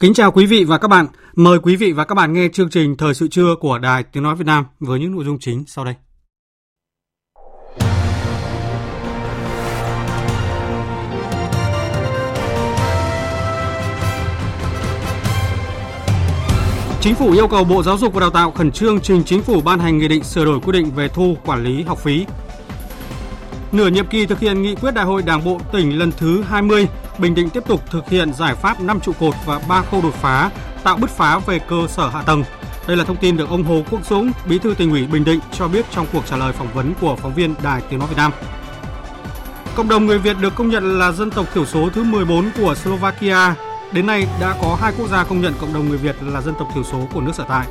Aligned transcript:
Kính 0.00 0.14
chào 0.14 0.32
quý 0.32 0.46
vị 0.46 0.64
và 0.64 0.78
các 0.78 0.88
bạn. 0.88 1.06
Mời 1.36 1.58
quý 1.58 1.76
vị 1.76 1.92
và 1.92 2.04
các 2.04 2.14
bạn 2.14 2.32
nghe 2.32 2.48
chương 2.52 2.70
trình 2.70 2.96
Thời 2.96 3.14
sự 3.14 3.28
trưa 3.28 3.54
của 3.60 3.78
Đài 3.78 4.02
Tiếng 4.02 4.22
Nói 4.22 4.36
Việt 4.36 4.46
Nam 4.46 4.64
với 4.80 5.00
những 5.00 5.12
nội 5.12 5.24
dung 5.24 5.38
chính 5.38 5.64
sau 5.66 5.84
đây. 5.84 5.94
Chính 17.00 17.14
phủ 17.14 17.32
yêu 17.32 17.48
cầu 17.48 17.64
Bộ 17.64 17.82
Giáo 17.82 17.98
dục 17.98 18.14
và 18.14 18.20
Đào 18.20 18.30
tạo 18.30 18.50
khẩn 18.50 18.72
trương 18.72 19.00
trình 19.00 19.22
chính 19.24 19.42
phủ 19.42 19.60
ban 19.60 19.78
hành 19.78 19.98
nghị 19.98 20.08
định 20.08 20.24
sửa 20.24 20.44
đổi 20.44 20.60
quy 20.60 20.72
định 20.72 20.90
về 20.90 21.08
thu 21.08 21.36
quản 21.44 21.64
lý 21.64 21.82
học 21.82 21.98
phí. 21.98 22.26
Nửa 23.72 23.88
nhiệm 23.88 24.06
kỳ 24.06 24.26
thực 24.26 24.38
hiện 24.38 24.62
nghị 24.62 24.74
quyết 24.74 24.94
Đại 24.94 25.04
hội 25.04 25.22
Đảng 25.22 25.44
bộ 25.44 25.60
tỉnh 25.72 25.98
lần 25.98 26.12
thứ 26.12 26.42
20, 26.42 26.86
Bình 27.20 27.34
Định 27.34 27.50
tiếp 27.50 27.62
tục 27.66 27.82
thực 27.90 28.08
hiện 28.08 28.32
giải 28.32 28.54
pháp 28.54 28.80
5 28.80 29.00
trụ 29.00 29.12
cột 29.20 29.34
và 29.46 29.60
3 29.68 29.82
khâu 29.82 30.02
đột 30.02 30.14
phá, 30.14 30.50
tạo 30.82 30.96
bứt 30.96 31.10
phá 31.10 31.38
về 31.38 31.58
cơ 31.58 31.86
sở 31.88 32.08
hạ 32.08 32.22
tầng. 32.22 32.44
Đây 32.86 32.96
là 32.96 33.04
thông 33.04 33.16
tin 33.16 33.36
được 33.36 33.48
ông 33.50 33.64
Hồ 33.64 33.82
Quốc 33.90 34.06
Dũng, 34.06 34.32
Bí 34.46 34.58
thư 34.58 34.74
tỉnh 34.74 34.90
ủy 34.90 35.06
Bình 35.06 35.24
Định 35.24 35.40
cho 35.52 35.68
biết 35.68 35.86
trong 35.90 36.06
cuộc 36.12 36.26
trả 36.26 36.36
lời 36.36 36.52
phỏng 36.52 36.68
vấn 36.74 36.94
của 37.00 37.16
phóng 37.16 37.34
viên 37.34 37.54
Đài 37.62 37.82
Tiếng 37.90 37.98
nói 37.98 38.08
Việt 38.08 38.16
Nam. 38.16 38.32
Cộng 39.76 39.88
đồng 39.88 40.06
người 40.06 40.18
Việt 40.18 40.36
được 40.40 40.54
công 40.54 40.68
nhận 40.68 40.98
là 40.98 41.12
dân 41.12 41.30
tộc 41.30 41.46
thiểu 41.54 41.66
số 41.66 41.88
thứ 41.94 42.04
14 42.04 42.50
của 42.60 42.74
Slovakia. 42.74 43.54
Đến 43.92 44.06
nay 44.06 44.26
đã 44.40 44.54
có 44.62 44.78
hai 44.80 44.92
quốc 44.98 45.08
gia 45.08 45.24
công 45.24 45.40
nhận 45.40 45.52
cộng 45.60 45.74
đồng 45.74 45.88
người 45.88 45.98
Việt 45.98 46.16
là 46.22 46.40
dân 46.40 46.54
tộc 46.58 46.68
thiểu 46.74 46.84
số 46.84 47.08
của 47.14 47.20
nước 47.20 47.32
sở 47.34 47.44
tại. 47.48 47.66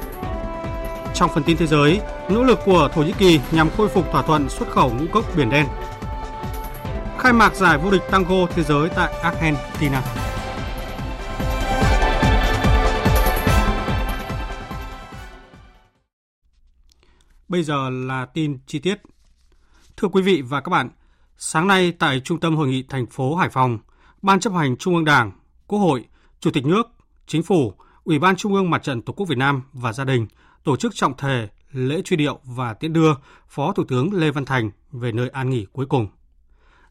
Trong 1.16 1.30
phần 1.34 1.44
tin 1.44 1.58
thế 1.58 1.68
giới, 1.68 2.02
nỗ 2.30 2.44
lực 2.44 2.60
của 2.66 2.90
Thổ 2.96 3.02
Nhĩ 3.02 3.12
Kỳ 3.12 3.40
nhằm 3.52 3.70
khôi 3.78 3.88
phục 3.88 4.12
thỏa 4.12 4.22
thuận 4.22 4.50
xuất 4.50 4.72
khẩu 4.72 4.90
ngũ 4.90 5.06
cốc 5.14 5.26
biển 5.36 5.50
đen. 5.50 5.66
Khai 7.20 7.34
mạc 7.34 7.56
giải 7.56 7.78
vô 7.78 7.92
địch 7.92 8.02
tango 8.12 8.46
thế 8.50 8.64
giới 8.64 8.90
tại 8.90 9.14
Argentina. 9.22 10.02
Bây 17.48 17.64
giờ 17.64 17.90
là 17.90 18.26
tin 18.26 18.60
chi 18.66 18.80
tiết. 18.80 19.02
Thưa 19.98 20.08
quý 20.08 20.22
vị 20.22 20.42
và 20.42 20.62
các 20.62 20.70
bạn, 20.70 20.90
sáng 21.38 21.68
nay 21.68 21.92
tại 22.00 22.20
Trung 22.20 22.40
tâm 22.40 22.56
Hội 22.56 22.68
nghị 22.68 22.84
thành 22.84 23.06
phố 23.06 23.36
Hải 23.36 23.50
Phòng, 23.50 23.80
Ban 24.22 24.40
chấp 24.40 24.54
hành 24.54 24.78
Trung 24.78 24.96
ương 24.96 25.06
Đảng, 25.06 25.32
Quốc 25.68 25.80
hội, 25.80 26.06
Chủ 26.40 26.52
tịch 26.52 26.66
nước, 26.66 26.88
Chính 27.28 27.44
phủ, 27.44 27.74
Ủy 28.04 28.20
ban 28.20 28.36
Trung 28.36 28.54
ương 28.54 28.70
Mặt 28.70 28.84
trận 28.84 29.02
Tổ 29.02 29.14
quốc 29.14 29.30
Việt 29.30 29.38
Nam 29.38 29.62
và 29.74 29.94
gia 29.94 30.04
đình 30.04 30.28
tổ 30.64 30.76
chức 30.76 30.96
trọng 30.96 31.18
thể 31.18 31.48
lễ 31.72 32.02
truy 32.06 32.18
điệu 32.18 32.40
và 32.44 32.74
tiễn 32.74 32.94
đưa 32.94 33.14
Phó 33.48 33.74
Thủ 33.74 33.84
tướng 33.88 34.14
Lê 34.14 34.32
Văn 34.32 34.46
Thành 34.46 34.72
về 34.92 35.12
nơi 35.12 35.30
an 35.30 35.50
nghỉ 35.50 35.66
cuối 35.74 35.86
cùng. 35.86 36.08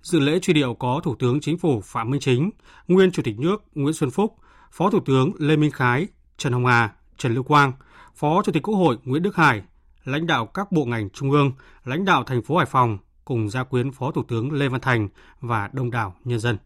Dự 0.02 0.20
lễ 0.20 0.38
truy 0.38 0.54
điệu 0.54 0.74
có 0.74 1.00
Thủ 1.04 1.14
tướng 1.14 1.40
Chính 1.40 1.58
phủ 1.58 1.80
Phạm 1.80 2.10
Minh 2.10 2.20
Chính, 2.20 2.50
nguyên 2.88 3.12
Chủ 3.12 3.22
tịch 3.22 3.38
nước 3.38 3.64
Nguyễn 3.74 3.94
Xuân 3.94 4.10
Phúc, 4.10 4.36
Phó 4.72 4.90
Thủ 4.90 5.00
tướng 5.00 5.32
Lê 5.38 5.56
Minh 5.56 5.70
Khái, 5.70 6.06
Trần 6.36 6.52
Hồng 6.52 6.66
Hà, 6.66 6.92
Trần 7.18 7.34
Lưu 7.34 7.42
Quang, 7.42 7.72
Phó 8.14 8.42
Chủ 8.42 8.52
tịch 8.52 8.62
Quốc 8.62 8.74
hội 8.74 8.98
Nguyễn 9.04 9.22
Đức 9.22 9.36
Hải, 9.36 9.62
lãnh 10.04 10.26
đạo 10.26 10.46
các 10.46 10.72
bộ 10.72 10.84
ngành 10.84 11.10
trung 11.10 11.30
ương, 11.30 11.52
lãnh 11.84 12.04
đạo 12.04 12.24
thành 12.24 12.42
phố 12.42 12.56
Hải 12.56 12.66
Phòng 12.66 12.98
cùng 13.24 13.50
gia 13.50 13.64
quyến 13.64 13.92
Phó 13.92 14.10
Thủ 14.10 14.22
tướng 14.28 14.52
Lê 14.52 14.68
Văn 14.68 14.80
Thành 14.80 15.08
và 15.40 15.70
đông 15.72 15.90
đảo 15.90 16.14
nhân 16.24 16.40
dân. 16.40 16.58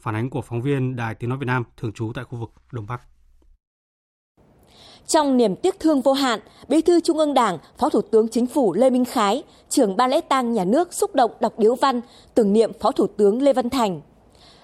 Phản 0.00 0.14
ánh 0.14 0.30
của 0.30 0.42
phóng 0.42 0.62
viên 0.62 0.96
Đài 0.96 1.14
Tiếng 1.14 1.30
Nói 1.30 1.38
Việt 1.38 1.46
Nam 1.46 1.62
thường 1.76 1.92
trú 1.92 2.12
tại 2.14 2.24
khu 2.24 2.38
vực 2.38 2.50
Đông 2.72 2.86
Bắc. 2.86 3.00
Trong 5.06 5.36
niềm 5.36 5.56
tiếc 5.56 5.80
thương 5.80 6.00
vô 6.00 6.12
hạn, 6.12 6.40
Bí 6.68 6.82
thư 6.82 7.00
Trung 7.00 7.18
ương 7.18 7.34
Đảng, 7.34 7.58
Phó 7.78 7.88
Thủ 7.88 8.00
tướng 8.00 8.28
Chính 8.28 8.46
phủ 8.46 8.72
Lê 8.72 8.90
Minh 8.90 9.04
Khái, 9.04 9.42
trưởng 9.68 9.96
ban 9.96 10.10
lễ 10.10 10.20
tang 10.20 10.52
nhà 10.52 10.64
nước 10.64 10.94
xúc 10.94 11.14
động 11.14 11.30
đọc 11.40 11.58
điếu 11.58 11.74
văn 11.74 12.00
tưởng 12.34 12.52
niệm 12.52 12.72
Phó 12.80 12.92
Thủ 12.92 13.06
tướng 13.06 13.42
Lê 13.42 13.52
Văn 13.52 13.70
Thành. 13.70 14.00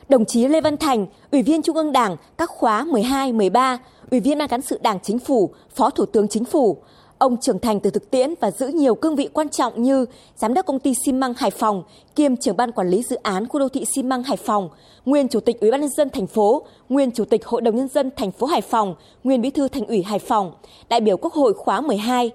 Đồng 0.09 0.25
chí 0.25 0.47
Lê 0.49 0.61
Văn 0.61 0.77
Thành, 0.77 1.07
Ủy 1.33 1.43
viên 1.43 1.63
Trung 1.63 1.77
ương 1.77 1.93
Đảng 1.93 2.17
các 2.39 2.51
khóa 2.51 2.85
12, 2.85 3.33
13, 3.33 3.79
Ủy 4.11 4.21
viên 4.21 4.39
Ban 4.39 4.49
cán 4.49 4.63
sự 4.63 4.79
Đảng 4.83 4.99
Chính 5.03 5.19
phủ, 5.19 5.51
Phó 5.75 5.91
Thủ 5.91 6.07
tướng 6.07 6.29
Chính 6.29 6.45
phủ, 6.45 6.77
Ông 7.21 7.37
trưởng 7.37 7.59
thành 7.59 7.81
từ 7.81 7.91
thực 7.91 8.11
tiễn 8.11 8.35
và 8.41 8.51
giữ 8.51 8.67
nhiều 8.67 8.95
cương 8.95 9.17
vị 9.17 9.29
quan 9.33 9.49
trọng 9.49 9.83
như 9.83 10.07
Giám 10.37 10.55
đốc 10.55 10.67
công 10.67 10.79
ty 10.79 10.95
xi 11.05 11.13
măng 11.13 11.35
Hải 11.35 11.51
Phòng, 11.51 11.83
kiêm 12.17 12.37
trưởng 12.37 12.57
ban 12.57 12.73
quản 12.73 12.89
lý 12.89 13.03
dự 13.03 13.17
án 13.17 13.49
khu 13.49 13.61
đô 13.61 13.69
thị 13.69 13.85
xi 13.95 14.03
măng 14.03 14.23
Hải 14.23 14.37
Phòng, 14.37 14.69
nguyên 15.05 15.29
chủ 15.29 15.41
tịch 15.41 15.61
Ủy 15.61 15.71
ban 15.71 15.81
nhân 15.81 15.91
dân 15.97 16.11
thành 16.11 16.27
phố, 16.27 16.63
nguyên 16.89 17.11
chủ 17.11 17.25
tịch 17.25 17.47
Hội 17.47 17.61
đồng 17.61 17.77
nhân 17.77 17.89
dân 17.89 18.11
thành 18.17 18.33
phố 18.33 18.47
Hải 18.47 18.61
Phòng, 18.61 18.95
nguyên 19.25 19.41
bí 19.41 19.51
thư 19.51 19.69
thành 19.69 19.87
ủy 19.87 20.03
Hải 20.03 20.19
Phòng, 20.19 20.53
đại 20.89 21.01
biểu 21.01 21.17
Quốc 21.17 21.33
hội 21.33 21.55
khóa 21.55 21.81
12. 21.81 22.31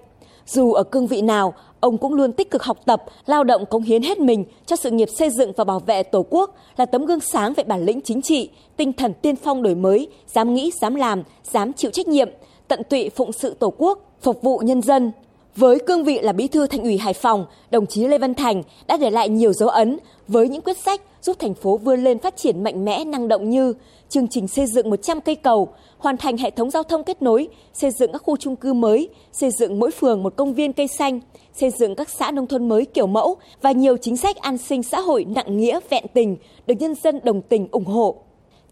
Dù 0.46 0.72
ở 0.72 0.82
cương 0.82 1.06
vị 1.06 1.22
nào, 1.22 1.54
ông 1.80 1.98
cũng 1.98 2.14
luôn 2.14 2.32
tích 2.32 2.50
cực 2.50 2.62
học 2.62 2.78
tập, 2.84 3.04
lao 3.26 3.44
động 3.44 3.66
cống 3.66 3.82
hiến 3.82 4.02
hết 4.02 4.18
mình 4.18 4.44
cho 4.66 4.76
sự 4.76 4.90
nghiệp 4.90 5.08
xây 5.18 5.30
dựng 5.30 5.52
và 5.56 5.64
bảo 5.64 5.80
vệ 5.80 6.02
Tổ 6.02 6.26
quốc, 6.30 6.54
là 6.76 6.86
tấm 6.86 7.06
gương 7.06 7.20
sáng 7.20 7.52
về 7.54 7.64
bản 7.64 7.84
lĩnh 7.84 8.00
chính 8.00 8.22
trị, 8.22 8.50
tinh 8.76 8.92
thần 8.92 9.12
tiên 9.22 9.36
phong 9.36 9.62
đổi 9.62 9.74
mới, 9.74 10.08
dám 10.26 10.54
nghĩ, 10.54 10.72
dám 10.80 10.94
làm, 10.94 11.22
dám 11.42 11.72
chịu 11.72 11.90
trách 11.90 12.08
nhiệm, 12.08 12.28
tận 12.68 12.82
tụy 12.90 13.10
phụng 13.10 13.32
sự 13.32 13.54
Tổ 13.54 13.72
quốc, 13.78 14.05
phục 14.22 14.42
vụ 14.42 14.58
nhân 14.58 14.82
dân. 14.82 15.12
Với 15.56 15.78
cương 15.86 16.04
vị 16.04 16.20
là 16.22 16.32
bí 16.32 16.48
thư 16.48 16.66
thành 16.66 16.82
ủy 16.82 16.98
Hải 16.98 17.12
Phòng, 17.12 17.46
đồng 17.70 17.86
chí 17.86 18.06
Lê 18.06 18.18
Văn 18.18 18.34
Thành 18.34 18.62
đã 18.86 18.96
để 18.96 19.10
lại 19.10 19.28
nhiều 19.28 19.52
dấu 19.52 19.68
ấn 19.68 19.98
với 20.28 20.48
những 20.48 20.62
quyết 20.62 20.76
sách 20.78 21.00
giúp 21.22 21.36
thành 21.38 21.54
phố 21.54 21.76
vươn 21.76 22.04
lên 22.04 22.18
phát 22.18 22.36
triển 22.36 22.64
mạnh 22.64 22.84
mẽ 22.84 23.04
năng 23.04 23.28
động 23.28 23.50
như 23.50 23.74
chương 24.08 24.28
trình 24.28 24.48
xây 24.48 24.66
dựng 24.66 24.90
100 24.90 25.20
cây 25.20 25.34
cầu, 25.34 25.68
hoàn 25.98 26.16
thành 26.16 26.36
hệ 26.36 26.50
thống 26.50 26.70
giao 26.70 26.82
thông 26.82 27.04
kết 27.04 27.22
nối, 27.22 27.48
xây 27.72 27.90
dựng 27.90 28.12
các 28.12 28.22
khu 28.22 28.36
chung 28.36 28.56
cư 28.56 28.72
mới, 28.72 29.08
xây 29.32 29.50
dựng 29.50 29.78
mỗi 29.78 29.90
phường 29.90 30.22
một 30.22 30.36
công 30.36 30.54
viên 30.54 30.72
cây 30.72 30.88
xanh, 30.88 31.20
xây 31.54 31.70
dựng 31.70 31.94
các 31.94 32.08
xã 32.10 32.30
nông 32.30 32.46
thôn 32.46 32.68
mới 32.68 32.84
kiểu 32.84 33.06
mẫu 33.06 33.36
và 33.62 33.72
nhiều 33.72 33.96
chính 33.96 34.16
sách 34.16 34.36
an 34.36 34.58
sinh 34.58 34.82
xã 34.82 35.00
hội 35.00 35.24
nặng 35.24 35.56
nghĩa 35.56 35.80
vẹn 35.90 36.04
tình 36.14 36.36
được 36.66 36.74
nhân 36.78 36.94
dân 36.94 37.20
đồng 37.24 37.42
tình 37.42 37.68
ủng 37.70 37.84
hộ. 37.84 38.25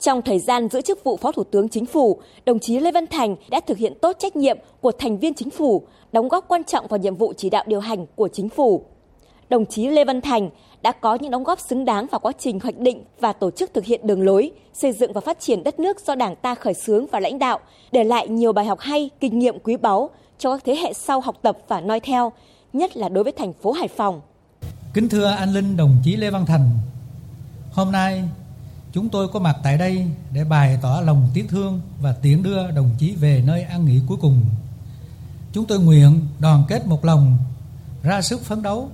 Trong 0.05 0.23
thời 0.23 0.39
gian 0.39 0.69
giữ 0.69 0.81
chức 0.81 1.05
vụ 1.05 1.17
Phó 1.17 1.33
Thủ 1.33 1.45
tướng 1.45 1.69
Chính 1.69 1.87
phủ, 1.87 2.21
đồng 2.47 2.59
chí 2.59 2.79
Lê 2.79 2.93
Văn 2.93 3.07
Thành 3.07 3.37
đã 3.51 3.61
thực 3.67 3.79
hiện 3.79 3.93
tốt 4.01 4.17
trách 4.19 4.37
nhiệm 4.37 4.59
của 4.81 4.93
thành 4.99 5.19
viên 5.19 5.35
chính 5.35 5.51
phủ, 5.51 5.87
đóng 6.13 6.29
góp 6.29 6.45
quan 6.49 6.65
trọng 6.65 6.87
vào 6.87 6.99
nhiệm 6.99 7.17
vụ 7.17 7.33
chỉ 7.37 7.51
đạo 7.51 7.65
điều 7.67 7.81
hành 7.81 8.07
của 8.17 8.29
chính 8.29 8.49
phủ. 8.49 8.85
Đồng 9.49 9.67
chí 9.67 9.89
Lê 9.89 10.05
Văn 10.05 10.21
Thành 10.21 10.51
đã 10.83 10.93
có 10.93 11.15
những 11.21 11.31
đóng 11.31 11.45
góp 11.45 11.61
xứng 11.61 11.85
đáng 11.85 12.07
vào 12.11 12.19
quá 12.19 12.33
trình 12.39 12.61
hoạch 12.61 12.79
định 12.79 13.05
và 13.21 13.33
tổ 13.33 13.51
chức 13.51 13.75
thực 13.75 13.85
hiện 13.85 14.07
đường 14.07 14.23
lối, 14.23 14.51
xây 14.73 14.93
dựng 14.93 15.13
và 15.13 15.21
phát 15.21 15.41
triển 15.41 15.65
đất 15.65 15.81
nước 15.81 16.07
do 16.07 16.15
Đảng 16.15 16.37
ta 16.37 16.55
khởi 16.55 16.75
xướng 16.75 17.07
và 17.07 17.21
lãnh 17.21 17.39
đạo, 17.39 17.59
để 17.93 18.05
lại 18.05 18.29
nhiều 18.29 18.53
bài 18.53 18.65
học 18.65 18.81
hay, 18.81 19.11
kinh 19.21 19.39
nghiệm 19.39 19.59
quý 19.59 19.77
báu 19.77 20.11
cho 20.39 20.51
các 20.51 20.65
thế 20.65 20.77
hệ 20.77 20.93
sau 20.93 21.21
học 21.21 21.37
tập 21.43 21.59
và 21.69 21.81
noi 21.81 22.01
theo, 22.01 22.33
nhất 22.73 22.97
là 22.97 23.09
đối 23.09 23.25
với 23.25 23.33
thành 23.33 23.53
phố 23.53 23.73
Hải 23.73 23.89
Phòng. 23.89 24.21
Kính 24.95 25.09
thưa 25.09 25.27
anh 25.39 25.53
Linh 25.53 25.77
đồng 25.77 25.97
chí 26.05 26.17
Lê 26.17 26.31
Văn 26.31 26.47
Thành, 26.47 26.71
hôm 27.73 27.93
nay 27.93 28.23
chúng 28.95 29.09
tôi 29.09 29.29
có 29.29 29.41
mặt 29.41 29.57
tại 29.63 29.79
đây 29.79 30.07
để 30.33 30.45
bày 30.45 30.79
tỏ 30.83 31.01
lòng 31.01 31.29
tiếc 31.35 31.49
thương 31.49 31.81
và 32.01 32.13
tiễn 32.13 32.43
đưa 32.43 32.71
đồng 32.71 32.91
chí 32.99 33.15
về 33.15 33.43
nơi 33.47 33.63
an 33.63 33.85
nghỉ 33.85 34.01
cuối 34.07 34.19
cùng. 34.21 34.45
Chúng 35.53 35.67
tôi 35.67 35.81
nguyện 35.81 36.27
đoàn 36.39 36.65
kết 36.69 36.87
một 36.87 37.05
lòng, 37.05 37.39
ra 38.03 38.23
sức 38.23 38.45
phấn 38.45 38.63
đấu, 38.63 38.91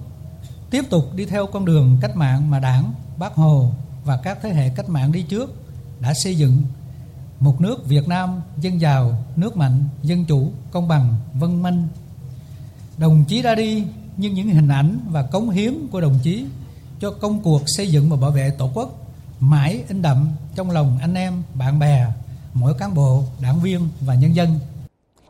tiếp 0.71 0.85
tục 0.91 1.05
đi 1.15 1.27
theo 1.27 1.47
con 1.47 1.65
đường 1.65 1.99
cách 2.01 2.17
mạng 2.17 2.51
mà 2.51 2.61
Đảng, 2.61 2.93
Bác 3.19 3.35
Hồ 3.35 3.71
và 4.05 4.17
các 4.17 4.39
thế 4.43 4.53
hệ 4.53 4.69
cách 4.69 4.89
mạng 4.89 5.13
đi 5.13 5.23
trước 5.23 5.55
đã 6.01 6.15
xây 6.15 6.37
dựng 6.37 6.63
một 7.41 7.61
nước 7.61 7.87
Việt 7.87 8.09
Nam 8.09 8.41
dân 8.61 8.81
giàu, 8.81 9.25
nước 9.37 9.57
mạnh, 9.57 9.85
dân 10.03 10.25
chủ, 10.25 10.51
công 10.71 10.89
bằng, 10.89 11.17
văn 11.35 11.63
minh. 11.63 11.89
Đồng 12.99 13.25
chí 13.25 13.43
đã 13.43 13.55
đi 13.55 13.85
nhưng 14.17 14.35
những 14.35 14.49
hình 14.49 14.69
ảnh 14.69 14.99
và 15.11 15.23
cống 15.23 15.51
hiến 15.51 15.75
của 15.93 16.01
đồng 16.01 16.19
chí 16.23 16.47
cho 17.01 17.11
công 17.11 17.43
cuộc 17.43 17.63
xây 17.67 17.91
dựng 17.91 18.11
và 18.11 18.17
bảo 18.17 18.31
vệ 18.31 18.51
Tổ 18.51 18.71
quốc 18.75 19.00
mãi 19.41 19.85
in 19.89 20.03
đậm 20.03 20.29
trong 20.55 20.71
lòng 20.71 20.99
anh 21.01 21.15
em, 21.15 21.43
bạn 21.55 21.79
bè, 21.79 22.07
mỗi 22.55 22.75
cán 22.79 22.95
bộ, 22.95 23.23
đảng 23.43 23.61
viên 23.61 23.89
và 24.01 24.15
nhân 24.15 24.35
dân. 24.37 24.49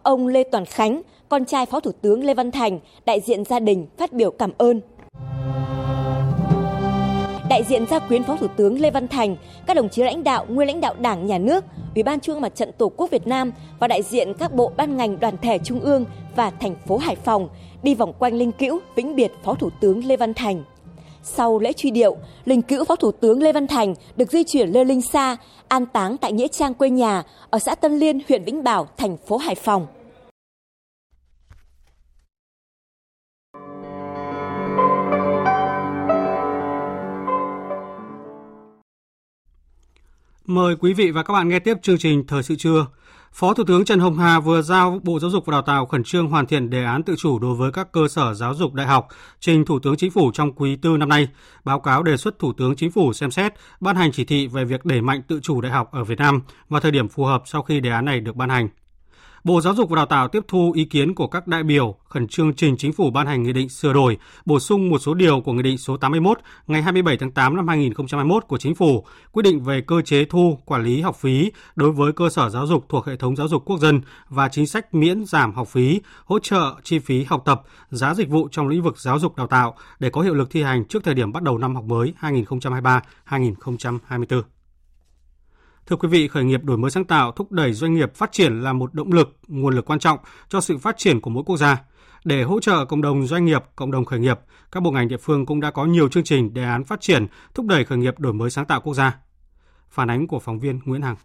Ông 0.02 0.26
Lê 0.26 0.44
Toàn 0.52 0.64
Khánh, 0.64 1.02
con 1.28 1.44
trai 1.44 1.66
Phó 1.66 1.80
Thủ 1.80 1.92
tướng 2.02 2.24
Lê 2.24 2.34
Văn 2.34 2.50
Thành, 2.50 2.78
đại 3.04 3.20
diện 3.20 3.44
gia 3.44 3.58
đình 3.58 3.86
phát 3.98 4.12
biểu 4.12 4.30
cảm 4.30 4.50
ơn. 4.58 4.80
đại 7.48 7.64
diện 7.68 7.86
gia 7.90 7.98
quyến 7.98 8.22
Phó 8.24 8.36
Thủ 8.36 8.46
tướng 8.56 8.80
Lê 8.80 8.90
Văn 8.90 9.08
Thành, 9.08 9.36
các 9.66 9.74
đồng 9.74 9.88
chí 9.88 10.02
lãnh 10.02 10.24
đạo, 10.24 10.46
nguyên 10.48 10.68
lãnh 10.68 10.80
đạo 10.80 10.94
Đảng, 10.98 11.26
Nhà 11.26 11.38
nước, 11.38 11.64
Ủy 11.94 12.02
ban 12.02 12.20
Trung 12.20 12.34
ương 12.34 12.42
Mặt 12.42 12.54
trận 12.54 12.70
Tổ 12.78 12.88
quốc 12.96 13.10
Việt 13.10 13.26
Nam 13.26 13.52
và 13.78 13.88
đại 13.88 14.02
diện 14.02 14.34
các 14.38 14.54
bộ 14.54 14.72
ban 14.76 14.96
ngành 14.96 15.20
đoàn 15.20 15.36
thể 15.42 15.58
trung 15.58 15.80
ương 15.80 16.04
và 16.36 16.50
thành 16.50 16.74
phố 16.86 16.98
Hải 16.98 17.16
Phòng 17.16 17.48
đi 17.82 17.94
vòng 17.94 18.12
quanh 18.18 18.34
linh 18.34 18.52
cữu 18.52 18.80
vĩnh 18.94 19.16
biệt 19.16 19.32
Phó 19.44 19.54
Thủ 19.54 19.70
tướng 19.80 20.04
Lê 20.04 20.16
Văn 20.16 20.34
Thành. 20.34 20.64
Sau 21.22 21.58
lễ 21.58 21.72
truy 21.72 21.90
điệu, 21.90 22.16
linh 22.44 22.62
cữu 22.62 22.84
Phó 22.84 22.96
Thủ 22.96 23.12
tướng 23.12 23.42
Lê 23.42 23.52
Văn 23.52 23.66
Thành 23.66 23.94
được 24.16 24.30
di 24.30 24.44
chuyển 24.44 24.68
lên 24.68 24.88
Linh 24.88 25.02
Sa, 25.02 25.36
an 25.68 25.86
táng 25.86 26.16
tại 26.16 26.32
nghĩa 26.32 26.48
trang 26.48 26.74
quê 26.74 26.90
nhà 26.90 27.22
ở 27.50 27.58
xã 27.58 27.74
Tân 27.74 27.98
Liên, 27.98 28.18
huyện 28.28 28.44
Vĩnh 28.44 28.64
Bảo, 28.64 28.88
thành 28.96 29.16
phố 29.16 29.36
Hải 29.36 29.54
Phòng. 29.54 29.86
Mời 40.46 40.76
quý 40.80 40.92
vị 40.92 41.10
và 41.10 41.22
các 41.22 41.32
bạn 41.32 41.48
nghe 41.48 41.58
tiếp 41.58 41.74
chương 41.82 41.98
trình 41.98 42.24
Thời 42.28 42.42
sự 42.42 42.54
trưa. 42.58 42.86
Phó 43.32 43.54
Thủ 43.54 43.64
tướng 43.64 43.84
Trần 43.84 44.00
Hồng 44.00 44.18
Hà 44.18 44.40
vừa 44.40 44.62
giao 44.62 45.00
Bộ 45.02 45.20
Giáo 45.20 45.30
dục 45.30 45.46
và 45.46 45.52
Đào 45.52 45.62
tạo 45.62 45.86
khẩn 45.86 46.04
trương 46.04 46.26
hoàn 46.26 46.46
thiện 46.46 46.70
đề 46.70 46.84
án 46.84 47.02
tự 47.02 47.14
chủ 47.18 47.38
đối 47.38 47.54
với 47.54 47.72
các 47.72 47.92
cơ 47.92 48.08
sở 48.08 48.34
giáo 48.34 48.54
dục 48.54 48.74
đại 48.74 48.86
học 48.86 49.08
trình 49.40 49.64
Thủ 49.64 49.78
tướng 49.78 49.96
Chính 49.96 50.10
phủ 50.10 50.30
trong 50.34 50.52
quý 50.52 50.76
tư 50.76 50.96
năm 50.96 51.08
nay, 51.08 51.28
báo 51.64 51.80
cáo 51.80 52.02
đề 52.02 52.16
xuất 52.16 52.38
Thủ 52.38 52.52
tướng 52.52 52.76
Chính 52.76 52.90
phủ 52.90 53.12
xem 53.12 53.30
xét 53.30 53.54
ban 53.80 53.96
hành 53.96 54.12
chỉ 54.12 54.24
thị 54.24 54.46
về 54.46 54.64
việc 54.64 54.84
đẩy 54.84 55.00
mạnh 55.00 55.22
tự 55.28 55.40
chủ 55.42 55.60
đại 55.60 55.72
học 55.72 55.92
ở 55.92 56.04
Việt 56.04 56.18
Nam 56.18 56.42
vào 56.68 56.80
thời 56.80 56.92
điểm 56.92 57.08
phù 57.08 57.24
hợp 57.24 57.42
sau 57.46 57.62
khi 57.62 57.80
đề 57.80 57.90
án 57.90 58.04
này 58.04 58.20
được 58.20 58.36
ban 58.36 58.48
hành. 58.48 58.68
Bộ 59.44 59.60
Giáo 59.60 59.74
dục 59.74 59.90
và 59.90 59.96
Đào 59.96 60.06
tạo 60.06 60.28
tiếp 60.28 60.44
thu 60.48 60.72
ý 60.72 60.84
kiến 60.84 61.14
của 61.14 61.26
các 61.26 61.46
đại 61.46 61.62
biểu, 61.62 61.94
khẩn 62.08 62.28
trương 62.28 62.54
trình 62.54 62.76
chính 62.76 62.92
phủ 62.92 63.10
ban 63.10 63.26
hành 63.26 63.42
nghị 63.42 63.52
định 63.52 63.68
sửa 63.68 63.92
đổi, 63.92 64.18
bổ 64.44 64.60
sung 64.60 64.90
một 64.90 64.98
số 64.98 65.14
điều 65.14 65.40
của 65.40 65.52
nghị 65.52 65.62
định 65.62 65.78
số 65.78 65.96
81 65.96 66.38
ngày 66.66 66.82
27 66.82 67.16
tháng 67.16 67.30
8 67.30 67.56
năm 67.56 67.68
2021 67.68 68.44
của 68.48 68.58
chính 68.58 68.74
phủ, 68.74 69.04
quy 69.32 69.42
định 69.42 69.60
về 69.60 69.80
cơ 69.80 70.02
chế 70.02 70.24
thu, 70.24 70.58
quản 70.64 70.82
lý 70.82 71.00
học 71.00 71.16
phí 71.16 71.52
đối 71.76 71.92
với 71.92 72.12
cơ 72.12 72.28
sở 72.28 72.50
giáo 72.50 72.66
dục 72.66 72.84
thuộc 72.88 73.06
hệ 73.06 73.16
thống 73.16 73.36
giáo 73.36 73.48
dục 73.48 73.62
quốc 73.64 73.80
dân 73.80 74.00
và 74.28 74.48
chính 74.48 74.66
sách 74.66 74.94
miễn 74.94 75.24
giảm 75.24 75.54
học 75.54 75.68
phí, 75.68 76.00
hỗ 76.24 76.38
trợ 76.38 76.74
chi 76.82 76.98
phí 76.98 77.24
học 77.24 77.42
tập, 77.44 77.62
giá 77.90 78.14
dịch 78.14 78.28
vụ 78.28 78.48
trong 78.50 78.68
lĩnh 78.68 78.82
vực 78.82 78.98
giáo 78.98 79.18
dục 79.18 79.36
đào 79.36 79.46
tạo 79.46 79.74
để 79.98 80.10
có 80.10 80.20
hiệu 80.20 80.34
lực 80.34 80.50
thi 80.50 80.62
hành 80.62 80.84
trước 80.84 81.04
thời 81.04 81.14
điểm 81.14 81.32
bắt 81.32 81.42
đầu 81.42 81.58
năm 81.58 81.74
học 81.74 81.84
mới 81.84 82.14
2023-2024. 82.20 84.42
Thưa 85.90 85.96
quý 85.96 86.08
vị, 86.08 86.28
khởi 86.28 86.44
nghiệp 86.44 86.64
đổi 86.64 86.78
mới 86.78 86.90
sáng 86.90 87.04
tạo 87.04 87.32
thúc 87.32 87.52
đẩy 87.52 87.72
doanh 87.72 87.94
nghiệp 87.94 88.14
phát 88.14 88.32
triển 88.32 88.60
là 88.60 88.72
một 88.72 88.94
động 88.94 89.12
lực, 89.12 89.38
nguồn 89.48 89.74
lực 89.74 89.84
quan 89.84 89.98
trọng 89.98 90.18
cho 90.48 90.60
sự 90.60 90.78
phát 90.78 90.98
triển 90.98 91.20
của 91.20 91.30
mỗi 91.30 91.42
quốc 91.46 91.56
gia. 91.56 91.82
Để 92.24 92.42
hỗ 92.42 92.60
trợ 92.60 92.84
cộng 92.84 93.02
đồng 93.02 93.26
doanh 93.26 93.44
nghiệp, 93.44 93.62
cộng 93.76 93.90
đồng 93.90 94.04
khởi 94.04 94.18
nghiệp, 94.18 94.38
các 94.72 94.82
bộ 94.82 94.90
ngành 94.90 95.08
địa 95.08 95.16
phương 95.16 95.46
cũng 95.46 95.60
đã 95.60 95.70
có 95.70 95.84
nhiều 95.84 96.08
chương 96.08 96.24
trình 96.24 96.54
đề 96.54 96.64
án 96.64 96.84
phát 96.84 97.00
triển 97.00 97.26
thúc 97.54 97.66
đẩy 97.66 97.84
khởi 97.84 97.98
nghiệp 97.98 98.18
đổi 98.18 98.32
mới 98.32 98.50
sáng 98.50 98.64
tạo 98.64 98.80
quốc 98.80 98.94
gia. 98.94 99.18
Phản 99.90 100.10
ánh 100.10 100.26
của 100.26 100.38
phóng 100.38 100.58
viên 100.60 100.80
Nguyễn 100.84 101.02
Hằng. 101.02 101.16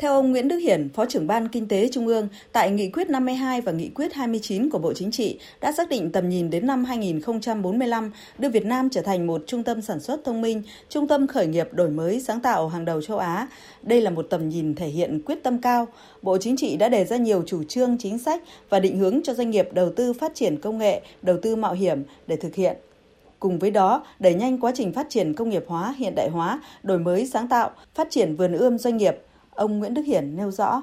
Theo 0.00 0.12
ông 0.12 0.30
Nguyễn 0.30 0.48
Đức 0.48 0.56
Hiển, 0.56 0.88
Phó 0.88 1.06
trưởng 1.06 1.26
Ban 1.26 1.48
Kinh 1.48 1.68
tế 1.68 1.88
Trung 1.92 2.06
ương, 2.06 2.28
tại 2.52 2.70
Nghị 2.70 2.90
quyết 2.90 3.10
52 3.10 3.60
và 3.60 3.72
Nghị 3.72 3.88
quyết 3.88 4.14
29 4.14 4.70
của 4.70 4.78
Bộ 4.78 4.92
Chính 4.92 5.10
trị 5.10 5.38
đã 5.60 5.72
xác 5.72 5.88
định 5.88 6.12
tầm 6.12 6.28
nhìn 6.28 6.50
đến 6.50 6.66
năm 6.66 6.84
2045 6.84 8.10
đưa 8.38 8.48
Việt 8.48 8.64
Nam 8.64 8.88
trở 8.90 9.02
thành 9.02 9.26
một 9.26 9.42
trung 9.46 9.62
tâm 9.62 9.82
sản 9.82 10.00
xuất 10.00 10.24
thông 10.24 10.40
minh, 10.40 10.62
trung 10.88 11.08
tâm 11.08 11.26
khởi 11.26 11.46
nghiệp 11.46 11.68
đổi 11.72 11.90
mới 11.90 12.20
sáng 12.20 12.40
tạo 12.40 12.68
hàng 12.68 12.84
đầu 12.84 13.02
châu 13.02 13.18
Á. 13.18 13.48
Đây 13.82 14.00
là 14.00 14.10
một 14.10 14.26
tầm 14.30 14.48
nhìn 14.48 14.74
thể 14.74 14.86
hiện 14.86 15.22
quyết 15.26 15.42
tâm 15.42 15.58
cao. 15.58 15.88
Bộ 16.22 16.38
Chính 16.38 16.56
trị 16.56 16.76
đã 16.76 16.88
đề 16.88 17.04
ra 17.04 17.16
nhiều 17.16 17.42
chủ 17.46 17.64
trương, 17.64 17.98
chính 17.98 18.18
sách 18.18 18.42
và 18.68 18.80
định 18.80 18.98
hướng 18.98 19.20
cho 19.24 19.34
doanh 19.34 19.50
nghiệp 19.50 19.68
đầu 19.72 19.92
tư 19.96 20.12
phát 20.12 20.34
triển 20.34 20.60
công 20.60 20.78
nghệ, 20.78 21.02
đầu 21.22 21.36
tư 21.42 21.56
mạo 21.56 21.72
hiểm 21.72 22.02
để 22.26 22.36
thực 22.36 22.54
hiện. 22.54 22.76
Cùng 23.38 23.58
với 23.58 23.70
đó, 23.70 24.04
đẩy 24.18 24.34
nhanh 24.34 24.58
quá 24.58 24.72
trình 24.74 24.92
phát 24.92 25.06
triển 25.10 25.34
công 25.34 25.50
nghiệp 25.50 25.64
hóa, 25.66 25.94
hiện 25.98 26.14
đại 26.14 26.28
hóa, 26.28 26.60
đổi 26.82 26.98
mới 26.98 27.26
sáng 27.26 27.48
tạo, 27.48 27.70
phát 27.94 28.10
triển 28.10 28.36
vườn 28.36 28.52
ươm 28.52 28.78
doanh 28.78 28.96
nghiệp– 28.96 29.16
Ông 29.60 29.78
Nguyễn 29.78 29.94
Đức 29.94 30.02
Hiển 30.06 30.36
nêu 30.36 30.50
rõ. 30.50 30.82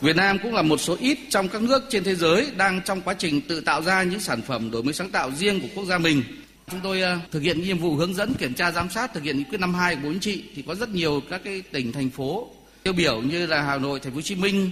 Việt 0.00 0.16
Nam 0.16 0.38
cũng 0.42 0.54
là 0.54 0.62
một 0.62 0.80
số 0.80 0.96
ít 1.00 1.18
trong 1.28 1.48
các 1.48 1.62
nước 1.62 1.82
trên 1.88 2.04
thế 2.04 2.14
giới 2.14 2.46
đang 2.56 2.80
trong 2.84 3.00
quá 3.00 3.14
trình 3.14 3.40
tự 3.48 3.60
tạo 3.60 3.82
ra 3.82 4.02
những 4.02 4.20
sản 4.20 4.42
phẩm 4.42 4.70
đổi 4.70 4.82
mới 4.82 4.94
sáng 4.94 5.10
tạo 5.10 5.30
riêng 5.30 5.60
của 5.60 5.68
quốc 5.74 5.84
gia 5.84 5.98
mình. 5.98 6.22
Chúng 6.70 6.80
tôi 6.82 7.00
ờ, 7.02 7.18
thực 7.30 7.42
hiện 7.42 7.62
nhiệm 7.62 7.78
vụ 7.78 7.94
hướng 7.94 8.14
dẫn 8.14 8.34
kiểm 8.34 8.54
tra 8.54 8.72
giám 8.72 8.90
sát 8.90 9.14
thực 9.14 9.22
hiện 9.22 9.38
nghị 9.38 9.44
quyết 9.44 9.60
52 9.60 9.94
của 9.94 10.00
Bộ 10.02 10.08
Chính 10.12 10.20
trị 10.20 10.44
thì 10.54 10.62
có 10.62 10.74
rất 10.74 10.88
nhiều 10.88 11.22
các 11.30 11.40
cái 11.44 11.62
tỉnh 11.72 11.92
thành 11.92 12.10
phố 12.10 12.48
tiêu 12.82 12.92
biểu 12.92 13.22
như 13.22 13.46
là 13.46 13.62
Hà 13.62 13.78
Nội, 13.78 14.00
Thành 14.00 14.12
phố 14.12 14.16
Hồ 14.16 14.22
Chí 14.22 14.34
Minh, 14.34 14.70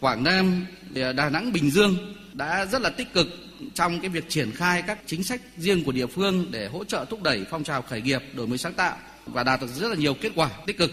Quảng 0.00 0.24
Nam, 0.24 0.66
ờ, 0.94 1.12
Đà 1.12 1.30
Nẵng, 1.30 1.52
Bình 1.52 1.70
Dương 1.70 1.96
đã 2.32 2.66
rất 2.66 2.82
là 2.82 2.90
tích 2.90 3.14
cực 3.14 3.26
trong 3.74 4.00
cái 4.00 4.08
việc 4.08 4.28
triển 4.28 4.50
khai 4.52 4.82
các 4.82 4.98
chính 5.06 5.24
sách 5.24 5.40
riêng 5.56 5.84
của 5.84 5.92
địa 5.92 6.06
phương 6.06 6.46
để 6.50 6.68
hỗ 6.68 6.84
trợ 6.84 7.04
thúc 7.10 7.22
đẩy 7.22 7.44
phong 7.50 7.64
trào 7.64 7.82
khởi 7.82 8.02
nghiệp 8.02 8.22
đổi 8.34 8.46
mới 8.46 8.58
sáng 8.58 8.74
tạo 8.74 8.96
và 9.26 9.42
đạt 9.42 9.60
được 9.60 9.66
rất 9.66 9.88
là 9.88 9.94
nhiều 9.94 10.14
kết 10.14 10.32
quả 10.34 10.50
tích 10.66 10.78
cực. 10.78 10.90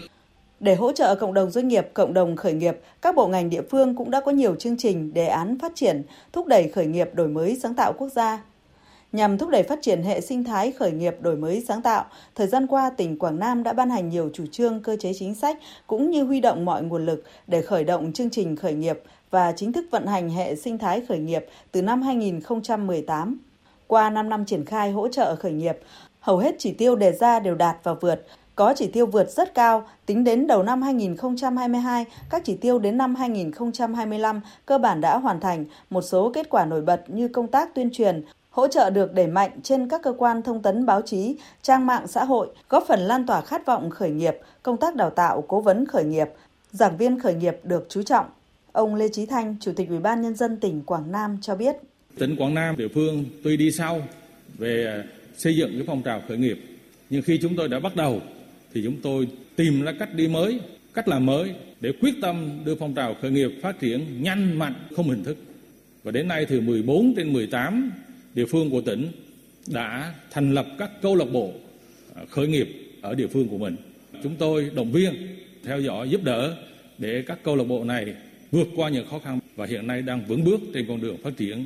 Để 0.60 0.74
hỗ 0.74 0.92
trợ 0.92 1.14
cộng 1.14 1.34
đồng 1.34 1.50
doanh 1.50 1.68
nghiệp, 1.68 1.88
cộng 1.94 2.14
đồng 2.14 2.36
khởi 2.36 2.52
nghiệp, 2.52 2.80
các 3.02 3.14
bộ 3.14 3.26
ngành 3.26 3.50
địa 3.50 3.62
phương 3.70 3.96
cũng 3.96 4.10
đã 4.10 4.20
có 4.20 4.32
nhiều 4.32 4.54
chương 4.54 4.76
trình, 4.76 5.14
đề 5.14 5.26
án 5.26 5.58
phát 5.58 5.72
triển, 5.74 6.02
thúc 6.32 6.46
đẩy 6.46 6.68
khởi 6.68 6.86
nghiệp 6.86 7.10
đổi 7.14 7.28
mới 7.28 7.58
sáng 7.62 7.74
tạo 7.74 7.92
quốc 7.98 8.08
gia. 8.08 8.42
Nhằm 9.12 9.38
thúc 9.38 9.50
đẩy 9.50 9.62
phát 9.62 9.78
triển 9.82 10.02
hệ 10.02 10.20
sinh 10.20 10.44
thái 10.44 10.72
khởi 10.72 10.92
nghiệp 10.92 11.16
đổi 11.20 11.36
mới 11.36 11.64
sáng 11.68 11.82
tạo, 11.82 12.04
thời 12.34 12.46
gian 12.46 12.66
qua 12.66 12.90
tỉnh 12.90 13.18
Quảng 13.18 13.38
Nam 13.38 13.62
đã 13.62 13.72
ban 13.72 13.90
hành 13.90 14.08
nhiều 14.08 14.30
chủ 14.34 14.46
trương 14.52 14.82
cơ 14.82 14.96
chế 15.00 15.12
chính 15.18 15.34
sách 15.34 15.58
cũng 15.86 16.10
như 16.10 16.24
huy 16.24 16.40
động 16.40 16.64
mọi 16.64 16.82
nguồn 16.82 17.06
lực 17.06 17.24
để 17.46 17.62
khởi 17.62 17.84
động 17.84 18.12
chương 18.12 18.30
trình 18.30 18.56
khởi 18.56 18.74
nghiệp 18.74 19.02
và 19.30 19.52
chính 19.56 19.72
thức 19.72 19.84
vận 19.90 20.06
hành 20.06 20.30
hệ 20.30 20.56
sinh 20.56 20.78
thái 20.78 21.02
khởi 21.08 21.18
nghiệp 21.18 21.46
từ 21.72 21.82
năm 21.82 22.02
2018. 22.02 23.38
Qua 23.86 24.10
5 24.10 24.28
năm 24.28 24.44
triển 24.44 24.64
khai 24.64 24.90
hỗ 24.90 25.08
trợ 25.08 25.36
khởi 25.36 25.52
nghiệp, 25.52 25.78
hầu 26.20 26.38
hết 26.38 26.54
chỉ 26.58 26.72
tiêu 26.72 26.96
đề 26.96 27.12
ra 27.12 27.40
đều 27.40 27.54
đạt 27.54 27.76
và 27.82 27.94
vượt, 27.94 28.26
có 28.58 28.74
chỉ 28.76 28.86
tiêu 28.86 29.06
vượt 29.06 29.30
rất 29.30 29.54
cao, 29.54 29.88
tính 30.06 30.24
đến 30.24 30.46
đầu 30.46 30.62
năm 30.62 30.82
2022, 30.82 32.04
các 32.30 32.42
chỉ 32.44 32.56
tiêu 32.56 32.78
đến 32.78 32.98
năm 32.98 33.14
2025 33.14 34.40
cơ 34.66 34.78
bản 34.78 35.00
đã 35.00 35.18
hoàn 35.18 35.40
thành, 35.40 35.64
một 35.90 36.02
số 36.02 36.30
kết 36.34 36.50
quả 36.50 36.64
nổi 36.64 36.80
bật 36.80 37.04
như 37.10 37.28
công 37.28 37.46
tác 37.46 37.74
tuyên 37.74 37.90
truyền, 37.92 38.22
hỗ 38.50 38.68
trợ 38.68 38.90
được 38.90 39.14
đẩy 39.14 39.26
mạnh 39.26 39.50
trên 39.62 39.88
các 39.88 40.02
cơ 40.02 40.12
quan 40.18 40.42
thông 40.42 40.62
tấn 40.62 40.86
báo 40.86 41.02
chí, 41.02 41.36
trang 41.62 41.86
mạng 41.86 42.06
xã 42.06 42.24
hội, 42.24 42.48
góp 42.68 42.84
phần 42.88 43.00
lan 43.00 43.26
tỏa 43.26 43.40
khát 43.40 43.66
vọng 43.66 43.90
khởi 43.90 44.10
nghiệp, 44.10 44.38
công 44.62 44.76
tác 44.76 44.94
đào 44.94 45.10
tạo 45.10 45.44
cố 45.48 45.60
vấn 45.60 45.86
khởi 45.86 46.04
nghiệp, 46.04 46.28
giảng 46.70 46.96
viên 46.96 47.20
khởi 47.20 47.34
nghiệp 47.34 47.56
được 47.62 47.86
chú 47.88 48.02
trọng. 48.02 48.26
Ông 48.72 48.94
Lê 48.94 49.08
Chí 49.08 49.26
Thanh, 49.26 49.56
Chủ 49.60 49.72
tịch 49.76 49.88
Ủy 49.88 49.98
ban 49.98 50.22
nhân 50.22 50.34
dân 50.34 50.56
tỉnh 50.60 50.82
Quảng 50.82 51.12
Nam 51.12 51.38
cho 51.42 51.54
biết: 51.54 51.76
Tỉnh 52.18 52.36
Quảng 52.36 52.54
Nam 52.54 52.76
địa 52.76 52.88
phương 52.94 53.24
tuy 53.44 53.56
đi 53.56 53.70
sau 53.70 54.00
về 54.58 55.02
xây 55.36 55.56
dựng 55.56 55.70
cái 55.72 55.84
phong 55.86 56.02
trào 56.02 56.22
khởi 56.28 56.36
nghiệp, 56.36 56.58
nhưng 57.10 57.22
khi 57.22 57.38
chúng 57.42 57.56
tôi 57.56 57.68
đã 57.68 57.80
bắt 57.80 57.96
đầu 57.96 58.20
thì 58.78 58.84
chúng 58.84 58.96
tôi 59.02 59.28
tìm 59.56 59.82
ra 59.82 59.92
cách 59.98 60.14
đi 60.14 60.28
mới, 60.28 60.60
cách 60.94 61.08
làm 61.08 61.26
mới 61.26 61.54
để 61.80 61.92
quyết 62.00 62.14
tâm 62.22 62.50
đưa 62.64 62.74
phong 62.74 62.94
trào 62.94 63.14
khởi 63.14 63.30
nghiệp 63.30 63.50
phát 63.62 63.80
triển 63.80 64.22
nhanh 64.22 64.58
mạnh 64.58 64.74
không 64.96 65.08
hình 65.08 65.24
thức. 65.24 65.36
Và 66.02 66.10
đến 66.10 66.28
nay 66.28 66.46
thì 66.48 66.60
14 66.60 67.14
trên 67.16 67.32
18 67.32 67.92
địa 68.34 68.46
phương 68.46 68.70
của 68.70 68.80
tỉnh 68.80 69.08
đã 69.66 70.14
thành 70.30 70.54
lập 70.54 70.66
các 70.78 70.90
câu 71.02 71.16
lạc 71.16 71.24
bộ 71.32 71.52
à, 72.14 72.22
khởi 72.30 72.48
nghiệp 72.48 72.68
ở 73.00 73.14
địa 73.14 73.26
phương 73.26 73.48
của 73.48 73.58
mình. 73.58 73.76
Chúng 74.22 74.36
tôi 74.36 74.70
động 74.74 74.92
viên, 74.92 75.14
theo 75.64 75.80
dõi, 75.80 76.10
giúp 76.10 76.24
đỡ 76.24 76.56
để 76.98 77.22
các 77.26 77.38
câu 77.42 77.56
lạc 77.56 77.64
bộ 77.64 77.84
này 77.84 78.14
vượt 78.50 78.68
qua 78.76 78.88
những 78.88 79.06
khó 79.10 79.18
khăn 79.18 79.38
và 79.56 79.66
hiện 79.66 79.86
nay 79.86 80.02
đang 80.02 80.26
vững 80.26 80.44
bước 80.44 80.60
trên 80.74 80.86
con 80.88 81.00
đường 81.00 81.16
phát 81.22 81.36
triển 81.36 81.64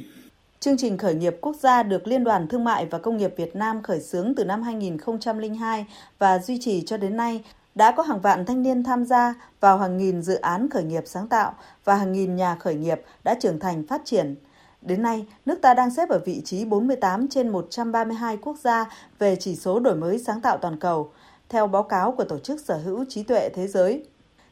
Chương 0.63 0.77
trình 0.77 0.99
khởi 0.99 1.15
nghiệp 1.15 1.37
quốc 1.41 1.57
gia 1.57 1.83
được 1.83 2.07
Liên 2.07 2.25
đoàn 2.25 2.49
Thương 2.49 2.65
mại 2.65 2.87
và 2.87 2.99
Công 2.99 3.17
nghiệp 3.17 3.35
Việt 3.37 3.57
Nam 3.57 3.83
khởi 3.83 4.01
xướng 4.01 4.35
từ 4.35 4.45
năm 4.45 4.63
2002 4.63 5.87
và 6.19 6.39
duy 6.39 6.59
trì 6.61 6.83
cho 6.87 6.97
đến 6.97 7.17
nay 7.17 7.45
đã 7.75 7.91
có 7.97 8.03
hàng 8.03 8.21
vạn 8.21 8.47
thanh 8.47 8.63
niên 8.63 8.85
tham 8.85 9.05
gia 9.05 9.35
vào 9.61 9.79
hàng 9.79 9.99
nghìn 9.99 10.23
dự 10.23 10.35
án 10.35 10.71
khởi 10.71 10.85
nghiệp 10.85 11.03
sáng 11.07 11.29
tạo 11.29 11.55
và 11.85 11.95
hàng 11.95 12.13
nghìn 12.13 12.37
nhà 12.37 12.57
khởi 12.61 12.75
nghiệp 12.75 13.03
đã 13.25 13.35
trưởng 13.35 13.59
thành 13.59 13.87
phát 13.87 14.03
triển. 14.05 14.35
Đến 14.83 15.03
nay, 15.03 15.27
nước 15.47 15.59
ta 15.63 15.75
đang 15.75 15.91
xếp 15.91 16.09
ở 16.09 16.19
vị 16.25 16.43
trí 16.45 16.65
48 16.65 17.29
trên 17.29 17.49
132 17.49 18.37
quốc 18.37 18.59
gia 18.59 18.91
về 19.19 19.37
chỉ 19.37 19.57
số 19.57 19.81
đổi 19.81 19.97
mới 19.97 20.19
sáng 20.19 20.41
tạo 20.41 20.59
toàn 20.59 20.79
cầu, 20.79 21.13
theo 21.49 21.67
báo 21.67 21.83
cáo 21.83 22.13
của 22.13 22.25
Tổ 22.25 22.39
chức 22.39 22.61
Sở 22.61 22.77
hữu 22.77 23.05
trí 23.09 23.23
tuệ 23.23 23.49
thế 23.55 23.67
giới. 23.67 24.05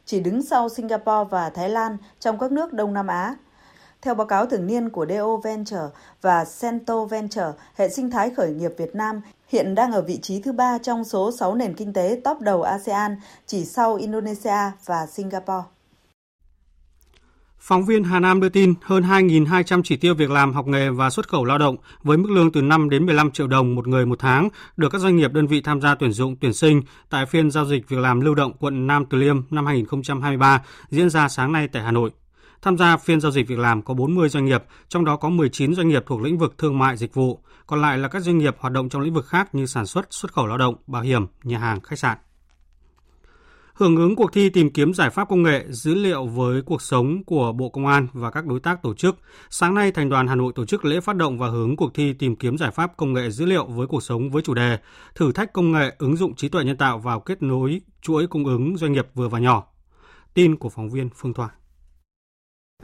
Chỉ 0.05 0.19
đứng 0.19 0.41
sau 0.41 0.69
Singapore 0.69 1.29
và 1.29 1.49
Thái 1.49 1.69
Lan 1.69 1.97
trong 2.19 2.39
các 2.39 2.51
nước 2.51 2.73
Đông 2.73 2.93
Nam 2.93 3.07
Á– 3.07 3.35
theo 4.01 4.15
báo 4.15 4.27
cáo 4.27 4.45
thường 4.45 4.67
niên 4.67 4.89
của 4.89 5.05
DO 5.09 5.37
Venture 5.37 5.89
và 6.21 6.45
Cento 6.61 7.05
Venture, 7.05 7.51
hệ 7.75 7.89
sinh 7.89 8.11
thái 8.11 8.29
khởi 8.29 8.49
nghiệp 8.49 8.71
Việt 8.77 8.95
Nam 8.95 9.21
hiện 9.47 9.75
đang 9.75 9.91
ở 9.91 10.01
vị 10.01 10.19
trí 10.21 10.41
thứ 10.41 10.51
ba 10.51 10.77
trong 10.77 11.03
số 11.03 11.31
6 11.31 11.55
nền 11.55 11.73
kinh 11.73 11.93
tế 11.93 12.21
top 12.23 12.41
đầu 12.41 12.63
ASEAN, 12.63 13.15
chỉ 13.45 13.65
sau 13.65 13.95
Indonesia 13.95 14.71
và 14.85 15.05
Singapore. 15.05 15.63
Phóng 17.63 17.85
viên 17.85 18.03
Hà 18.03 18.19
Nam 18.19 18.41
đưa 18.41 18.49
tin 18.49 18.73
hơn 18.81 19.03
2.200 19.03 19.81
chỉ 19.83 19.97
tiêu 19.97 20.15
việc 20.15 20.29
làm, 20.31 20.53
học 20.53 20.67
nghề 20.67 20.89
và 20.89 21.09
xuất 21.09 21.27
khẩu 21.29 21.45
lao 21.45 21.57
động 21.57 21.75
với 22.03 22.17
mức 22.17 22.29
lương 22.31 22.51
từ 22.51 22.61
5 22.61 22.89
đến 22.89 23.05
15 23.05 23.31
triệu 23.31 23.47
đồng 23.47 23.75
một 23.75 23.87
người 23.87 24.05
một 24.05 24.19
tháng 24.19 24.49
được 24.77 24.89
các 24.89 25.01
doanh 25.01 25.17
nghiệp 25.17 25.33
đơn 25.33 25.47
vị 25.47 25.61
tham 25.61 25.81
gia 25.81 25.95
tuyển 25.95 26.11
dụng 26.11 26.35
tuyển 26.35 26.53
sinh 26.53 26.81
tại 27.09 27.25
phiên 27.25 27.51
giao 27.51 27.65
dịch 27.65 27.89
việc 27.89 27.99
làm 27.99 28.21
lưu 28.21 28.35
động 28.35 28.53
quận 28.59 28.87
Nam 28.87 29.05
Từ 29.05 29.17
Liêm 29.17 29.41
năm 29.49 29.65
2023 29.65 30.63
diễn 30.89 31.09
ra 31.09 31.27
sáng 31.29 31.51
nay 31.51 31.67
tại 31.67 31.83
Hà 31.83 31.91
Nội. 31.91 32.11
Tham 32.61 32.77
gia 32.77 32.97
phiên 32.97 33.21
giao 33.21 33.31
dịch 33.31 33.47
việc 33.47 33.59
làm 33.59 33.81
có 33.81 33.93
40 33.93 34.29
doanh 34.29 34.45
nghiệp, 34.45 34.63
trong 34.89 35.05
đó 35.05 35.15
có 35.15 35.29
19 35.29 35.75
doanh 35.75 35.87
nghiệp 35.87 36.03
thuộc 36.05 36.21
lĩnh 36.21 36.37
vực 36.37 36.57
thương 36.57 36.79
mại 36.79 36.97
dịch 36.97 37.13
vụ, 37.13 37.39
còn 37.67 37.81
lại 37.81 37.97
là 37.97 38.07
các 38.07 38.19
doanh 38.19 38.37
nghiệp 38.37 38.55
hoạt 38.59 38.73
động 38.73 38.89
trong 38.89 39.01
lĩnh 39.01 39.13
vực 39.13 39.25
khác 39.25 39.55
như 39.55 39.65
sản 39.65 39.85
xuất, 39.85 40.07
xuất 40.09 40.33
khẩu 40.33 40.47
lao 40.47 40.57
động, 40.57 40.75
bảo 40.87 41.01
hiểm, 41.01 41.25
nhà 41.43 41.59
hàng, 41.59 41.81
khách 41.81 41.99
sạn. 41.99 42.17
Hưởng 43.73 43.95
ứng 43.95 44.15
cuộc 44.15 44.33
thi 44.33 44.49
tìm 44.49 44.69
kiếm 44.69 44.93
giải 44.93 45.09
pháp 45.09 45.29
công 45.29 45.43
nghệ 45.43 45.65
dữ 45.69 45.93
liệu 45.93 46.25
với 46.25 46.61
cuộc 46.61 46.81
sống 46.81 47.23
của 47.23 47.51
Bộ 47.51 47.69
Công 47.69 47.87
an 47.87 48.07
và 48.13 48.31
các 48.31 48.45
đối 48.45 48.59
tác 48.59 48.81
tổ 48.81 48.93
chức, 48.93 49.17
sáng 49.49 49.75
nay 49.75 49.91
Thành 49.91 50.09
đoàn 50.09 50.27
Hà 50.27 50.35
Nội 50.35 50.53
tổ 50.55 50.65
chức 50.65 50.85
lễ 50.85 50.99
phát 50.99 51.15
động 51.15 51.37
và 51.37 51.47
hướng 51.47 51.75
cuộc 51.75 51.93
thi 51.93 52.13
tìm 52.13 52.35
kiếm 52.35 52.57
giải 52.57 52.71
pháp 52.71 52.97
công 52.97 53.13
nghệ 53.13 53.29
dữ 53.29 53.45
liệu 53.45 53.65
với 53.65 53.87
cuộc 53.87 54.03
sống 54.03 54.29
với 54.29 54.41
chủ 54.41 54.53
đề 54.53 54.77
Thử 55.15 55.31
thách 55.31 55.53
công 55.53 55.71
nghệ 55.71 55.95
ứng 55.97 56.15
dụng 56.15 56.35
trí 56.35 56.49
tuệ 56.49 56.63
nhân 56.63 56.77
tạo 56.77 56.99
vào 56.99 57.19
kết 57.19 57.43
nối 57.43 57.81
chuỗi 58.01 58.27
cung 58.27 58.45
ứng 58.45 58.77
doanh 58.77 58.93
nghiệp 58.93 59.07
vừa 59.13 59.27
và 59.27 59.39
nhỏ. 59.39 59.67
Tin 60.33 60.55
của 60.55 60.69
phóng 60.69 60.89
viên 60.89 61.09
Phương 61.15 61.33
thoại 61.33 61.49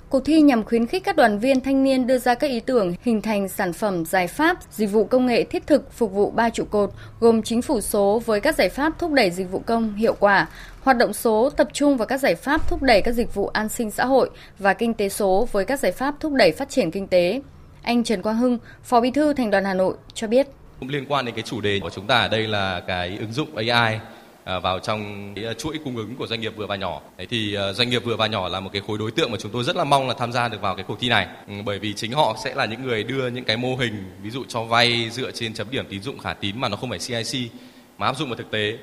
Cuộc 0.10 0.25
thi 0.25 0.42
nhằm 0.42 0.63
khuyến 0.63 0.88
khích 0.88 1.04
các 1.04 1.16
đoàn 1.16 1.39
viên 1.39 1.62
thanh 1.62 1.84
niên 1.84 2.08
đưa 2.08 2.18
ra 2.18 2.36
các 2.36 2.48
ý 2.48 2.60
tưởng 2.60 2.94
hình 3.01 3.22
thành 3.22 3.50
sản 3.50 3.74
phẩm, 3.74 4.06
giải 4.06 4.27
pháp, 4.27 4.58
dịch 4.72 4.92
vụ 4.92 5.04
công 5.04 5.25
nghệ 5.25 5.44
thiết 5.44 5.68
thực 5.68 5.94
phục 5.94 6.12
vụ 6.12 6.32
ba 6.32 6.50
trụ 6.50 6.66
cột 6.66 6.92
gồm 7.20 7.44
chính 7.44 7.62
phủ 7.62 7.82
số 7.82 8.22
với 8.25 8.42
các 8.42 8.56
giải 8.56 8.70
pháp 8.70 9.00
thúc 9.00 9.12
đẩy 9.12 9.32
dịch 9.32 9.51
vụ 9.51 9.60
công 9.60 9.96
hiệu 9.96 10.16
quả, 10.20 10.48
hoạt 10.82 10.98
động 10.98 11.13
số 11.13 11.50
tập 11.50 11.68
trung 11.74 11.98
vào 11.98 12.08
các 12.08 12.18
giải 12.18 12.36
pháp 12.36 12.70
thúc 12.70 12.82
đẩy 12.82 13.01
các 13.01 13.12
dịch 13.12 13.34
vụ 13.34 13.48
an 13.48 13.70
sinh 13.70 13.92
xã 13.92 14.06
hội 14.06 14.30
và 14.60 14.74
kinh 14.74 14.94
tế 14.94 15.10
số 15.10 15.48
với 15.51 15.66
các 15.66 15.80
giải 15.80 15.92
pháp 15.92 16.16
thúc 16.20 16.34
đẩy 16.34 16.51
phát 16.51 16.70
triển 16.70 16.92
kinh 16.92 17.08
tế. 17.08 17.42
Anh 17.82 18.04
Trần 18.04 18.22
Quang 18.22 18.38
Hưng, 18.38 18.58
Phó 18.84 19.01
Bí 19.01 19.12
thư 19.12 19.34
Thành 19.34 19.51
đoàn 19.51 19.66
Hà 19.66 19.74
Nội 19.74 19.96
cho 20.13 20.27
biết. 20.27 20.48
Liên 20.82 21.06
quan 21.10 21.25
đến 21.25 21.36
cái 21.36 21.44
chủ 21.44 21.62
đề 21.62 21.80
của 21.84 21.89
chúng 21.89 22.08
ta 22.08 22.22
ở 22.22 22.27
đây 22.27 22.48
là 22.48 22.82
cái 22.88 23.18
ứng 23.20 23.34
dụng 23.34 23.56
AI 23.56 24.00
Ờ, 24.48 24.60
vào 24.60 24.80
trong 24.80 25.34
cái 25.36 25.46
ờ, 25.46 25.54
chuỗi 25.54 25.80
cung 25.84 25.98
ứng 25.98 26.16
của 26.16 26.27
doanh 26.27 26.42
nghiệp 26.42 26.54
vừa 26.56 26.66
và 26.66 26.75
nhỏ. 26.75 27.01
Đấy 27.18 27.27
thì 27.30 27.54
ờ, 27.54 27.74
doanh 27.74 27.89
nghiệp 27.89 28.04
vừa 28.04 28.16
và 28.16 28.27
nhỏ 28.27 28.50
là 28.50 28.60
một 28.60 28.70
cái 28.74 28.82
khối 28.88 28.98
đối 28.98 29.12
tượng 29.12 29.32
mà 29.32 29.38
chúng 29.38 29.51
tôi 29.51 29.63
rất 29.63 29.75
là 29.75 29.84
mong 29.84 30.08
là 30.08 30.13
tham 30.13 30.32
gia 30.32 30.48
được 30.48 30.62
vào 30.62 30.75
cái 30.75 30.86
cuộc 30.88 31.00
thi 31.00 31.10
này. 31.10 31.27
Ừ, 31.48 31.54
bởi 31.66 31.80
vì 31.80 31.94
chính 31.94 32.12
họ 32.12 32.36
sẽ 32.44 32.56
là 32.56 32.66
những 32.66 32.84
người 32.84 33.04
đưa 33.04 33.27
những 33.27 33.44
cái 33.44 33.58
mô 33.58 33.75
hình, 33.75 34.12
ví 34.22 34.30
dụ 34.30 34.44
cho 34.48 34.63
vay 34.63 35.10
dựa 35.10 35.32
trên 35.32 35.54
chấm 35.54 35.68
điểm 35.72 35.86
tín 35.89 36.01
dụng 36.01 36.20
khả 36.20 36.34
tín 36.34 36.62
mà 36.62 36.70
nó 36.70 36.77
không 36.77 36.89
phải 36.89 37.00
CIC 37.00 37.51
mà 37.98 38.06
áp 38.06 38.18
dụng 38.18 38.30
vào 38.30 38.38
thực 38.38 38.51
tế. 38.51 38.77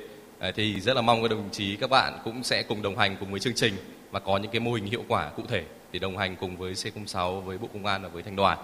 Thì 0.55 0.79
rất 0.79 0.95
là 0.95 1.01
mong 1.01 1.21
các 1.21 1.31
đồng 1.31 1.49
chí, 1.51 1.75
các 1.75 1.89
bạn 1.89 2.13
cũng 2.23 2.43
sẽ 2.43 2.63
cùng 2.63 2.81
đồng 2.81 2.97
hành 2.97 3.17
cùng 3.19 3.31
với 3.31 3.39
chương 3.39 3.55
trình 3.55 3.73
và 4.11 4.19
có 4.19 4.37
những 4.37 4.51
cái 4.51 4.59
mô 4.59 4.73
hình 4.73 4.85
hiệu 4.85 5.03
quả 5.07 5.29
cụ 5.29 5.43
thể 5.47 5.63
để 5.91 5.99
đồng 5.99 6.17
hành 6.17 6.35
cùng 6.35 6.57
với 6.57 6.73
C06 6.73 7.41
với 7.41 7.57
Bộ 7.57 7.67
Công 7.73 7.85
an 7.85 8.03
và 8.03 8.09
với 8.09 8.23
Thành 8.23 8.35
đoàn. 8.35 8.57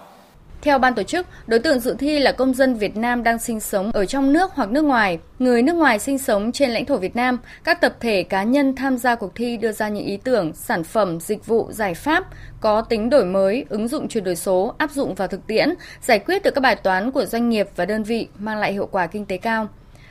Theo 0.62 0.78
ban 0.78 0.94
tổ 0.94 1.02
chức, 1.02 1.26
đối 1.46 1.60
tượng 1.60 1.80
dự 1.80 1.94
thi 1.98 2.18
là 2.18 2.32
công 2.32 2.54
dân 2.54 2.74
Việt 2.74 2.96
Nam 2.96 3.22
đang 3.22 3.38
sinh 3.38 3.60
sống 3.60 3.90
ở 3.92 4.06
trong 4.06 4.32
nước 4.32 4.50
hoặc 4.54 4.70
nước 4.70 4.84
ngoài, 4.84 5.18
người 5.38 5.62
nước 5.62 5.72
ngoài 5.72 5.98
sinh 5.98 6.18
sống 6.18 6.52
trên 6.52 6.70
lãnh 6.70 6.86
thổ 6.86 6.96
Việt 6.96 7.16
Nam, 7.16 7.38
các 7.64 7.80
tập 7.80 7.96
thể 8.00 8.22
cá 8.22 8.42
nhân 8.42 8.74
tham 8.76 8.98
gia 8.98 9.14
cuộc 9.14 9.34
thi 9.34 9.56
đưa 9.56 9.72
ra 9.72 9.88
những 9.88 10.04
ý 10.04 10.16
tưởng, 10.16 10.52
sản 10.54 10.84
phẩm, 10.84 11.20
dịch 11.20 11.46
vụ, 11.46 11.68
giải 11.70 11.94
pháp 11.94 12.24
có 12.60 12.80
tính 12.80 13.10
đổi 13.10 13.24
mới, 13.24 13.64
ứng 13.68 13.88
dụng 13.88 14.08
chuyển 14.08 14.24
đổi 14.24 14.36
số, 14.36 14.74
áp 14.78 14.90
dụng 14.90 15.14
vào 15.14 15.28
thực 15.28 15.46
tiễn, 15.46 15.74
giải 16.00 16.18
quyết 16.18 16.42
được 16.42 16.54
các 16.54 16.60
bài 16.60 16.76
toán 16.76 17.10
của 17.10 17.24
doanh 17.24 17.48
nghiệp 17.48 17.68
và 17.76 17.84
đơn 17.84 18.02
vị 18.02 18.28
mang 18.38 18.58
lại 18.58 18.72
hiệu 18.72 18.88
quả 18.92 19.06
kinh 19.06 19.26
tế 19.26 19.36
cao. 19.36 19.68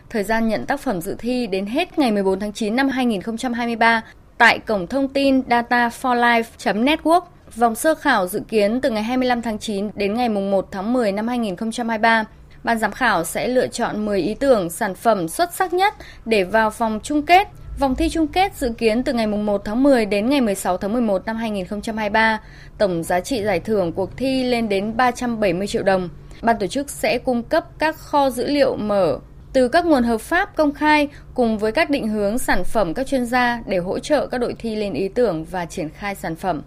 Thời 0.09 0.23
gian 0.23 0.47
nhận 0.47 0.65
tác 0.65 0.79
phẩm 0.79 1.01
dự 1.01 1.15
thi 1.19 1.47
đến 1.47 1.65
hết 1.65 1.99
ngày 1.99 2.11
14 2.11 2.39
tháng 2.39 2.53
9 2.53 2.75
năm 2.75 2.89
2023 2.89 4.01
tại 4.37 4.59
cổng 4.59 4.87
thông 4.87 5.07
tin 5.07 5.41
dataforlife.network 5.41 7.21
Vòng 7.55 7.75
sơ 7.75 7.95
khảo 7.95 8.27
dự 8.27 8.41
kiến 8.47 8.81
từ 8.81 8.89
ngày 8.89 9.03
25 9.03 9.41
tháng 9.41 9.59
9 9.59 9.89
đến 9.95 10.13
ngày 10.13 10.29
1 10.29 10.67
tháng 10.71 10.93
10 10.93 11.11
năm 11.11 11.27
2023. 11.27 12.23
Ban 12.63 12.77
giám 12.77 12.91
khảo 12.91 13.23
sẽ 13.23 13.47
lựa 13.47 13.67
chọn 13.67 14.05
10 14.05 14.21
ý 14.21 14.33
tưởng 14.33 14.69
sản 14.69 14.95
phẩm 14.95 15.27
xuất 15.27 15.53
sắc 15.53 15.73
nhất 15.73 15.93
để 16.25 16.43
vào 16.43 16.69
vòng 16.69 16.99
chung 17.03 17.23
kết. 17.23 17.47
Vòng 17.79 17.95
thi 17.95 18.09
chung 18.09 18.27
kết 18.27 18.55
dự 18.55 18.71
kiến 18.77 19.03
từ 19.03 19.13
ngày 19.13 19.27
1 19.27 19.61
tháng 19.65 19.83
10 19.83 20.05
đến 20.05 20.29
ngày 20.29 20.41
16 20.41 20.77
tháng 20.77 20.93
11 20.93 21.25
năm 21.25 21.35
2023. 21.35 22.39
Tổng 22.77 23.03
giá 23.03 23.19
trị 23.19 23.43
giải 23.43 23.59
thưởng 23.59 23.91
cuộc 23.91 24.17
thi 24.17 24.43
lên 24.43 24.69
đến 24.69 24.97
370 24.97 25.67
triệu 25.67 25.83
đồng. 25.83 26.09
Ban 26.41 26.59
tổ 26.59 26.67
chức 26.67 26.89
sẽ 26.89 27.17
cung 27.17 27.43
cấp 27.43 27.65
các 27.79 27.95
kho 27.95 28.29
dữ 28.29 28.47
liệu 28.47 28.75
mở 28.75 29.19
từ 29.53 29.67
các 29.67 29.85
nguồn 29.85 30.03
hợp 30.03 30.21
pháp 30.21 30.55
công 30.55 30.73
khai 30.73 31.07
cùng 31.33 31.57
với 31.57 31.71
các 31.71 31.89
định 31.89 32.07
hướng 32.07 32.39
sản 32.39 32.63
phẩm 32.63 32.93
các 32.93 33.07
chuyên 33.07 33.25
gia 33.25 33.61
để 33.65 33.77
hỗ 33.77 33.99
trợ 33.99 34.27
các 34.27 34.37
đội 34.37 34.55
thi 34.59 34.75
lên 34.75 34.93
ý 34.93 35.07
tưởng 35.07 35.45
và 35.45 35.65
triển 35.65 35.89
khai 35.89 36.15
sản 36.15 36.35
phẩm. 36.35 36.61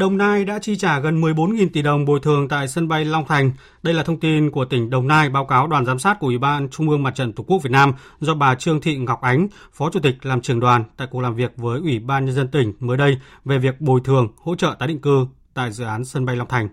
Đồng 0.00 0.16
Nai 0.16 0.44
đã 0.44 0.58
chi 0.58 0.76
trả 0.76 1.00
gần 1.00 1.20
14.000 1.20 1.68
tỷ 1.72 1.82
đồng 1.82 2.04
bồi 2.04 2.20
thường 2.22 2.48
tại 2.48 2.68
sân 2.68 2.88
bay 2.88 3.04
Long 3.04 3.24
Thành. 3.28 3.50
Đây 3.82 3.94
là 3.94 4.02
thông 4.02 4.20
tin 4.20 4.50
của 4.50 4.64
tỉnh 4.64 4.90
Đồng 4.90 5.08
Nai 5.08 5.30
báo 5.30 5.46
cáo 5.46 5.66
đoàn 5.66 5.84
giám 5.84 5.98
sát 5.98 6.16
của 6.20 6.26
Ủy 6.26 6.38
ban 6.38 6.68
Trung 6.68 6.90
ương 6.90 7.02
Mặt 7.02 7.14
trận 7.14 7.32
Tổ 7.32 7.44
quốc 7.46 7.62
Việt 7.62 7.70
Nam 7.70 7.92
do 8.20 8.34
bà 8.34 8.54
Trương 8.54 8.80
Thị 8.80 8.98
Ngọc 8.98 9.20
Ánh, 9.20 9.48
Phó 9.72 9.90
Chủ 9.90 10.00
tịch 10.00 10.26
làm 10.26 10.40
trưởng 10.40 10.60
đoàn 10.60 10.84
tại 10.96 11.08
cuộc 11.10 11.20
làm 11.20 11.34
việc 11.34 11.52
với 11.56 11.80
Ủy 11.80 11.98
ban 11.98 12.24
Nhân 12.24 12.34
dân 12.34 12.48
tỉnh 12.48 12.72
mới 12.80 12.96
đây 12.96 13.16
về 13.44 13.58
việc 13.58 13.80
bồi 13.80 14.00
thường, 14.04 14.28
hỗ 14.36 14.54
trợ 14.54 14.76
tái 14.78 14.88
định 14.88 15.00
cư 15.00 15.26
tại 15.54 15.72
dự 15.72 15.84
án 15.84 16.04
sân 16.04 16.24
bay 16.24 16.36
Long 16.36 16.48
Thành. 16.48 16.68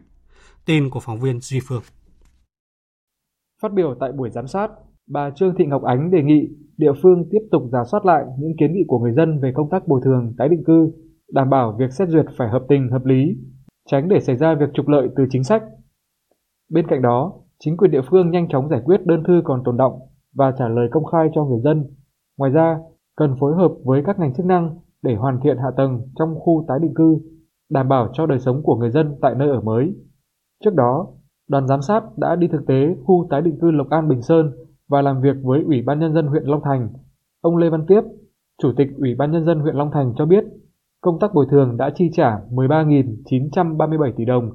Tin 0.65 0.89
của 0.89 0.99
phóng 0.99 1.19
viên 1.19 1.39
Duy 1.39 1.59
Phương. 1.67 1.81
Phát 3.61 3.73
biểu 3.73 3.95
tại 3.99 4.11
buổi 4.11 4.29
giám 4.29 4.47
sát, 4.47 4.67
bà 5.07 5.29
Trương 5.35 5.55
Thị 5.57 5.65
Ngọc 5.67 5.83
Ánh 5.83 6.11
đề 6.11 6.23
nghị 6.23 6.47
địa 6.77 6.93
phương 7.03 7.23
tiếp 7.31 7.47
tục 7.51 7.63
giả 7.71 7.79
soát 7.91 8.05
lại 8.05 8.23
những 8.39 8.53
kiến 8.59 8.73
nghị 8.73 8.81
của 8.87 8.99
người 8.99 9.13
dân 9.13 9.39
về 9.39 9.51
công 9.55 9.69
tác 9.71 9.87
bồi 9.87 10.01
thường 10.05 10.33
tái 10.37 10.49
định 10.49 10.63
cư 10.67 10.91
đảm 11.31 11.49
bảo 11.49 11.75
việc 11.79 11.91
xét 11.91 12.09
duyệt 12.09 12.25
phải 12.37 12.49
hợp 12.49 12.63
tình 12.69 12.91
hợp 12.91 13.05
lý, 13.05 13.37
tránh 13.91 14.09
để 14.09 14.19
xảy 14.19 14.35
ra 14.35 14.55
việc 14.55 14.69
trục 14.73 14.87
lợi 14.87 15.09
từ 15.15 15.23
chính 15.29 15.43
sách. 15.43 15.63
Bên 16.69 16.87
cạnh 16.87 17.01
đó, 17.01 17.33
chính 17.59 17.77
quyền 17.77 17.91
địa 17.91 18.01
phương 18.09 18.31
nhanh 18.31 18.49
chóng 18.49 18.69
giải 18.69 18.81
quyết 18.85 19.05
đơn 19.05 19.23
thư 19.27 19.41
còn 19.43 19.61
tồn 19.65 19.77
động 19.77 19.99
và 20.35 20.51
trả 20.57 20.67
lời 20.67 20.87
công 20.91 21.05
khai 21.05 21.29
cho 21.35 21.45
người 21.45 21.59
dân. 21.63 21.85
Ngoài 22.37 22.51
ra, 22.51 22.79
cần 23.15 23.35
phối 23.39 23.55
hợp 23.55 23.71
với 23.83 24.01
các 24.05 24.19
ngành 24.19 24.33
chức 24.33 24.45
năng 24.45 24.79
để 25.01 25.15
hoàn 25.15 25.39
thiện 25.43 25.57
hạ 25.57 25.71
tầng 25.77 26.01
trong 26.19 26.35
khu 26.39 26.65
tái 26.67 26.79
định 26.81 26.93
cư, 26.93 27.17
đảm 27.69 27.87
bảo 27.87 28.09
cho 28.13 28.25
đời 28.25 28.39
sống 28.39 28.63
của 28.63 28.75
người 28.75 28.91
dân 28.91 29.15
tại 29.21 29.35
nơi 29.35 29.49
ở 29.49 29.61
mới. 29.61 29.93
Trước 30.63 30.73
đó, 30.73 31.07
đoàn 31.49 31.67
giám 31.67 31.81
sát 31.81 32.03
đã 32.17 32.35
đi 32.35 32.47
thực 32.47 32.65
tế 32.67 32.95
khu 33.03 33.27
tái 33.29 33.41
định 33.41 33.59
cư 33.61 33.71
Lộc 33.71 33.89
An 33.89 34.07
Bình 34.07 34.21
Sơn 34.21 34.51
và 34.89 35.01
làm 35.01 35.21
việc 35.21 35.35
với 35.43 35.63
Ủy 35.63 35.81
ban 35.81 35.99
Nhân 35.99 36.13
dân 36.13 36.27
huyện 36.27 36.43
Long 36.43 36.61
Thành. 36.63 36.89
Ông 37.41 37.57
Lê 37.57 37.69
Văn 37.69 37.85
Tiếp, 37.87 38.01
Chủ 38.61 38.71
tịch 38.77 38.87
Ủy 38.97 39.15
ban 39.15 39.31
Nhân 39.31 39.45
dân 39.45 39.59
huyện 39.59 39.75
Long 39.75 39.91
Thành 39.91 40.13
cho 40.17 40.25
biết 40.25 40.43
Công 41.01 41.19
tác 41.19 41.33
bồi 41.33 41.45
thường 41.51 41.77
đã 41.77 41.89
chi 41.95 42.09
trả 42.13 42.39
13.937 42.51 44.11
tỷ 44.17 44.25
đồng 44.25 44.51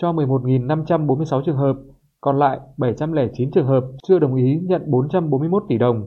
cho 0.00 0.12
11.546 0.12 1.42
trường 1.46 1.56
hợp, 1.56 1.76
còn 2.20 2.38
lại 2.38 2.60
709 2.78 3.50
trường 3.50 3.66
hợp 3.66 3.84
chưa 4.08 4.18
đồng 4.18 4.34
ý 4.34 4.60
nhận 4.62 4.82
441 4.90 5.62
tỷ 5.68 5.78
đồng. 5.78 6.06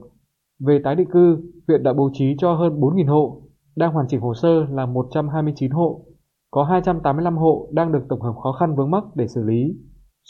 Về 0.66 0.80
tái 0.84 0.94
định 0.94 1.10
cư, 1.10 1.38
huyện 1.68 1.82
đã 1.82 1.92
bố 1.92 2.10
trí 2.12 2.34
cho 2.38 2.54
hơn 2.54 2.80
4.000 2.80 3.08
hộ, 3.08 3.42
đang 3.76 3.92
hoàn 3.92 4.06
chỉnh 4.08 4.20
hồ 4.20 4.34
sơ 4.34 4.64
là 4.70 4.86
129 4.86 5.70
hộ, 5.70 6.04
có 6.50 6.64
285 6.64 7.36
hộ 7.36 7.68
đang 7.72 7.92
được 7.92 8.02
tổng 8.08 8.20
hợp 8.20 8.34
khó 8.42 8.52
khăn 8.52 8.76
vướng 8.76 8.90
mắc 8.90 9.04
để 9.14 9.26
xử 9.28 9.42
lý. 9.42 9.76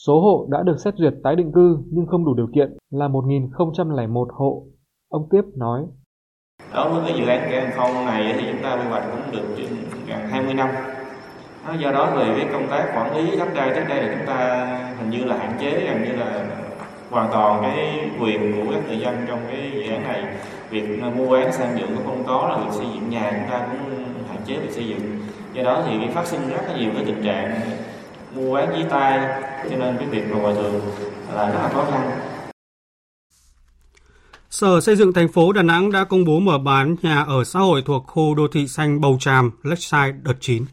Số 0.06 0.20
hộ 0.20 0.46
đã 0.50 0.62
được 0.62 0.76
xét 0.78 0.94
duyệt 0.96 1.14
tái 1.22 1.36
định 1.36 1.52
cư 1.52 1.78
nhưng 1.90 2.06
không 2.06 2.24
đủ 2.24 2.34
điều 2.34 2.48
kiện 2.54 2.76
là 2.90 3.08
1.001 3.08 4.26
hộ. 4.30 4.66
Ông 5.08 5.28
Tiếp 5.30 5.42
nói 5.56 5.86
đối 6.74 6.88
với 6.88 7.02
cái 7.06 7.18
dự 7.18 7.26
án 7.26 7.40
cảng 7.40 7.52
hàng 7.52 7.72
không 7.76 8.06
này 8.06 8.34
thì 8.38 8.44
chúng 8.52 8.62
ta 8.62 8.74
quy 8.74 8.88
hoạch 8.90 9.02
cũng 9.10 9.32
được 9.32 9.64
gần 10.06 10.28
20 10.30 10.54
năm. 10.54 10.68
Do 11.78 11.90
đó 11.90 12.06
về 12.16 12.24
cái 12.36 12.46
công 12.52 12.68
tác 12.68 12.84
quản 12.96 13.16
lý 13.16 13.38
đất 13.38 13.54
đai 13.54 13.70
trước 13.74 13.84
đây 13.88 14.02
là 14.02 14.14
chúng 14.18 14.26
ta 14.26 14.66
hình 14.98 15.10
như 15.10 15.24
là 15.24 15.36
hạn 15.38 15.52
chế, 15.60 15.70
gần 15.70 16.04
như 16.04 16.12
là 16.12 16.44
hoàn 17.10 17.28
toàn 17.32 17.62
cái 17.62 18.00
quyền 18.20 18.52
của 18.56 18.72
các 18.72 18.80
người 18.88 18.98
dân 18.98 19.26
trong 19.28 19.38
cái 19.50 19.70
dự 19.74 19.92
án 19.92 20.02
này. 20.08 20.24
Việc 20.70 21.02
mua 21.16 21.32
bán 21.32 21.52
sang 21.52 21.78
dựng 21.78 21.96
cũng 21.96 22.06
không 22.06 22.24
có, 22.26 22.48
là 22.50 22.56
việc 22.64 22.72
xây 22.72 22.86
dựng 22.94 23.10
nhà 23.10 23.30
chúng 23.30 23.50
ta 23.50 23.58
cũng 23.58 24.04
hạn 24.28 24.38
chế 24.46 24.54
việc 24.54 24.70
xây 24.70 24.86
dựng. 24.86 25.20
Do 25.52 25.62
đó 25.62 25.82
thì 25.86 26.08
phát 26.14 26.26
sinh 26.26 26.50
rất 26.50 26.62
là 26.68 26.76
nhiều 26.78 26.90
cái 26.94 27.04
tình 27.06 27.22
trạng 27.24 27.60
mua 28.34 28.54
bán 28.54 28.68
dưới 28.74 28.84
tay, 28.90 29.20
cho 29.70 29.76
nên 29.76 29.96
cái 29.96 30.06
việc 30.06 30.24
mà 30.30 30.42
bồi 30.42 30.54
thường 30.54 30.80
là 31.34 31.46
rất 31.46 31.58
là 31.62 31.68
khó 31.68 31.84
khăn. 31.90 32.10
Sở 34.50 34.80
Xây 34.80 34.96
dựng 34.96 35.12
thành 35.12 35.28
phố 35.32 35.52
Đà 35.52 35.62
Nẵng 35.62 35.92
đã 35.92 36.04
công 36.04 36.24
bố 36.24 36.40
mở 36.40 36.58
bán 36.58 36.96
nhà 37.02 37.22
ở 37.22 37.44
xã 37.44 37.58
hội 37.58 37.82
thuộc 37.86 38.06
khu 38.06 38.34
đô 38.34 38.48
thị 38.52 38.68
xanh 38.68 39.00
Bầu 39.00 39.16
Tràm, 39.20 39.50
Lakeside 39.62 40.12
đợt 40.22 40.34
9. 40.40 40.64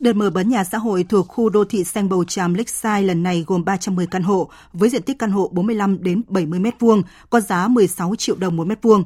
Đợt 0.00 0.12
mở 0.12 0.30
bán 0.30 0.48
nhà 0.48 0.64
xã 0.64 0.78
hội 0.78 1.04
thuộc 1.08 1.28
khu 1.28 1.48
đô 1.48 1.64
thị 1.64 1.84
xanh 1.84 2.08
Bầu 2.08 2.24
Tràm 2.24 2.54
Lakeside 2.54 3.02
lần 3.02 3.22
này 3.22 3.44
gồm 3.46 3.64
310 3.64 4.06
căn 4.06 4.22
hộ 4.22 4.50
với 4.72 4.88
diện 4.88 5.02
tích 5.02 5.18
căn 5.18 5.30
hộ 5.30 5.48
45 5.52 6.02
đến 6.02 6.22
70 6.28 6.60
m2, 6.60 7.02
có 7.30 7.40
giá 7.40 7.68
16 7.68 8.14
triệu 8.18 8.36
đồng 8.36 8.56
một 8.56 8.66
mét 8.66 8.82
vuông. 8.82 9.04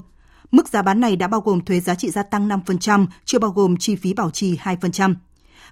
Mức 0.50 0.68
giá 0.68 0.82
bán 0.82 1.00
này 1.00 1.16
đã 1.16 1.28
bao 1.28 1.40
gồm 1.40 1.60
thuế 1.60 1.80
giá 1.80 1.94
trị 1.94 2.10
gia 2.10 2.22
tăng 2.22 2.48
5%, 2.48 3.06
chưa 3.24 3.38
bao 3.38 3.50
gồm 3.50 3.76
chi 3.76 3.96
phí 3.96 4.14
bảo 4.14 4.30
trì 4.30 4.56
2%. 4.56 5.14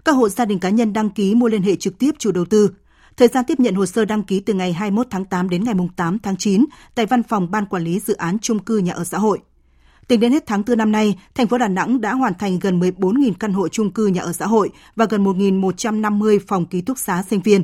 Các 0.05 0.13
hộ 0.13 0.29
gia 0.29 0.45
đình 0.45 0.59
cá 0.59 0.71
nhân 0.71 0.93
đăng 0.93 1.11
ký 1.11 1.35
mua 1.35 1.49
liên 1.49 1.63
hệ 1.63 1.77
trực 1.77 1.99
tiếp 1.99 2.11
chủ 2.19 2.33
đầu 2.33 2.45
tư. 2.45 2.71
Thời 3.17 3.29
gian 3.29 3.45
tiếp 3.45 3.61
nhận 3.61 3.75
hồ 3.75 3.87
sơ 3.87 4.05
đăng 4.05 4.23
ký 4.23 4.41
từ 4.41 4.55
ngày 4.55 4.73
21 4.73 5.07
tháng 5.11 5.25
8 5.25 5.49
đến 5.49 5.65
ngày 5.65 5.75
8 5.97 6.19
tháng 6.19 6.37
9 6.37 6.65
tại 6.95 7.07
văn 7.07 7.23
phòng 7.23 7.51
Ban 7.51 7.67
Quản 7.67 7.85
lý 7.85 8.01
Dự 8.01 8.15
án 8.15 8.39
Trung 8.39 8.59
cư 8.59 8.79
Nhà 8.79 8.93
ở 8.93 9.05
xã 9.05 9.19
hội. 9.19 9.39
Tính 10.09 10.21
đến 10.21 10.33
hết 10.33 10.47
tháng 10.47 10.63
4 10.67 10.79
năm 10.79 10.93
nay, 10.93 11.19
thành 11.35 11.47
phố 11.47 11.59
Đà 11.59 11.69
Nẵng 11.69 12.01
đã 12.01 12.15
hoàn 12.15 12.35
thành 12.35 12.59
gần 12.59 12.81
14.000 12.81 13.33
căn 13.41 13.53
hộ 13.53 13.69
trung 13.69 13.91
cư 13.91 14.07
nhà 14.07 14.23
ở 14.23 14.33
xã 14.33 14.47
hội 14.47 14.71
và 14.97 15.07
gần 15.11 15.25
1.150 15.25 16.39
phòng 16.47 16.67
ký 16.67 16.81
túc 16.81 16.99
xá 16.99 17.23
sinh 17.31 17.41
viên. 17.41 17.63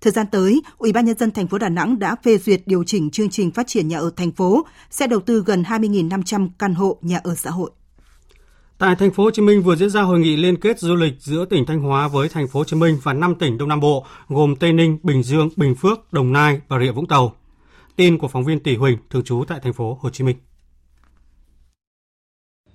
Thời 0.00 0.12
gian 0.12 0.26
tới, 0.32 0.62
Ủy 0.78 0.92
ban 0.92 1.04
nhân 1.04 1.18
dân 1.18 1.30
thành 1.30 1.46
phố 1.46 1.58
Đà 1.58 1.68
Nẵng 1.68 1.98
đã 1.98 2.16
phê 2.24 2.38
duyệt 2.38 2.62
điều 2.66 2.84
chỉnh 2.84 3.10
chương 3.10 3.30
trình 3.30 3.50
phát 3.50 3.66
triển 3.66 3.88
nhà 3.88 3.98
ở 3.98 4.10
thành 4.16 4.32
phố, 4.32 4.66
sẽ 4.90 5.06
đầu 5.06 5.20
tư 5.20 5.42
gần 5.46 5.62
20.500 5.62 6.48
căn 6.58 6.74
hộ 6.74 6.98
nhà 7.02 7.20
ở 7.22 7.34
xã 7.34 7.50
hội. 7.50 7.70
Tại 8.82 8.96
thành 8.96 9.10
phố 9.10 9.22
Hồ 9.22 9.30
Chí 9.30 9.42
Minh 9.42 9.62
vừa 9.62 9.76
diễn 9.76 9.90
ra 9.90 10.02
hội 10.02 10.20
nghị 10.20 10.36
liên 10.36 10.56
kết 10.56 10.78
du 10.78 10.94
lịch 10.94 11.14
giữa 11.18 11.44
tỉnh 11.44 11.66
Thanh 11.66 11.80
Hóa 11.80 12.08
với 12.08 12.28
thành 12.28 12.48
phố 12.48 12.60
Hồ 12.60 12.64
Chí 12.64 12.76
Minh 12.76 12.98
và 13.02 13.12
5 13.12 13.34
tỉnh 13.34 13.58
Đông 13.58 13.68
Nam 13.68 13.80
Bộ 13.80 14.06
gồm 14.28 14.56
Tây 14.56 14.72
Ninh, 14.72 14.98
Bình 15.02 15.22
Dương, 15.22 15.48
Bình 15.56 15.74
Phước, 15.74 16.12
Đồng 16.12 16.32
Nai 16.32 16.60
và 16.68 16.78
Rịa 16.80 16.92
Vũng 16.92 17.06
Tàu. 17.06 17.34
Tin 17.96 18.18
của 18.18 18.28
phóng 18.28 18.44
viên 18.44 18.60
Tỷ 18.60 18.76
Huỳnh 18.76 18.98
thường 19.10 19.24
trú 19.24 19.44
tại 19.48 19.60
thành 19.62 19.72
phố 19.72 19.98
Hồ 20.00 20.10
Chí 20.10 20.24
Minh. 20.24 20.36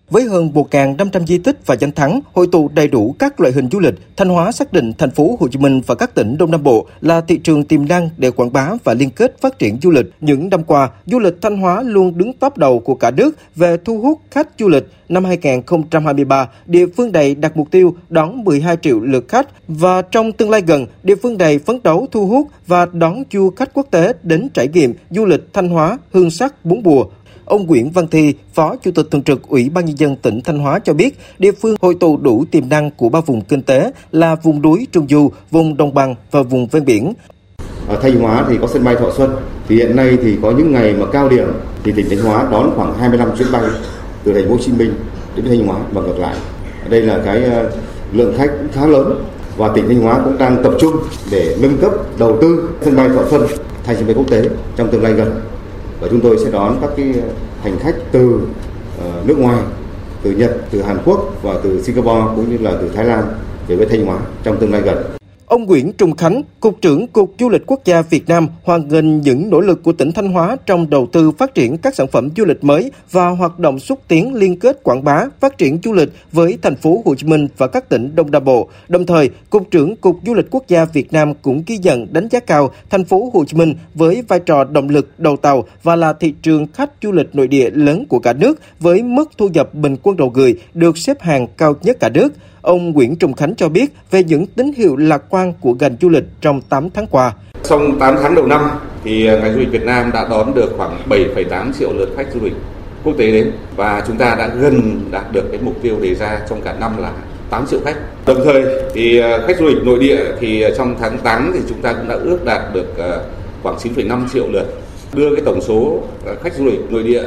Với 0.09 0.23
hơn 0.23 0.51
1.500 0.53 1.25
di 1.25 1.37
tích 1.37 1.57
và 1.65 1.75
danh 1.79 1.91
thắng, 1.91 2.19
hội 2.33 2.47
tụ 2.51 2.69
đầy 2.73 2.87
đủ 2.87 3.15
các 3.19 3.39
loại 3.39 3.53
hình 3.53 3.69
du 3.71 3.79
lịch, 3.79 3.93
Thanh 4.17 4.29
Hóa 4.29 4.51
xác 4.51 4.73
định 4.73 4.93
thành 4.97 5.11
phố 5.11 5.37
Hồ 5.39 5.47
Chí 5.47 5.59
Minh 5.59 5.81
và 5.87 5.95
các 5.95 6.15
tỉnh 6.15 6.37
Đông 6.37 6.51
Nam 6.51 6.63
Bộ 6.63 6.87
là 7.01 7.21
thị 7.21 7.37
trường 7.37 7.63
tiềm 7.63 7.87
năng 7.87 8.09
để 8.17 8.31
quảng 8.31 8.53
bá 8.53 8.69
và 8.83 8.93
liên 8.93 9.09
kết 9.09 9.41
phát 9.41 9.59
triển 9.59 9.77
du 9.81 9.91
lịch. 9.91 10.05
Những 10.21 10.49
năm 10.49 10.63
qua, 10.63 10.89
du 11.05 11.19
lịch 11.19 11.41
Thanh 11.41 11.57
Hóa 11.57 11.81
luôn 11.81 12.17
đứng 12.17 12.33
top 12.33 12.57
đầu 12.57 12.79
của 12.79 12.95
cả 12.95 13.11
nước 13.11 13.35
về 13.55 13.77
thu 13.85 13.99
hút 13.99 14.19
khách 14.31 14.47
du 14.59 14.67
lịch. 14.67 14.83
Năm 15.09 15.25
2023, 15.25 16.47
địa 16.65 16.85
phương 16.97 17.11
này 17.11 17.35
đặt 17.35 17.57
mục 17.57 17.71
tiêu 17.71 17.95
đón 18.09 18.43
12 18.43 18.77
triệu 18.81 18.99
lượt 18.99 19.27
khách 19.27 19.47
và 19.67 20.01
trong 20.01 20.31
tương 20.31 20.49
lai 20.49 20.61
gần, 20.67 20.85
địa 21.03 21.15
phương 21.15 21.37
này 21.37 21.59
phấn 21.59 21.79
đấu 21.83 22.07
thu 22.11 22.27
hút 22.27 22.47
và 22.67 22.85
đón 22.85 23.23
du 23.31 23.49
khách 23.49 23.73
quốc 23.73 23.87
tế 23.91 24.13
đến 24.23 24.47
trải 24.53 24.67
nghiệm 24.67 24.93
du 25.09 25.25
lịch 25.25 25.53
Thanh 25.53 25.69
Hóa, 25.69 25.97
hương 26.11 26.31
sắc, 26.31 26.65
bốn 26.65 26.83
mùa, 26.83 27.05
Ông 27.47 27.67
Nguyễn 27.67 27.91
Văn 27.91 28.07
Thi, 28.07 28.33
Phó 28.53 28.75
Chủ 28.81 28.91
tịch 28.91 29.05
Thường 29.11 29.23
trực 29.23 29.47
Ủy 29.47 29.69
ban 29.69 29.85
Nhân 29.85 29.99
dân 29.99 30.15
tỉnh 30.15 30.41
Thanh 30.41 30.59
Hóa 30.59 30.79
cho 30.79 30.93
biết, 30.93 31.19
địa 31.39 31.51
phương 31.51 31.75
hội 31.81 31.95
tụ 31.99 32.17
đủ 32.17 32.45
tiềm 32.51 32.69
năng 32.69 32.91
của 32.91 33.09
ba 33.09 33.19
vùng 33.21 33.41
kinh 33.41 33.61
tế 33.61 33.91
là 34.11 34.35
vùng 34.35 34.61
núi 34.61 34.87
Trung 34.91 35.07
Du, 35.09 35.31
vùng 35.51 35.77
đồng 35.77 35.93
bằng 35.93 36.15
và 36.31 36.41
vùng 36.41 36.67
ven 36.67 36.85
biển. 36.85 37.13
Ở 37.87 37.99
Thanh 38.01 38.19
Hóa 38.19 38.45
thì 38.49 38.57
có 38.61 38.67
sân 38.67 38.83
bay 38.83 38.95
Thọ 38.95 39.11
Xuân, 39.17 39.35
thì 39.67 39.75
hiện 39.75 39.95
nay 39.95 40.17
thì 40.23 40.37
có 40.41 40.51
những 40.51 40.71
ngày 40.71 40.93
mà 40.93 41.05
cao 41.13 41.29
điểm 41.29 41.47
thì 41.83 41.91
tỉnh 41.91 42.09
Thanh 42.09 42.19
Hóa 42.19 42.47
đón 42.51 42.71
khoảng 42.75 42.97
25 42.99 43.29
chuyến 43.37 43.51
bay 43.51 43.63
từ 44.23 44.33
thành 44.33 44.45
phố 44.45 44.51
Hồ 44.51 44.57
Chí 44.61 44.71
Minh 44.71 44.93
đến 45.35 45.45
Thanh 45.49 45.67
Hóa 45.67 45.79
và 45.91 46.01
ngược 46.01 46.19
lại. 46.19 46.35
Đây 46.89 47.01
là 47.01 47.21
cái 47.25 47.43
ờ, 47.43 47.71
lượng 48.13 48.33
khách 48.37 48.51
khá 48.73 48.85
lớn 48.85 49.25
và 49.57 49.67
tỉnh 49.75 49.87
Thanh 49.87 50.01
Hóa 50.01 50.21
cũng 50.23 50.37
đang 50.37 50.63
tập 50.63 50.73
trung 50.79 50.93
để 51.31 51.55
nâng 51.61 51.77
cấp 51.77 51.91
đầu 52.19 52.37
tư 52.41 52.69
sân 52.81 52.95
bay 52.95 53.09
Thọ 53.09 53.23
Xuân 53.29 53.47
thành 53.83 53.95
sân 53.95 54.05
bay 54.05 54.15
quốc 54.15 54.29
tế 54.29 54.43
trong 54.75 54.91
tương 54.91 55.03
lai 55.03 55.13
gần 55.13 55.41
và 55.99 56.07
chúng 56.11 56.21
tôi 56.21 56.37
sẽ 56.43 56.51
đón 56.51 56.77
các 56.81 56.89
cái 56.97 57.13
hành 57.63 57.79
khách 57.79 57.95
từ 58.11 58.39
ờ, 58.99 59.21
nước 59.25 59.37
ngoài 59.39 59.59
từ 60.23 60.31
Nhật, 60.31 60.57
từ 60.71 60.81
Hàn 60.81 60.97
Quốc 61.05 61.33
và 61.41 61.55
từ 61.63 61.83
Singapore 61.83 62.25
cũng 62.35 62.49
như 62.51 62.57
là 62.57 62.77
từ 62.81 62.89
Thái 62.95 63.05
Lan 63.05 63.23
về 63.67 63.75
với 63.75 63.85
Thanh 63.85 64.05
Hóa 64.05 64.19
trong 64.43 64.57
tương 64.59 64.71
lai 64.71 64.81
gần. 64.81 65.16
Ông 65.47 65.65
Nguyễn 65.65 65.93
Trung 65.93 66.15
Khánh, 66.15 66.41
Cục 66.59 66.81
trưởng 66.81 67.07
Cục 67.07 67.33
Du 67.39 67.49
lịch 67.49 67.61
Quốc 67.67 67.85
gia 67.85 68.01
Việt 68.01 68.27
Nam 68.27 68.47
hoan 68.63 68.87
nghênh 68.87 69.21
những 69.21 69.49
nỗ 69.49 69.59
lực 69.59 69.83
của 69.83 69.93
tỉnh 69.93 70.11
Thanh 70.11 70.31
Hóa 70.31 70.57
trong 70.65 70.89
đầu 70.89 71.07
tư 71.11 71.31
phát 71.31 71.53
triển 71.53 71.77
các 71.77 71.95
sản 71.95 72.07
phẩm 72.07 72.29
du 72.37 72.45
lịch 72.45 72.63
mới 72.63 72.91
và 73.11 73.29
hoạt 73.29 73.59
động 73.59 73.79
xúc 73.79 73.99
tiến 74.07 74.35
liên 74.35 74.59
kết 74.59 74.83
quảng 74.83 75.03
bá, 75.03 75.25
phát 75.39 75.57
triển 75.57 75.79
du 75.83 75.93
lịch 75.93 76.09
với 76.31 76.57
thành 76.61 76.75
phố 76.75 77.01
Hồ 77.05 77.15
Chí 77.15 77.27
Minh 77.27 77.47
và 77.57 77.67
các 77.67 77.89
tỉnh 77.89 78.15
Đông 78.15 78.31
Nam 78.31 78.43
Bộ. 78.43 78.69
Đồng 78.87 79.05
thời, 79.05 79.29
Cục 79.49 79.71
trưởng 79.71 79.95
Cục 79.95 80.19
Du 80.25 80.33
lịch 80.33 80.45
Quốc 80.51 80.63
gia 80.67 80.85
Việt 80.85 81.13
Nam 81.13 81.33
cũng 81.41 81.63
ghi 81.67 81.77
nhận 81.77 82.13
đánh 82.13 82.27
giá 82.31 82.39
cao 82.39 82.71
thành 82.89 83.03
phố 83.03 83.31
Hồ 83.33 83.45
Chí 83.45 83.57
Minh 83.57 83.73
với 83.93 84.23
vai 84.27 84.39
trò 84.39 84.63
động 84.63 84.89
lực 84.89 85.09
đầu 85.17 85.37
tàu 85.37 85.63
và 85.83 85.95
là 85.95 86.13
thị 86.13 86.33
trường 86.41 86.67
khách 86.73 86.91
du 87.03 87.11
lịch 87.11 87.35
nội 87.35 87.47
địa 87.47 87.69
lớn 87.69 88.05
của 88.09 88.19
cả 88.19 88.33
nước 88.33 88.59
với 88.79 89.03
mức 89.03 89.29
thu 89.37 89.47
nhập 89.47 89.73
bình 89.73 89.95
quân 90.03 90.17
đầu 90.17 90.31
người 90.35 90.59
được 90.73 90.97
xếp 90.97 91.21
hàng 91.21 91.47
cao 91.57 91.75
nhất 91.81 91.97
cả 91.99 92.09
nước. 92.09 92.33
Ông 92.67 92.91
Nguyễn 92.91 93.15
Trung 93.15 93.33
Khánh 93.33 93.55
cho 93.55 93.69
biết 93.69 93.93
về 94.11 94.23
những 94.23 94.45
tín 94.45 94.71
hiệu 94.77 94.95
lạc 94.95 95.21
quan 95.29 95.53
của 95.61 95.73
ngành 95.79 95.95
du 96.01 96.09
lịch 96.09 96.23
trong 96.41 96.61
8 96.61 96.89
tháng 96.89 97.07
qua. 97.07 97.33
Trong 97.63 97.99
8 97.99 98.15
tháng 98.21 98.35
đầu 98.35 98.45
năm 98.45 98.61
thì 99.03 99.27
à, 99.27 99.39
ngành 99.39 99.53
du 99.53 99.59
lịch 99.59 99.71
Việt 99.71 99.83
Nam 99.83 100.11
đã 100.13 100.27
đón 100.29 100.53
được 100.53 100.73
khoảng 100.77 100.97
7,8 101.09 101.71
triệu 101.79 101.93
lượt 101.93 102.09
khách 102.17 102.27
du 102.33 102.39
lịch 102.43 102.53
quốc 103.03 103.13
tế 103.17 103.31
đến 103.31 103.51
và 103.75 104.03
chúng 104.07 104.17
ta 104.17 104.35
đã 104.35 104.47
gần 104.47 105.01
đạt 105.11 105.31
được 105.31 105.43
cái 105.51 105.59
mục 105.63 105.75
tiêu 105.81 105.95
đề 106.01 106.15
ra 106.15 106.39
trong 106.49 106.61
cả 106.61 106.75
năm 106.79 106.97
là 106.97 107.11
8 107.49 107.65
triệu 107.67 107.79
khách. 107.85 107.95
Đồng 108.25 108.41
thời 108.45 108.63
thì 108.93 109.19
à, 109.19 109.37
khách 109.47 109.59
du 109.59 109.65
lịch 109.65 109.83
nội 109.83 109.99
địa 109.99 110.25
thì 110.39 110.61
à, 110.61 110.69
trong 110.77 110.95
tháng 110.99 111.17
8 111.17 111.51
thì 111.53 111.59
chúng 111.69 111.81
ta 111.81 111.93
cũng 111.93 112.07
đã 112.07 112.15
ước 112.15 112.45
đạt 112.45 112.61
được 112.73 112.93
khoảng 113.63 113.77
9,5 113.77 114.27
triệu 114.33 114.47
lượt. 114.51 114.65
Đưa 115.13 115.35
cái 115.35 115.45
tổng 115.45 115.61
số 115.61 116.01
khách 116.43 116.53
du 116.53 116.65
lịch 116.65 116.91
nội 116.91 117.03
địa 117.03 117.23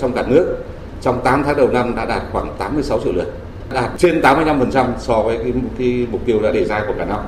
trong 0.00 0.12
cả 0.12 0.24
nước 0.28 0.56
trong 1.02 1.20
8 1.24 1.42
tháng 1.46 1.56
đầu 1.56 1.68
năm 1.68 1.94
đã 1.96 2.04
đạt 2.04 2.22
khoảng 2.32 2.54
86 2.58 3.00
triệu 3.04 3.12
lượt 3.12 3.32
đạt 3.72 3.90
trên 3.98 4.20
85% 4.20 4.98
so 4.98 5.22
với 5.22 5.38
cái, 5.38 5.52
cái 5.78 6.06
mục 6.10 6.22
tiêu 6.26 6.42
đã 6.42 6.52
đề 6.52 6.64
ra 6.64 6.84
của 6.86 6.94
cả 6.98 7.04
năm. 7.04 7.20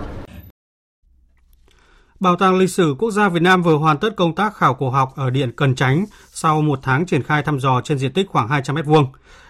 Bảo 2.20 2.36
tàng 2.36 2.58
lịch 2.58 2.70
sử 2.70 2.94
quốc 2.98 3.10
gia 3.10 3.28
Việt 3.28 3.42
Nam 3.42 3.62
vừa 3.62 3.76
hoàn 3.76 3.98
tất 3.98 4.16
công 4.16 4.34
tác 4.34 4.56
khảo 4.56 4.74
cổ 4.74 4.90
học 4.90 5.12
ở 5.16 5.30
Điện 5.30 5.52
Cần 5.56 5.74
Chánh 5.74 6.04
sau 6.30 6.62
một 6.62 6.78
tháng 6.82 7.06
triển 7.06 7.22
khai 7.22 7.42
thăm 7.42 7.60
dò 7.60 7.80
trên 7.84 7.98
diện 7.98 8.12
tích 8.12 8.28
khoảng 8.28 8.48
200 8.48 8.76
m2. 8.76 9.06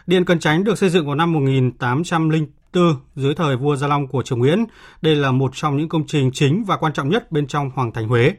Điện 0.06 0.24
Cần 0.24 0.38
Chánh 0.38 0.64
được 0.64 0.78
xây 0.78 0.90
dựng 0.90 1.06
vào 1.06 1.14
năm 1.14 1.32
1804 1.32 2.96
dưới 3.16 3.34
thời 3.34 3.56
vua 3.56 3.76
Gia 3.76 3.86
Long 3.86 4.06
của 4.06 4.22
Triều 4.22 4.38
Nguyễn. 4.38 4.64
Đây 5.02 5.14
là 5.14 5.30
một 5.30 5.50
trong 5.54 5.76
những 5.76 5.88
công 5.88 6.06
trình 6.06 6.30
chính 6.32 6.64
và 6.64 6.76
quan 6.76 6.92
trọng 6.92 7.08
nhất 7.08 7.32
bên 7.32 7.46
trong 7.46 7.70
Hoàng 7.74 7.92
thành 7.92 8.08
Huế. 8.08 8.32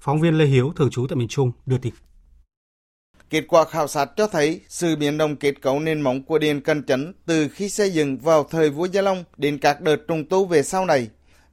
Phóng 0.00 0.20
viên 0.20 0.38
Lê 0.38 0.44
Hiếu, 0.44 0.72
thường 0.76 0.90
trú 0.90 1.06
tại 1.06 1.16
miền 1.16 1.28
Trung, 1.28 1.52
đưa 1.66 1.78
tin. 1.78 1.92
Kết 3.30 3.44
quả 3.48 3.64
khảo 3.64 3.88
sát 3.88 4.10
cho 4.16 4.26
thấy 4.26 4.60
sự 4.68 4.96
biến 4.96 5.18
động 5.18 5.36
kết 5.36 5.54
cấu 5.62 5.80
nền 5.80 6.00
móng 6.00 6.22
của 6.22 6.38
điện 6.38 6.60
Cần 6.60 6.82
Chấn 6.82 7.14
từ 7.26 7.48
khi 7.48 7.68
xây 7.68 7.90
dựng 7.90 8.18
vào 8.18 8.44
thời 8.44 8.70
vua 8.70 8.84
Gia 8.84 9.02
Long 9.02 9.24
đến 9.36 9.58
các 9.58 9.80
đợt 9.80 9.96
trùng 10.08 10.24
tu 10.24 10.44
về 10.44 10.62
sau 10.62 10.86
này. 10.86 11.08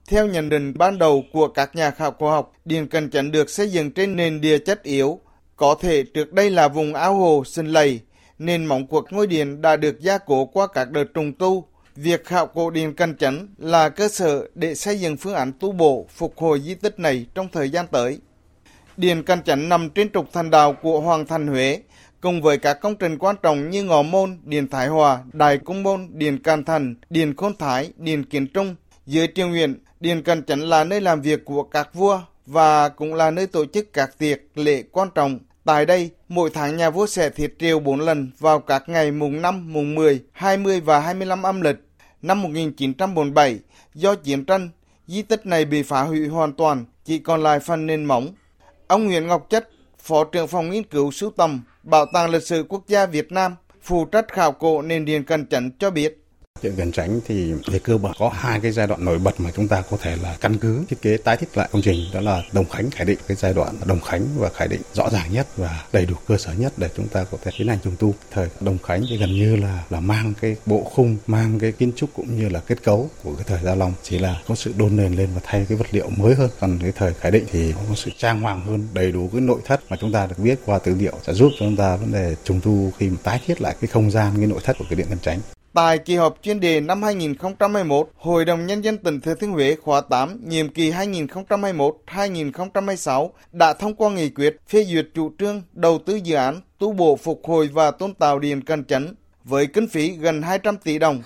Theo 0.08 0.28
nhận 0.28 0.50
định 0.50 0.74
ban 0.78 0.98
đầu 0.98 1.24
của 1.34 1.48
các 1.48 1.76
nhà 1.76 1.92
khảo 1.92 2.12
cổ 2.12 2.30
học, 2.30 2.54
điện 2.66 2.88
Cần 2.88 3.10
Chấn 3.10 3.32
được 3.32 3.50
xây 3.50 3.72
dựng 3.72 3.92
trên 3.92 4.16
nền 4.16 4.42
địa 4.42 4.58
chất 4.58 4.84
yếu. 4.84 5.20
Có 5.56 5.76
thể 5.82 6.04
trước 6.04 6.34
đây 6.34 6.50
là 6.50 6.68
vùng 6.68 6.94
ao 6.94 7.16
hồ 7.16 7.44
sinh 7.46 7.68
lầy, 7.68 8.00
nền 8.40 8.66
móng 8.66 8.88
của 8.88 9.02
ngôi 9.10 9.28
điện 9.28 9.62
đã 9.62 9.76
được 9.76 10.00
gia 10.00 10.18
cố 10.18 10.46
qua 10.46 10.68
các 10.68 10.92
đợt 10.92 11.06
trùng 11.14 11.34
tu. 11.34 11.68
Việc 11.96 12.26
khảo 12.26 12.48
cổ 12.48 12.70
điện 12.70 12.94
Cần 12.94 13.18
Chấn 13.18 13.50
là 13.58 13.90
cơ 13.90 14.08
sở 14.08 14.48
để 14.56 14.76
xây 14.76 15.00
dựng 15.00 15.18
phương 15.18 15.34
án 15.34 15.52
tu 15.60 15.72
bổ, 15.72 16.08
phục 16.16 16.38
hồi 16.38 16.62
di 16.62 16.76
tích 16.76 17.00
này 17.00 17.26
trong 17.36 17.48
thời 17.52 17.70
gian 17.70 17.88
tới. 17.92 18.20
Điện 18.98 19.24
Can 19.24 19.44
Chánh 19.44 19.70
nằm 19.70 19.90
trên 19.90 20.12
trục 20.12 20.34
thành 20.34 20.50
đạo 20.50 20.74
của 20.74 21.00
Hoàng 21.00 21.26
thành 21.26 21.48
Huế, 21.48 21.82
cùng 22.22 22.42
với 22.42 22.58
các 22.58 22.74
công 22.74 22.96
trình 22.96 23.18
quan 23.18 23.36
trọng 23.44 23.70
như 23.70 23.84
Ngọ 23.84 24.02
Môn, 24.02 24.38
Điện 24.44 24.68
Thái 24.68 24.88
Hòa, 24.88 25.20
Đài 25.34 25.58
Cung 25.58 25.84
Môn, 25.84 26.08
Điện 26.12 26.44
Can 26.44 26.64
Thành, 26.64 26.96
Điện 27.10 27.36
Khôn 27.38 27.58
Thái, 27.60 27.92
Điện 27.98 28.24
Kiến 28.24 28.48
Trung. 28.48 28.76
Dưới 29.06 29.28
triều 29.36 29.50
huyện, 29.50 29.84
Điện 30.00 30.24
Can 30.24 30.44
Chánh 30.44 30.60
là 30.64 30.84
nơi 30.84 31.02
làm 31.02 31.22
việc 31.22 31.46
của 31.46 31.64
các 31.64 31.94
vua 31.94 32.22
và 32.46 32.90
cũng 32.90 33.14
là 33.14 33.32
nơi 33.32 33.48
tổ 33.48 33.66
chức 33.66 33.94
các 33.94 34.18
tiệc 34.18 34.40
lễ 34.56 34.84
quan 34.92 35.10
trọng. 35.16 35.40
Tại 35.66 35.86
đây, 35.86 36.10
mỗi 36.30 36.50
tháng 36.54 36.78
nhà 36.78 36.90
vua 36.90 37.08
sẽ 37.08 37.30
thiết 37.30 37.56
triều 37.60 37.80
4 37.80 38.00
lần 38.00 38.32
vào 38.40 38.60
các 38.60 38.90
ngày 38.90 39.12
mùng 39.12 39.42
5, 39.42 39.74
mùng 39.74 39.96
10, 39.96 40.24
20 40.32 40.80
và 40.80 41.00
25 41.00 41.44
âm 41.44 41.62
lịch. 41.62 41.78
Năm 42.22 42.42
1947, 42.42 43.60
do 43.94 44.16
chiến 44.16 44.46
tranh, 44.46 44.70
di 45.08 45.22
tích 45.22 45.46
này 45.46 45.66
bị 45.66 45.84
phá 45.84 46.02
hủy 46.02 46.28
hoàn 46.28 46.54
toàn, 46.54 46.86
chỉ 47.06 47.20
còn 47.20 47.44
lại 47.44 47.60
phần 47.60 47.86
nền 47.86 48.06
móng 48.06 48.34
Ông 48.88 49.06
Nguyễn 49.06 49.28
Ngọc 49.28 49.50
Chất, 49.50 49.70
Phó 50.00 50.24
trưởng 50.24 50.48
phòng 50.48 50.70
nghiên 50.70 50.84
cứu 50.84 51.12
sưu 51.12 51.32
tầm 51.32 51.62
Bảo 51.84 52.06
tàng 52.14 52.30
lịch 52.30 52.44
sử 52.44 52.66
quốc 52.70 52.84
gia 52.88 53.06
Việt 53.06 53.32
Nam, 53.32 53.56
phụ 53.82 54.06
trách 54.06 54.26
khảo 54.28 54.52
cổ 54.52 54.82
nền 54.82 55.06
điện 55.06 55.24
Cần 55.24 55.46
Chấn 55.46 55.72
cho 55.80 55.92
biết. 55.92 56.27
Chợ 56.62 56.70
Gần 56.70 56.92
Tránh 56.92 57.20
thì 57.28 57.54
về 57.54 57.80
cơ 57.80 57.98
bản 57.98 58.14
có 58.20 58.30
hai 58.30 58.60
cái 58.60 58.72
giai 58.72 58.88
đoạn 58.88 59.06
nổi 59.06 59.20
bật 59.20 59.40
mà 59.40 59.52
chúng 59.56 59.68
ta 59.68 59.84
có 59.92 59.98
thể 60.02 60.18
là 60.24 60.38
căn 60.42 60.58
cứ 60.58 60.86
thiết 60.90 61.02
kế 61.02 61.18
tái 61.18 61.38
thiết 61.38 61.58
lại 61.58 61.70
công 61.72 61.82
trình 61.82 61.98
đó 62.14 62.22
là 62.22 62.44
Đồng 62.52 62.70
Khánh 62.70 62.92
Khải 62.92 63.06
Định 63.06 63.20
cái 63.28 63.38
giai 63.38 63.54
đoạn 63.54 63.76
Đồng 63.86 64.02
Khánh 64.02 64.26
và 64.38 64.50
Khải 64.50 64.68
Định 64.68 64.82
rõ 64.94 65.10
ràng 65.10 65.32
nhất 65.32 65.48
và 65.58 65.84
đầy 65.94 66.06
đủ 66.06 66.16
cơ 66.28 66.38
sở 66.38 66.54
nhất 66.54 66.74
để 66.78 66.90
chúng 66.98 67.08
ta 67.08 67.24
có 67.32 67.38
thể 67.44 67.52
tiến 67.58 67.68
hành 67.68 67.80
trùng 67.84 67.96
tu. 68.00 68.14
Thời 68.32 68.48
Đồng 68.60 68.78
Khánh 68.78 69.04
thì 69.10 69.18
gần 69.18 69.32
như 69.32 69.56
là 69.56 69.84
là 69.90 70.00
mang 70.00 70.34
cái 70.42 70.56
bộ 70.66 70.84
khung, 70.84 71.18
mang 71.28 71.60
cái 71.60 71.72
kiến 71.72 71.92
trúc 71.96 72.10
cũng 72.16 72.40
như 72.40 72.50
là 72.50 72.60
kết 72.60 72.84
cấu 72.84 73.10
của 73.24 73.34
cái 73.36 73.44
thời 73.48 73.60
Gia 73.64 73.76
Long 73.76 73.94
chỉ 74.04 74.20
là 74.20 74.42
có 74.48 74.56
sự 74.56 74.74
đôn 74.78 74.96
nền 74.96 75.14
lên 75.14 75.30
và 75.36 75.42
thay 75.44 75.66
cái 75.70 75.78
vật 75.78 75.88
liệu 75.92 76.10
mới 76.10 76.36
hơn. 76.36 76.50
Còn 76.60 76.80
cái 76.82 76.92
thời 76.92 77.14
Khải 77.14 77.32
Định 77.32 77.46
thì 77.52 77.74
có 77.90 77.96
sự 77.96 78.12
trang 78.18 78.42
hoàng 78.42 78.62
hơn, 78.66 78.88
đầy 78.94 79.12
đủ 79.12 79.30
cái 79.34 79.42
nội 79.42 79.60
thất 79.66 79.82
mà 79.90 79.98
chúng 80.00 80.12
ta 80.12 80.28
được 80.28 80.40
biết 80.40 80.60
qua 80.66 80.80
tư 80.80 80.96
liệu 81.00 81.14
sẽ 81.28 81.34
giúp 81.34 81.52
cho 81.52 81.66
chúng 81.66 81.78
ta 81.78 81.96
vấn 81.96 82.12
đề 82.12 82.36
trùng 82.44 82.62
tu 82.62 82.92
khi 82.98 83.10
mà 83.10 83.18
tái 83.24 83.42
thiết 83.46 83.62
lại 83.62 83.76
cái 83.82 83.88
không 83.88 84.12
gian 84.12 84.34
cái 84.38 84.48
nội 84.48 84.60
thất 84.64 84.78
của 84.80 84.86
cái 84.90 84.96
điện 84.96 85.08
Cần 85.10 85.20
Tránh. 85.22 85.40
Tại 85.78 85.98
kỳ 85.98 86.16
họp 86.16 86.38
chuyên 86.42 86.60
đề 86.60 86.82
năm 86.82 87.04
2021, 87.04 88.10
Hội 88.18 88.46
đồng 88.46 88.66
Nhân 88.66 88.84
dân 88.84 88.98
tỉnh 88.98 89.22
Thừa 89.22 89.36
Thiên 89.36 89.52
Huế 89.52 89.76
khóa 89.76 90.02
8, 90.02 90.40
nhiệm 90.44 90.70
kỳ 90.70 90.92
2021-2026 90.92 93.30
đã 93.52 93.74
thông 93.74 93.96
qua 93.96 94.10
nghị 94.10 94.30
quyết 94.30 94.58
phê 94.70 94.84
duyệt 94.84 95.08
chủ 95.14 95.32
trương 95.40 95.62
đầu 95.74 96.00
tư 96.06 96.16
dự 96.16 96.36
án 96.36 96.62
tu 96.80 96.94
bổ 96.94 97.16
phục 97.16 97.42
hồi 97.44 97.70
và 97.74 97.92
tôn 97.92 98.14
tạo 98.14 98.40
điện 98.40 98.62
Cần 98.62 98.86
Chấn 98.86 99.16
với 99.44 99.68
kinh 99.68 99.88
phí 99.88 100.10
gần 100.10 100.42
200 100.42 100.78
tỷ 100.78 101.00
đồng. 101.00 101.22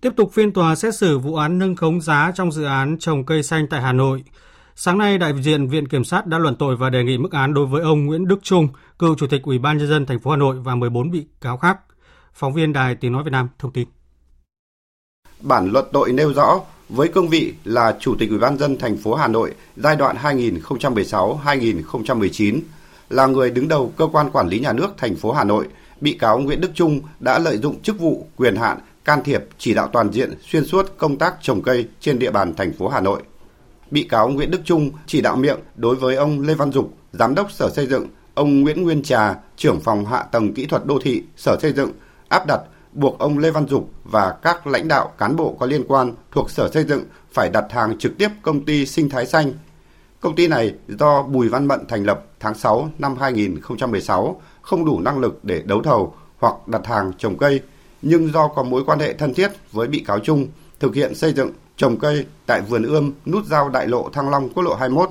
Tiếp 0.00 0.12
tục 0.16 0.32
phiên 0.32 0.52
tòa 0.52 0.74
xét 0.74 0.94
xử 0.94 1.18
vụ 1.18 1.34
án 1.34 1.58
nâng 1.58 1.76
khống 1.76 2.00
giá 2.00 2.32
trong 2.34 2.52
dự 2.52 2.64
án 2.64 2.98
trồng 2.98 3.24
cây 3.24 3.42
xanh 3.42 3.66
tại 3.70 3.80
Hà 3.80 3.92
Nội. 3.92 4.24
Sáng 4.76 4.98
nay, 4.98 5.18
đại 5.18 5.32
diện 5.42 5.68
Viện 5.68 5.88
Kiểm 5.88 6.04
sát 6.04 6.26
đã 6.26 6.38
luận 6.38 6.56
tội 6.56 6.76
và 6.76 6.90
đề 6.90 7.04
nghị 7.04 7.18
mức 7.18 7.32
án 7.32 7.54
đối 7.54 7.66
với 7.66 7.82
ông 7.82 8.06
Nguyễn 8.06 8.28
Đức 8.28 8.38
Trung, 8.42 8.68
cựu 8.98 9.14
Chủ 9.14 9.26
tịch 9.26 9.42
Ủy 9.42 9.58
ban 9.58 9.78
nhân 9.78 9.88
dân 9.88 10.06
thành 10.06 10.18
phố 10.18 10.30
Hà 10.30 10.36
Nội 10.36 10.56
và 10.60 10.74
14 10.74 11.10
bị 11.10 11.26
cáo 11.40 11.56
khác. 11.56 11.78
Phóng 12.34 12.52
viên 12.52 12.72
Đài 12.72 12.94
Tiếng 12.94 13.12
Nói 13.12 13.24
Việt 13.24 13.30
Nam 13.30 13.48
thông 13.58 13.72
tin. 13.72 13.88
Bản 15.40 15.70
luận 15.72 15.84
tội 15.92 16.12
nêu 16.12 16.32
rõ, 16.32 16.60
với 16.88 17.08
cương 17.08 17.28
vị 17.28 17.54
là 17.64 17.96
Chủ 18.00 18.16
tịch 18.18 18.30
Ủy 18.30 18.38
ban 18.38 18.58
dân 18.58 18.78
thành 18.78 18.96
phố 18.96 19.14
Hà 19.14 19.28
Nội 19.28 19.54
giai 19.76 19.96
đoạn 19.96 20.16
2016-2019, 20.16 22.60
là 23.10 23.26
người 23.26 23.50
đứng 23.50 23.68
đầu 23.68 23.92
cơ 23.96 24.06
quan 24.06 24.30
quản 24.30 24.48
lý 24.48 24.60
nhà 24.60 24.72
nước 24.72 24.88
thành 24.96 25.16
phố 25.16 25.32
Hà 25.32 25.44
Nội, 25.44 25.68
bị 26.00 26.12
cáo 26.12 26.38
Nguyễn 26.38 26.60
Đức 26.60 26.70
Trung 26.74 27.00
đã 27.20 27.38
lợi 27.38 27.58
dụng 27.58 27.82
chức 27.82 27.98
vụ, 27.98 28.26
quyền 28.36 28.56
hạn, 28.56 28.78
can 29.04 29.24
thiệp 29.24 29.44
chỉ 29.58 29.74
đạo 29.74 29.88
toàn 29.92 30.12
diện 30.12 30.34
xuyên 30.42 30.66
suốt 30.66 30.94
công 30.98 31.16
tác 31.16 31.34
trồng 31.42 31.62
cây 31.62 31.88
trên 32.00 32.18
địa 32.18 32.30
bàn 32.30 32.54
thành 32.54 32.72
phố 32.72 32.88
Hà 32.88 33.00
Nội. 33.00 33.22
Bị 33.90 34.02
cáo 34.02 34.28
Nguyễn 34.28 34.50
Đức 34.50 34.60
Trung 34.64 34.90
chỉ 35.06 35.20
đạo 35.20 35.36
miệng 35.36 35.58
đối 35.76 35.96
với 35.96 36.16
ông 36.16 36.40
Lê 36.40 36.54
Văn 36.54 36.72
Dục, 36.72 36.94
giám 37.12 37.34
đốc 37.34 37.52
Sở 37.52 37.70
Xây 37.70 37.86
dựng, 37.86 38.06
ông 38.34 38.60
Nguyễn 38.60 38.82
Nguyên 38.82 39.02
Trà, 39.02 39.34
trưởng 39.56 39.80
phòng 39.80 40.06
hạ 40.06 40.22
tầng 40.22 40.54
kỹ 40.54 40.66
thuật 40.66 40.86
đô 40.86 40.98
thị 40.98 41.22
Sở 41.36 41.58
Xây 41.62 41.72
dựng 41.72 41.90
áp 42.34 42.46
đặt 42.46 42.60
buộc 42.92 43.18
ông 43.18 43.38
Lê 43.38 43.50
Văn 43.50 43.66
Dục 43.68 43.90
và 44.04 44.34
các 44.42 44.66
lãnh 44.66 44.88
đạo 44.88 45.12
cán 45.18 45.36
bộ 45.36 45.56
có 45.60 45.66
liên 45.66 45.84
quan 45.88 46.14
thuộc 46.32 46.50
Sở 46.50 46.70
Xây 46.70 46.84
dựng 46.84 47.04
phải 47.32 47.50
đặt 47.50 47.64
hàng 47.70 47.98
trực 47.98 48.18
tiếp 48.18 48.28
công 48.42 48.64
ty 48.64 48.86
Sinh 48.86 49.08
Thái 49.08 49.26
Xanh. 49.26 49.52
Công 50.20 50.34
ty 50.34 50.48
này 50.48 50.74
do 50.88 51.22
Bùi 51.22 51.48
Văn 51.48 51.66
Mận 51.66 51.86
thành 51.88 52.04
lập 52.04 52.24
tháng 52.40 52.54
6 52.54 52.90
năm 52.98 53.16
2016 53.16 54.40
không 54.62 54.84
đủ 54.84 55.00
năng 55.00 55.18
lực 55.18 55.44
để 55.44 55.62
đấu 55.64 55.82
thầu 55.82 56.14
hoặc 56.38 56.68
đặt 56.68 56.86
hàng 56.86 57.12
trồng 57.18 57.38
cây, 57.38 57.60
nhưng 58.02 58.32
do 58.32 58.48
có 58.48 58.62
mối 58.62 58.82
quan 58.86 58.98
hệ 58.98 59.12
thân 59.12 59.34
thiết 59.34 59.52
với 59.72 59.88
bị 59.88 60.04
cáo 60.06 60.18
Trung 60.18 60.46
thực 60.80 60.94
hiện 60.94 61.14
xây 61.14 61.32
dựng 61.32 61.50
trồng 61.76 61.96
cây 61.98 62.26
tại 62.46 62.60
vườn 62.60 62.82
ươm 62.82 63.12
nút 63.26 63.44
giao 63.46 63.68
đại 63.68 63.86
lộ 63.86 64.08
Thăng 64.12 64.30
Long 64.30 64.48
quốc 64.48 64.62
lộ 64.62 64.74
21. 64.74 65.10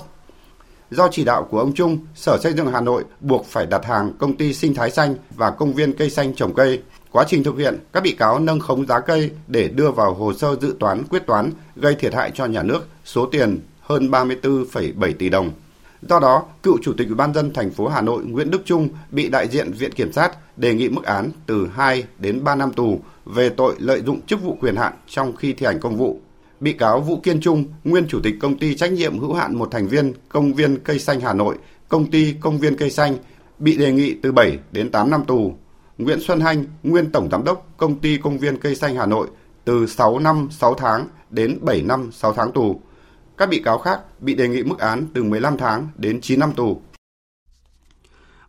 Do 0.90 1.08
chỉ 1.10 1.24
đạo 1.24 1.48
của 1.50 1.58
ông 1.58 1.74
Trung, 1.74 1.98
Sở 2.14 2.38
Xây 2.42 2.52
dựng 2.52 2.72
Hà 2.72 2.80
Nội 2.80 3.04
buộc 3.20 3.46
phải 3.46 3.66
đặt 3.66 3.84
hàng 3.84 4.12
công 4.18 4.36
ty 4.36 4.54
Sinh 4.54 4.74
Thái 4.74 4.90
Xanh 4.90 5.14
và 5.30 5.50
công 5.50 5.72
viên 5.72 5.92
cây 5.92 6.10
xanh 6.10 6.34
trồng 6.34 6.54
cây. 6.54 6.82
Quá 7.14 7.24
trình 7.28 7.42
thực 7.42 7.58
hiện, 7.58 7.78
các 7.92 8.02
bị 8.02 8.12
cáo 8.12 8.38
nâng 8.38 8.60
khống 8.60 8.86
giá 8.86 9.00
cây 9.00 9.30
để 9.48 9.68
đưa 9.68 9.90
vào 9.90 10.14
hồ 10.14 10.32
sơ 10.32 10.56
dự 10.60 10.76
toán 10.78 11.04
quyết 11.10 11.26
toán 11.26 11.50
gây 11.76 11.94
thiệt 11.94 12.14
hại 12.14 12.30
cho 12.34 12.46
nhà 12.46 12.62
nước 12.62 12.86
số 13.04 13.26
tiền 13.26 13.58
hơn 13.80 14.10
34,7 14.10 15.12
tỷ 15.18 15.28
đồng. 15.28 15.50
Do 16.08 16.20
đó, 16.20 16.42
cựu 16.62 16.78
Chủ 16.82 16.92
tịch 16.96 17.06
Ủy 17.06 17.16
ban 17.16 17.34
dân 17.34 17.52
thành 17.52 17.70
phố 17.70 17.88
Hà 17.88 18.00
Nội 18.00 18.24
Nguyễn 18.24 18.50
Đức 18.50 18.62
Trung 18.64 18.88
bị 19.10 19.28
đại 19.28 19.48
diện 19.48 19.72
Viện 19.72 19.92
Kiểm 19.92 20.12
sát 20.12 20.58
đề 20.58 20.74
nghị 20.74 20.88
mức 20.88 21.04
án 21.04 21.30
từ 21.46 21.68
2 21.74 22.04
đến 22.18 22.44
3 22.44 22.54
năm 22.54 22.72
tù 22.72 23.00
về 23.24 23.48
tội 23.48 23.74
lợi 23.78 24.02
dụng 24.06 24.20
chức 24.26 24.42
vụ 24.42 24.56
quyền 24.60 24.76
hạn 24.76 24.92
trong 25.08 25.36
khi 25.36 25.52
thi 25.52 25.66
hành 25.66 25.80
công 25.80 25.96
vụ. 25.96 26.20
Bị 26.60 26.72
cáo 26.72 27.00
Vũ 27.00 27.20
Kiên 27.22 27.40
Trung, 27.40 27.64
nguyên 27.84 28.06
chủ 28.08 28.20
tịch 28.22 28.34
công 28.40 28.58
ty 28.58 28.74
trách 28.74 28.92
nhiệm 28.92 29.18
hữu 29.18 29.34
hạn 29.34 29.56
một 29.56 29.68
thành 29.70 29.88
viên 29.88 30.12
Công 30.28 30.54
viên 30.54 30.78
Cây 30.78 30.98
xanh 30.98 31.20
Hà 31.20 31.32
Nội, 31.32 31.56
công 31.88 32.10
ty 32.10 32.34
Công 32.40 32.58
viên 32.58 32.76
Cây 32.76 32.90
xanh 32.90 33.16
bị 33.58 33.76
đề 33.76 33.92
nghị 33.92 34.14
từ 34.22 34.32
7 34.32 34.58
đến 34.72 34.90
8 34.90 35.10
năm 35.10 35.24
tù. 35.24 35.54
Nguyễn 35.98 36.20
Xuân 36.20 36.40
Hanh, 36.40 36.64
nguyên 36.82 37.10
tổng 37.10 37.28
giám 37.30 37.44
đốc 37.44 37.66
công 37.76 37.98
ty 37.98 38.18
Công 38.18 38.38
viên 38.38 38.58
Cây 38.58 38.74
xanh 38.74 38.96
Hà 38.96 39.06
Nội 39.06 39.28
từ 39.64 39.86
6 39.86 40.18
năm 40.18 40.48
6 40.50 40.74
tháng 40.74 41.08
đến 41.30 41.58
7 41.60 41.82
năm 41.82 42.12
6 42.12 42.32
tháng 42.32 42.52
tù. 42.52 42.80
Các 43.36 43.48
bị 43.48 43.62
cáo 43.64 43.78
khác 43.78 44.00
bị 44.20 44.34
đề 44.34 44.48
nghị 44.48 44.62
mức 44.62 44.78
án 44.78 45.06
từ 45.14 45.22
15 45.22 45.56
tháng 45.56 45.88
đến 45.96 46.20
9 46.20 46.40
năm 46.40 46.52
tù. 46.52 46.80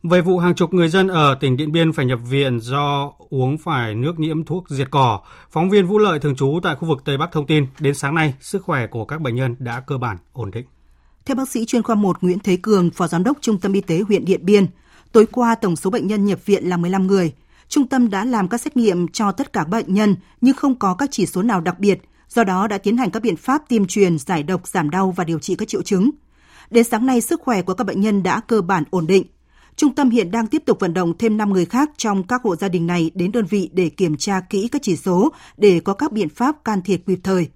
Về 0.03 0.21
vụ 0.21 0.37
hàng 0.37 0.55
chục 0.55 0.73
người 0.73 0.89
dân 0.89 1.07
ở 1.07 1.37
tỉnh 1.39 1.57
Điện 1.57 1.71
Biên 1.71 1.93
phải 1.93 2.05
nhập 2.05 2.19
viện 2.29 2.59
do 2.59 3.13
uống 3.29 3.57
phải 3.57 3.95
nước 3.95 4.19
nhiễm 4.19 4.43
thuốc 4.43 4.69
diệt 4.69 4.87
cỏ, 4.91 5.19
phóng 5.51 5.69
viên 5.69 5.87
Vũ 5.87 5.97
Lợi 5.97 6.19
thường 6.19 6.35
trú 6.35 6.59
tại 6.63 6.75
khu 6.75 6.87
vực 6.87 7.01
Tây 7.05 7.17
Bắc 7.17 7.31
thông 7.31 7.47
tin, 7.47 7.65
đến 7.79 7.93
sáng 7.93 8.15
nay, 8.15 8.33
sức 8.39 8.63
khỏe 8.63 8.87
của 8.87 9.05
các 9.05 9.21
bệnh 9.21 9.35
nhân 9.35 9.55
đã 9.59 9.79
cơ 9.79 9.97
bản 9.97 10.17
ổn 10.33 10.51
định. 10.51 10.65
Theo 11.25 11.35
bác 11.35 11.49
sĩ 11.49 11.65
chuyên 11.65 11.83
khoa 11.83 11.95
1 11.95 12.17
Nguyễn 12.21 12.39
Thế 12.39 12.57
Cường, 12.61 12.91
Phó 12.91 13.07
Giám 13.07 13.23
đốc 13.23 13.37
Trung 13.41 13.59
tâm 13.59 13.73
Y 13.73 13.81
tế 13.81 14.01
huyện 14.07 14.25
Điện 14.25 14.45
Biên, 14.45 14.65
tối 15.15 15.25
qua 15.31 15.55
tổng 15.55 15.75
số 15.75 15.89
bệnh 15.89 16.07
nhân 16.07 16.25
nhập 16.25 16.45
viện 16.45 16.69
là 16.69 16.77
15 16.77 17.07
người. 17.07 17.33
Trung 17.69 17.87
tâm 17.87 18.09
đã 18.09 18.25
làm 18.25 18.47
các 18.47 18.61
xét 18.61 18.77
nghiệm 18.77 19.07
cho 19.07 19.31
tất 19.31 19.53
cả 19.53 19.63
bệnh 19.63 19.93
nhân 19.93 20.15
nhưng 20.41 20.55
không 20.55 20.75
có 20.75 20.93
các 20.93 21.09
chỉ 21.11 21.25
số 21.25 21.41
nào 21.41 21.61
đặc 21.61 21.79
biệt, 21.79 22.01
do 22.29 22.43
đó 22.43 22.67
đã 22.67 22.77
tiến 22.77 22.97
hành 22.97 23.11
các 23.11 23.23
biện 23.23 23.35
pháp 23.35 23.69
tiêm 23.69 23.85
truyền, 23.85 24.17
giải 24.17 24.43
độc, 24.43 24.67
giảm 24.67 24.89
đau 24.89 25.11
và 25.11 25.23
điều 25.23 25.39
trị 25.39 25.55
các 25.55 25.67
triệu 25.67 25.81
chứng. 25.81 26.09
Đến 26.69 26.83
sáng 26.83 27.05
nay, 27.05 27.21
sức 27.21 27.41
khỏe 27.41 27.61
của 27.61 27.73
các 27.73 27.83
bệnh 27.83 28.01
nhân 28.01 28.23
đã 28.23 28.41
cơ 28.47 28.61
bản 28.61 28.83
ổn 28.89 29.07
định. 29.07 29.23
Trung 29.75 29.95
tâm 29.95 30.09
hiện 30.09 30.31
đang 30.31 30.47
tiếp 30.47 30.63
tục 30.65 30.79
vận 30.79 30.93
động 30.93 31.17
thêm 31.17 31.37
5 31.37 31.53
người 31.53 31.65
khác 31.65 31.89
trong 31.97 32.23
các 32.23 32.41
hộ 32.43 32.55
gia 32.55 32.69
đình 32.69 32.87
này 32.87 33.11
đến 33.13 33.31
đơn 33.31 33.45
vị 33.45 33.69
để 33.73 33.89
kiểm 33.89 34.17
tra 34.17 34.39
kỹ 34.39 34.67
các 34.67 34.81
chỉ 34.81 34.95
số 34.95 35.31
để 35.57 35.79
có 35.79 35.93
các 35.93 36.11
biện 36.11 36.29
pháp 36.29 36.63
can 36.65 36.81
thiệp 36.81 37.01
kịp 37.07 37.19
thời. 37.23 37.47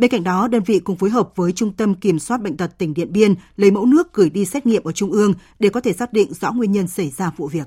Bên 0.00 0.10
cạnh 0.10 0.24
đó, 0.24 0.48
đơn 0.52 0.62
vị 0.66 0.80
cùng 0.84 0.96
phối 0.96 1.10
hợp 1.10 1.36
với 1.36 1.52
Trung 1.52 1.72
tâm 1.78 1.94
Kiểm 1.94 2.18
soát 2.18 2.40
Bệnh 2.44 2.56
tật 2.56 2.70
tỉnh 2.78 2.94
Điện 2.94 3.12
Biên 3.12 3.30
lấy 3.56 3.70
mẫu 3.70 3.86
nước 3.86 4.14
gửi 4.14 4.30
đi 4.30 4.44
xét 4.44 4.66
nghiệm 4.66 4.82
ở 4.84 4.92
Trung 4.92 5.10
ương 5.10 5.32
để 5.58 5.68
có 5.68 5.80
thể 5.80 5.92
xác 5.92 6.12
định 6.12 6.28
rõ 6.30 6.52
nguyên 6.52 6.72
nhân 6.72 6.86
xảy 6.86 7.08
ra 7.08 7.30
vụ 7.36 7.48
việc. 7.52 7.66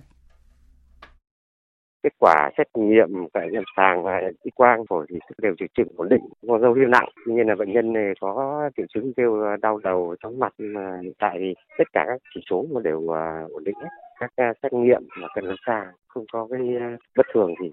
Kết 2.03 2.13
quả 2.19 2.49
xét 2.57 2.67
nghiệm 2.73 3.09
tại 3.33 3.47
lâm 3.51 3.63
sàng 3.77 4.03
và 4.03 4.21
x 4.43 4.47
quang 4.55 4.85
phổi 4.89 5.05
thì 5.09 5.19
đều 5.37 5.53
triệu 5.59 5.67
chứng 5.77 5.87
ổn 5.97 6.09
định 6.09 6.21
có 6.47 6.59
dấu 6.59 6.73
hiệu 6.73 6.87
nặng. 6.87 7.09
Tuy 7.25 7.33
nhiên 7.33 7.47
là 7.47 7.55
bệnh 7.55 7.73
nhân 7.73 7.93
này 7.93 8.13
có 8.21 8.69
triệu 8.77 8.85
chứng 8.93 9.13
kêu 9.17 9.37
đau 9.61 9.77
đầu 9.77 10.15
chóng 10.23 10.39
mặt 10.39 10.53
mà 10.57 10.99
hiện 11.03 11.13
tại 11.19 11.37
thì 11.39 11.53
tất 11.77 11.83
cả 11.93 12.03
các 12.07 12.21
chỉ 12.35 12.41
số 12.49 12.65
mà 12.73 12.81
đều 12.83 13.15
à, 13.15 13.45
ổn 13.53 13.63
định 13.63 13.75
hết. 13.81 13.89
Các 14.19 14.31
à, 14.35 14.53
xét 14.63 14.73
nghiệm 14.73 15.01
mà 15.21 15.27
cần 15.35 15.45
lâm 15.45 15.55
sàng 15.65 15.87
không 16.07 16.25
có 16.33 16.47
cái 16.51 16.61
à, 16.79 16.97
bất 17.17 17.25
thường 17.33 17.53
gì 17.61 17.71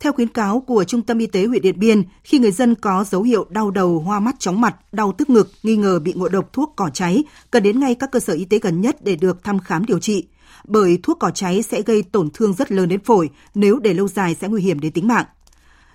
theo 0.00 0.12
khuyến 0.12 0.28
cáo 0.28 0.60
của 0.60 0.84
Trung 0.84 1.02
tâm 1.02 1.18
Y 1.18 1.26
tế 1.26 1.46
huyện 1.46 1.62
Điện 1.62 1.78
Biên, 1.78 2.02
khi 2.24 2.38
người 2.38 2.52
dân 2.52 2.74
có 2.74 3.04
dấu 3.04 3.22
hiệu 3.22 3.46
đau 3.50 3.70
đầu, 3.70 3.98
hoa 3.98 4.20
mắt, 4.20 4.34
chóng 4.38 4.60
mặt, 4.60 4.76
đau 4.92 5.12
tức 5.12 5.30
ngực, 5.30 5.50
nghi 5.62 5.76
ngờ 5.76 5.98
bị 5.98 6.12
ngộ 6.16 6.28
độc 6.28 6.52
thuốc 6.52 6.72
cỏ 6.76 6.90
cháy, 6.94 7.24
cần 7.50 7.62
đến 7.62 7.80
ngay 7.80 7.94
các 7.94 8.10
cơ 8.12 8.20
sở 8.20 8.32
y 8.32 8.44
tế 8.44 8.58
gần 8.58 8.80
nhất 8.80 9.04
để 9.04 9.16
được 9.16 9.44
thăm 9.44 9.58
khám 9.58 9.84
điều 9.84 9.98
trị 9.98 10.26
bởi 10.64 10.98
thuốc 11.02 11.18
cỏ 11.20 11.30
cháy 11.30 11.62
sẽ 11.62 11.82
gây 11.82 12.02
tổn 12.02 12.30
thương 12.34 12.52
rất 12.52 12.72
lớn 12.72 12.88
đến 12.88 13.00
phổi, 13.00 13.30
nếu 13.54 13.78
để 13.78 13.94
lâu 13.94 14.08
dài 14.08 14.36
sẽ 14.40 14.48
nguy 14.48 14.62
hiểm 14.62 14.80
đến 14.80 14.92
tính 14.92 15.08
mạng. 15.08 15.24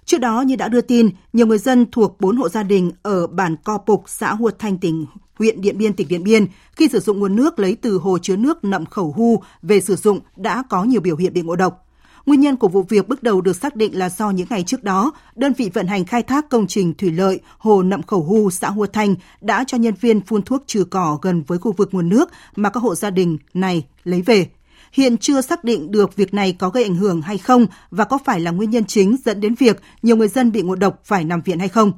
Trước 0.06 0.18
đó 0.18 0.42
như 0.42 0.56
đã 0.56 0.68
đưa 0.68 0.82
tin, 0.82 1.10
nhiều 1.34 1.48
người 1.48 1.58
dân 1.58 1.92
thuộc 1.92 2.22
4 2.22 2.38
hộ 2.38 2.50
gia 2.50 2.64
đình 2.64 2.92
ở 3.02 3.28
bản 3.28 3.56
Co 3.64 3.78
Pục, 3.78 4.04
xã 4.08 4.34
Hua 4.34 4.52
Thanh 4.60 4.78
tỉnh 4.78 5.06
huyện 5.40 5.62
Điện 5.62 5.78
Biên 5.78 5.94
tỉnh 5.94 6.08
Điện 6.08 6.24
Biên 6.24 6.46
khi 6.76 6.88
sử 6.92 7.00
dụng 7.00 7.20
nguồn 7.20 7.36
nước 7.36 7.60
lấy 7.60 7.76
từ 7.76 7.98
hồ 7.98 8.18
chứa 8.18 8.36
nước 8.36 8.64
nậm 8.64 8.86
khẩu 8.86 9.14
hu 9.18 9.44
về 9.62 9.82
sử 9.82 9.96
dụng 9.96 10.20
đã 10.36 10.64
có 10.70 10.84
nhiều 10.84 11.02
biểu 11.02 11.18
hiện 11.18 11.34
bị 11.34 11.42
ngộ 11.42 11.56
độc. 11.56 11.88
Nguyên 12.26 12.40
nhân 12.40 12.56
của 12.56 12.68
vụ 12.68 12.84
việc 12.84 13.08
bước 13.08 13.24
đầu 13.24 13.42
được 13.42 13.56
xác 13.56 13.76
định 13.76 13.98
là 13.98 14.10
do 14.10 14.30
những 14.30 14.48
ngày 14.50 14.64
trước 14.64 14.84
đó, 14.84 15.14
đơn 15.36 15.54
vị 15.54 15.70
vận 15.74 15.88
hành 15.88 16.06
khai 16.06 16.24
thác 16.24 16.50
công 16.50 16.68
trình 16.68 16.94
thủy 16.94 17.12
lợi 17.12 17.40
Hồ 17.58 17.84
Nậm 17.84 18.04
Khẩu 18.04 18.24
Hu, 18.24 18.50
xã 18.50 18.70
Hua 18.70 18.86
Thanh 18.86 19.16
đã 19.42 19.64
cho 19.68 19.78
nhân 19.78 19.94
viên 20.02 20.22
phun 20.22 20.42
thuốc 20.42 20.64
trừ 20.68 20.84
cỏ 20.84 21.20
gần 21.22 21.44
với 21.48 21.58
khu 21.58 21.72
vực 21.72 21.90
nguồn 21.92 22.10
nước 22.10 22.30
mà 22.56 22.70
các 22.70 22.80
hộ 22.80 22.96
gia 22.96 23.10
đình 23.10 23.38
này 23.54 23.86
lấy 24.04 24.22
về. 24.22 24.50
Hiện 24.92 25.18
chưa 25.18 25.42
xác 25.42 25.64
định 25.64 25.92
được 25.92 26.16
việc 26.16 26.34
này 26.34 26.54
có 26.54 26.70
gây 26.70 26.84
ảnh 26.84 26.96
hưởng 26.96 27.22
hay 27.22 27.38
không 27.38 27.66
và 27.92 28.06
có 28.06 28.18
phải 28.26 28.40
là 28.40 28.52
nguyên 28.52 28.70
nhân 28.70 28.86
chính 28.86 29.16
dẫn 29.26 29.40
đến 29.42 29.56
việc 29.56 29.82
nhiều 30.02 30.16
người 30.16 30.28
dân 30.28 30.52
bị 30.52 30.62
ngộ 30.62 30.76
độc 30.76 31.00
phải 31.04 31.24
nằm 31.24 31.42
viện 31.42 31.60
hay 31.60 31.70
không. 31.70 31.92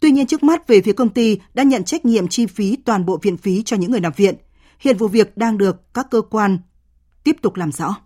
Tuy 0.00 0.10
nhiên 0.10 0.26
trước 0.26 0.42
mắt 0.42 0.68
về 0.68 0.80
phía 0.80 0.92
công 0.92 1.08
ty 1.08 1.38
đã 1.54 1.62
nhận 1.62 1.84
trách 1.84 2.04
nhiệm 2.04 2.28
chi 2.28 2.46
phí 2.46 2.76
toàn 2.76 3.06
bộ 3.06 3.18
viện 3.22 3.36
phí 3.36 3.62
cho 3.62 3.76
những 3.76 3.90
người 3.90 4.00
nằm 4.00 4.12
viện. 4.16 4.34
Hiện 4.78 4.96
vụ 4.96 5.08
việc 5.08 5.36
đang 5.36 5.58
được 5.58 5.94
các 5.94 6.06
cơ 6.10 6.20
quan 6.20 6.58
tiếp 7.24 7.36
tục 7.42 7.56
làm 7.56 7.72
rõ. 7.72 7.96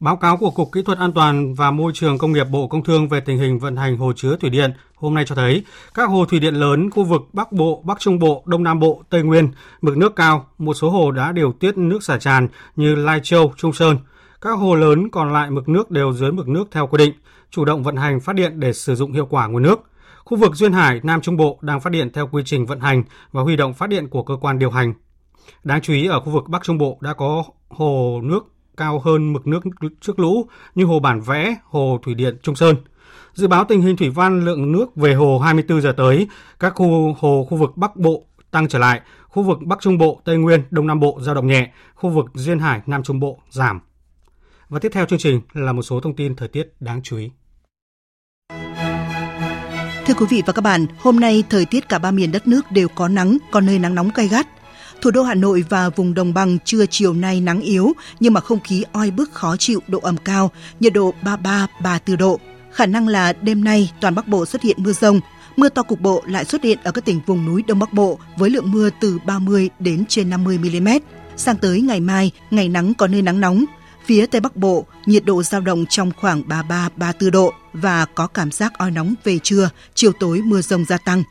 Báo 0.00 0.16
cáo 0.16 0.36
của 0.36 0.50
Cục 0.50 0.72
Kỹ 0.72 0.82
thuật 0.82 0.98
An 0.98 1.12
toàn 1.12 1.54
và 1.54 1.70
Môi 1.70 1.92
trường 1.94 2.18
Công 2.18 2.32
nghiệp 2.32 2.44
Bộ 2.50 2.68
Công 2.68 2.84
Thương 2.84 3.08
về 3.08 3.20
tình 3.20 3.38
hình 3.38 3.58
vận 3.58 3.76
hành 3.76 3.96
hồ 3.96 4.12
chứa 4.16 4.36
thủy 4.40 4.50
điện 4.50 4.72
hôm 4.94 5.14
nay 5.14 5.24
cho 5.26 5.34
thấy 5.34 5.64
các 5.94 6.08
hồ 6.08 6.24
thủy 6.24 6.40
điện 6.40 6.54
lớn 6.54 6.90
khu 6.90 7.04
vực 7.04 7.22
Bắc 7.32 7.52
Bộ, 7.52 7.82
Bắc 7.84 8.00
Trung 8.00 8.18
Bộ, 8.18 8.42
Đông 8.46 8.62
Nam 8.62 8.80
Bộ, 8.80 9.02
Tây 9.10 9.22
Nguyên 9.22 9.48
mực 9.82 9.96
nước 9.96 10.16
cao, 10.16 10.46
một 10.58 10.74
số 10.74 10.90
hồ 10.90 11.10
đã 11.10 11.32
điều 11.32 11.52
tiết 11.52 11.78
nước 11.78 12.02
xả 12.02 12.18
tràn 12.18 12.48
như 12.76 12.94
Lai 12.94 13.20
Châu, 13.22 13.52
Trung 13.56 13.72
Sơn. 13.72 13.98
Các 14.40 14.58
hồ 14.58 14.74
lớn 14.74 15.10
còn 15.10 15.32
lại 15.32 15.50
mực 15.50 15.68
nước 15.68 15.90
đều 15.90 16.12
dưới 16.12 16.32
mực 16.32 16.48
nước 16.48 16.68
theo 16.70 16.86
quy 16.86 16.98
định, 16.98 17.14
chủ 17.50 17.64
động 17.64 17.82
vận 17.82 17.96
hành 17.96 18.20
phát 18.20 18.36
điện 18.36 18.60
để 18.60 18.72
sử 18.72 18.94
dụng 18.94 19.12
hiệu 19.12 19.26
quả 19.26 19.46
nguồn 19.46 19.62
nước. 19.62 19.80
Khu 20.24 20.36
vực 20.36 20.54
Duyên 20.54 20.72
Hải, 20.72 21.00
Nam 21.02 21.20
Trung 21.20 21.36
Bộ 21.36 21.58
đang 21.62 21.80
phát 21.80 21.90
điện 21.90 22.10
theo 22.12 22.28
quy 22.32 22.42
trình 22.46 22.66
vận 22.66 22.80
hành 22.80 23.02
và 23.32 23.42
huy 23.42 23.56
động 23.56 23.74
phát 23.74 23.88
điện 23.88 24.08
của 24.08 24.22
cơ 24.22 24.36
quan 24.40 24.58
điều 24.58 24.70
hành. 24.70 24.94
Đáng 25.64 25.80
chú 25.80 25.92
ý 25.92 26.06
ở 26.06 26.20
khu 26.20 26.32
vực 26.32 26.48
Bắc 26.48 26.62
Trung 26.62 26.78
Bộ 26.78 26.98
đã 27.00 27.14
có 27.14 27.44
hồ 27.68 28.20
nước 28.22 28.55
cao 28.76 29.00
hơn 29.04 29.32
mực 29.32 29.46
nước 29.46 29.60
trước 30.00 30.18
lũ 30.18 30.48
như 30.74 30.84
hồ 30.84 31.00
Bản 31.00 31.20
Vẽ, 31.20 31.56
hồ 31.64 32.00
Thủy 32.02 32.14
điện 32.14 32.38
Trung 32.42 32.54
Sơn. 32.54 32.76
Dự 33.34 33.48
báo 33.48 33.64
tình 33.64 33.82
hình 33.82 33.96
thủy 33.96 34.10
văn 34.10 34.44
lượng 34.44 34.72
nước 34.72 34.96
về 34.96 35.14
hồ 35.14 35.38
24 35.38 35.80
giờ 35.80 35.92
tới, 35.96 36.28
các 36.60 36.72
khu 36.74 37.16
hồ 37.18 37.46
khu 37.50 37.56
vực 37.56 37.76
Bắc 37.76 37.96
Bộ 37.96 38.26
tăng 38.50 38.68
trở 38.68 38.78
lại, 38.78 39.00
khu 39.28 39.42
vực 39.42 39.58
Bắc 39.62 39.80
Trung 39.80 39.98
Bộ, 39.98 40.20
Tây 40.24 40.36
Nguyên, 40.36 40.62
Đông 40.70 40.86
Nam 40.86 41.00
Bộ 41.00 41.18
giao 41.20 41.34
động 41.34 41.46
nhẹ, 41.46 41.72
khu 41.94 42.10
vực 42.10 42.26
Duyên 42.34 42.58
Hải, 42.58 42.80
Nam 42.86 43.02
Trung 43.02 43.20
Bộ 43.20 43.38
giảm. 43.50 43.80
Và 44.68 44.78
tiếp 44.78 44.88
theo 44.92 45.06
chương 45.06 45.18
trình 45.18 45.40
là 45.52 45.72
một 45.72 45.82
số 45.82 46.00
thông 46.00 46.16
tin 46.16 46.36
thời 46.36 46.48
tiết 46.48 46.72
đáng 46.80 47.00
chú 47.02 47.16
ý. 47.16 47.30
Thưa 50.06 50.14
quý 50.14 50.26
vị 50.30 50.42
và 50.46 50.52
các 50.52 50.62
bạn, 50.62 50.86
hôm 50.98 51.20
nay 51.20 51.44
thời 51.50 51.64
tiết 51.64 51.88
cả 51.88 51.98
ba 51.98 52.10
miền 52.10 52.32
đất 52.32 52.46
nước 52.46 52.70
đều 52.70 52.88
có 52.88 53.08
nắng, 53.08 53.38
có 53.50 53.60
nơi 53.60 53.78
nắng 53.78 53.94
nóng 53.94 54.10
gay 54.14 54.28
gắt. 54.28 54.46
Thủ 55.00 55.10
đô 55.10 55.22
Hà 55.22 55.34
Nội 55.34 55.64
và 55.68 55.88
vùng 55.88 56.14
đồng 56.14 56.34
bằng 56.34 56.58
trưa 56.64 56.86
chiều 56.86 57.14
nay 57.14 57.40
nắng 57.40 57.60
yếu, 57.60 57.92
nhưng 58.20 58.32
mà 58.32 58.40
không 58.40 58.60
khí 58.60 58.84
oi 58.92 59.10
bức 59.10 59.32
khó 59.32 59.56
chịu, 59.56 59.80
độ 59.88 59.98
ẩm 59.98 60.16
cao, 60.16 60.50
nhiệt 60.80 60.92
độ 60.92 61.14
33-34 61.22 62.16
độ. 62.16 62.40
Khả 62.72 62.86
năng 62.86 63.08
là 63.08 63.32
đêm 63.32 63.64
nay 63.64 63.92
toàn 64.00 64.14
Bắc 64.14 64.28
Bộ 64.28 64.46
xuất 64.46 64.62
hiện 64.62 64.76
mưa 64.80 64.92
rông, 64.92 65.20
mưa 65.56 65.68
to 65.68 65.82
cục 65.82 66.00
bộ 66.00 66.22
lại 66.26 66.44
xuất 66.44 66.62
hiện 66.62 66.78
ở 66.84 66.92
các 66.92 67.04
tỉnh 67.04 67.20
vùng 67.26 67.46
núi 67.46 67.62
Đông 67.66 67.78
Bắc 67.78 67.92
Bộ 67.92 68.18
với 68.36 68.50
lượng 68.50 68.72
mưa 68.72 68.90
từ 69.00 69.18
30 69.26 69.70
đến 69.78 70.04
trên 70.08 70.30
50 70.30 70.58
mm. 70.58 70.88
Sang 71.36 71.56
tới 71.56 71.80
ngày 71.80 72.00
mai, 72.00 72.30
ngày 72.50 72.68
nắng 72.68 72.94
có 72.94 73.06
nơi 73.06 73.22
nắng 73.22 73.40
nóng. 73.40 73.64
Phía 74.04 74.26
Tây 74.26 74.40
Bắc 74.40 74.56
Bộ, 74.56 74.86
nhiệt 75.06 75.24
độ 75.24 75.42
dao 75.42 75.60
động 75.60 75.86
trong 75.88 76.10
khoảng 76.16 76.42
33-34 76.98 77.30
độ 77.30 77.52
và 77.72 78.04
có 78.04 78.26
cảm 78.26 78.50
giác 78.50 78.78
oi 78.78 78.90
nóng 78.90 79.14
về 79.24 79.38
trưa, 79.38 79.70
chiều 79.94 80.12
tối 80.12 80.42
mưa 80.44 80.60
rông 80.60 80.84
gia 80.84 80.98
tăng. 80.98 81.22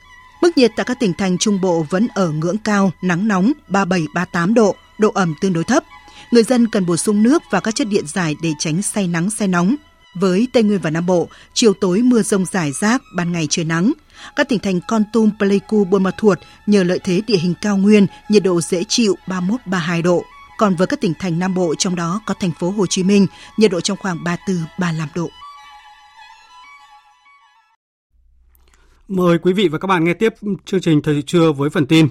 Mức 0.46 0.58
nhiệt 0.58 0.72
tại 0.76 0.86
các 0.86 1.00
tỉnh 1.00 1.14
thành 1.14 1.38
Trung 1.38 1.62
Bộ 1.62 1.86
vẫn 1.90 2.08
ở 2.16 2.32
ngưỡng 2.32 2.58
cao, 2.58 2.92
nắng 3.02 3.28
nóng 3.28 3.52
37-38 3.70 4.54
độ, 4.54 4.76
độ 4.98 5.12
ẩm 5.14 5.36
tương 5.42 5.54
đối 5.54 5.64
thấp. 5.64 5.84
Người 6.32 6.44
dân 6.44 6.68
cần 6.68 6.86
bổ 6.86 6.98
sung 6.98 7.24
nước 7.24 7.44
và 7.52 7.60
các 7.60 7.76
chất 7.76 7.88
điện 7.88 8.04
giải 8.08 8.36
để 8.42 8.52
tránh 8.60 8.82
say 8.82 9.08
nắng 9.08 9.30
say 9.30 9.48
nóng. 9.48 9.76
Với 10.16 10.48
Tây 10.54 10.64
Nguyên 10.64 10.80
và 10.80 10.90
Nam 10.90 11.06
Bộ, 11.06 11.28
chiều 11.54 11.74
tối 11.74 12.02
mưa 12.02 12.22
rông 12.22 12.46
rải 12.46 12.72
rác, 12.72 13.02
ban 13.16 13.32
ngày 13.32 13.48
trời 13.50 13.66
nắng. 13.66 13.94
Các 14.36 14.50
tỉnh 14.50 14.60
thành 14.60 14.80
Con 14.88 15.04
Tum, 15.14 15.30
Pleiku, 15.40 15.86
Buôn 15.86 16.04
Ma 16.04 16.12
Thuột 16.18 16.40
nhờ 16.66 16.84
lợi 16.84 17.00
thế 17.04 17.22
địa 17.28 17.38
hình 17.38 17.54
cao 17.62 17.78
nguyên, 17.78 18.08
nhiệt 18.30 18.44
độ 18.44 18.62
dễ 18.62 18.84
chịu 18.84 19.16
31-32 19.28 20.04
độ. 20.04 20.24
Còn 20.58 20.76
với 20.76 20.88
các 20.88 21.02
tỉnh 21.02 21.14
thành 21.20 21.40
Nam 21.40 21.54
Bộ 21.54 21.76
trong 21.76 21.96
đó 21.96 22.22
có 22.26 22.34
thành 22.40 22.52
phố 22.60 22.70
Hồ 22.70 22.86
Chí 22.86 23.04
Minh, 23.04 23.28
nhiệt 23.58 23.72
độ 23.72 23.82
trong 23.82 23.98
khoảng 23.98 24.18
34-35 24.78 25.08
độ. 25.16 25.30
Mời 29.08 29.38
quý 29.38 29.54
vị 29.54 29.68
và 29.68 29.78
các 29.78 29.88
bạn 29.88 30.04
nghe 30.04 30.14
tiếp 30.14 30.34
chương 30.66 30.82
trình 30.82 31.02
Thời 31.02 31.22
trưa 31.22 31.52
với 31.52 31.70
phần 31.70 31.86
tin. 31.86 32.08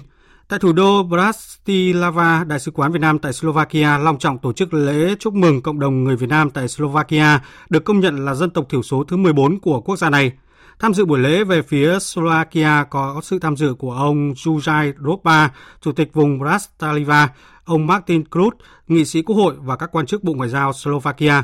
Tại 0.47 0.59
thủ 0.59 0.73
đô 0.73 1.03
Bratislava, 1.03 2.43
Đại 2.43 2.59
sứ 2.59 2.71
quán 2.71 2.91
Việt 2.91 2.99
Nam 2.99 3.19
tại 3.19 3.33
Slovakia 3.33 3.97
long 3.97 4.19
trọng 4.19 4.37
tổ 4.37 4.53
chức 4.53 4.73
lễ 4.73 5.15
chúc 5.19 5.33
mừng 5.33 5.61
cộng 5.61 5.79
đồng 5.79 6.03
người 6.03 6.15
Việt 6.15 6.29
Nam 6.29 6.49
tại 6.49 6.67
Slovakia 6.67 7.39
được 7.69 7.83
công 7.85 7.99
nhận 7.99 8.25
là 8.25 8.33
dân 8.33 8.49
tộc 8.49 8.65
thiểu 8.69 8.81
số 8.81 9.03
thứ 9.03 9.17
14 9.17 9.59
của 9.59 9.81
quốc 9.81 9.95
gia 9.95 10.09
này. 10.09 10.31
Tham 10.79 10.93
dự 10.93 11.05
buổi 11.05 11.19
lễ 11.19 11.43
về 11.43 11.61
phía 11.61 11.99
Slovakia 11.99 12.83
có 12.89 13.21
sự 13.23 13.39
tham 13.39 13.55
dự 13.55 13.73
của 13.73 13.91
ông 13.91 14.33
Juraj 14.33 14.93
Ropa, 15.05 15.47
Chủ 15.81 15.91
tịch 15.91 16.13
vùng 16.13 16.39
Bratislava, 16.39 17.29
ông 17.65 17.87
Martin 17.87 18.23
Krut, 18.29 18.55
nghị 18.87 19.05
sĩ 19.05 19.21
quốc 19.21 19.35
hội 19.35 19.55
và 19.59 19.75
các 19.75 19.89
quan 19.91 20.05
chức 20.05 20.23
Bộ 20.23 20.33
Ngoại 20.33 20.49
giao 20.49 20.73
Slovakia. 20.73 21.43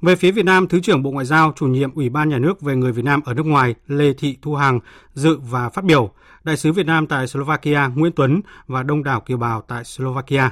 Về 0.00 0.16
phía 0.16 0.30
Việt 0.30 0.44
Nam, 0.44 0.68
Thứ 0.68 0.80
trưởng 0.80 1.02
Bộ 1.02 1.10
Ngoại 1.10 1.26
giao, 1.26 1.52
chủ 1.56 1.66
nhiệm 1.66 1.94
Ủy 1.94 2.08
ban 2.08 2.28
Nhà 2.28 2.38
nước 2.38 2.60
về 2.60 2.76
người 2.76 2.92
Việt 2.92 3.04
Nam 3.04 3.20
ở 3.24 3.34
nước 3.34 3.46
ngoài 3.46 3.74
Lê 3.86 4.12
Thị 4.12 4.36
Thu 4.42 4.54
Hằng 4.54 4.80
dự 5.14 5.38
và 5.38 5.68
phát 5.68 5.84
biểu. 5.84 6.10
Đại 6.44 6.56
sứ 6.56 6.72
Việt 6.72 6.86
Nam 6.86 7.06
tại 7.06 7.26
Slovakia 7.26 7.90
Nguyễn 7.94 8.12
Tuấn 8.16 8.40
và 8.66 8.82
đông 8.82 9.04
đảo 9.04 9.20
kiều 9.20 9.36
bào 9.36 9.62
tại 9.62 9.84
Slovakia. 9.84 10.50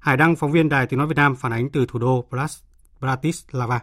Hải 0.00 0.16
Đăng, 0.16 0.36
phóng 0.36 0.52
viên 0.52 0.68
Đài 0.68 0.86
Tiếng 0.86 0.98
Nói 0.98 1.06
Việt 1.06 1.16
Nam 1.16 1.36
phản 1.36 1.52
ánh 1.52 1.70
từ 1.70 1.86
thủ 1.88 1.98
đô 1.98 2.24
Bratislava. 3.00 3.80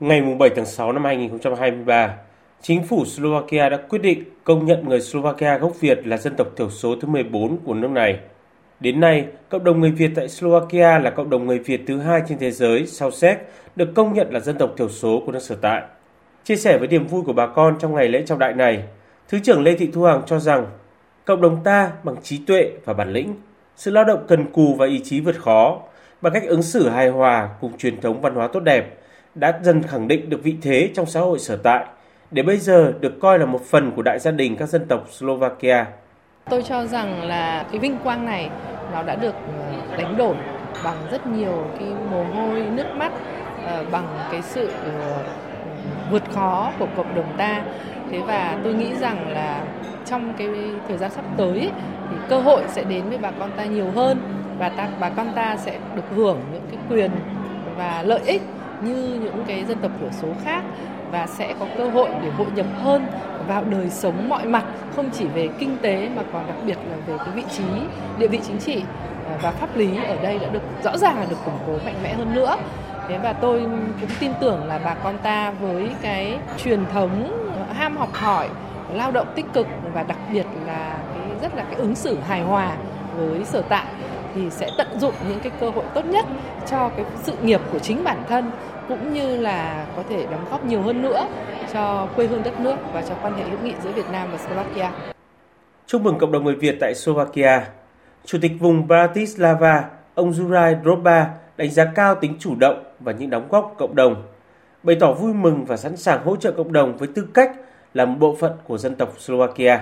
Ngày 0.00 0.22
7 0.38 0.50
tháng 0.56 0.66
6 0.66 0.92
năm 0.92 1.04
2023, 1.04 2.16
chính 2.62 2.86
phủ 2.86 3.04
Slovakia 3.04 3.68
đã 3.68 3.76
quyết 3.88 3.98
định 4.02 4.24
công 4.44 4.66
nhận 4.66 4.88
người 4.88 5.00
Slovakia 5.00 5.58
gốc 5.58 5.80
Việt 5.80 6.06
là 6.06 6.16
dân 6.16 6.34
tộc 6.38 6.46
thiểu 6.56 6.70
số 6.70 6.96
thứ 7.00 7.08
14 7.08 7.58
của 7.64 7.74
nước 7.74 7.90
này. 7.90 8.20
Đến 8.82 9.00
nay, 9.00 9.26
cộng 9.48 9.64
đồng 9.64 9.80
người 9.80 9.90
Việt 9.90 10.10
tại 10.14 10.28
Slovakia 10.28 10.98
là 10.98 11.10
cộng 11.10 11.30
đồng 11.30 11.46
người 11.46 11.58
Việt 11.58 11.80
thứ 11.86 11.98
hai 11.98 12.22
trên 12.28 12.38
thế 12.38 12.50
giới 12.50 12.86
sau 12.86 13.10
Séc 13.10 13.38
được 13.76 13.88
công 13.94 14.14
nhận 14.14 14.32
là 14.32 14.40
dân 14.40 14.58
tộc 14.58 14.70
thiểu 14.76 14.88
số 14.88 15.22
của 15.26 15.32
nước 15.32 15.42
sở 15.42 15.56
tại. 15.60 15.82
Chia 16.44 16.56
sẻ 16.56 16.78
với 16.78 16.88
niềm 16.88 17.06
vui 17.06 17.22
của 17.22 17.32
bà 17.32 17.46
con 17.46 17.76
trong 17.80 17.94
ngày 17.94 18.08
lễ 18.08 18.22
trọng 18.26 18.38
đại 18.38 18.54
này, 18.54 18.82
Thứ 19.28 19.38
trưởng 19.38 19.62
Lê 19.62 19.74
Thị 19.76 19.90
Thu 19.92 20.02
Hằng 20.02 20.22
cho 20.26 20.38
rằng 20.38 20.66
cộng 21.24 21.40
đồng 21.40 21.64
ta 21.64 21.90
bằng 22.02 22.16
trí 22.22 22.40
tuệ 22.46 22.70
và 22.84 22.92
bản 22.92 23.12
lĩnh, 23.12 23.34
sự 23.76 23.90
lao 23.90 24.04
động 24.04 24.24
cần 24.28 24.52
cù 24.52 24.74
và 24.74 24.86
ý 24.86 25.00
chí 25.04 25.20
vượt 25.20 25.36
khó, 25.38 25.80
bằng 26.20 26.32
cách 26.32 26.44
ứng 26.46 26.62
xử 26.62 26.88
hài 26.88 27.08
hòa 27.08 27.48
cùng 27.60 27.78
truyền 27.78 28.00
thống 28.00 28.20
văn 28.20 28.34
hóa 28.34 28.48
tốt 28.52 28.60
đẹp, 28.60 28.98
đã 29.34 29.60
dần 29.62 29.82
khẳng 29.82 30.08
định 30.08 30.30
được 30.30 30.42
vị 30.42 30.54
thế 30.62 30.90
trong 30.94 31.06
xã 31.06 31.20
hội 31.20 31.38
sở 31.38 31.56
tại, 31.56 31.84
để 32.30 32.42
bây 32.42 32.56
giờ 32.56 32.92
được 33.00 33.20
coi 33.20 33.38
là 33.38 33.46
một 33.46 33.64
phần 33.64 33.92
của 33.96 34.02
đại 34.02 34.18
gia 34.18 34.30
đình 34.30 34.56
các 34.56 34.68
dân 34.68 34.86
tộc 34.88 35.06
Slovakia. 35.10 35.84
Tôi 36.50 36.62
cho 36.62 36.84
rằng 36.84 37.22
là 37.22 37.64
cái 37.70 37.78
vinh 37.78 37.98
quang 38.04 38.26
này 38.26 38.50
nó 38.92 39.02
đã 39.02 39.14
được 39.14 39.34
ừ, 39.34 39.96
đánh 39.98 40.16
đổi 40.16 40.34
bằng 40.84 40.96
rất 41.10 41.26
nhiều 41.26 41.66
cái 41.78 41.88
mồ 42.10 42.24
hôi, 42.24 42.62
nước 42.70 42.86
mắt, 42.96 43.12
ờ, 43.66 43.84
bằng 43.92 44.18
cái 44.32 44.42
sự 44.42 44.66
ừ, 44.84 44.90
vượt 46.10 46.22
khó 46.34 46.72
của 46.78 46.86
cộng 46.96 47.14
đồng 47.14 47.36
ta. 47.36 47.62
Thế 48.10 48.18
và 48.18 48.58
tôi 48.64 48.74
nghĩ 48.74 48.94
rằng 48.94 49.28
là 49.32 49.64
trong 50.06 50.32
cái 50.38 50.48
thời 50.88 50.98
gian 50.98 51.10
sắp 51.10 51.24
tới 51.36 51.70
thì 52.10 52.16
cơ 52.28 52.40
hội 52.40 52.62
sẽ 52.68 52.84
đến 52.84 53.08
với 53.08 53.18
bà 53.18 53.30
con 53.30 53.50
ta 53.56 53.64
nhiều 53.64 53.90
hơn 53.94 54.18
và 54.58 54.68
ta, 54.68 54.88
bà 55.00 55.08
con 55.10 55.32
ta 55.34 55.56
sẽ 55.56 55.78
được 55.96 56.04
hưởng 56.16 56.40
những 56.52 56.62
cái 56.70 56.78
quyền 56.90 57.10
và 57.76 58.02
lợi 58.06 58.20
ích 58.26 58.42
như 58.82 59.20
những 59.22 59.44
cái 59.46 59.64
dân 59.64 59.78
tộc 59.78 59.90
thiểu 60.00 60.10
số 60.12 60.28
khác 60.44 60.62
và 61.12 61.26
sẽ 61.26 61.54
có 61.60 61.66
cơ 61.78 61.88
hội 61.88 62.08
để 62.22 62.30
hội 62.30 62.46
nhập 62.54 62.66
hơn 62.82 63.06
vào 63.48 63.64
đời 63.64 63.90
sống 63.90 64.28
mọi 64.28 64.46
mặt, 64.46 64.64
không 64.96 65.10
chỉ 65.12 65.24
về 65.24 65.48
kinh 65.58 65.76
tế 65.82 66.08
mà 66.16 66.22
còn 66.32 66.46
đặc 66.46 66.56
biệt 66.66 66.78
là 66.90 66.96
về 67.06 67.14
cái 67.18 67.34
vị 67.34 67.42
trí, 67.56 67.64
địa 68.18 68.28
vị 68.28 68.40
chính 68.46 68.58
trị 68.58 68.82
à, 69.28 69.38
và 69.42 69.50
pháp 69.50 69.76
lý 69.76 70.04
ở 70.04 70.16
đây 70.22 70.38
đã 70.38 70.48
được 70.48 70.62
rõ 70.84 70.96
ràng 70.96 71.18
là 71.18 71.26
được 71.30 71.36
củng 71.44 71.58
cố 71.66 71.72
mạnh 71.84 71.96
mẽ 72.02 72.14
hơn 72.14 72.34
nữa. 72.34 72.56
Thế 73.08 73.18
và 73.18 73.32
tôi 73.32 73.60
cũng 74.00 74.10
tin 74.20 74.32
tưởng 74.40 74.64
là 74.64 74.80
bà 74.84 74.94
con 74.94 75.18
ta 75.18 75.50
với 75.50 75.90
cái 76.02 76.38
truyền 76.58 76.80
thống 76.92 77.32
à, 77.68 77.74
ham 77.74 77.96
học 77.96 78.12
hỏi, 78.12 78.48
lao 78.92 79.10
động 79.10 79.26
tích 79.34 79.46
cực 79.52 79.66
và 79.94 80.02
đặc 80.02 80.18
biệt 80.32 80.46
là 80.66 80.96
cái, 81.14 81.36
rất 81.42 81.54
là 81.56 81.64
cái 81.64 81.74
ứng 81.74 81.94
xử 81.94 82.18
hài 82.28 82.42
hòa 82.42 82.76
với 83.16 83.44
sở 83.44 83.62
tại 83.62 83.86
thì 84.34 84.50
sẽ 84.50 84.70
tận 84.78 85.00
dụng 85.00 85.14
những 85.28 85.40
cái 85.40 85.52
cơ 85.60 85.70
hội 85.70 85.84
tốt 85.94 86.04
nhất 86.04 86.24
cho 86.70 86.90
cái 86.96 87.04
sự 87.22 87.32
nghiệp 87.42 87.60
của 87.72 87.78
chính 87.78 88.04
bản 88.04 88.22
thân 88.28 88.50
cũng 88.88 89.12
như 89.12 89.36
là 89.36 89.86
có 89.96 90.02
thể 90.08 90.26
đóng 90.30 90.44
góp 90.50 90.64
nhiều 90.64 90.82
hơn 90.82 91.02
nữa 91.02 91.26
cho 91.72 92.08
quê 92.16 92.26
hương 92.26 92.42
đất 92.42 92.60
nước 92.60 92.76
và 92.92 93.02
cho 93.02 93.14
quan 93.22 93.34
hệ 93.34 93.44
hữu 93.44 93.58
nghị 93.64 93.74
giữa 93.84 93.92
Việt 93.92 94.10
Nam 94.12 94.28
và 94.32 94.38
Slovakia. 94.38 94.90
Chúc 95.86 96.02
mừng 96.02 96.18
cộng 96.18 96.32
đồng 96.32 96.44
người 96.44 96.54
Việt 96.54 96.76
tại 96.80 96.94
Slovakia. 96.94 97.60
Chủ 98.24 98.38
tịch 98.42 98.52
vùng 98.60 98.86
Bratislava, 98.86 99.84
ông 100.14 100.30
Juraj 100.30 100.82
Droba 100.82 101.30
đánh 101.56 101.70
giá 101.70 101.84
cao 101.94 102.14
tính 102.14 102.36
chủ 102.38 102.54
động 102.54 102.84
và 103.00 103.12
những 103.12 103.30
đóng 103.30 103.48
góp 103.50 103.64
của 103.64 103.86
cộng 103.86 103.94
đồng, 103.94 104.22
bày 104.82 104.96
tỏ 105.00 105.12
vui 105.12 105.32
mừng 105.34 105.64
và 105.64 105.76
sẵn 105.76 105.96
sàng 105.96 106.24
hỗ 106.24 106.36
trợ 106.36 106.52
cộng 106.52 106.72
đồng 106.72 106.96
với 106.96 107.08
tư 107.14 107.26
cách 107.34 107.52
là 107.94 108.04
một 108.04 108.16
bộ 108.18 108.36
phận 108.40 108.52
của 108.64 108.78
dân 108.78 108.94
tộc 108.94 109.12
Slovakia. 109.18 109.78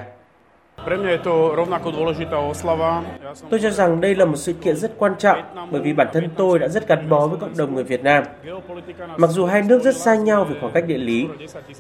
Tôi 3.51 3.61
cho 3.63 3.71
rằng 3.71 4.01
đây 4.01 4.15
là 4.15 4.25
một 4.25 4.37
sự 4.37 4.53
kiện 4.53 4.77
rất 4.77 4.93
quan 4.99 5.13
trọng 5.19 5.39
bởi 5.71 5.81
vì 5.83 5.93
bản 5.93 6.09
thân 6.13 6.29
tôi 6.37 6.59
đã 6.59 6.69
rất 6.69 6.89
gắn 6.89 7.09
bó 7.09 7.27
với 7.27 7.39
cộng 7.41 7.57
đồng 7.57 7.75
người 7.75 7.85
Việt 7.85 8.03
Nam. 8.03 8.25
Mặc 9.17 9.31
dù 9.31 9.47
hai 9.47 9.63
nước 9.63 9.83
rất 9.83 9.97
xa 9.97 10.15
nhau 10.15 10.45
về 10.45 10.57
khoảng 10.61 10.73
cách 10.73 10.85
địa 10.87 10.99
lý, 10.99 11.29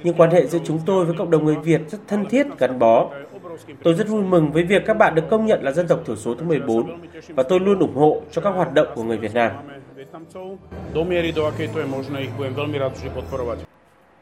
nhưng 0.02 0.14
quan 0.14 0.30
hệ 0.30 0.46
giữa 0.46 0.58
chúng 0.64 0.78
tôi 0.86 1.04
với 1.04 1.16
cộng 1.18 1.30
đồng 1.30 1.44
người 1.44 1.56
Việt 1.56 1.80
rất 1.88 1.98
thân 2.08 2.26
thiết, 2.26 2.46
gắn 2.58 2.78
bó. 2.78 3.10
Tôi 3.82 3.94
rất 3.94 4.08
vui 4.08 4.22
mừng 4.22 4.52
với 4.52 4.62
việc 4.64 4.82
các 4.86 4.96
bạn 4.96 5.14
được 5.14 5.24
công 5.30 5.46
nhận 5.46 5.62
là 5.62 5.72
dân 5.72 5.86
tộc 5.88 6.00
thiểu 6.06 6.16
số 6.16 6.34
thứ 6.34 6.44
14 6.44 7.00
và 7.28 7.42
tôi 7.42 7.60
luôn 7.60 7.78
ủng 7.78 7.94
hộ 7.94 8.22
cho 8.30 8.42
các 8.42 8.50
hoạt 8.50 8.74
động 8.74 8.88
của 8.94 9.02
người 9.02 9.16
Việt 9.16 9.34
Nam. 9.34 9.52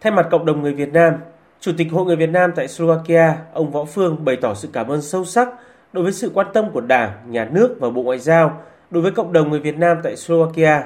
Thay 0.00 0.12
mặt 0.12 0.26
cộng 0.30 0.46
đồng 0.46 0.62
người 0.62 0.74
Việt 0.74 0.92
Nam, 0.92 1.14
Chủ 1.60 1.72
tịch 1.76 1.88
Hội 1.92 2.04
người 2.04 2.16
Việt 2.16 2.30
Nam 2.30 2.52
tại 2.56 2.68
Slovakia, 2.68 3.34
ông 3.52 3.70
Võ 3.70 3.84
Phương 3.84 4.24
bày 4.24 4.36
tỏ 4.36 4.54
sự 4.54 4.68
cảm 4.72 4.88
ơn 4.88 5.02
sâu 5.02 5.24
sắc 5.24 5.48
đối 5.92 6.04
với 6.04 6.12
sự 6.12 6.30
quan 6.34 6.46
tâm 6.54 6.70
của 6.70 6.80
Đảng, 6.80 7.12
Nhà 7.26 7.48
nước 7.52 7.76
và 7.80 7.90
Bộ 7.90 8.02
Ngoại 8.02 8.18
giao 8.18 8.60
đối 8.90 9.02
với 9.02 9.12
cộng 9.12 9.32
đồng 9.32 9.50
người 9.50 9.60
Việt 9.60 9.78
Nam 9.78 9.96
tại 10.02 10.16
Slovakia. 10.16 10.82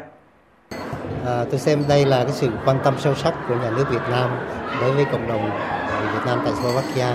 À, 1.27 1.45
tôi 1.51 1.59
xem 1.59 1.85
đây 1.89 2.05
là 2.05 2.25
cái 2.25 2.33
sự 2.33 2.49
quan 2.65 2.79
tâm 2.85 2.95
sâu 2.99 3.15
sắc 3.15 3.35
của 3.49 3.55
nhà 3.55 3.71
nước 3.71 3.85
Việt 3.91 4.03
Nam 4.11 4.31
đối 4.81 4.93
với 4.93 5.05
cộng 5.13 5.29
đồng 5.29 5.43
người 5.43 6.13
Việt 6.15 6.27
Nam 6.27 6.41
tại 6.45 6.53
Slovakia. 6.55 7.07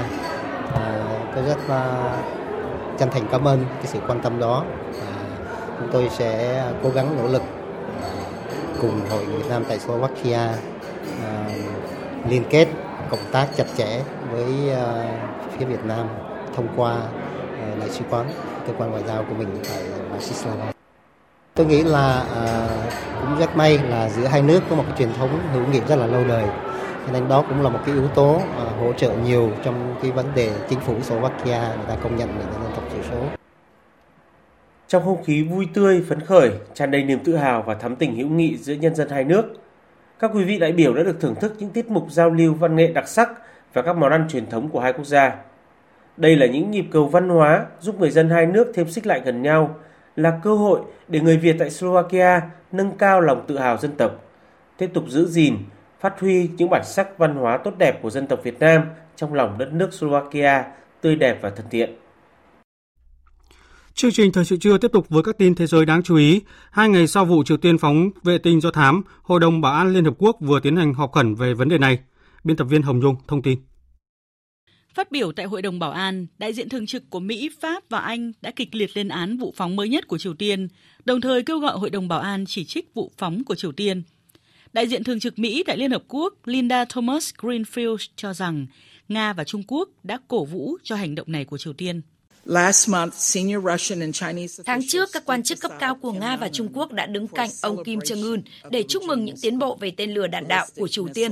À, 0.73 1.03
tôi 1.35 1.43
rất 1.43 1.57
là 1.69 2.13
chân 2.99 3.09
thành 3.11 3.23
cảm 3.31 3.47
ơn 3.47 3.65
cái 3.75 3.85
sự 3.85 3.99
quan 4.07 4.19
tâm 4.21 4.39
đó. 4.39 4.65
À, 5.01 5.13
chúng 5.79 5.89
tôi 5.91 6.09
sẽ 6.11 6.63
cố 6.83 6.89
gắng 6.89 7.17
nỗ 7.17 7.27
lực 7.27 7.41
à, 8.03 8.09
cùng 8.81 9.01
Hội 9.09 9.25
người 9.25 9.37
Việt 9.37 9.49
Nam 9.49 9.63
tại 9.67 9.79
Slovakia 9.79 10.37
à, 11.23 11.45
liên 12.29 12.43
kết 12.49 12.67
cộng 13.09 13.31
tác 13.31 13.47
chặt 13.55 13.65
chẽ 13.77 14.01
với 14.31 14.69
ờ, 14.69 15.05
phía 15.57 15.65
Việt 15.65 15.85
Nam 15.85 16.07
thông 16.55 16.67
qua 16.75 16.91
ờ, 17.61 17.79
đại 17.79 17.89
sứ 17.89 18.05
quán 18.09 18.29
cơ 18.67 18.73
quan 18.77 18.91
ngoại 18.91 19.03
giao 19.07 19.23
của 19.29 19.35
mình 19.35 19.47
tại 19.69 19.83
Bratislava. 20.09 20.71
Tôi 21.53 21.65
nghĩ 21.65 21.83
là 21.83 22.25
ờ, 22.35 22.67
cũng 23.21 23.39
rất 23.39 23.55
may 23.55 23.77
là 23.77 24.09
giữa 24.09 24.27
hai 24.27 24.41
nước 24.41 24.63
có 24.69 24.75
một 24.75 24.83
cái 24.87 24.97
truyền 24.97 25.13
thống 25.13 25.39
hữu 25.53 25.67
nghị 25.67 25.81
rất 25.87 25.95
là 25.95 26.07
lâu 26.07 26.23
đời 26.27 26.45
cho 27.07 27.13
nên 27.13 27.27
đó 27.27 27.43
cũng 27.49 27.61
là 27.61 27.69
một 27.69 27.79
cái 27.85 27.95
yếu 27.95 28.07
tố 28.07 28.41
hỗ 28.79 28.93
trợ 28.93 29.11
nhiều 29.25 29.51
trong 29.63 29.95
cái 30.01 30.11
vấn 30.11 30.25
đề 30.35 30.51
chính 30.69 30.79
phủ 30.79 31.01
Slovakia 31.01 31.59
người 31.59 31.85
ta 31.87 31.95
công 32.03 32.15
nhận 32.15 32.29
là 32.29 32.45
dân 32.51 32.71
tộc 32.75 32.83
thiểu 32.93 33.03
số. 33.11 33.17
Trong 34.87 35.03
không 35.05 35.23
khí 35.23 35.43
vui 35.43 35.67
tươi, 35.73 36.03
phấn 36.09 36.19
khởi, 36.19 36.51
tràn 36.73 36.91
đầy 36.91 37.03
niềm 37.03 37.19
tự 37.23 37.35
hào 37.35 37.61
và 37.61 37.73
thắm 37.73 37.95
tình 37.95 38.15
hữu 38.15 38.29
nghị 38.29 38.57
giữa 38.57 38.73
nhân 38.73 38.95
dân 38.95 39.09
hai 39.09 39.23
nước, 39.23 39.43
các 40.19 40.31
quý 40.33 40.43
vị 40.43 40.59
đại 40.59 40.71
biểu 40.71 40.93
đã 40.93 41.03
được 41.03 41.21
thưởng 41.21 41.35
thức 41.35 41.55
những 41.59 41.69
tiết 41.69 41.91
mục 41.91 42.11
giao 42.11 42.29
lưu 42.29 42.53
văn 42.53 42.75
nghệ 42.75 42.87
đặc 42.87 43.07
sắc 43.07 43.29
và 43.73 43.81
các 43.81 43.97
món 43.97 44.11
ăn 44.11 44.27
truyền 44.29 44.49
thống 44.49 44.69
của 44.69 44.79
hai 44.79 44.93
quốc 44.93 45.05
gia. 45.05 45.35
Đây 46.17 46.35
là 46.35 46.45
những 46.45 46.71
nhịp 46.71 46.85
cầu 46.91 47.07
văn 47.07 47.29
hóa 47.29 47.65
giúp 47.79 47.99
người 47.99 48.09
dân 48.09 48.29
hai 48.29 48.45
nước 48.45 48.71
thêm 48.73 48.89
xích 48.89 49.07
lại 49.07 49.21
gần 49.25 49.41
nhau, 49.41 49.75
là 50.15 50.39
cơ 50.43 50.55
hội 50.55 50.79
để 51.07 51.19
người 51.19 51.37
Việt 51.37 51.55
tại 51.59 51.69
Slovakia 51.69 52.41
nâng 52.71 52.91
cao 52.97 53.21
lòng 53.21 53.43
tự 53.47 53.57
hào 53.57 53.77
dân 53.77 53.91
tộc, 53.91 54.11
tiếp 54.77 54.89
tục 54.93 55.03
giữ 55.07 55.25
gìn, 55.25 55.57
phát 55.99 56.19
huy 56.19 56.49
những 56.57 56.69
bản 56.69 56.83
sắc 56.85 57.17
văn 57.17 57.35
hóa 57.35 57.57
tốt 57.57 57.73
đẹp 57.77 58.01
của 58.01 58.09
dân 58.09 58.27
tộc 58.27 58.39
Việt 58.43 58.59
Nam 58.59 58.85
trong 59.15 59.33
lòng 59.33 59.57
đất 59.57 59.73
nước 59.73 59.93
Slovakia 59.93 60.63
tươi 61.01 61.15
đẹp 61.15 61.37
và 61.41 61.49
thân 61.49 61.65
thiện. 61.69 61.95
Chương 63.97 64.11
trình 64.11 64.31
thời 64.31 64.45
sự 64.45 64.57
trưa 64.57 64.77
tiếp 64.77 64.91
tục 64.93 65.09
với 65.09 65.23
các 65.23 65.37
tin 65.37 65.55
thế 65.55 65.67
giới 65.67 65.85
đáng 65.85 66.03
chú 66.03 66.15
ý. 66.15 66.41
Hai 66.71 66.89
ngày 66.89 67.07
sau 67.07 67.25
vụ 67.25 67.43
Triều 67.43 67.57
Tiên 67.57 67.77
phóng 67.77 68.09
vệ 68.23 68.37
tinh 68.37 68.61
do 68.61 68.71
thám, 68.71 69.01
Hội 69.21 69.39
đồng 69.39 69.61
Bảo 69.61 69.73
an 69.73 69.93
Liên 69.93 70.05
Hợp 70.05 70.13
Quốc 70.17 70.37
vừa 70.39 70.59
tiến 70.59 70.75
hành 70.75 70.93
họp 70.93 71.11
khẩn 71.11 71.35
về 71.35 71.53
vấn 71.53 71.69
đề 71.69 71.77
này. 71.77 71.99
Biên 72.43 72.57
tập 72.57 72.63
viên 72.63 72.81
Hồng 72.81 73.01
Dung 73.01 73.15
thông 73.27 73.41
tin. 73.41 73.59
Phát 74.93 75.11
biểu 75.11 75.31
tại 75.31 75.45
Hội 75.45 75.61
đồng 75.61 75.79
Bảo 75.79 75.91
an, 75.91 76.27
đại 76.37 76.53
diện 76.53 76.69
thường 76.69 76.85
trực 76.85 77.09
của 77.09 77.19
Mỹ, 77.19 77.49
Pháp 77.61 77.83
và 77.89 77.99
Anh 77.99 78.31
đã 78.41 78.51
kịch 78.51 78.75
liệt 78.75 78.97
lên 78.97 79.07
án 79.07 79.37
vụ 79.37 79.53
phóng 79.57 79.75
mới 79.75 79.89
nhất 79.89 80.07
của 80.07 80.17
Triều 80.17 80.33
Tiên, 80.33 80.67
đồng 81.05 81.21
thời 81.21 81.43
kêu 81.43 81.59
gọi 81.59 81.77
Hội 81.77 81.89
đồng 81.89 82.07
Bảo 82.07 82.19
an 82.19 82.45
chỉ 82.47 82.65
trích 82.65 82.93
vụ 82.93 83.11
phóng 83.17 83.43
của 83.43 83.55
Triều 83.55 83.71
Tiên. 83.71 84.03
Đại 84.73 84.87
diện 84.87 85.03
thường 85.03 85.19
trực 85.19 85.39
Mỹ 85.39 85.63
tại 85.67 85.77
Liên 85.77 85.91
Hợp 85.91 86.03
Quốc 86.07 86.33
Linda 86.45 86.85
Thomas 86.85 87.33
Greenfield 87.37 88.07
cho 88.15 88.33
rằng 88.33 88.65
Nga 89.07 89.33
và 89.33 89.43
Trung 89.43 89.63
Quốc 89.67 89.89
đã 90.03 90.19
cổ 90.27 90.45
vũ 90.45 90.77
cho 90.83 90.95
hành 90.95 91.15
động 91.15 91.31
này 91.31 91.45
của 91.45 91.57
Triều 91.57 91.73
Tiên. 91.73 92.01
Tháng 94.65 94.81
trước, 94.87 95.09
các 95.13 95.25
quan 95.25 95.43
chức 95.43 95.59
cấp 95.59 95.71
cao 95.79 95.95
của 95.95 96.11
Nga 96.11 96.37
và 96.37 96.49
Trung 96.49 96.69
Quốc 96.73 96.91
đã 96.91 97.05
đứng 97.05 97.27
cạnh 97.27 97.49
ông 97.61 97.83
Kim 97.83 97.99
Jong-un 97.99 98.41
để 98.71 98.83
chúc 98.83 99.03
mừng 99.03 99.25
những 99.25 99.35
tiến 99.41 99.59
bộ 99.59 99.75
về 99.75 99.91
tên 99.97 100.13
lửa 100.13 100.27
đạn 100.27 100.47
đạo 100.47 100.65
của 100.75 100.87
Triều 100.87 101.07
Tiên. 101.13 101.31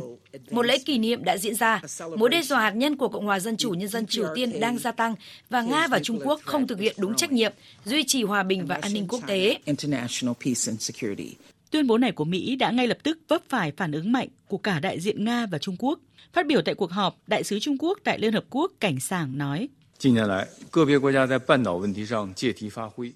Một 0.51 0.61
lễ 0.61 0.77
kỷ 0.77 0.97
niệm 0.97 1.23
đã 1.23 1.37
diễn 1.37 1.55
ra. 1.55 1.81
Mối 2.17 2.29
đe 2.29 2.41
dọa 2.41 2.61
hạt 2.61 2.71
nhân 2.71 2.97
của 2.97 3.09
Cộng 3.09 3.25
hòa 3.25 3.39
Dân 3.39 3.57
chủ 3.57 3.69
Nhân 3.69 3.87
dân 3.87 4.05
Triều 4.07 4.27
Tiên 4.35 4.59
đang 4.59 4.77
gia 4.77 4.91
tăng 4.91 5.15
và 5.49 5.61
Nga 5.61 5.87
và 5.87 5.99
Trung 5.99 6.19
Quốc 6.23 6.41
không 6.43 6.67
thực 6.67 6.79
hiện 6.79 6.95
đúng 6.99 7.15
trách 7.15 7.31
nhiệm 7.31 7.53
duy 7.85 8.03
trì 8.07 8.23
hòa 8.23 8.43
bình 8.43 8.65
và 8.65 8.75
an 8.75 8.93
ninh 8.93 9.07
quốc 9.07 9.21
tế. 9.27 9.57
Tuyên 11.71 11.87
bố 11.87 11.97
này 11.97 12.11
của 12.11 12.25
Mỹ 12.25 12.55
đã 12.55 12.71
ngay 12.71 12.87
lập 12.87 12.97
tức 13.03 13.19
vấp 13.27 13.41
phải 13.49 13.71
phản 13.77 13.91
ứng 13.91 14.11
mạnh 14.11 14.27
của 14.47 14.57
cả 14.57 14.79
đại 14.79 14.99
diện 14.99 15.25
Nga 15.25 15.45
và 15.45 15.57
Trung 15.57 15.75
Quốc. 15.79 15.99
Phát 16.33 16.45
biểu 16.47 16.61
tại 16.61 16.75
cuộc 16.75 16.91
họp, 16.91 17.17
đại 17.27 17.43
sứ 17.43 17.59
Trung 17.59 17.77
Quốc 17.79 17.99
tại 18.03 18.19
Liên 18.19 18.33
Hợp 18.33 18.45
Quốc 18.49 18.71
Cảnh 18.79 18.99
sảng 18.99 19.37
nói. 19.37 19.67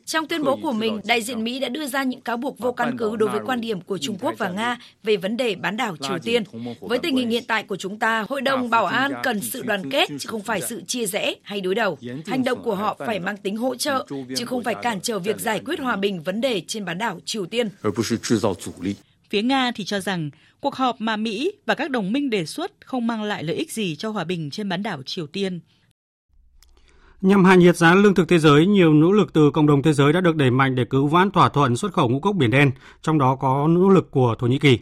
Trong 0.05 0.27
tuyên 0.29 0.43
bố 0.43 0.59
của 0.61 0.71
mình, 0.71 0.99
đại 1.05 1.21
diện 1.21 1.43
Mỹ 1.43 1.59
đã 1.59 1.69
đưa 1.69 1.87
ra 1.87 2.03
những 2.03 2.21
cáo 2.21 2.37
buộc 2.37 2.59
vô 2.59 2.71
căn 2.71 2.97
cứ 2.97 3.15
đối 3.15 3.29
với 3.29 3.39
quan 3.45 3.61
điểm 3.61 3.81
của 3.81 3.97
Trung 3.97 4.17
Quốc 4.21 4.33
và 4.37 4.49
Nga 4.49 4.77
về 5.03 5.17
vấn 5.17 5.37
đề 5.37 5.55
bán 5.55 5.77
đảo 5.77 5.97
Triều 5.97 6.19
Tiên. 6.19 6.43
Với 6.79 6.99
tình 6.99 7.15
hình 7.15 7.29
hiện 7.29 7.43
tại 7.47 7.63
của 7.63 7.75
chúng 7.75 7.99
ta, 7.99 8.25
Hội 8.29 8.41
đồng 8.41 8.69
Bảo 8.69 8.85
an 8.85 9.11
cần 9.23 9.41
sự 9.41 9.61
đoàn 9.61 9.91
kết 9.91 10.09
chứ 10.19 10.27
không 10.27 10.41
phải 10.41 10.61
sự 10.61 10.81
chia 10.87 11.05
rẽ 11.05 11.33
hay 11.43 11.61
đối 11.61 11.75
đầu. 11.75 11.97
Hành 12.25 12.43
động 12.43 12.63
của 12.63 12.75
họ 12.75 12.97
phải 13.05 13.19
mang 13.19 13.37
tính 13.37 13.57
hỗ 13.57 13.75
trợ 13.75 14.05
chứ 14.37 14.45
không 14.45 14.63
phải 14.63 14.75
cản 14.81 15.01
trở 15.01 15.19
việc 15.19 15.39
giải 15.39 15.61
quyết 15.65 15.79
hòa 15.79 15.95
bình 15.95 16.23
vấn 16.23 16.41
đề 16.41 16.61
trên 16.67 16.85
bán 16.85 16.97
đảo 16.97 17.19
Triều 17.25 17.45
Tiên. 17.45 17.69
Phía 19.29 19.41
Nga 19.41 19.71
thì 19.75 19.85
cho 19.85 19.99
rằng 19.99 20.29
cuộc 20.59 20.75
họp 20.75 21.01
mà 21.01 21.15
Mỹ 21.15 21.51
và 21.65 21.75
các 21.75 21.91
đồng 21.91 22.11
minh 22.11 22.29
đề 22.29 22.45
xuất 22.45 22.71
không 22.85 23.07
mang 23.07 23.23
lại 23.23 23.43
lợi 23.43 23.55
ích 23.55 23.71
gì 23.71 23.95
cho 23.95 24.09
hòa 24.09 24.23
bình 24.23 24.49
trên 24.51 24.69
bán 24.69 24.83
đảo 24.83 25.03
Triều 25.05 25.27
Tiên. 25.27 25.59
Nhằm 27.21 27.45
hạ 27.45 27.55
nhiệt 27.55 27.77
giá 27.77 27.95
lương 27.95 28.15
thực 28.15 28.27
thế 28.27 28.39
giới, 28.39 28.65
nhiều 28.65 28.93
nỗ 28.93 29.11
lực 29.11 29.33
từ 29.33 29.51
cộng 29.51 29.67
đồng 29.67 29.81
thế 29.81 29.93
giới 29.93 30.13
đã 30.13 30.21
được 30.21 30.35
đẩy 30.35 30.51
mạnh 30.51 30.75
để 30.75 30.85
cứu 30.85 31.07
vãn 31.07 31.31
thỏa 31.31 31.49
thuận 31.49 31.77
xuất 31.77 31.93
khẩu 31.93 32.09
ngũ 32.09 32.19
cốc 32.19 32.35
biển 32.35 32.51
đen, 32.51 32.71
trong 33.01 33.19
đó 33.19 33.35
có 33.35 33.67
nỗ 33.69 33.89
lực 33.89 34.11
của 34.11 34.35
Thổ 34.39 34.47
Nhĩ 34.47 34.59
Kỳ. 34.59 34.79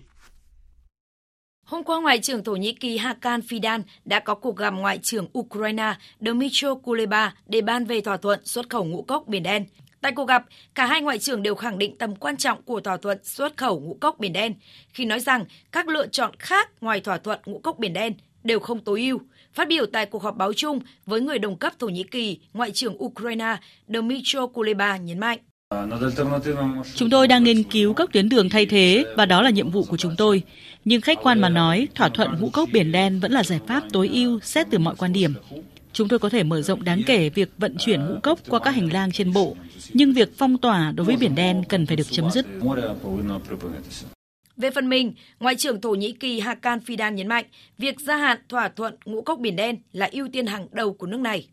Hôm 1.66 1.84
qua, 1.84 2.02
Ngoại 2.02 2.20
trưởng 2.20 2.44
Thổ 2.44 2.56
Nhĩ 2.56 2.74
Kỳ 2.74 2.98
Hakan 2.98 3.40
Fidan 3.40 3.82
đã 4.06 4.20
có 4.20 4.36
cuộc 4.36 4.58
gặp 4.58 4.74
Ngoại 4.74 4.98
trưởng 4.98 5.28
Ukraine 5.40 5.94
Dmytro 6.20 6.76
Kuleba 6.76 7.34
để 7.46 7.62
ban 7.62 7.86
về 7.86 8.02
thỏa 8.02 8.18
thuận 8.18 8.46
xuất 8.46 8.70
khẩu 8.70 8.86
ngũ 8.86 9.02
cốc 9.02 9.28
Biển 9.28 9.44
Đen. 9.44 9.66
Tại 10.02 10.12
cuộc 10.12 10.28
gặp, 10.28 10.46
cả 10.76 10.86
hai 10.86 11.02
ngoại 11.02 11.20
trưởng 11.20 11.44
đều 11.44 11.56
khẳng 11.56 11.78
định 11.78 11.98
tầm 11.98 12.16
quan 12.16 12.38
trọng 12.38 12.62
của 12.62 12.80
thỏa 12.80 12.98
thuận 12.98 13.18
xuất 13.24 13.58
khẩu 13.58 13.80
ngũ 13.80 13.98
cốc 14.02 14.20
Biển 14.20 14.34
Đen 14.34 14.54
khi 14.94 15.06
nói 15.06 15.20
rằng 15.20 15.46
các 15.72 15.88
lựa 15.88 16.08
chọn 16.08 16.32
khác 16.40 16.70
ngoài 16.82 17.00
thỏa 17.00 17.18
thuận 17.18 17.40
ngũ 17.46 17.60
cốc 17.60 17.80
Biển 17.80 17.94
Đen 17.94 18.14
đều 18.44 18.60
không 18.60 18.84
tối 18.84 19.02
ưu. 19.02 19.20
Phát 19.58 19.68
biểu 19.68 19.86
tại 19.86 20.06
cuộc 20.06 20.24
họp 20.24 20.38
báo 20.38 20.54
chung 20.54 20.80
với 21.06 21.22
người 21.22 21.40
đồng 21.40 21.56
cấp 21.56 21.74
Thổ 21.80 21.88
Nhĩ 21.88 22.04
Kỳ, 22.04 22.38
Ngoại 22.54 22.72
trưởng 22.72 23.04
Ukraine 23.04 23.58
Dmytro 23.88 24.48
Kuleba 24.48 24.98
nhấn 24.98 25.20
mạnh. 25.20 25.40
Chúng 26.96 27.10
tôi 27.10 27.28
đang 27.28 27.44
nghiên 27.44 27.64
cứu 27.64 27.94
các 27.94 28.10
tuyến 28.14 28.30
đường 28.30 28.50
thay 28.50 28.66
thế 28.66 29.06
và 29.16 29.26
đó 29.26 29.42
là 29.42 29.50
nhiệm 29.50 29.72
vụ 29.72 29.84
của 29.84 29.98
chúng 29.98 30.16
tôi. 30.18 30.42
Nhưng 30.86 31.02
khách 31.02 31.18
quan 31.24 31.40
mà 31.40 31.50
nói, 31.50 31.88
thỏa 31.96 32.10
thuận 32.10 32.30
ngũ 32.40 32.50
cốc 32.50 32.70
Biển 32.74 32.92
Đen 32.92 33.20
vẫn 33.20 33.32
là 33.32 33.44
giải 33.44 33.60
pháp 33.68 33.84
tối 33.92 34.10
ưu 34.14 34.40
xét 34.40 34.68
từ 34.72 34.78
mọi 34.80 34.96
quan 34.96 35.14
điểm. 35.14 35.34
Chúng 35.94 36.08
tôi 36.08 36.20
có 36.20 36.30
thể 36.30 36.44
mở 36.44 36.62
rộng 36.62 36.84
đáng 36.84 37.02
kể 37.06 37.30
việc 37.30 37.50
vận 37.58 37.76
chuyển 37.80 38.06
ngũ 38.06 38.16
cốc 38.24 38.40
qua 38.50 38.60
các 38.60 38.72
hành 38.72 38.94
lang 38.94 39.12
trên 39.12 39.34
bộ, 39.34 39.56
nhưng 39.94 40.14
việc 40.14 40.30
phong 40.38 40.58
tỏa 40.58 40.92
đối 40.92 41.06
với 41.06 41.16
Biển 41.18 41.36
Đen 41.36 41.64
cần 41.70 41.86
phải 41.86 41.96
được 41.96 42.08
chấm 42.12 42.32
dứt. 42.32 42.46
Về 44.58 44.72
phần 44.72 44.90
mình, 44.90 45.14
Ngoại 45.40 45.56
trưởng 45.56 45.82
Thổ 45.82 45.90
Nhĩ 45.90 46.12
Kỳ 46.12 46.40
Hakan 46.40 46.80
Fidan 46.86 47.14
nhấn 47.14 47.28
mạnh 47.28 47.46
việc 47.78 48.00
gia 48.00 48.18
hạn 48.18 48.38
thỏa 48.50 48.70
thuận 48.70 48.96
ngũ 49.06 49.22
cốc 49.22 49.40
Biển 49.40 49.56
Đen 49.56 49.78
là 49.94 50.10
ưu 50.12 50.28
tiên 50.34 50.46
hàng 50.46 50.68
đầu 50.72 50.94
của 50.94 51.08
nước 51.08 51.20
này. 51.20 51.48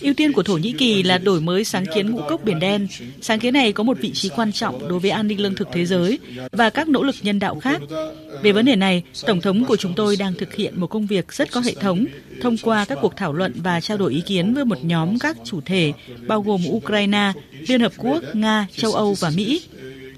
Ưu 0.00 0.14
tiên 0.16 0.32
của 0.32 0.42
Thổ 0.42 0.56
Nhĩ 0.56 0.72
Kỳ 0.72 1.02
là 1.02 1.18
đổi 1.18 1.40
mới 1.40 1.64
sáng 1.64 1.84
kiến 1.94 2.10
ngũ 2.10 2.20
cốc 2.28 2.44
Biển 2.44 2.58
Đen. 2.60 2.88
Sáng 3.20 3.40
kiến 3.40 3.54
này 3.54 3.72
có 3.72 3.84
một 3.84 3.98
vị 4.00 4.10
trí 4.12 4.28
quan 4.28 4.52
trọng 4.52 4.88
đối 4.88 4.98
với 4.98 5.10
an 5.10 5.26
ninh 5.28 5.40
lương 5.40 5.54
thực 5.54 5.68
thế 5.72 5.86
giới 5.86 6.18
và 6.52 6.70
các 6.70 6.88
nỗ 6.88 7.02
lực 7.02 7.14
nhân 7.22 7.38
đạo 7.38 7.60
khác. 7.60 7.80
Về 8.42 8.52
vấn 8.52 8.64
đề 8.64 8.76
này, 8.76 9.02
Tổng 9.26 9.40
thống 9.40 9.64
của 9.64 9.76
chúng 9.76 9.94
tôi 9.96 10.16
đang 10.16 10.34
thực 10.34 10.54
hiện 10.54 10.80
một 10.80 10.86
công 10.86 11.06
việc 11.06 11.32
rất 11.32 11.52
có 11.52 11.60
hệ 11.60 11.74
thống, 11.74 12.04
thông 12.42 12.56
qua 12.62 12.84
các 12.84 12.98
cuộc 13.02 13.16
thảo 13.16 13.32
luận 13.32 13.52
và 13.56 13.80
trao 13.80 13.98
đổi 13.98 14.12
ý 14.12 14.20
kiến 14.20 14.54
với 14.54 14.64
một 14.64 14.84
nhóm 14.84 15.18
các 15.18 15.36
chủ 15.44 15.60
thể, 15.60 15.92
bao 16.26 16.42
gồm 16.42 16.60
Ukraine, 16.68 17.32
Liên 17.68 17.80
Hợp 17.80 17.92
Quốc, 17.96 18.22
Nga, 18.34 18.66
châu 18.76 18.92
Âu 18.92 19.14
và 19.20 19.30
Mỹ. 19.36 19.62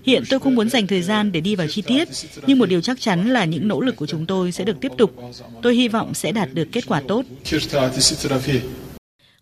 Hiện 0.04 0.22
tôi 0.30 0.40
không 0.40 0.54
muốn 0.54 0.68
dành 0.68 0.86
thời 0.86 1.02
gian 1.02 1.32
để 1.32 1.40
đi 1.40 1.56
vào 1.56 1.66
chi 1.66 1.82
tiết, 1.82 2.08
nhưng 2.46 2.58
một 2.58 2.66
điều 2.66 2.80
chắc 2.80 3.00
chắn 3.00 3.28
là 3.28 3.44
những 3.44 3.68
nỗ 3.68 3.80
lực 3.80 3.96
của 3.96 4.06
chúng 4.06 4.26
tôi 4.26 4.52
sẽ 4.52 4.64
được 4.64 4.76
tiếp 4.80 4.92
tục. 4.98 5.14
Tôi 5.62 5.74
hy 5.74 5.88
vọng 5.88 6.14
sẽ 6.14 6.32
đạt 6.32 6.48
được 6.52 6.68
kết 6.72 6.86
quả 6.86 7.02
tốt. 7.08 7.24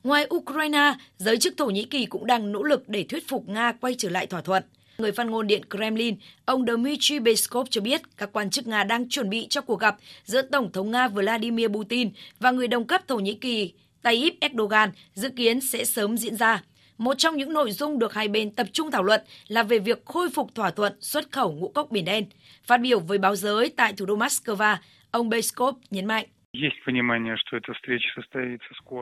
Ngoài 0.05 0.27
Ukraine, 0.35 0.95
giới 1.19 1.39
chức 1.39 1.57
Thổ 1.57 1.67
Nhĩ 1.67 1.85
Kỳ 1.85 2.07
cũng 2.07 2.27
đang 2.27 2.53
nỗ 2.53 2.63
lực 2.63 2.89
để 2.89 3.05
thuyết 3.09 3.29
phục 3.29 3.49
Nga 3.49 3.73
quay 3.73 3.95
trở 3.99 4.09
lại 4.09 4.27
thỏa 4.27 4.41
thuận. 4.41 4.63
Người 4.99 5.13
phát 5.13 5.27
ngôn 5.27 5.47
Điện 5.47 5.63
Kremlin, 5.71 6.17
ông 6.45 6.65
Dmitry 6.67 7.19
Peskov 7.19 7.67
cho 7.71 7.81
biết 7.81 8.01
các 8.17 8.33
quan 8.33 8.51
chức 8.51 8.67
Nga 8.67 8.85
đang 8.85 9.09
chuẩn 9.09 9.31
bị 9.31 9.47
cho 9.51 9.61
cuộc 9.61 9.81
gặp 9.81 9.97
giữa 10.25 10.43
Tổng 10.43 10.73
thống 10.73 10.91
Nga 10.91 11.09
Vladimir 11.09 11.69
Putin 11.69 12.11
và 12.41 12.51
người 12.51 12.69
đồng 12.69 12.87
cấp 12.87 13.09
Thổ 13.09 13.17
Nhĩ 13.17 13.35
Kỳ 13.35 13.73
Tayyip 14.03 14.35
Erdogan 14.41 14.91
dự 15.15 15.29
kiến 15.29 15.61
sẽ 15.61 15.85
sớm 15.85 16.19
diễn 16.19 16.37
ra. 16.37 16.63
Một 17.03 17.19
trong 17.19 17.37
những 17.37 17.53
nội 17.53 17.73
dung 17.73 17.99
được 17.99 18.15
hai 18.15 18.29
bên 18.29 18.51
tập 18.51 18.67
trung 18.73 18.91
thảo 18.91 19.03
luận 19.03 19.21
là 19.49 19.63
về 19.63 19.79
việc 19.79 20.05
khôi 20.05 20.31
phục 20.31 20.55
thỏa 20.55 20.71
thuận 20.71 20.93
xuất 21.01 21.33
khẩu 21.33 21.53
ngũ 21.53 21.69
cốc 21.69 21.91
Biển 21.91 22.05
Đen. 22.05 22.25
Phát 22.65 22.77
biểu 22.77 23.01
với 23.01 23.19
báo 23.19 23.37
giới 23.37 23.69
tại 23.77 23.93
thủ 23.93 24.07
đô 24.07 24.17
Moscow, 24.17 24.77
ông 25.11 25.31
Peskov 25.31 25.77
nhấn 25.91 26.07
mạnh. 26.07 26.27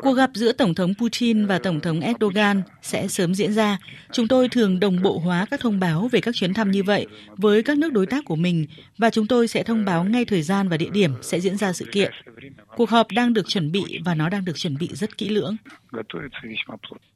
Cuộc 0.02 0.12
gặp 0.12 0.30
giữa 0.34 0.52
Tổng 0.52 0.74
thống 0.74 0.94
Putin 0.98 1.46
và 1.46 1.58
Tổng 1.58 1.80
thống 1.80 2.00
Erdogan 2.00 2.62
sẽ 2.82 3.08
sớm 3.08 3.34
diễn 3.34 3.52
ra. 3.52 3.78
Chúng 4.12 4.28
tôi 4.28 4.48
thường 4.48 4.80
đồng 4.80 5.02
bộ 5.02 5.18
hóa 5.18 5.46
các 5.50 5.60
thông 5.60 5.80
báo 5.80 6.08
về 6.12 6.20
các 6.20 6.34
chuyến 6.34 6.54
thăm 6.54 6.70
như 6.70 6.82
vậy 6.82 7.06
với 7.36 7.62
các 7.62 7.78
nước 7.78 7.92
đối 7.92 8.06
tác 8.06 8.24
của 8.24 8.36
mình 8.36 8.66
và 8.98 9.10
chúng 9.10 9.26
tôi 9.26 9.48
sẽ 9.48 9.62
thông 9.62 9.84
báo 9.84 10.04
ngay 10.04 10.24
thời 10.24 10.42
gian 10.42 10.68
và 10.68 10.76
địa 10.76 10.90
điểm 10.92 11.10
sẽ 11.22 11.40
diễn 11.40 11.56
ra 11.56 11.72
sự 11.72 11.86
kiện. 11.92 12.12
Cuộc 12.76 12.90
họp 12.90 13.06
đang 13.12 13.32
được 13.32 13.48
chuẩn 13.48 13.72
bị 13.72 14.00
và 14.04 14.14
nó 14.14 14.28
đang 14.28 14.44
được 14.44 14.56
chuẩn 14.56 14.76
bị 14.78 14.88
rất 14.92 15.18
kỹ 15.18 15.28
lưỡng. 15.28 15.56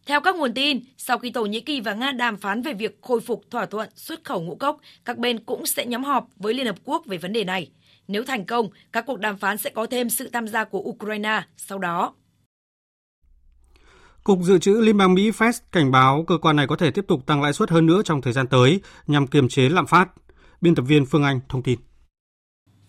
Theo 0.07 0.21
các 0.21 0.37
nguồn 0.37 0.55
tin, 0.55 0.81
sau 0.97 1.19
khi 1.19 1.31
Thổ 1.31 1.47
Nhĩ 1.47 1.61
Kỳ 1.61 1.81
và 1.81 1.95
Nga 1.95 2.13
đàm 2.13 2.37
phán 2.37 2.63
về 2.63 2.75
việc 2.75 2.99
khôi 3.01 3.21
phục 3.21 3.45
thỏa 3.51 3.67
thuận 3.67 3.89
xuất 3.95 4.25
khẩu 4.25 4.43
ngũ 4.43 4.55
cốc, 4.55 4.81
các 5.05 5.19
bên 5.19 5.39
cũng 5.39 5.67
sẽ 5.67 5.87
nhóm 5.87 6.05
họp 6.05 6.29
với 6.37 6.55
Liên 6.55 6.67
Hợp 6.67 6.77
Quốc 6.85 7.07
về 7.07 7.19
vấn 7.19 7.33
đề 7.33 7.45
này. 7.45 7.71
Nếu 8.09 8.25
thành 8.25 8.45
công, 8.45 8.69
các 8.93 9.05
cuộc 9.07 9.21
đàm 9.21 9.39
phán 9.39 9.59
sẽ 9.59 9.71
có 9.71 9.87
thêm 9.87 10.11
sự 10.11 10.31
tham 10.33 10.49
gia 10.49 10.65
của 10.65 10.81
Ukraine 10.81 11.43
sau 11.57 11.79
đó. 11.79 12.15
Cục 14.25 14.39
Dự 14.43 14.59
trữ 14.59 14.81
Liên 14.81 14.97
bang 14.97 15.15
Mỹ 15.15 15.31
Fed 15.31 15.53
cảnh 15.73 15.91
báo 15.91 16.25
cơ 16.27 16.39
quan 16.39 16.57
này 16.57 16.67
có 16.67 16.77
thể 16.77 16.91
tiếp 16.91 17.05
tục 17.09 17.27
tăng 17.27 17.43
lãi 17.43 17.53
suất 17.53 17.71
hơn 17.71 17.87
nữa 17.87 18.03
trong 18.05 18.23
thời 18.23 18.33
gian 18.33 18.47
tới 18.47 18.81
nhằm 19.07 19.27
kiềm 19.27 19.49
chế 19.49 19.69
lạm 19.69 19.87
phát. 19.87 20.09
Biên 20.61 20.75
tập 20.75 20.83
viên 20.83 21.07
Phương 21.07 21.23
Anh 21.23 21.41
thông 21.49 21.63
tin. 21.63 21.79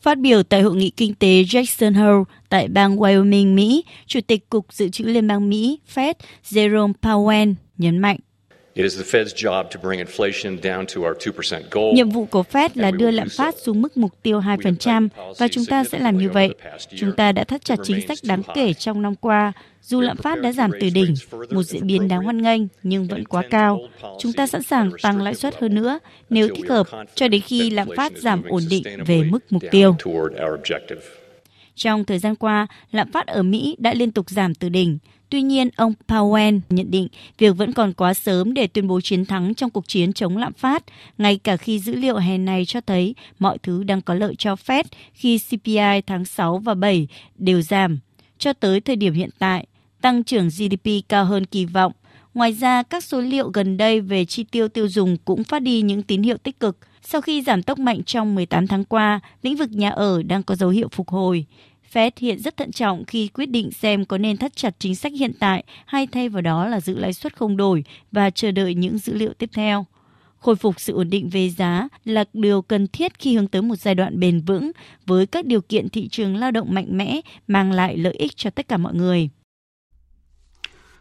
Phát 0.02 0.20
biểu 0.20 0.44
tại 0.44 0.62
hội 0.62 0.76
nghị 0.76 0.90
kinh 0.90 1.16
tế 1.16 1.44
Jackson 1.44 1.94
Hole 1.94 2.24
tại 2.50 2.68
bang 2.68 2.98
Wyoming, 2.98 3.56
Mỹ, 3.56 3.86
Chủ 4.06 4.20
tịch 4.28 4.50
Cục 4.50 4.74
Dự 4.74 4.90
trữ 4.90 5.04
Liên 5.04 5.28
bang 5.28 5.50
Mỹ 5.50 5.80
Fed 5.94 6.14
Jerome 6.44 6.94
Powell 7.02 7.54
nhấn 7.78 7.98
mạnh 7.98 8.18
Nhiệm 11.94 12.10
vụ 12.10 12.26
của 12.26 12.44
Fed 12.52 12.70
là 12.74 12.92
đưa 12.92 13.12
lạm 13.12 13.30
phát 13.30 13.56
xuống 13.58 13.82
mức 13.82 13.98
mục 13.98 14.12
tiêu 14.24 14.40
2% 14.40 15.08
và 15.38 15.48
chúng 15.48 15.66
ta 15.66 15.84
sẽ 15.84 16.00
làm 16.00 16.18
như 16.18 16.30
vậy. 16.30 16.56
Chúng 16.96 17.12
ta 17.12 17.32
đã 17.32 17.44
thắt 17.44 17.66
chặt 17.66 17.76
chính 17.84 18.08
sách 18.08 18.18
đáng 18.24 18.42
kể 18.56 18.74
trong 18.74 19.02
năm 19.02 19.16
qua. 19.16 19.54
Dù 19.82 20.02
lạm 20.02 20.18
phát 20.18 20.42
đã 20.42 20.52
giảm 20.52 20.72
từ 20.80 20.90
đỉnh, 20.90 21.14
một 21.50 21.64
diễn 21.64 21.88
biến 21.88 22.08
đáng 22.08 22.24
hoan 22.24 22.42
nghênh 22.42 22.62
nhưng 22.84 23.08
vẫn 23.08 23.26
quá 23.26 23.44
cao. 23.50 23.80
Chúng 24.20 24.34
ta 24.34 24.48
sẵn 24.48 24.64
sàng 24.64 24.92
tăng 25.02 25.22
lãi 25.22 25.36
suất 25.36 25.56
hơn 25.62 25.76
nữa 25.76 26.00
nếu 26.30 26.48
thích 26.56 26.70
hợp 26.70 26.88
cho 27.16 27.28
đến 27.28 27.42
khi 27.42 27.70
lạm 27.70 27.88
phát 27.98 28.14
giảm 28.18 28.44
ổn 28.44 28.62
định 28.70 28.84
về 29.06 29.24
mức 29.24 29.40
mục 29.50 29.64
tiêu. 29.72 29.96
Trong 31.76 32.06
thời 32.06 32.20
gian 32.20 32.36
qua, 32.36 32.68
lạm 32.92 33.12
phát 33.12 33.28
ở 33.28 33.44
Mỹ 33.44 33.76
đã 33.80 33.94
liên 33.94 34.12
tục 34.12 34.30
giảm 34.30 34.56
từ 34.56 34.70
đỉnh. 34.70 34.98
Tuy 35.36 35.42
nhiên, 35.42 35.70
ông 35.76 35.94
Powell 36.08 36.60
nhận 36.70 36.92
định 36.92 37.08
việc 37.38 37.58
vẫn 37.58 37.74
còn 37.74 37.94
quá 37.94 38.14
sớm 38.14 38.54
để 38.54 38.68
tuyên 38.68 38.88
bố 38.88 39.02
chiến 39.02 39.26
thắng 39.26 39.56
trong 39.56 39.70
cuộc 39.70 39.88
chiến 39.88 40.14
chống 40.14 40.38
lạm 40.38 40.54
phát, 40.54 40.84
ngay 41.18 41.38
cả 41.38 41.58
khi 41.58 41.80
dữ 41.80 41.96
liệu 41.96 42.18
hè 42.18 42.38
này 42.38 42.66
cho 42.66 42.82
thấy 42.82 43.16
mọi 43.40 43.58
thứ 43.58 43.84
đang 43.84 44.02
có 44.02 44.14
lợi 44.14 44.36
cho 44.38 44.56
Fed 44.56 44.84
khi 45.14 45.40
CPI 45.40 46.02
tháng 46.08 46.26
6 46.26 46.58
và 46.58 46.74
7 46.74 47.08
đều 47.38 47.62
giảm. 47.62 48.00
Cho 48.38 48.54
tới 48.54 48.82
thời 48.82 48.96
điểm 48.96 49.14
hiện 49.14 49.30
tại, 49.40 49.66
tăng 50.02 50.24
trưởng 50.24 50.48
GDP 50.48 50.90
cao 51.10 51.26
hơn 51.26 51.46
kỳ 51.46 51.66
vọng. 51.66 51.92
Ngoài 52.34 52.52
ra, 52.52 52.84
các 52.84 53.04
số 53.04 53.22
liệu 53.22 53.50
gần 53.50 53.78
đây 53.78 54.02
về 54.02 54.26
chi 54.26 54.44
tiêu 54.44 54.68
tiêu 54.68 54.88
dùng 54.88 55.18
cũng 55.26 55.44
phát 55.44 55.62
đi 55.62 55.82
những 55.82 56.04
tín 56.04 56.24
hiệu 56.24 56.38
tích 56.38 56.60
cực. 56.60 56.78
Sau 57.02 57.22
khi 57.22 57.42
giảm 57.42 57.64
tốc 57.64 57.80
mạnh 57.80 58.04
trong 58.04 58.36
18 58.36 58.68
tháng 58.68 58.86
qua, 58.86 59.20
lĩnh 59.42 59.56
vực 59.56 59.72
nhà 59.72 59.90
ở 59.90 60.24
đang 60.24 60.44
có 60.44 60.56
dấu 60.56 60.70
hiệu 60.70 60.88
phục 60.92 61.10
hồi. 61.10 61.46
Fed 61.96 62.12
hiện 62.18 62.40
rất 62.40 62.58
thận 62.58 62.72
trọng 62.72 63.06
khi 63.06 63.28
quyết 63.28 63.46
định 63.46 63.72
xem 63.72 64.06
có 64.06 64.18
nên 64.18 64.38
thắt 64.38 64.56
chặt 64.56 64.76
chính 64.80 64.96
sách 64.96 65.14
hiện 65.14 65.32
tại 65.40 65.64
hay 65.86 66.08
thay 66.08 66.30
vào 66.30 66.42
đó 66.42 66.68
là 66.68 66.80
giữ 66.80 66.98
lãi 66.98 67.14
suất 67.14 67.38
không 67.38 67.58
đổi 67.58 67.84
và 68.12 68.30
chờ 68.30 68.52
đợi 68.52 68.76
những 68.76 68.98
dữ 68.98 69.14
liệu 69.14 69.34
tiếp 69.34 69.50
theo. 69.54 69.86
Khôi 70.38 70.56
phục 70.56 70.80
sự 70.80 70.94
ổn 70.94 71.10
định 71.10 71.30
về 71.30 71.50
giá 71.50 71.88
là 72.06 72.26
điều 72.34 72.62
cần 72.62 72.88
thiết 72.88 73.20
khi 73.20 73.36
hướng 73.36 73.48
tới 73.48 73.62
một 73.62 73.76
giai 73.76 73.96
đoạn 73.96 74.20
bền 74.20 74.42
vững 74.42 74.72
với 75.06 75.26
các 75.26 75.46
điều 75.46 75.62
kiện 75.62 75.90
thị 75.90 76.08
trường 76.08 76.36
lao 76.36 76.52
động 76.52 76.74
mạnh 76.74 76.98
mẽ 76.98 77.22
mang 77.48 77.72
lại 77.72 77.98
lợi 77.98 78.14
ích 78.14 78.32
cho 78.36 78.50
tất 78.50 78.68
cả 78.68 78.78
mọi 78.78 78.94
người. 78.94 79.30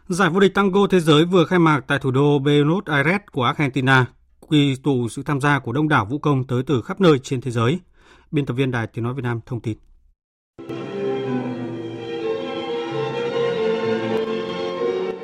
Giải 0.07 0.29
vô 0.29 0.39
địch 0.39 0.53
tango 0.53 0.87
thế 0.87 0.99
giới 0.99 1.25
vừa 1.25 1.45
khai 1.45 1.59
mạc 1.59 1.81
tại 1.87 1.99
thủ 1.99 2.11
đô 2.11 2.39
Buenos 2.39 2.85
Aires 2.85 3.21
của 3.31 3.43
Argentina, 3.43 4.05
quy 4.39 4.75
tụ 4.75 5.09
sự 5.09 5.23
tham 5.23 5.41
gia 5.41 5.59
của 5.59 5.71
đông 5.71 5.89
đảo 5.89 6.05
vũ 6.05 6.17
công 6.17 6.47
tới 6.47 6.63
từ 6.67 6.81
khắp 6.81 7.01
nơi 7.01 7.19
trên 7.19 7.41
thế 7.41 7.51
giới. 7.51 7.79
Biên 8.31 8.45
tập 8.45 8.53
viên 8.53 8.71
Đài 8.71 8.87
Tiếng 8.87 9.03
Nói 9.03 9.13
Việt 9.13 9.23
Nam 9.23 9.39
thông 9.45 9.59
tin. 9.59 9.77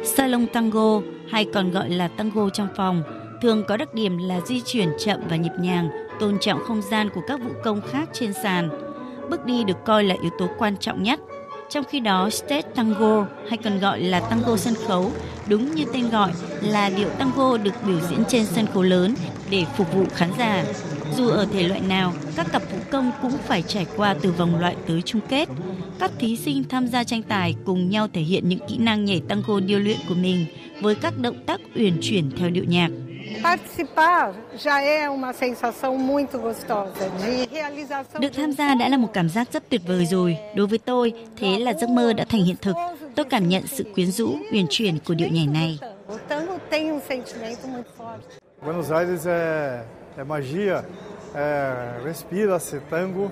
Salon 0.04 0.48
tango 0.48 1.02
hay 1.30 1.46
còn 1.54 1.72
gọi 1.72 1.90
là 1.90 2.08
tango 2.08 2.50
trong 2.50 2.68
phòng 2.76 3.04
thường 3.42 3.64
có 3.68 3.78
đặc 3.78 3.94
điểm 3.94 4.18
là 4.18 4.40
di 4.46 4.62
chuyển 4.62 4.90
chậm 5.00 5.20
và 5.30 5.36
nhịp 5.36 5.52
nhàng, 5.60 5.90
tôn 6.20 6.38
trọng 6.40 6.64
không 6.64 6.82
gian 6.82 7.10
của 7.10 7.22
các 7.28 7.40
vũ 7.42 7.50
công 7.64 7.82
khác 7.92 8.10
trên 8.14 8.34
sàn. 8.34 8.70
Bước 9.30 9.46
đi 9.46 9.64
được 9.64 9.78
coi 9.86 10.04
là 10.04 10.16
yếu 10.22 10.32
tố 10.40 10.48
quan 10.58 10.78
trọng 10.78 11.04
nhất. 11.04 11.20
Trong 11.70 11.84
khi 11.84 12.00
đó, 12.00 12.30
stage 12.30 12.62
tango 12.62 13.26
hay 13.50 13.58
còn 13.58 13.80
gọi 13.80 14.00
là 14.00 14.20
tango 14.20 14.58
sân 14.58 14.74
khấu, 14.88 15.12
đúng 15.48 15.76
như 15.76 15.86
tên 15.94 16.10
gọi 16.10 16.32
là 16.62 16.90
điệu 16.90 17.10
tango 17.10 17.58
được 17.58 17.74
biểu 17.86 18.00
diễn 18.00 18.24
trên 18.28 18.46
sân 18.46 18.66
khấu 18.74 18.84
lớn 18.84 19.16
để 19.50 19.66
phục 19.78 19.94
vụ 19.94 20.04
khán 20.16 20.30
giả. 20.38 20.64
Dù 21.16 21.30
ở 21.30 21.48
thể 21.54 21.68
loại 21.68 21.82
nào, 21.82 22.14
các 22.36 22.52
cặp 22.52 22.62
công 22.92 23.12
cũng 23.22 23.32
phải 23.32 23.62
trải 23.62 23.86
qua 23.98 24.16
từ 24.22 24.32
vòng 24.32 24.60
loại 24.60 24.76
tới 24.88 25.02
chung 25.02 25.22
kết. 25.30 25.50
Các 26.00 26.12
thí 26.20 26.38
sinh 26.38 26.64
tham 26.70 26.88
gia 26.88 27.04
tranh 27.04 27.24
tài 27.24 27.56
cùng 27.66 27.90
nhau 27.90 28.08
thể 28.14 28.22
hiện 28.22 28.50
những 28.50 28.60
kỹ 28.68 28.78
năng 28.78 29.06
nhảy 29.06 29.22
tango 29.28 29.60
điêu 29.60 29.80
luyện 29.80 29.98
của 30.10 30.16
mình 30.16 30.46
với 30.82 30.96
các 30.96 31.14
động 31.18 31.44
tác 31.46 31.62
uyển 31.76 31.98
chuyển 32.02 32.32
theo 32.38 32.50
điệu 32.50 32.64
nhạc. 32.64 32.90
Được 38.20 38.30
tham 38.36 38.52
gia 38.52 38.76
đã 38.76 38.90
là 38.90 38.98
một 38.98 39.10
cảm 39.14 39.30
giác 39.30 39.48
rất 39.54 39.70
tuyệt 39.70 39.82
vời 39.88 40.06
rồi. 40.06 40.38
Đối 40.56 40.68
với 40.68 40.78
tôi, 40.78 41.14
thế 41.38 41.60
là 41.60 41.74
giấc 41.74 41.90
mơ 41.90 42.14
đã 42.14 42.26
thành 42.30 42.44
hiện 42.44 42.56
thực. 42.62 42.76
Tôi 43.16 43.26
cảm 43.26 43.50
nhận 43.50 43.68
sự 43.68 43.86
quyến 43.96 44.12
rũ, 44.12 44.36
uyển 44.52 44.66
chuyển 44.70 44.98
của 45.08 45.14
điệu 45.14 45.28
nhảy 45.28 45.48
này. 45.48 45.80
Buenos 48.66 48.92
Aires 48.92 49.28
é, 49.28 49.84
é 50.18 50.24
magia, 50.24 50.84
é, 51.36 52.04
respira-se 52.04 52.80
tango. 52.90 53.32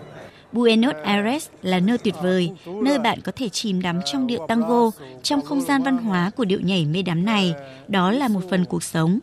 Buenos 0.51 0.95
Aires 1.03 1.49
là 1.61 1.79
nơi 1.79 1.97
tuyệt 1.97 2.15
vời, 2.21 2.51
nơi 2.65 2.99
bạn 2.99 3.19
có 3.21 3.31
thể 3.35 3.49
chìm 3.49 3.81
đắm 3.81 3.99
trong 4.05 4.27
điệu 4.27 4.45
tango, 4.47 4.91
trong 5.23 5.41
không 5.41 5.61
gian 5.61 5.83
văn 5.83 5.97
hóa 5.97 6.31
của 6.37 6.45
điệu 6.45 6.59
nhảy 6.59 6.85
mê 6.85 7.01
đắm 7.01 7.25
này. 7.25 7.53
Đó 7.87 8.11
là 8.11 8.27
một 8.27 8.41
phần 8.49 8.65
cuộc 8.65 8.83
sống. 8.83 9.19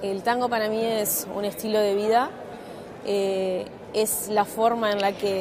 El 0.00 0.18
tango 0.24 0.48
para 0.48 0.68
mí 0.68 0.82
es 0.82 1.26
un 1.34 1.44
estilo 1.44 1.80
de 1.80 1.94
vida. 1.94 2.28
Eh, 3.04 3.66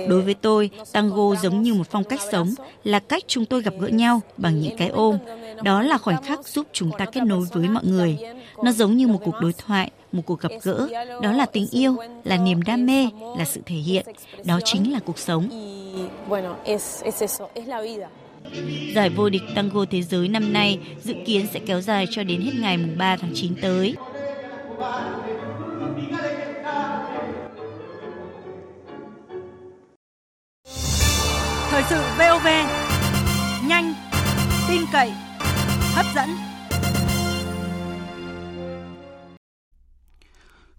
Đối 0.10 0.22
với 0.22 0.36
tôi, 0.42 0.70
tango 0.94 1.36
giống 1.36 1.62
như 1.62 1.74
một 1.74 1.88
phong 1.90 2.04
cách 2.04 2.20
sống, 2.32 2.54
là 2.84 3.00
cách 3.00 3.24
chúng 3.28 3.46
tôi 3.46 3.62
gặp 3.62 3.74
gỡ 3.80 3.88
nhau 3.88 4.22
bằng 4.38 4.60
những 4.60 4.78
cái 4.78 4.88
ôm. 4.88 5.18
Đó 5.64 5.82
là 5.82 5.98
khoảnh 5.98 6.24
khắc 6.24 6.48
giúp 6.48 6.68
chúng 6.74 6.92
ta 6.98 7.06
kết 7.06 7.24
nối 7.24 7.46
với 7.54 7.70
mọi 7.70 7.84
người. 7.86 8.18
Nó 8.64 8.72
giống 8.72 8.98
như 8.98 9.08
một 9.08 9.20
cuộc 9.26 9.36
đối 9.42 9.54
thoại, 9.54 9.92
một 10.12 10.22
cuộc 10.26 10.40
gặp 10.40 10.52
gỡ. 10.64 10.88
Đó 11.22 11.32
là 11.32 11.46
tình 11.46 11.68
yêu, 11.72 11.96
là 12.24 12.38
niềm 12.38 12.62
đam 12.62 12.86
mê, 12.86 13.10
là 13.38 13.46
sự 13.46 13.62
thể 13.66 13.76
hiện. 13.76 14.06
Đó 14.46 14.60
chính 14.66 14.94
là 14.94 15.00
cuộc 15.00 15.20
sống. 15.20 15.50
Giải 18.96 19.10
vô 19.10 19.30
địch 19.30 19.44
tango 19.56 19.86
thế 19.92 20.02
giới 20.02 20.28
năm 20.28 20.54
nay 20.54 20.80
dự 21.04 21.14
kiến 21.26 21.48
sẽ 21.54 21.60
kéo 21.60 21.82
dài 21.82 22.06
cho 22.12 22.24
đến 22.24 22.42
hết 22.42 22.52
ngày 22.60 22.78
3 22.98 23.18
tháng 23.18 23.32
9 23.34 23.56
tới. 23.62 23.96
Thời 31.70 31.84
sự 31.90 32.02
VOV 32.18 32.48
nhanh, 33.68 33.94
tin 34.70 34.82
cậy, 34.92 35.12
hấp 35.96 36.06
dẫn. 36.16 36.30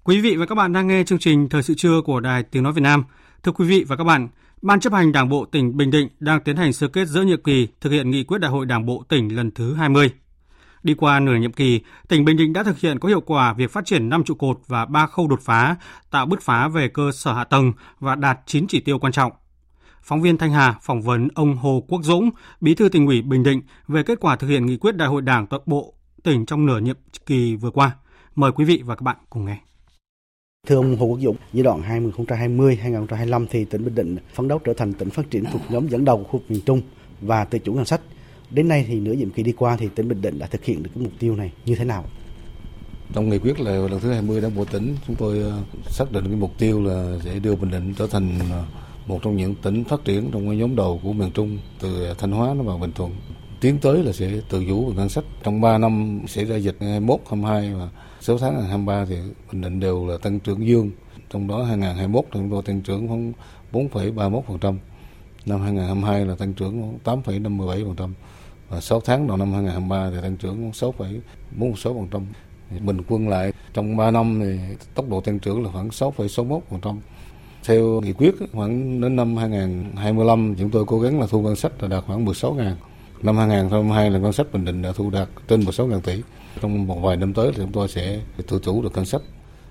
Quý 0.05 0.21
vị 0.21 0.37
và 0.37 0.47
các 0.47 0.55
bạn 0.55 0.73
đang 0.73 0.87
nghe 0.87 1.05
chương 1.05 1.19
trình 1.19 1.49
Thời 1.49 1.62
sự 1.62 1.75
trưa 1.75 2.01
của 2.05 2.21
Đài 2.21 2.43
Tiếng 2.43 2.62
Nói 2.62 2.73
Việt 2.73 2.83
Nam. 2.83 3.05
Thưa 3.43 3.53
quý 3.53 3.67
vị 3.67 3.85
và 3.89 3.97
các 3.97 4.05
bạn, 4.05 4.29
Ban 4.62 4.81
chấp 4.81 4.93
hành 4.93 5.12
Đảng 5.12 5.29
bộ 5.29 5.45
tỉnh 5.45 5.77
Bình 5.77 5.91
Định 5.91 6.09
đang 6.21 6.41
tiến 6.41 6.57
hành 6.57 6.73
sơ 6.73 6.89
kết 6.89 7.09
giữa 7.09 7.23
nhiệm 7.23 7.43
kỳ 7.43 7.69
thực 7.81 7.91
hiện 7.91 8.11
nghị 8.11 8.25
quyết 8.25 8.39
Đại 8.39 8.51
hội 8.51 8.67
Đảng 8.67 8.87
bộ 8.87 9.05
tỉnh 9.09 9.37
lần 9.37 9.51
thứ 9.51 9.75
20. 9.75 10.11
Đi 10.83 10.95
qua 10.95 11.21
nửa 11.21 11.37
nhiệm 11.37 11.53
kỳ, 11.53 11.81
tỉnh 12.09 12.25
Bình 12.25 12.37
Định 12.37 12.53
đã 12.53 12.62
thực 12.62 12.79
hiện 12.79 12.99
có 12.99 13.09
hiệu 13.09 13.21
quả 13.21 13.53
việc 13.53 13.71
phát 13.71 13.87
triển 13.87 14.09
5 14.09 14.25
trụ 14.25 14.35
cột 14.35 14.61
và 14.67 14.85
3 14.85 15.07
khâu 15.07 15.29
đột 15.29 15.41
phá, 15.43 15.77
tạo 16.11 16.27
bứt 16.27 16.43
phá 16.43 16.69
về 16.69 16.89
cơ 16.89 17.11
sở 17.12 17.33
hạ 17.33 17.45
tầng 17.45 17.73
và 18.01 18.14
đạt 18.14 18.39
9 18.47 18.67
chỉ 18.69 18.81
tiêu 18.81 18.99
quan 18.99 19.12
trọng. 19.12 19.33
Phóng 20.07 20.22
viên 20.22 20.38
Thanh 20.38 20.52
Hà 20.52 20.74
phỏng 20.82 21.02
vấn 21.02 21.28
ông 21.34 21.57
Hồ 21.57 21.84
Quốc 21.88 22.00
Dũng, 22.04 22.30
Bí 22.61 22.74
thư 22.74 22.88
tỉnh 22.88 23.07
ủy 23.07 23.22
Bình 23.22 23.42
Định 23.42 23.62
về 23.88 24.02
kết 24.02 24.20
quả 24.20 24.36
thực 24.36 24.48
hiện 24.48 24.66
nghị 24.66 24.76
quyết 24.76 24.96
Đại 24.96 25.09
hội 25.09 25.22
Đảng 25.22 25.46
toàn 25.46 25.62
bộ 25.66 25.94
tỉnh 26.22 26.46
trong 26.46 26.66
nửa 26.66 26.80
nhiệm 26.80 26.96
kỳ 27.26 27.57
vừa 27.57 27.70
qua. 27.70 27.96
Mời 28.34 28.52
quý 28.52 28.64
vị 28.64 28.82
và 28.84 28.94
các 28.94 29.02
bạn 29.02 29.16
cùng 29.30 29.44
nghe. 29.44 29.57
Thưa 30.66 30.76
ông 30.76 30.96
Hồ 30.96 31.07
Quốc 31.07 31.18
Dũng, 31.20 31.36
giai 31.52 31.62
đoạn 31.62 31.82
2020-2025 31.82 33.46
thì 33.50 33.64
tỉnh 33.64 33.84
Bình 33.84 33.94
Định 33.94 34.16
phấn 34.34 34.48
đấu 34.48 34.59
trở 34.64 34.72
thành 34.72 34.92
tỉnh 34.92 35.11
phát 35.11 35.30
triển 35.30 35.44
thuộc 35.52 35.62
nhóm 35.68 35.88
dẫn 35.88 36.04
đầu 36.04 36.24
khu 36.24 36.32
vực 36.32 36.50
miền 36.50 36.61
Trung 36.66 36.80
và 37.20 37.44
tự 37.44 37.59
chủ 37.59 37.72
ngân 37.72 37.84
sách. 37.84 38.00
Đến 38.50 38.68
nay 38.68 38.84
thì 38.88 39.00
nửa 39.00 39.12
nhiệm 39.12 39.30
kỳ 39.30 39.42
đi 39.42 39.52
qua 39.52 39.76
thì 39.76 39.88
tỉnh 39.94 40.09
Bình 40.09 40.22
Định 40.22 40.38
đã 40.38 40.46
thực 40.46 40.64
hiện 40.64 40.82
được 40.82 40.90
cái 40.94 41.04
mục 41.04 41.12
tiêu 41.18 41.36
này 41.36 41.52
như 41.64 41.74
thế 41.74 41.84
nào? 41.84 42.04
Trong 43.12 43.28
nghị 43.28 43.38
quyết 43.38 43.61
là 43.61 43.70
lần 43.70 44.00
thứ 44.00 44.12
20 44.12 44.40
đảng 44.40 44.54
bộ 44.54 44.64
tỉnh, 44.64 44.96
chúng 45.07 45.16
tôi 45.16 45.38
ờ, 45.38 45.62
xác 45.86 46.12
định 46.12 46.24
cái 46.24 46.36
mục 46.36 46.59
tiêu 46.59 46.82
là 46.82 47.18
sẽ 47.24 47.38
đưa 47.38 47.57
Bình 47.57 47.70
Định 47.70 47.94
trở 47.98 48.07
thành 48.07 48.38
ờ, 48.50 48.64
một 49.07 49.18
trong 49.22 49.36
những 49.36 49.54
tỉnh 49.54 49.84
phát 49.84 50.04
triển 50.04 50.30
trong 50.32 50.48
cái 50.48 50.57
nhóm 50.57 50.76
đầu 50.76 51.00
của 51.02 51.12
miền 51.12 51.30
Trung 51.30 51.59
từ 51.80 52.14
Thanh 52.18 52.32
Hóa 52.32 52.54
nó 52.54 52.62
vào 52.62 52.78
Bình 52.78 52.92
Thuận. 52.92 53.12
Tiến 53.61 53.78
tới 53.78 54.04
là 54.04 54.12
sẽ 54.12 54.30
tự 54.48 54.64
chủ 54.68 54.86
về 54.86 54.96
ngân 54.96 55.09
sách. 55.09 55.24
Trong 55.42 55.61
3 55.61 55.78
năm 55.78 56.20
sẽ 56.28 56.44
ra 56.44 56.57
dịch 56.57 56.76
21, 56.80 57.20
22 57.30 57.74
và 57.74 57.88
6 58.20 58.38
tháng 58.38 58.62
23 58.62 59.04
thì 59.04 59.16
Bình 59.52 59.62
Định 59.62 59.80
đều 59.80 60.07
là 60.07 60.16
tăng 60.22 60.40
trưởng 60.40 60.66
dương. 60.66 60.90
Trong 61.30 61.48
đó 61.48 61.62
2021 61.62 62.24
thì 62.24 62.40
chúng 62.40 62.50
tôi 62.50 62.62
tăng 62.62 62.80
trưởng 62.80 63.09
khoảng 63.09 63.32
4,31%. 63.72 64.76
Năm 65.46 65.61
2022 65.61 66.24
là 66.24 66.34
tăng 66.34 66.52
trưởng 66.52 66.98
8,57%. 67.04 68.12
Và 68.68 68.80
6 68.80 69.00
tháng 69.00 69.26
đầu 69.26 69.36
năm 69.36 69.52
2023 69.52 70.11
thì 70.11 70.22
tăng 70.22 70.36
trưởng 70.36 70.70
6,46%. 70.70 72.22
Bình 72.80 73.02
quân 73.09 73.28
lại 73.28 73.52
trong 73.74 73.96
3 73.96 74.11
năm 74.11 74.40
thì 74.40 74.59
tốc 74.94 75.09
độ 75.09 75.20
tăng 75.20 75.38
trưởng 75.38 75.64
là 75.64 75.70
khoảng 75.72 75.88
6,61%. 75.88 76.61
Theo 77.67 78.01
nghị 78.01 78.12
quyết 78.12 78.35
khoảng 78.53 79.01
đến 79.01 79.17
năm 79.17 79.37
2025 79.37 80.55
chúng 80.59 80.71
tôi 80.71 80.85
cố 80.87 81.01
gắng 81.01 81.21
là 81.21 81.27
thu 81.27 81.43
ngân 81.43 81.57
sách 81.57 81.83
là 81.83 81.89
đạt 81.89 82.05
khoảng 82.07 82.25
16 82.25 82.55
ngàn. 82.55 82.77
Năm 83.23 83.37
2022 83.37 84.11
là 84.11 84.19
ngân 84.19 84.33
sách 84.33 84.53
Bình 84.53 84.64
Định 84.64 84.83
đã 84.83 84.93
thu 84.93 85.11
đạt 85.11 85.29
trên 85.49 85.64
16 85.64 85.87
ngàn 85.87 86.01
tỷ. 86.01 86.23
Trong 86.61 86.87
một 86.87 86.99
vài 87.03 87.17
năm 87.17 87.35
tới 87.35 87.53
thì 87.53 87.62
chúng 87.62 87.73
tôi 87.73 87.89
sẽ 87.89 88.21
tự 88.47 88.61
chủ 88.62 88.83
được 88.83 88.93
ngân 88.95 89.05
sách. 89.05 89.23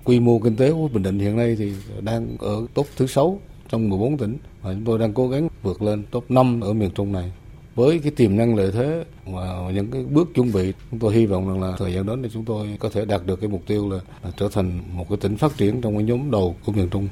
Quy 0.04 0.20
mô 0.20 0.38
kinh 0.38 0.56
tế 0.56 0.72
của 0.72 0.88
Bình 0.88 1.02
Định 1.02 1.18
hiện 1.18 1.36
nay 1.36 1.56
thì 1.58 1.72
đang 2.00 2.36
ở 2.38 2.66
top 2.74 2.86
thứ 2.96 3.06
6 3.06 3.40
trong 3.68 3.88
14 3.88 4.18
tỉnh 4.18 4.36
và 4.62 4.72
chúng 4.72 4.84
tôi 4.84 4.98
đang 4.98 5.12
cố 5.12 5.28
gắng 5.28 5.48
vượt 5.62 5.82
lên 5.82 6.04
top 6.10 6.30
5 6.30 6.60
ở 6.60 6.72
miền 6.72 6.90
Trung 6.94 7.12
này 7.12 7.32
với 7.74 7.98
cái 7.98 8.12
tiềm 8.16 8.36
năng 8.36 8.56
lợi 8.56 8.70
thế 8.72 9.04
và 9.26 9.70
những 9.74 9.90
cái 9.90 10.04
bước 10.04 10.28
chuẩn 10.34 10.52
bị 10.52 10.72
chúng 10.90 11.00
tôi 11.00 11.14
hy 11.14 11.26
vọng 11.26 11.48
rằng 11.48 11.62
là 11.62 11.76
thời 11.78 11.94
gian 11.94 12.06
đến 12.06 12.22
thì 12.22 12.28
chúng 12.32 12.44
tôi 12.44 12.76
có 12.80 12.88
thể 12.88 13.04
đạt 13.04 13.26
được 13.26 13.40
cái 13.40 13.50
mục 13.50 13.62
tiêu 13.66 13.90
là, 13.90 13.98
là 14.24 14.30
trở 14.36 14.48
thành 14.52 14.80
một 14.92 15.08
cái 15.08 15.18
tỉnh 15.20 15.36
phát 15.36 15.56
triển 15.56 15.80
trong 15.80 15.94
cái 15.96 16.04
nhóm 16.04 16.30
đầu 16.30 16.56
của 16.66 16.72
miền 16.72 16.88
Trung. 16.88 17.08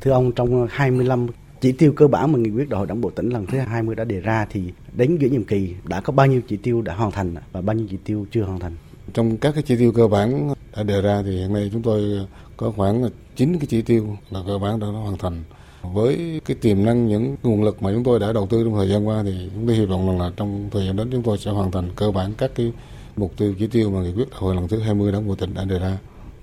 Thưa 0.00 0.10
ông, 0.10 0.32
trong 0.32 0.66
25 0.70 1.26
chỉ 1.60 1.72
tiêu 1.72 1.92
cơ 1.92 2.08
bản 2.08 2.32
mà 2.32 2.38
nghị 2.38 2.50
quyết 2.50 2.68
đại 2.68 2.78
hội 2.78 2.86
đảng 2.86 3.00
bộ 3.00 3.10
tỉnh 3.10 3.28
lần 3.28 3.46
thứ 3.46 3.58
20 3.58 3.94
đã 3.94 4.04
đề 4.04 4.20
ra 4.20 4.46
thì 4.50 4.62
đến 4.92 5.18
giữa 5.20 5.28
nhiệm 5.28 5.44
kỳ 5.44 5.74
đã 5.84 6.00
có 6.00 6.12
bao 6.12 6.26
nhiêu 6.26 6.40
chỉ 6.48 6.56
tiêu 6.56 6.82
đã 6.82 6.94
hoàn 6.94 7.10
thành 7.10 7.34
và 7.52 7.60
bao 7.60 7.76
nhiêu 7.76 7.86
chỉ 7.90 7.96
tiêu 8.04 8.26
chưa 8.30 8.42
hoàn 8.42 8.60
thành? 8.60 8.76
Trong 9.14 9.36
các 9.36 9.54
cái 9.54 9.62
chỉ 9.62 9.76
tiêu 9.76 9.92
cơ 9.92 10.08
bản 10.08 10.54
đã 10.76 10.82
đề 10.82 11.02
ra 11.02 11.22
thì 11.24 11.36
hiện 11.36 11.52
nay 11.52 11.70
chúng 11.72 11.82
tôi 11.82 12.26
có 12.56 12.72
khoảng 12.76 13.10
9 13.36 13.58
cái 13.58 13.66
chỉ 13.66 13.82
tiêu 13.82 14.16
là 14.30 14.40
cơ 14.46 14.58
bản 14.58 14.80
đã 14.80 14.86
hoàn 14.86 15.18
thành. 15.18 15.42
Với 15.82 16.40
cái 16.44 16.56
tiềm 16.60 16.84
năng 16.84 17.08
những 17.08 17.36
nguồn 17.42 17.62
lực 17.64 17.82
mà 17.82 17.92
chúng 17.92 18.04
tôi 18.04 18.18
đã 18.18 18.32
đầu 18.32 18.46
tư 18.46 18.64
trong 18.64 18.74
thời 18.74 18.88
gian 18.88 19.08
qua 19.08 19.22
thì 19.22 19.50
chúng 19.54 19.66
tôi 19.66 19.76
hy 19.76 19.86
vọng 19.86 20.06
rằng 20.06 20.20
là 20.20 20.32
trong 20.36 20.68
thời 20.72 20.86
gian 20.86 20.96
đến 20.96 21.08
chúng 21.12 21.22
tôi 21.22 21.38
sẽ 21.38 21.50
hoàn 21.50 21.70
thành 21.70 21.90
cơ 21.96 22.10
bản 22.10 22.32
các 22.38 22.50
cái 22.54 22.72
mục 23.16 23.32
tiêu 23.36 23.54
chỉ 23.58 23.66
tiêu 23.66 23.90
mà 23.90 24.00
nghị 24.00 24.12
quyết 24.12 24.30
đại 24.30 24.38
hội 24.40 24.54
lần 24.54 24.68
thứ 24.68 24.78
20 24.78 25.12
đảng 25.12 25.28
bộ 25.28 25.34
tỉnh 25.34 25.54
đã 25.54 25.64
đề 25.64 25.78
ra. 25.78 25.98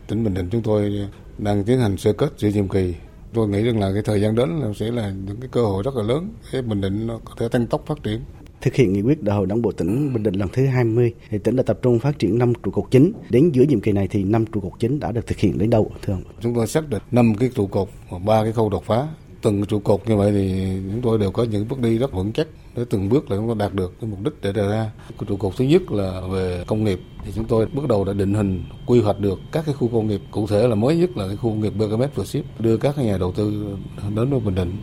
Tỉnh 0.08 0.24
Bình 0.24 0.34
Định 0.34 0.50
chúng 0.52 0.62
tôi 0.62 1.08
đang 1.38 1.64
tiến 1.64 1.80
hành 1.80 1.98
sơ 1.98 2.14
kết 2.14 2.34
giữa 2.38 2.50
nhiệm 2.50 2.68
kỳ 2.68 2.94
tôi 3.38 3.48
nghĩ 3.48 3.64
rằng 3.64 3.80
là 3.80 3.92
cái 3.94 4.02
thời 4.02 4.22
gian 4.22 4.36
đến 4.36 4.60
là 4.60 4.74
sẽ 4.74 4.92
là 4.92 5.10
những 5.28 5.38
cái 5.40 5.50
cơ 5.52 5.62
hội 5.62 5.84
rất 5.84 5.96
là 5.96 6.04
lớn 6.04 6.30
để 6.54 6.62
Bình 6.62 6.82
Định 6.82 7.08
nó 7.08 7.20
có 7.26 7.34
thể 7.38 7.48
tăng 7.50 7.68
tốc 7.68 7.84
phát 7.86 8.04
triển 8.04 8.22
Thực 8.62 8.76
hiện 8.76 8.94
nghị 8.94 9.02
quyết 9.02 9.24
đại 9.24 9.38
hội 9.38 9.46
đảng 9.46 9.62
bộ 9.62 9.72
tỉnh 9.72 10.14
Bình 10.14 10.24
Định 10.24 10.34
lần 10.34 10.50
thứ 10.54 10.66
20 10.66 11.14
thì 11.30 11.38
tỉnh 11.38 11.56
đã 11.56 11.64
tập 11.64 11.80
trung 11.82 12.00
phát 12.00 12.20
triển 12.20 12.38
năm 12.38 12.54
trụ 12.64 12.72
cột 12.72 12.86
chính. 12.92 13.14
Đến 13.30 13.52
giữa 13.54 13.64
nhiệm 13.64 13.82
kỳ 13.82 13.92
này 13.92 14.08
thì 14.08 14.24
năm 14.24 14.46
trụ 14.46 14.60
cột 14.60 14.72
chính 14.80 15.00
đã 15.00 15.12
được 15.12 15.28
thực 15.28 15.38
hiện 15.38 15.58
đến 15.58 15.70
đâu 15.70 15.92
thưa 16.02 16.14
ông? 16.14 16.24
Chúng 16.42 16.56
tôi 16.56 16.68
xác 16.68 16.90
định 16.90 17.02
năm 17.12 17.36
cái 17.40 17.50
trụ 17.56 17.68
cột 17.68 17.90
và 18.10 18.20
ba 18.20 18.44
cái 18.44 18.52
khâu 18.52 18.70
đột 18.70 18.84
phá. 18.86 19.08
Từng 19.42 19.66
trụ 19.66 19.80
cột 19.80 20.08
như 20.08 20.16
vậy 20.16 20.32
thì 20.32 20.72
chúng 20.92 21.02
tôi 21.02 21.20
đều 21.20 21.32
có 21.32 21.44
những 21.44 21.68
bước 21.68 21.80
đi 21.80 21.98
rất 21.98 22.14
vững 22.14 22.32
chắc 22.34 22.48
để 22.78 22.86
từng 22.90 23.10
bước 23.10 23.32
là 23.32 23.38
chúng 23.38 23.48
ta 23.48 23.54
đạt 23.54 23.74
được 23.74 23.94
cái 24.02 24.10
mục 24.10 24.20
đích 24.24 24.34
để 24.42 24.52
đề 24.52 24.68
ra. 24.68 24.92
Cái 25.10 25.26
trụ 25.28 25.38
cột 25.38 25.54
thứ 25.58 25.66
nhất 25.66 25.92
là 25.92 26.22
về 26.32 26.64
công 26.68 26.84
nghiệp. 26.84 27.00
Thì 27.26 27.32
chúng 27.36 27.46
tôi 27.46 27.66
bước 27.66 27.88
đầu 27.88 28.04
đã 28.04 28.14
định 28.14 28.34
hình, 28.34 28.64
quy 28.86 29.02
hoạch 29.02 29.20
được 29.20 29.40
các 29.52 29.66
cái 29.66 29.74
khu 29.74 29.88
công 29.88 30.08
nghiệp. 30.08 30.22
Cụ 30.32 30.48
thể 30.48 30.68
là 30.68 30.76
mới 30.76 30.98
nhất 30.98 31.18
là 31.18 31.28
cái 31.28 31.36
khu 31.36 31.50
công 31.50 31.62
nghiệp 31.62 31.74
BKM 31.78 32.04
vừa 32.16 32.24
ship. 32.24 32.60
Đưa 32.60 32.78
các 32.78 32.98
nhà 32.98 33.18
đầu 33.18 33.32
tư 33.32 33.78
đến 34.16 34.30
với 34.30 34.40
Bình 34.40 34.56
Định. 34.56 34.78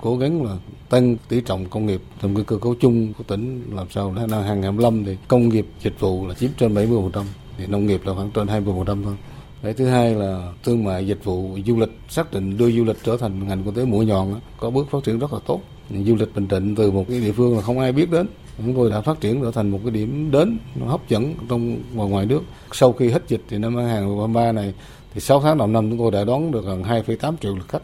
Cố 0.00 0.16
gắng 0.16 0.44
là 0.44 0.56
tăng 0.90 1.16
tỷ 1.28 1.40
trọng 1.40 1.66
công 1.66 1.86
nghiệp. 1.86 2.00
Trong 2.22 2.34
cái 2.34 2.44
cơ 2.44 2.58
cấu 2.58 2.74
chung 2.74 3.12
của 3.18 3.24
tỉnh, 3.24 3.62
làm 3.74 3.86
sao 3.90 4.14
đến 4.16 4.30
năm 4.30 4.42
2025 4.42 5.04
thì 5.04 5.16
công 5.28 5.48
nghiệp 5.48 5.66
dịch 5.82 6.00
vụ 6.00 6.26
là 6.26 6.34
chiếm 6.34 6.50
trên 6.58 6.74
70% 6.74 7.24
thì 7.58 7.66
nông 7.66 7.86
nghiệp 7.86 8.00
là 8.04 8.14
khoảng 8.14 8.30
trên 8.30 8.46
20% 8.46 9.04
thôi. 9.04 9.14
Cái 9.62 9.74
thứ 9.74 9.86
hai 9.86 10.14
là 10.14 10.52
thương 10.64 10.84
mại 10.84 11.06
dịch 11.06 11.24
vụ 11.24 11.58
du 11.66 11.76
lịch. 11.76 11.90
Xác 12.08 12.32
định 12.32 12.58
đưa 12.58 12.70
du 12.70 12.84
lịch 12.84 12.96
trở 13.04 13.16
thành 13.16 13.48
ngành 13.48 13.64
kinh 13.64 13.74
tế 13.74 13.84
mũi 13.84 14.06
nhọn 14.06 14.40
có 14.60 14.70
bước 14.70 14.90
phát 14.90 15.04
triển 15.04 15.18
rất 15.18 15.32
là 15.32 15.38
tốt. 15.46 15.60
Du 15.90 16.16
lịch 16.16 16.34
Bình 16.34 16.48
Định 16.48 16.74
từ 16.74 16.90
một 16.90 17.04
cái 17.08 17.20
địa 17.20 17.32
phương 17.32 17.56
là 17.56 17.62
không 17.62 17.78
ai 17.78 17.92
biết 17.92 18.10
đến. 18.10 18.26
Chúng 18.58 18.74
tôi 18.74 18.90
đã 18.90 19.00
phát 19.00 19.20
triển 19.20 19.42
trở 19.42 19.50
thành 19.50 19.70
một 19.70 19.78
cái 19.82 19.90
điểm 19.90 20.30
đến 20.30 20.58
nó 20.74 20.86
hấp 20.86 21.08
dẫn 21.08 21.34
trong 21.48 21.76
và 21.94 22.04
ngoài 22.04 22.26
nước. 22.26 22.42
Sau 22.72 22.92
khi 22.92 23.08
hết 23.08 23.22
dịch 23.28 23.42
thì 23.48 23.58
năm 23.58 23.76
2023 23.76 24.52
này 24.52 24.74
thì 25.14 25.20
6 25.20 25.40
tháng 25.40 25.58
đầu 25.58 25.66
năm 25.66 25.90
chúng 25.90 25.98
tôi 25.98 26.10
đã 26.10 26.24
đón 26.24 26.50
được 26.50 26.64
gần 26.64 26.82
2,8 26.82 27.34
triệu 27.40 27.54
lượt 27.54 27.68
khách. 27.68 27.82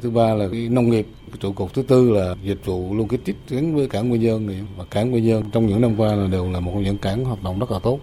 Thứ 0.00 0.10
ba 0.10 0.34
là 0.34 0.48
cái 0.52 0.68
nông 0.68 0.90
nghiệp 0.90 1.06
cái 1.30 1.38
trụ 1.40 1.52
cột 1.52 1.74
thứ 1.74 1.82
tư 1.82 2.10
là 2.10 2.34
dịch 2.44 2.64
vụ 2.64 2.94
logistics 2.94 3.38
gắn 3.48 3.74
với 3.74 3.88
cảng 3.88 4.12
quy 4.12 4.18
nhơn 4.18 4.46
này. 4.46 4.56
Và 4.76 4.84
cảng 4.84 5.14
quy 5.14 5.20
nhơn 5.20 5.42
trong 5.52 5.66
những 5.66 5.80
năm 5.80 6.00
qua 6.00 6.14
là 6.14 6.26
đều 6.26 6.50
là 6.52 6.60
một 6.60 6.72
những 6.74 6.98
cảng 6.98 7.24
hoạt 7.24 7.42
động 7.42 7.58
rất 7.58 7.70
là 7.70 7.78
tốt. 7.78 8.00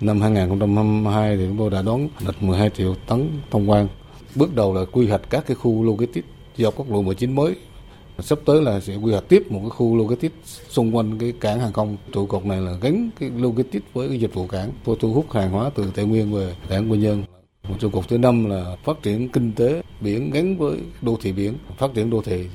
Năm 0.00 0.20
2022 0.20 1.36
thì 1.36 1.46
chúng 1.46 1.58
tôi 1.58 1.70
đã 1.70 1.82
đón 1.82 2.08
được 2.26 2.42
12 2.42 2.70
triệu 2.70 2.94
tấn 3.06 3.28
thông 3.50 3.70
quan. 3.70 3.88
Bước 4.34 4.54
đầu 4.54 4.74
là 4.74 4.84
quy 4.92 5.08
hoạch 5.08 5.30
các 5.30 5.46
cái 5.46 5.54
khu 5.54 5.82
logistics 5.84 6.28
dọc 6.56 6.76
quốc 6.76 6.90
lộ 6.90 7.02
19 7.02 7.34
mới 7.34 7.54
sắp 8.22 8.38
tới 8.44 8.62
là 8.62 8.80
sẽ 8.80 8.96
quy 8.96 9.12
hoạch 9.12 9.28
tiếp 9.28 9.52
một 9.52 9.60
cái 9.60 9.70
khu 9.70 9.96
logistics 9.96 10.60
xung 10.68 10.96
quanh 10.96 11.18
cái 11.18 11.32
cảng 11.40 11.60
hàng 11.60 11.72
không 11.72 11.96
trụ 12.12 12.26
cột 12.26 12.44
này 12.44 12.60
là 12.60 12.72
gắn 12.80 13.10
cái 13.20 13.30
logistics 13.36 13.86
với 13.94 14.08
cái 14.08 14.20
dịch 14.20 14.34
vụ 14.34 14.46
cảng 14.46 14.72
tôi 14.84 14.96
thu 15.00 15.12
hút 15.12 15.32
hàng 15.32 15.50
hóa 15.50 15.70
từ 15.74 15.90
tây 15.94 16.04
nguyên 16.04 16.32
về 16.34 16.54
cảng 16.68 16.90
quy 16.90 16.98
nhơn 16.98 17.24
một 17.68 17.76
trụ 17.78 17.88
cột 17.90 18.08
thứ 18.08 18.18
năm 18.18 18.50
là 18.50 18.76
phát 18.84 19.02
triển 19.02 19.28
kinh 19.28 19.52
tế 19.52 19.82
biển 20.00 20.30
gắn 20.30 20.56
với 20.56 20.78
đô 21.02 21.18
thị 21.22 21.32
biển. 21.32 21.54
Phát 21.78 21.94
triển 21.94 22.10
đô 22.10 22.22
thị, 22.22 22.46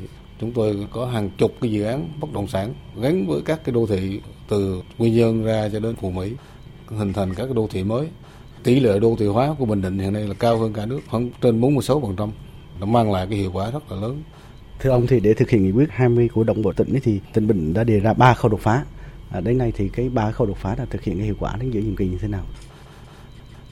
chúng 0.42 0.52
tôi 0.52 0.88
có 0.92 1.06
hàng 1.06 1.30
chục 1.38 1.52
cái 1.62 1.72
dự 1.72 1.84
án 1.84 2.10
bất 2.20 2.34
động 2.34 2.48
sản 2.48 2.74
gắn 3.02 3.28
với 3.28 3.42
các 3.46 3.64
cái 3.64 3.74
đô 3.74 3.86
thị 3.86 4.22
từ 4.50 4.82
Quy 4.98 5.12
Nhơn 5.12 5.44
ra 5.44 5.70
cho 5.70 5.80
đến 5.80 5.96
Phú 5.96 6.12
Mỹ, 6.12 6.32
hình 6.88 7.14
thành 7.14 7.34
các 7.34 7.46
cái 7.46 7.54
đô 7.54 7.68
thị 7.72 7.84
mới. 7.84 8.08
Tỷ 8.64 8.80
lệ 8.80 9.00
đô 9.00 9.16
thị 9.20 9.26
hóa 9.26 9.56
của 9.60 9.66
Bình 9.66 9.82
Định 9.82 10.00
hiện 10.00 10.14
nay 10.14 10.24
là 10.24 10.34
cao 10.34 10.58
hơn 10.58 10.74
cả 10.74 10.86
nước, 10.86 11.00
khoảng 11.10 11.30
trên 11.42 11.62
46%. 11.62 12.30
Nó 12.80 12.86
mang 12.86 13.12
lại 13.12 13.28
cái 13.30 13.40
hiệu 13.40 13.52
quả 13.54 13.72
rất 13.72 13.92
là 13.92 13.98
lớn. 13.98 14.24
Thưa 14.80 14.90
ông 14.90 15.08
thì 15.08 15.20
để 15.20 15.34
thực 15.34 15.50
hiện 15.50 15.64
nghị 15.64 15.72
quyết 15.72 15.90
20 15.92 16.30
của 16.34 16.44
đảng 16.44 16.62
bộ 16.62 16.74
tỉnh 16.74 17.00
thì 17.04 17.20
tỉnh 17.34 17.48
Bình 17.48 17.74
đã 17.74 17.84
đề 17.84 18.00
ra 18.00 18.14
ba 18.14 18.34
khâu 18.34 18.50
đột 18.52 18.60
phá. 18.60 18.84
À, 19.32 19.42
đến 19.42 19.58
nay 19.58 19.74
thì 19.76 19.90
cái 19.90 20.10
ba 20.10 20.32
khâu 20.32 20.48
đột 20.48 20.58
phá 20.58 20.76
đã 20.76 20.86
thực 20.90 21.04
hiện 21.04 21.18
cái 21.18 21.26
hiệu 21.26 21.36
quả 21.40 21.56
đến 21.60 21.72
giữa 21.72 21.80
nhiệm 21.80 21.96
kỳ 21.96 22.08
như 22.08 22.18
thế 22.22 22.28
nào? 22.28 22.44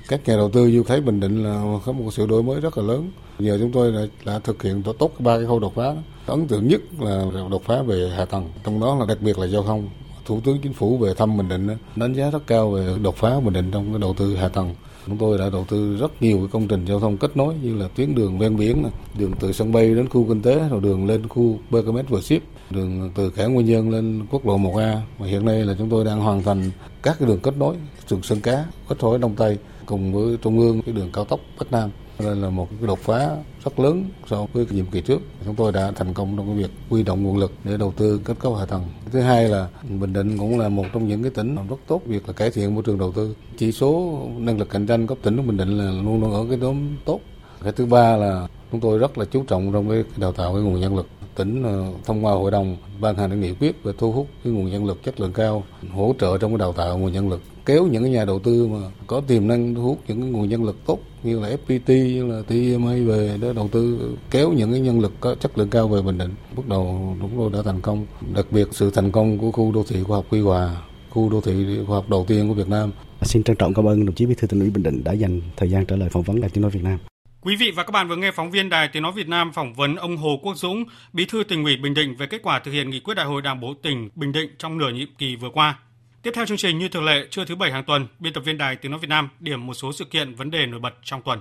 các 0.08 0.28
nhà 0.28 0.36
đầu 0.36 0.50
tư 0.50 0.72
du 0.72 0.84
thấy 0.84 1.02
Bình 1.02 1.20
Định 1.20 1.44
là 1.44 1.80
có 1.86 1.92
một 1.92 2.14
sự 2.14 2.26
đổi 2.26 2.44
mới 2.44 2.62
rất 2.62 2.78
là 2.78 2.84
lớn. 2.84 3.12
Giờ 3.40 3.58
chúng 3.62 3.72
tôi 3.72 3.92
đã, 3.92 4.00
đã 4.26 4.40
thực 4.40 4.64
hiện 4.64 4.84
tốt 5.00 5.12
ba 5.20 5.38
cái 5.38 5.46
khâu 5.46 5.60
đột 5.60 5.76
phá. 5.76 5.96
Ấn 6.26 6.48
tượng 6.48 6.68
nhất 6.68 6.82
là 7.00 7.26
đột 7.52 7.64
phá 7.66 7.82
về 7.82 8.10
hạ 8.18 8.26
tầng, 8.26 8.50
trong 8.64 8.80
đó 8.80 8.96
là 9.00 9.06
đặc 9.06 9.18
biệt 9.22 9.40
là 9.40 9.48
giao 9.48 9.64
thông. 9.64 9.90
Thủ 10.26 10.42
tướng 10.46 10.60
Chính 10.64 10.74
phủ 10.74 10.98
về 10.98 11.14
thăm 11.14 11.38
Bình 11.38 11.50
Định 11.50 11.68
đánh 11.96 12.14
giá 12.14 12.30
rất 12.30 12.48
cao 12.48 12.72
về 12.72 12.96
đột 13.04 13.16
phá 13.16 13.40
Bình 13.40 13.54
Định 13.54 13.72
trong 13.72 13.92
cái 13.92 14.00
đầu 14.00 14.14
tư 14.18 14.36
hạ 14.36 14.50
tầng. 14.50 14.76
Chúng 15.08 15.18
tôi 15.18 15.38
đã 15.38 15.50
đầu 15.50 15.66
tư 15.70 15.98
rất 15.98 16.22
nhiều 16.22 16.38
cái 16.38 16.48
công 16.52 16.68
trình 16.68 16.86
giao 16.86 17.00
thông 17.00 17.18
kết 17.18 17.38
nối 17.38 17.54
như 17.62 17.76
là 17.76 17.88
tuyến 17.88 18.16
đường 18.16 18.40
ven 18.40 18.58
biển, 18.58 18.84
đường 19.18 19.32
từ 19.40 19.52
sân 19.52 19.72
bay 19.72 19.96
đến 19.96 20.10
khu 20.10 20.26
kinh 20.28 20.42
tế, 20.42 20.70
rồi 20.70 20.82
đường 20.82 21.06
lên 21.06 21.28
khu 21.28 21.60
BKMS 21.70 22.10
và 22.10 22.22
ship, 22.22 22.42
đường 22.70 23.12
từ 23.16 23.30
cảng 23.30 23.54
Nguyên 23.54 23.66
Nhân 23.66 23.90
lên 23.90 24.26
quốc 24.32 24.46
lộ 24.46 24.58
1A. 24.58 24.98
Và 25.20 25.28
hiện 25.28 25.46
nay 25.46 25.66
là 25.66 25.76
chúng 25.78 25.90
tôi 25.90 26.06
đang 26.06 26.20
hoàn 26.20 26.44
thành 26.44 26.72
các 27.04 27.16
cái 27.20 27.28
đường 27.28 27.40
kết 27.40 27.58
nối, 27.58 27.76
trường 28.08 28.24
Sơn 28.24 28.42
Cá, 28.42 28.66
kết 28.90 28.96
nối 29.02 29.20
Đông 29.20 29.36
Tây 29.36 29.58
cùng 29.86 30.14
với 30.14 30.38
trung 30.42 30.60
ương 30.60 30.82
cái 30.82 30.96
đường 30.96 31.10
cao 31.14 31.26
tốc 31.26 31.40
Bắc 31.60 31.72
Nam 31.72 31.90
đây 32.20 32.36
là 32.36 32.50
một 32.50 32.68
cái 32.70 32.88
đột 32.88 33.00
phá 33.00 33.30
rất 33.64 33.80
lớn 33.80 34.06
so 34.30 34.46
với 34.54 34.66
nhiệm 34.70 34.86
kỳ 34.86 35.02
trước. 35.02 35.22
Chúng 35.46 35.56
tôi 35.56 35.72
đã 35.72 35.92
thành 35.96 36.14
công 36.14 36.38
trong 36.38 36.48
cái 36.48 36.56
việc 36.56 36.72
huy 36.90 37.04
động 37.04 37.24
nguồn 37.24 37.38
lực 37.38 37.52
để 37.64 37.78
đầu 37.78 37.94
tư 37.98 38.22
kết 38.26 38.40
cấu 38.40 38.56
hạ 38.56 38.66
tầng. 38.66 38.84
Thứ 39.12 39.20
hai 39.20 39.50
là 39.50 39.68
bình 40.00 40.14
định 40.14 40.38
cũng 40.38 40.60
là 40.60 40.70
một 40.70 40.86
trong 40.94 41.08
những 41.08 41.24
cái 41.24 41.32
tỉnh 41.32 41.56
làm 41.56 41.68
rất 41.68 41.76
tốt 41.88 42.02
việc 42.06 42.28
là 42.28 42.34
cải 42.34 42.52
thiện 42.52 42.76
môi 42.76 42.84
trường 42.84 43.00
đầu 43.00 43.12
tư. 43.12 43.36
Chỉ 43.58 43.72
số 43.72 44.22
năng 44.38 44.58
lực 44.58 44.70
cạnh 44.70 44.88
tranh 44.88 45.08
cấp 45.08 45.18
tỉnh 45.22 45.38
của 45.38 45.44
bình 45.44 45.58
định 45.58 45.78
là 45.78 45.92
luôn 45.92 46.22
luôn 46.22 46.34
ở 46.34 46.46
cái 46.50 46.58
nhóm 46.58 46.96
tốt. 47.06 47.20
Cái 47.64 47.72
thứ 47.72 47.86
ba 47.86 48.18
là 48.18 48.48
chúng 48.72 48.82
tôi 48.82 49.00
rất 49.00 49.18
là 49.18 49.26
chú 49.26 49.44
trọng 49.44 49.74
trong 49.74 49.90
cái 49.90 50.04
đào 50.18 50.32
tạo 50.32 50.54
cái 50.54 50.64
nguồn 50.64 50.80
nhân 50.80 50.96
lực. 50.96 51.08
Tỉnh 51.36 51.64
ờ, 51.64 51.86
thông 52.06 52.26
qua 52.26 52.34
hội 52.34 52.52
đồng 52.52 52.78
ban 53.02 53.16
hành 53.16 53.42
nghị 53.42 53.54
quyết 53.54 53.84
về 53.84 53.94
thu 53.98 54.12
hút 54.12 54.28
cái 54.44 54.54
nguồn 54.54 54.72
nhân 54.72 54.86
lực 54.86 55.04
chất 55.04 55.20
lượng 55.20 55.34
cao, 55.34 55.64
hỗ 55.92 56.16
trợ 56.20 56.38
trong 56.38 56.52
cái 56.52 56.58
đào 56.58 56.74
tạo 56.74 56.98
nguồn 56.98 57.12
nhân 57.12 57.30
lực, 57.30 57.42
kéo 57.66 57.88
những 57.88 58.04
cái 58.04 58.12
nhà 58.12 58.26
đầu 58.26 58.40
tư 58.40 58.68
mà 58.68 58.78
có 59.08 59.22
tiềm 59.28 59.48
năng 59.48 59.76
thu 59.76 59.82
hút 59.82 60.00
những 60.08 60.22
cái 60.22 60.30
nguồn 60.30 60.50
nhân 60.50 60.64
lực 60.64 60.76
tốt 60.86 61.00
như 61.24 61.40
là 61.40 61.50
FPT 61.50 61.88
như 61.88 62.26
là 62.28 62.42
TMA 62.48 62.92
về 63.06 63.38
để 63.42 63.54
đầu 63.54 63.70
tư 63.72 64.16
kéo 64.32 64.52
những 64.52 64.72
cái 64.72 64.80
nhân 64.80 65.00
lực 65.00 65.14
có 65.20 65.36
chất 65.36 65.58
lượng 65.58 65.70
cao 65.70 65.88
về 65.88 66.02
Bình 66.02 66.18
Định. 66.18 66.32
Bước 66.56 66.68
đầu 66.68 67.16
chúng 67.22 67.32
tôi 67.38 67.50
đã 67.54 67.60
thành 67.66 67.82
công. 67.82 68.06
Đặc 68.36 68.46
biệt 68.52 68.68
sự 68.72 68.92
thành 68.92 69.12
công 69.12 69.38
của 69.38 69.52
khu 69.52 69.72
đô 69.72 69.84
thị 69.84 70.04
khoa 70.04 70.18
học 70.18 70.26
Quy 70.30 70.42
Hòa 70.42 70.76
khu 71.10 71.30
đô 71.30 71.42
thị 71.42 71.80
khoa 71.88 71.96
học 71.96 72.10
đầu 72.10 72.26
tiên 72.28 72.48
của 72.48 72.54
Việt 72.54 72.70
Nam. 72.70 72.92
Xin 73.22 73.44
trân 73.44 73.56
trọng 73.56 73.74
cảm 73.74 73.88
ơn 73.88 74.06
đồng 74.06 74.16
chí 74.16 74.26
bí 74.26 74.36
thư 74.36 74.48
tỉnh 74.48 74.60
ủy 74.60 74.70
Bình 74.70 74.84
Định 74.84 75.04
đã 75.04 75.14
dành 75.14 75.42
thời 75.58 75.70
gian 75.70 75.86
trả 75.86 75.96
lời 75.96 76.10
phỏng 76.10 76.24
vấn 76.24 76.42
Đài 76.42 76.50
Tiếng 76.50 76.62
nói 76.62 76.72
Việt 76.72 76.84
Nam. 76.84 77.00
Quý 77.42 77.56
vị 77.56 77.72
và 77.76 77.84
các 77.84 77.92
bạn 77.92 78.08
vừa 78.08 78.16
nghe 78.16 78.32
phóng 78.32 78.52
viên 78.52 78.70
Đài 78.70 78.88
Tiếng 78.88 79.04
nói 79.04 79.12
Việt 79.16 79.28
Nam 79.28 79.52
phỏng 79.54 79.74
vấn 79.74 79.96
ông 79.96 80.18
Hồ 80.18 80.40
Quốc 80.44 80.58
Dũng, 80.58 80.84
Bí 81.14 81.26
thư 81.26 81.44
tỉnh 81.44 81.64
ủy 81.64 81.78
Bình 81.78 81.94
Định 81.94 82.16
về 82.16 82.28
kết 82.28 82.42
quả 82.44 82.60
thực 82.60 82.72
hiện 82.72 82.90
nghị 82.90 83.00
quyết 83.00 83.14
Đại 83.14 83.26
hội 83.26 83.42
Đảng 83.42 83.60
bộ 83.60 83.74
tỉnh 83.84 84.10
Bình 84.16 84.32
Định 84.32 84.50
trong 84.58 84.78
nửa 84.78 84.92
nhiệm 84.92 85.08
kỳ 85.18 85.36
vừa 85.36 85.50
qua. 85.50 85.80
Tiếp 86.24 86.32
theo 86.36 86.46
chương 86.46 86.58
trình 86.58 86.80
như 86.80 86.88
thường 86.88 87.06
lệ, 87.06 87.28
trưa 87.32 87.46
thứ 87.46 87.56
bảy 87.56 87.72
hàng 87.72 87.84
tuần, 87.84 88.08
biên 88.20 88.34
tập 88.34 88.42
viên 88.42 88.58
Đài 88.58 88.76
Tiếng 88.76 88.92
nói 88.92 89.00
Việt 89.00 89.08
Nam 89.10 89.30
điểm 89.40 89.68
một 89.68 89.74
số 89.74 89.94
sự 89.94 90.06
kiện 90.06 90.36
vấn 90.36 90.52
đề 90.52 90.66
nổi 90.66 90.80
bật 90.80 90.94
trong 91.04 91.22
tuần. 91.22 91.40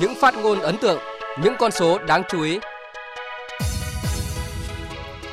Những 0.00 0.14
phát 0.20 0.34
ngôn 0.34 0.60
ấn 0.60 0.76
tượng, 0.76 0.98
những 1.42 1.54
con 1.58 1.70
số 1.70 1.98
đáng 1.98 2.22
chú 2.30 2.42
ý. 2.42 2.58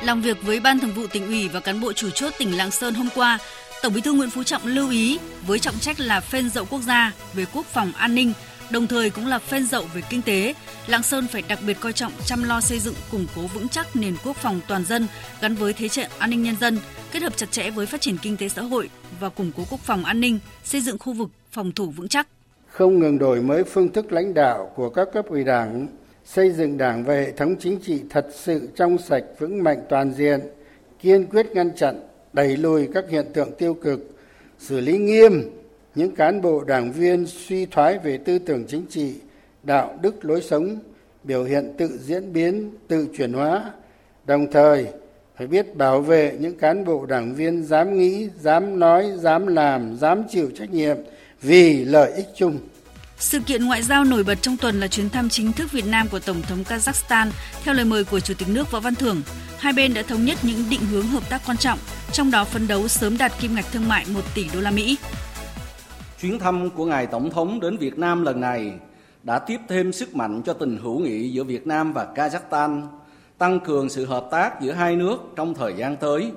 Làm 0.02 0.22
việc 0.22 0.42
với 0.42 0.60
Ban 0.60 0.80
Thường 0.80 0.92
vụ 0.92 1.06
tỉnh 1.06 1.26
ủy 1.26 1.48
và 1.48 1.60
cán 1.60 1.80
bộ 1.80 1.92
chủ 1.92 2.10
chốt 2.10 2.32
tỉnh 2.38 2.56
Lạng 2.56 2.70
Sơn 2.70 2.94
hôm 2.94 3.08
qua, 3.14 3.38
Tổng 3.82 3.94
Bí 3.94 4.00
thư 4.00 4.12
Nguyễn 4.12 4.30
Phú 4.30 4.42
Trọng 4.42 4.66
lưu 4.66 4.90
ý 4.90 5.18
với 5.46 5.58
trọng 5.58 5.78
trách 5.78 6.00
là 6.00 6.20
phên 6.20 6.50
dậu 6.50 6.64
quốc 6.64 6.80
gia 6.80 7.12
về 7.34 7.44
quốc 7.52 7.66
phòng 7.66 7.92
an 7.96 8.14
ninh, 8.14 8.32
đồng 8.70 8.86
thời 8.86 9.10
cũng 9.10 9.26
là 9.26 9.38
phên 9.38 9.66
dậu 9.66 9.84
về 9.94 10.02
kinh 10.10 10.22
tế, 10.22 10.54
Lạng 10.86 11.02
Sơn 11.02 11.26
phải 11.26 11.42
đặc 11.48 11.58
biệt 11.66 11.76
coi 11.80 11.92
trọng 11.92 12.12
chăm 12.26 12.42
lo 12.42 12.60
xây 12.60 12.78
dựng 12.78 12.94
củng 13.10 13.26
cố 13.36 13.42
vững 13.42 13.68
chắc 13.68 13.96
nền 13.96 14.14
quốc 14.24 14.36
phòng 14.36 14.60
toàn 14.68 14.84
dân 14.84 15.06
gắn 15.40 15.54
với 15.54 15.72
thế 15.72 15.88
trận 15.88 16.10
an 16.18 16.30
ninh 16.30 16.42
nhân 16.42 16.56
dân, 16.60 16.78
kết 17.12 17.22
hợp 17.22 17.36
chặt 17.36 17.50
chẽ 17.50 17.70
với 17.70 17.86
phát 17.86 18.00
triển 18.00 18.16
kinh 18.22 18.36
tế 18.36 18.48
xã 18.48 18.62
hội 18.62 18.90
và 19.20 19.28
củng 19.28 19.52
cố 19.56 19.62
quốc 19.70 19.80
phòng 19.80 20.04
an 20.04 20.20
ninh, 20.20 20.38
xây 20.64 20.80
dựng 20.80 20.98
khu 20.98 21.12
vực 21.12 21.30
phòng 21.50 21.72
thủ 21.72 21.90
vững 21.90 22.08
chắc. 22.08 22.28
Không 22.68 22.98
ngừng 22.98 23.18
đổi 23.18 23.42
mới 23.42 23.64
phương 23.64 23.92
thức 23.92 24.12
lãnh 24.12 24.34
đạo 24.34 24.72
của 24.76 24.90
các 24.90 25.08
cấp 25.12 25.26
ủy 25.28 25.44
Đảng, 25.44 25.86
xây 26.24 26.50
dựng 26.50 26.78
Đảng 26.78 27.04
và 27.04 27.14
hệ 27.14 27.32
thống 27.32 27.56
chính 27.60 27.80
trị 27.80 28.00
thật 28.10 28.26
sự 28.34 28.68
trong 28.76 28.98
sạch 28.98 29.24
vững 29.38 29.62
mạnh 29.62 29.78
toàn 29.88 30.12
diện, 30.12 30.40
kiên 31.02 31.26
quyết 31.26 31.46
ngăn 31.46 31.76
chặn, 31.76 32.00
đẩy 32.32 32.56
lùi 32.56 32.88
các 32.94 33.04
hiện 33.10 33.26
tượng 33.34 33.52
tiêu 33.58 33.74
cực, 33.74 34.00
xử 34.58 34.80
lý 34.80 34.98
nghiêm 34.98 35.57
những 35.94 36.14
cán 36.14 36.42
bộ 36.42 36.64
đảng 36.64 36.92
viên 36.92 37.26
suy 37.26 37.66
thoái 37.66 37.98
về 37.98 38.18
tư 38.18 38.38
tưởng 38.38 38.64
chính 38.68 38.86
trị 38.90 39.14
đạo 39.62 39.98
đức 40.02 40.24
lối 40.24 40.42
sống 40.42 40.78
biểu 41.24 41.44
hiện 41.44 41.72
tự 41.78 41.98
diễn 41.98 42.32
biến 42.32 42.70
tự 42.88 43.08
chuyển 43.16 43.32
hóa 43.32 43.70
đồng 44.26 44.52
thời 44.52 44.86
phải 45.36 45.46
biết 45.46 45.76
bảo 45.76 46.00
vệ 46.00 46.36
những 46.40 46.58
cán 46.58 46.84
bộ 46.84 47.06
đảng 47.06 47.34
viên 47.34 47.62
dám 47.62 47.98
nghĩ 47.98 48.28
dám 48.40 48.78
nói 48.78 49.12
dám 49.16 49.46
làm 49.46 49.96
dám 49.96 50.22
chịu 50.30 50.50
trách 50.58 50.70
nhiệm 50.70 50.96
vì 51.42 51.84
lợi 51.84 52.12
ích 52.12 52.26
chung 52.36 52.58
sự 53.20 53.40
kiện 53.40 53.64
ngoại 53.64 53.82
giao 53.82 54.04
nổi 54.04 54.24
bật 54.24 54.38
trong 54.42 54.56
tuần 54.56 54.80
là 54.80 54.88
chuyến 54.88 55.10
thăm 55.10 55.28
chính 55.28 55.52
thức 55.52 55.72
Việt 55.72 55.86
Nam 55.86 56.08
của 56.08 56.18
Tổng 56.18 56.42
thống 56.42 56.64
Kazakhstan 56.68 57.30
theo 57.64 57.74
lời 57.74 57.84
mời 57.84 58.04
của 58.04 58.20
Chủ 58.20 58.34
tịch 58.38 58.48
nước 58.48 58.70
Võ 58.70 58.80
Văn 58.80 58.94
Thưởng. 58.94 59.22
Hai 59.58 59.72
bên 59.72 59.94
đã 59.94 60.02
thống 60.02 60.24
nhất 60.24 60.38
những 60.42 60.64
định 60.70 60.80
hướng 60.80 61.06
hợp 61.06 61.30
tác 61.30 61.42
quan 61.46 61.56
trọng, 61.56 61.78
trong 62.12 62.30
đó 62.30 62.44
phấn 62.44 62.68
đấu 62.68 62.88
sớm 62.88 63.18
đạt 63.18 63.32
kim 63.40 63.54
ngạch 63.54 63.64
thương 63.72 63.88
mại 63.88 64.04
1 64.08 64.20
tỷ 64.34 64.46
đô 64.54 64.60
la 64.60 64.70
Mỹ. 64.70 64.96
Chuyến 66.20 66.38
thăm 66.38 66.70
của 66.70 66.84
ngài 66.84 67.06
tổng 67.06 67.30
thống 67.30 67.60
đến 67.60 67.76
Việt 67.76 67.98
Nam 67.98 68.22
lần 68.22 68.40
này 68.40 68.72
đã 69.22 69.38
tiếp 69.38 69.60
thêm 69.68 69.92
sức 69.92 70.16
mạnh 70.16 70.42
cho 70.44 70.52
tình 70.52 70.76
hữu 70.82 70.98
nghị 70.98 71.28
giữa 71.28 71.44
Việt 71.44 71.66
Nam 71.66 71.92
và 71.92 72.08
Kazakhstan, 72.14 72.82
tăng 73.38 73.60
cường 73.60 73.88
sự 73.88 74.04
hợp 74.04 74.28
tác 74.30 74.60
giữa 74.60 74.72
hai 74.72 74.96
nước 74.96 75.16
trong 75.36 75.54
thời 75.54 75.74
gian 75.76 75.96
tới. 75.96 76.32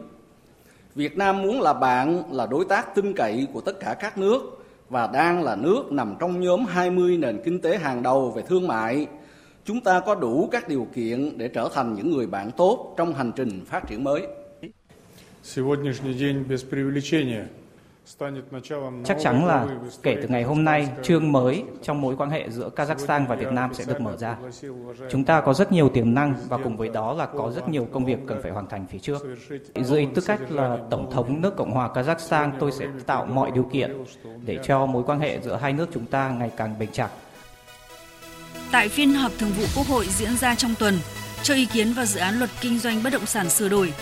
Việt 0.96 1.18
Nam 1.18 1.42
muốn 1.42 1.62
là 1.62 1.74
bạn, 1.74 2.24
là 2.32 2.46
đối 2.46 2.66
tác 2.66 2.96
tin 2.96 3.14
cậy 3.14 3.48
của 3.54 3.62
tất 3.62 3.80
cả 3.80 3.94
các 4.00 4.18
nước 4.18 4.66
và 4.90 5.08
đang 5.08 5.44
là 5.44 5.56
nước 5.56 5.92
nằm 5.92 6.16
trong 6.20 6.40
nhóm 6.40 6.66
20 6.66 7.18
nền 7.18 7.42
kinh 7.46 7.62
tế 7.62 7.78
hàng 7.78 8.04
đầu 8.04 8.32
về 8.32 8.42
thương 8.42 8.68
mại, 8.68 9.08
chúng 9.66 9.82
ta 9.82 10.00
có 10.00 10.16
đủ 10.16 10.50
các 10.52 10.68
điều 10.68 10.88
kiện 10.96 11.38
để 11.38 11.48
trở 11.48 11.70
thành 11.74 11.96
những 11.96 12.12
người 12.12 12.28
bạn 12.28 12.52
tốt 12.52 12.94
trong 12.98 13.14
hành 13.14 13.32
trình 13.36 13.66
phát 13.66 13.88
triển 13.88 14.04
mới. 14.04 14.28
Chắc 19.04 19.18
chắn 19.22 19.46
là 19.46 19.68
kể 20.04 20.18
từ 20.22 20.28
ngày 20.28 20.44
hôm 20.44 20.64
nay, 20.64 20.90
chương 21.04 21.32
mới 21.32 21.64
trong 21.82 22.02
mối 22.02 22.16
quan 22.18 22.30
hệ 22.30 22.50
giữa 22.50 22.70
Kazakhstan 22.76 23.28
và 23.28 23.36
Việt 23.36 23.52
Nam 23.52 23.74
sẽ 23.74 23.84
được 23.88 24.02
mở 24.02 24.18
ra. 24.18 24.38
Chúng 25.10 25.24
ta 25.24 25.42
có 25.42 25.54
rất 25.54 25.72
nhiều 25.72 25.90
tiềm 25.90 26.14
năng 26.14 26.36
và 26.50 26.58
cùng 26.58 26.78
với 26.78 26.90
đó 26.90 27.14
là 27.14 27.26
có 27.26 27.52
rất 27.56 27.70
nhiều 27.70 27.88
công 27.94 28.06
việc 28.06 28.18
cần 28.28 28.42
phải 28.44 28.52
hoàn 28.52 28.68
thành 28.68 28.86
phía 28.92 29.00
trước. 29.00 29.22
Dưới 29.76 30.08
tư 30.16 30.22
cách 30.22 30.40
là 30.50 30.78
Tổng 30.90 31.12
thống 31.12 31.42
nước 31.42 31.56
Cộng 31.58 31.72
hòa 31.72 31.90
Kazakhstan, 31.94 32.52
tôi 32.60 32.72
sẽ 32.72 32.88
tạo 33.06 33.26
mọi 33.26 33.52
điều 33.52 33.64
kiện 33.64 34.04
để 34.46 34.60
cho 34.64 34.86
mối 34.86 35.04
quan 35.04 35.20
hệ 35.20 35.40
giữa 35.44 35.56
hai 35.56 35.74
nước 35.74 35.90
chúng 35.94 36.06
ta 36.06 36.30
ngày 36.30 36.52
càng 36.58 36.80
bền 36.80 36.92
chặt. 36.92 37.10
Tại 38.72 38.90
phiên 38.90 39.14
họp 39.14 39.32
thường 39.40 39.52
vụ 39.58 39.64
Quốc 39.76 39.88
hội 39.88 40.06
diễn 40.10 40.38
ra 40.38 40.56
trong 40.56 40.74
tuần, 40.80 41.00
cho 41.44 41.54
ý 41.54 41.66
kiến 41.66 41.94
vào 41.94 42.06
dự 42.06 42.20
án 42.20 42.40
luật 42.40 42.50
kinh 42.62 42.80
doanh 42.80 43.04
bất 43.04 43.14
động 43.14 43.26
sản 43.26 43.50
sửa 43.50 43.70
đổi, 43.70 43.94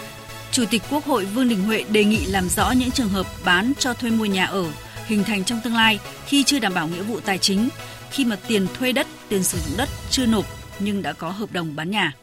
Chủ 0.51 0.63
tịch 0.71 0.81
Quốc 0.89 1.05
hội 1.05 1.25
Vương 1.25 1.49
Đình 1.49 1.63
Huệ 1.63 1.83
đề 1.91 2.03
nghị 2.03 2.25
làm 2.25 2.49
rõ 2.49 2.71
những 2.71 2.91
trường 2.91 3.09
hợp 3.09 3.25
bán 3.45 3.73
cho 3.79 3.93
thuê 3.93 4.11
mua 4.11 4.25
nhà 4.25 4.45
ở 4.45 4.65
hình 5.05 5.23
thành 5.23 5.43
trong 5.43 5.59
tương 5.63 5.75
lai 5.75 5.99
khi 6.25 6.43
chưa 6.43 6.59
đảm 6.59 6.73
bảo 6.73 6.87
nghĩa 6.87 7.01
vụ 7.01 7.19
tài 7.19 7.37
chính, 7.37 7.69
khi 8.11 8.25
mà 8.25 8.37
tiền 8.47 8.67
thuê 8.73 8.91
đất, 8.91 9.07
tiền 9.29 9.43
sử 9.43 9.57
dụng 9.57 9.77
đất 9.77 9.89
chưa 10.09 10.25
nộp 10.25 10.45
nhưng 10.79 11.01
đã 11.01 11.13
có 11.13 11.29
hợp 11.29 11.51
đồng 11.51 11.75
bán 11.75 11.91
nhà. 11.91 12.15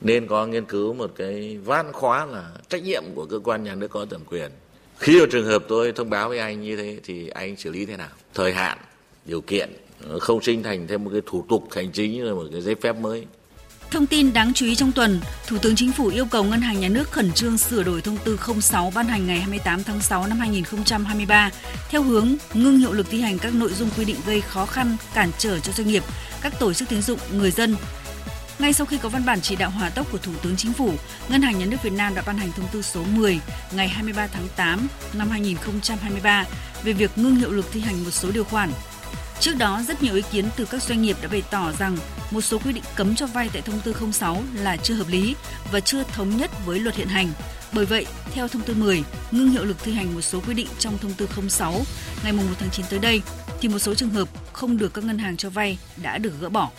Nên 0.00 0.26
có 0.26 0.46
nghiên 0.46 0.64
cứu 0.64 0.94
một 0.94 1.12
cái 1.16 1.58
văn 1.64 1.92
khóa 1.92 2.26
là 2.26 2.50
trách 2.68 2.82
nhiệm 2.82 3.04
của 3.14 3.26
cơ 3.26 3.38
quan 3.44 3.64
nhà 3.64 3.74
nước 3.74 3.88
có 3.88 4.06
thẩm 4.10 4.24
quyền. 4.24 4.50
Khi 4.98 5.20
ở 5.20 5.26
trường 5.32 5.46
hợp 5.46 5.64
tôi 5.68 5.92
thông 5.92 6.10
báo 6.10 6.28
với 6.28 6.38
anh 6.38 6.62
như 6.62 6.76
thế 6.76 6.98
thì 7.04 7.28
anh 7.28 7.56
xử 7.56 7.70
lý 7.70 7.86
thế 7.86 7.96
nào? 7.96 8.08
Thời 8.34 8.52
hạn, 8.52 8.78
điều 9.24 9.40
kiện, 9.40 9.70
không 10.20 10.42
sinh 10.42 10.62
thành 10.62 10.86
thêm 10.86 11.04
một 11.04 11.10
cái 11.12 11.20
thủ 11.26 11.44
tục 11.48 11.68
hành 11.70 11.92
chính 11.92 12.24
là 12.24 12.34
một 12.34 12.44
cái 12.52 12.60
giấy 12.60 12.74
phép 12.74 12.96
mới. 12.96 13.26
Thông 13.90 14.06
tin 14.06 14.32
đáng 14.32 14.52
chú 14.54 14.66
ý 14.66 14.74
trong 14.74 14.92
tuần, 14.92 15.20
Thủ 15.46 15.58
tướng 15.58 15.76
Chính 15.76 15.92
phủ 15.92 16.08
yêu 16.08 16.26
cầu 16.26 16.44
Ngân 16.44 16.60
hàng 16.60 16.80
Nhà 16.80 16.88
nước 16.88 17.12
khẩn 17.12 17.32
trương 17.32 17.58
sửa 17.58 17.82
đổi 17.82 18.00
thông 18.00 18.16
tư 18.24 18.38
06 18.60 18.92
ban 18.94 19.06
hành 19.06 19.26
ngày 19.26 19.38
28 19.38 19.84
tháng 19.84 20.00
6 20.00 20.26
năm 20.26 20.38
2023 20.38 21.50
theo 21.90 22.02
hướng 22.02 22.34
ngưng 22.54 22.78
hiệu 22.78 22.92
lực 22.92 23.06
thi 23.10 23.20
hành 23.20 23.38
các 23.38 23.54
nội 23.54 23.72
dung 23.72 23.88
quy 23.96 24.04
định 24.04 24.16
gây 24.26 24.40
khó 24.40 24.66
khăn, 24.66 24.96
cản 25.14 25.30
trở 25.38 25.58
cho 25.58 25.72
doanh 25.72 25.88
nghiệp, 25.88 26.02
các 26.42 26.58
tổ 26.58 26.72
chức 26.72 26.88
tín 26.88 27.02
dụng, 27.02 27.18
người 27.32 27.50
dân. 27.50 27.76
Ngay 28.58 28.72
sau 28.72 28.86
khi 28.86 28.98
có 28.98 29.08
văn 29.08 29.24
bản 29.26 29.40
chỉ 29.40 29.56
đạo 29.56 29.70
hỏa 29.70 29.90
tốc 29.90 30.06
của 30.12 30.18
Thủ 30.18 30.32
tướng 30.42 30.56
Chính 30.56 30.72
phủ, 30.72 30.92
Ngân 31.28 31.42
hàng 31.42 31.58
Nhà 31.58 31.66
nước 31.66 31.76
Việt 31.82 31.92
Nam 31.92 32.14
đã 32.14 32.22
ban 32.26 32.38
hành 32.38 32.52
thông 32.56 32.68
tư 32.72 32.82
số 32.82 33.04
10 33.14 33.40
ngày 33.72 33.88
23 33.88 34.26
tháng 34.26 34.48
8 34.56 34.88
năm 35.12 35.30
2023 35.30 36.44
về 36.84 36.92
việc 36.92 37.10
ngưng 37.16 37.36
hiệu 37.36 37.50
lực 37.50 37.66
thi 37.72 37.80
hành 37.80 38.04
một 38.04 38.10
số 38.10 38.30
điều 38.30 38.44
khoản 38.44 38.70
Trước 39.44 39.58
đó, 39.58 39.82
rất 39.88 40.02
nhiều 40.02 40.14
ý 40.14 40.22
kiến 40.32 40.44
từ 40.56 40.64
các 40.64 40.82
doanh 40.82 41.02
nghiệp 41.02 41.16
đã 41.22 41.28
bày 41.28 41.42
tỏ 41.50 41.72
rằng 41.78 41.96
một 42.30 42.40
số 42.40 42.58
quy 42.58 42.72
định 42.72 42.84
cấm 42.96 43.14
cho 43.14 43.26
vay 43.26 43.50
tại 43.52 43.62
thông 43.62 43.80
tư 43.80 43.94
06 44.12 44.42
là 44.54 44.76
chưa 44.76 44.94
hợp 44.94 45.08
lý 45.08 45.36
và 45.72 45.80
chưa 45.80 46.02
thống 46.02 46.36
nhất 46.36 46.50
với 46.66 46.80
luật 46.80 46.96
hiện 46.96 47.08
hành. 47.08 47.28
Bởi 47.72 47.86
vậy, 47.86 48.06
theo 48.32 48.48
thông 48.48 48.62
tư 48.62 48.74
10, 48.74 49.02
ngưng 49.30 49.50
hiệu 49.50 49.64
lực 49.64 49.76
thi 49.82 49.92
hành 49.92 50.14
một 50.14 50.20
số 50.20 50.40
quy 50.46 50.54
định 50.54 50.66
trong 50.78 50.98
thông 50.98 51.12
tư 51.12 51.28
06 51.48 51.82
ngày 52.24 52.32
1 52.32 52.42
tháng 52.58 52.70
9 52.70 52.86
tới 52.90 52.98
đây, 52.98 53.22
thì 53.60 53.68
một 53.68 53.78
số 53.78 53.94
trường 53.94 54.10
hợp 54.10 54.28
không 54.52 54.78
được 54.78 54.94
các 54.94 55.04
ngân 55.04 55.18
hàng 55.18 55.36
cho 55.36 55.50
vay 55.50 55.78
đã 56.02 56.18
được 56.18 56.32
gỡ 56.40 56.48
bỏ. 56.48 56.70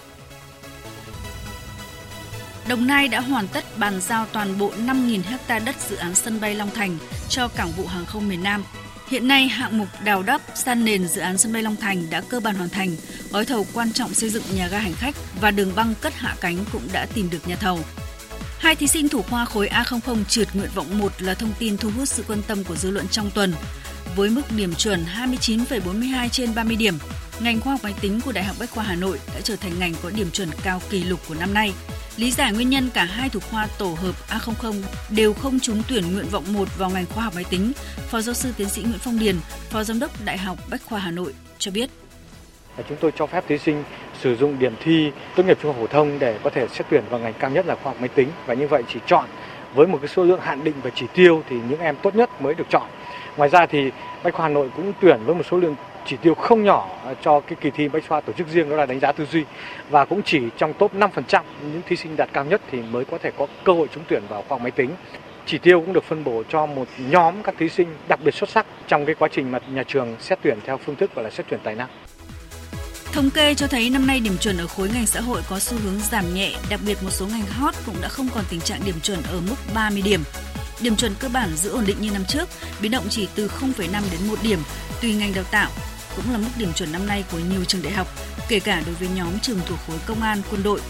Đồng 2.68 2.88
Nai 2.88 3.08
đã 3.08 3.20
hoàn 3.20 3.48
tất 3.48 3.78
bàn 3.78 4.02
giao 4.02 4.26
toàn 4.26 4.60
bộ 4.60 4.72
5.000 4.86 5.22
ha 5.48 5.60
đất 5.60 5.76
dự 5.90 5.96
án 5.96 6.16
sân 6.16 6.42
bay 6.42 6.56
Long 6.56 6.70
Thành 6.76 6.98
cho 7.30 7.48
Cảng 7.48 7.72
vụ 7.72 7.88
Hàng 7.88 8.06
không 8.06 8.30
miền 8.30 8.44
Nam 8.44 8.64
Hiện 9.08 9.28
nay, 9.28 9.48
hạng 9.48 9.78
mục 9.78 9.88
đào 10.04 10.24
đắp 10.24 10.42
san 10.56 10.86
nền 10.86 11.08
dự 11.08 11.22
án 11.22 11.38
sân 11.38 11.54
bay 11.54 11.64
Long 11.64 11.76
Thành 11.76 12.10
đã 12.10 12.22
cơ 12.22 12.40
bản 12.40 12.56
hoàn 12.56 12.70
thành. 12.70 12.96
Gói 13.32 13.46
thầu 13.46 13.68
quan 13.74 13.94
trọng 13.94 14.14
xây 14.14 14.30
dựng 14.30 14.44
nhà 14.56 14.68
ga 14.68 14.80
hành 14.80 14.94
khách 14.94 15.16
và 15.42 15.52
đường 15.52 15.72
băng 15.76 15.94
cất 16.02 16.14
hạ 16.14 16.36
cánh 16.42 16.58
cũng 16.72 16.82
đã 16.94 17.08
tìm 17.14 17.30
được 17.30 17.48
nhà 17.48 17.56
thầu. 17.56 17.80
Hai 18.58 18.76
thí 18.76 18.88
sinh 18.88 19.10
thủ 19.10 19.22
khoa 19.22 19.46
khối 19.46 19.68
A00 19.68 20.24
trượt 20.28 20.48
nguyện 20.54 20.70
vọng 20.76 20.98
1 21.00 21.22
là 21.22 21.34
thông 21.34 21.54
tin 21.60 21.78
thu 21.78 21.90
hút 21.98 22.08
sự 22.08 22.24
quan 22.28 22.42
tâm 22.48 22.64
của 22.64 22.76
dư 22.76 22.92
luận 22.92 23.08
trong 23.08 23.32
tuần. 23.32 23.54
Với 24.16 24.30
mức 24.30 24.52
điểm 24.58 24.74
chuẩn 24.74 25.06
29,42 25.16 26.30
trên 26.30 26.56
30 26.56 26.76
điểm, 26.76 26.98
ngành 27.40 27.62
khoa 27.62 27.74
học 27.74 27.84
máy 27.84 27.94
tính 28.02 28.22
của 28.22 28.32
Đại 28.32 28.44
học 28.44 28.56
Bách 28.60 28.72
khoa 28.72 28.84
Hà 28.84 28.96
Nội 28.96 29.20
đã 29.34 29.42
trở 29.44 29.56
thành 29.56 29.80
ngành 29.80 29.94
có 30.04 30.10
điểm 30.10 30.32
chuẩn 30.32 30.50
cao 30.64 30.82
kỷ 30.90 31.04
lục 31.04 31.20
của 31.28 31.36
năm 31.36 31.54
nay. 31.54 31.74
Lý 32.18 32.32
giải 32.32 32.54
nguyên 32.54 32.70
nhân 32.70 32.90
cả 32.94 33.04
hai 33.04 33.30
thủ 33.30 33.40
khoa 33.40 33.68
tổ 33.80 33.86
hợp 33.86 34.16
A00 34.30 34.74
đều 35.16 35.34
không 35.34 35.60
trúng 35.60 35.82
tuyển 35.90 36.14
nguyện 36.14 36.26
vọng 36.32 36.44
1 36.54 36.68
vào 36.78 36.90
ngành 36.90 37.06
khoa 37.06 37.24
học 37.24 37.34
máy 37.36 37.44
tính, 37.50 37.72
Phó 38.08 38.22
giáo 38.22 38.34
sư 38.34 38.50
tiến 38.58 38.70
sĩ 38.70 38.82
Nguyễn 38.82 39.00
Phong 39.00 39.20
Điền, 39.20 39.36
Phó 39.70 39.84
giám 39.84 40.00
đốc 40.00 40.12
Đại 40.26 40.38
học 40.38 40.58
Bách 40.72 40.82
khoa 40.86 41.00
Hà 41.00 41.12
Nội 41.12 41.34
cho 41.58 41.72
biết. 41.72 41.90
Chúng 42.90 42.98
tôi 43.02 43.12
cho 43.16 43.28
phép 43.28 43.44
thí 43.48 43.58
sinh 43.58 43.84
sử 44.22 44.36
dụng 44.36 44.60
điểm 44.60 44.76
thi 44.84 45.12
tốt 45.36 45.44
nghiệp 45.46 45.58
trung 45.62 45.72
học 45.72 45.82
phổ 45.82 45.88
thông 45.88 46.20
để 46.20 46.40
có 46.44 46.50
thể 46.50 46.68
xét 46.68 46.86
tuyển 46.90 47.04
vào 47.10 47.20
ngành 47.20 47.34
cao 47.34 47.50
nhất 47.50 47.66
là 47.66 47.76
khoa 47.76 47.84
học 47.84 47.96
máy 48.00 48.10
tính 48.10 48.30
và 48.46 48.54
như 48.54 48.68
vậy 48.68 48.84
chỉ 48.94 49.00
chọn 49.06 49.26
với 49.76 49.88
một 49.88 49.98
cái 50.02 50.08
số 50.08 50.24
lượng 50.24 50.40
hạn 50.42 50.64
định 50.64 50.76
và 50.84 50.90
chỉ 50.96 51.06
tiêu 51.14 51.44
thì 51.50 51.56
những 51.70 51.80
em 51.80 51.96
tốt 52.04 52.16
nhất 52.16 52.42
mới 52.42 52.54
được 52.54 52.66
chọn. 52.70 52.90
Ngoài 53.38 53.50
ra 53.50 53.66
thì 53.66 53.92
Bách 54.24 54.34
khoa 54.34 54.48
Hà 54.48 54.54
Nội 54.54 54.70
cũng 54.76 54.94
tuyển 55.02 55.20
với 55.26 55.36
một 55.36 55.44
số 55.52 55.58
lượng 55.58 55.76
chỉ 56.06 56.18
tiêu 56.22 56.36
không 56.36 56.64
nhỏ 56.64 56.90
à, 57.06 57.14
cho 57.22 57.40
cái 57.40 57.58
kỳ 57.62 57.72
thi 57.72 57.88
Bách 57.88 58.08
khoa 58.08 58.22
tổ 58.22 58.34
chức 58.34 58.48
riêng 58.48 58.70
đó 58.70 58.76
là 58.76 58.86
đánh 58.86 59.00
giá 59.00 59.12
tư 59.12 59.26
duy 59.26 59.44
và 59.90 60.06
cũng 60.06 60.22
chỉ 60.24 60.42
trong 60.58 60.74
top 60.74 60.94
5% 60.94 61.44
những 61.62 61.82
thí 61.88 61.96
sinh 61.96 62.16
đạt 62.16 62.30
cao 62.34 62.46
nhất 62.46 62.62
thì 62.72 62.82
mới 62.82 63.06
có 63.06 63.18
thể 63.18 63.32
có 63.38 63.48
cơ 63.64 63.74
hội 63.74 63.88
trúng 63.94 64.04
tuyển 64.08 64.24
vào 64.30 64.42
khoa 64.42 64.56
học 64.58 64.62
máy 64.62 64.72
tính. 64.72 64.90
Chỉ 65.46 65.58
tiêu 65.58 65.82
cũng 65.82 65.94
được 65.94 66.04
phân 66.04 66.24
bổ 66.24 66.44
cho 66.50 66.66
một 66.66 66.88
nhóm 66.98 67.44
các 67.44 67.56
thí 67.60 67.70
sinh 67.70 67.88
đặc 68.08 68.20
biệt 68.24 68.34
xuất 68.34 68.50
sắc 68.50 68.66
trong 68.88 69.06
cái 69.06 69.16
quá 69.16 69.30
trình 69.32 69.52
mà 69.52 69.60
nhà 69.70 69.84
trường 69.88 70.16
xét 70.20 70.40
tuyển 70.42 70.60
theo 70.66 70.78
phương 70.78 70.96
thức 70.96 71.16
gọi 71.16 71.24
là 71.24 71.30
xét 71.32 71.46
tuyển 71.50 71.60
tài 71.64 71.76
năng. 71.76 71.88
Thống 73.12 73.30
kê 73.30 73.54
cho 73.54 73.68
thấy 73.68 73.90
năm 73.90 74.08
nay 74.08 74.20
điểm 74.20 74.38
chuẩn 74.38 74.58
ở 74.58 74.68
khối 74.68 74.90
ngành 74.94 75.06
xã 75.06 75.22
hội 75.22 75.42
có 75.50 75.60
xu 75.60 75.78
hướng 75.78 76.00
giảm 76.00 76.34
nhẹ, 76.34 76.52
đặc 76.70 76.80
biệt 76.88 76.98
một 77.04 77.10
số 77.10 77.26
ngành 77.26 77.46
hot 77.60 77.76
cũng 77.86 77.96
đã 78.02 78.08
không 78.08 78.28
còn 78.36 78.44
tình 78.50 78.62
trạng 78.62 78.80
điểm 78.86 78.96
chuẩn 79.04 79.20
ở 79.32 79.42
mức 79.50 79.56
30 79.76 80.02
điểm. 80.06 80.20
Điểm 80.82 80.96
chuẩn 80.96 81.12
cơ 81.20 81.30
bản 81.34 81.50
giữ 81.56 81.70
ổn 81.70 81.84
định 81.88 81.98
như 82.00 82.12
năm 82.12 82.24
trước, 82.28 82.50
biến 82.82 82.92
động 82.92 83.04
chỉ 83.10 83.28
từ 83.36 83.48
0,5 83.48 84.02
đến 84.12 84.20
1 84.28 84.36
điểm 84.44 84.60
tùy 85.02 85.14
ngành 85.14 85.34
đào 85.36 85.44
tạo 85.52 85.70
cũng 86.16 86.32
là 86.32 86.38
mức 86.38 86.50
điểm 86.58 86.74
chuẩn 86.74 86.92
năm 86.92 87.08
nay 87.08 87.24
của 87.32 87.40
nhiều 87.40 87.66
trường 87.66 87.84
đại 87.84 87.94
học, 87.94 88.08
kể 88.50 88.60
cả 88.60 88.82
đối 88.86 88.96
với 88.96 89.08
nhóm 89.16 89.40
trường 89.40 89.60
thuộc 89.66 89.80
khối 89.88 89.98
công 90.06 90.22
an, 90.22 90.42
quân 90.52 90.64
đội. 90.64 90.82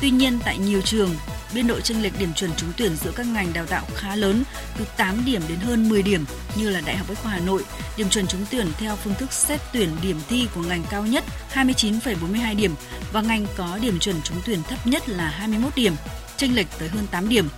Tuy 0.00 0.10
nhiên, 0.10 0.38
tại 0.44 0.58
nhiều 0.58 0.80
trường, 0.80 1.10
biên 1.54 1.66
độ 1.66 1.80
chênh 1.80 2.02
lệch 2.02 2.18
điểm 2.18 2.34
chuẩn 2.34 2.50
trúng 2.56 2.72
tuyển 2.76 2.96
giữa 2.96 3.12
các 3.16 3.26
ngành 3.26 3.52
đào 3.52 3.66
tạo 3.66 3.84
khá 3.94 4.16
lớn, 4.16 4.42
từ 4.78 4.84
8 4.96 5.24
điểm 5.24 5.42
đến 5.48 5.58
hơn 5.58 5.88
10 5.88 6.02
điểm 6.02 6.24
như 6.56 6.70
là 6.70 6.80
Đại 6.80 6.96
học 6.96 7.08
Bách 7.08 7.18
khoa 7.22 7.32
Hà 7.32 7.40
Nội, 7.40 7.64
điểm 7.96 8.08
chuẩn 8.08 8.26
trúng 8.26 8.46
tuyển 8.50 8.66
theo 8.78 8.96
phương 8.96 9.14
thức 9.14 9.32
xét 9.32 9.60
tuyển 9.72 9.88
điểm 10.02 10.16
thi 10.28 10.48
của 10.54 10.62
ngành 10.62 10.82
cao 10.90 11.06
nhất 11.06 11.24
29,42 11.54 12.56
điểm 12.56 12.74
và 13.12 13.20
ngành 13.20 13.46
có 13.56 13.78
điểm 13.82 13.98
chuẩn 13.98 14.16
trúng 14.22 14.36
tuyển 14.46 14.62
thấp 14.62 14.86
nhất 14.86 15.08
là 15.08 15.30
21 15.30 15.74
điểm, 15.76 15.92
chênh 16.36 16.54
lệch 16.54 16.66
tới 16.78 16.88
hơn 16.88 17.06
8 17.10 17.28
điểm 17.28 17.48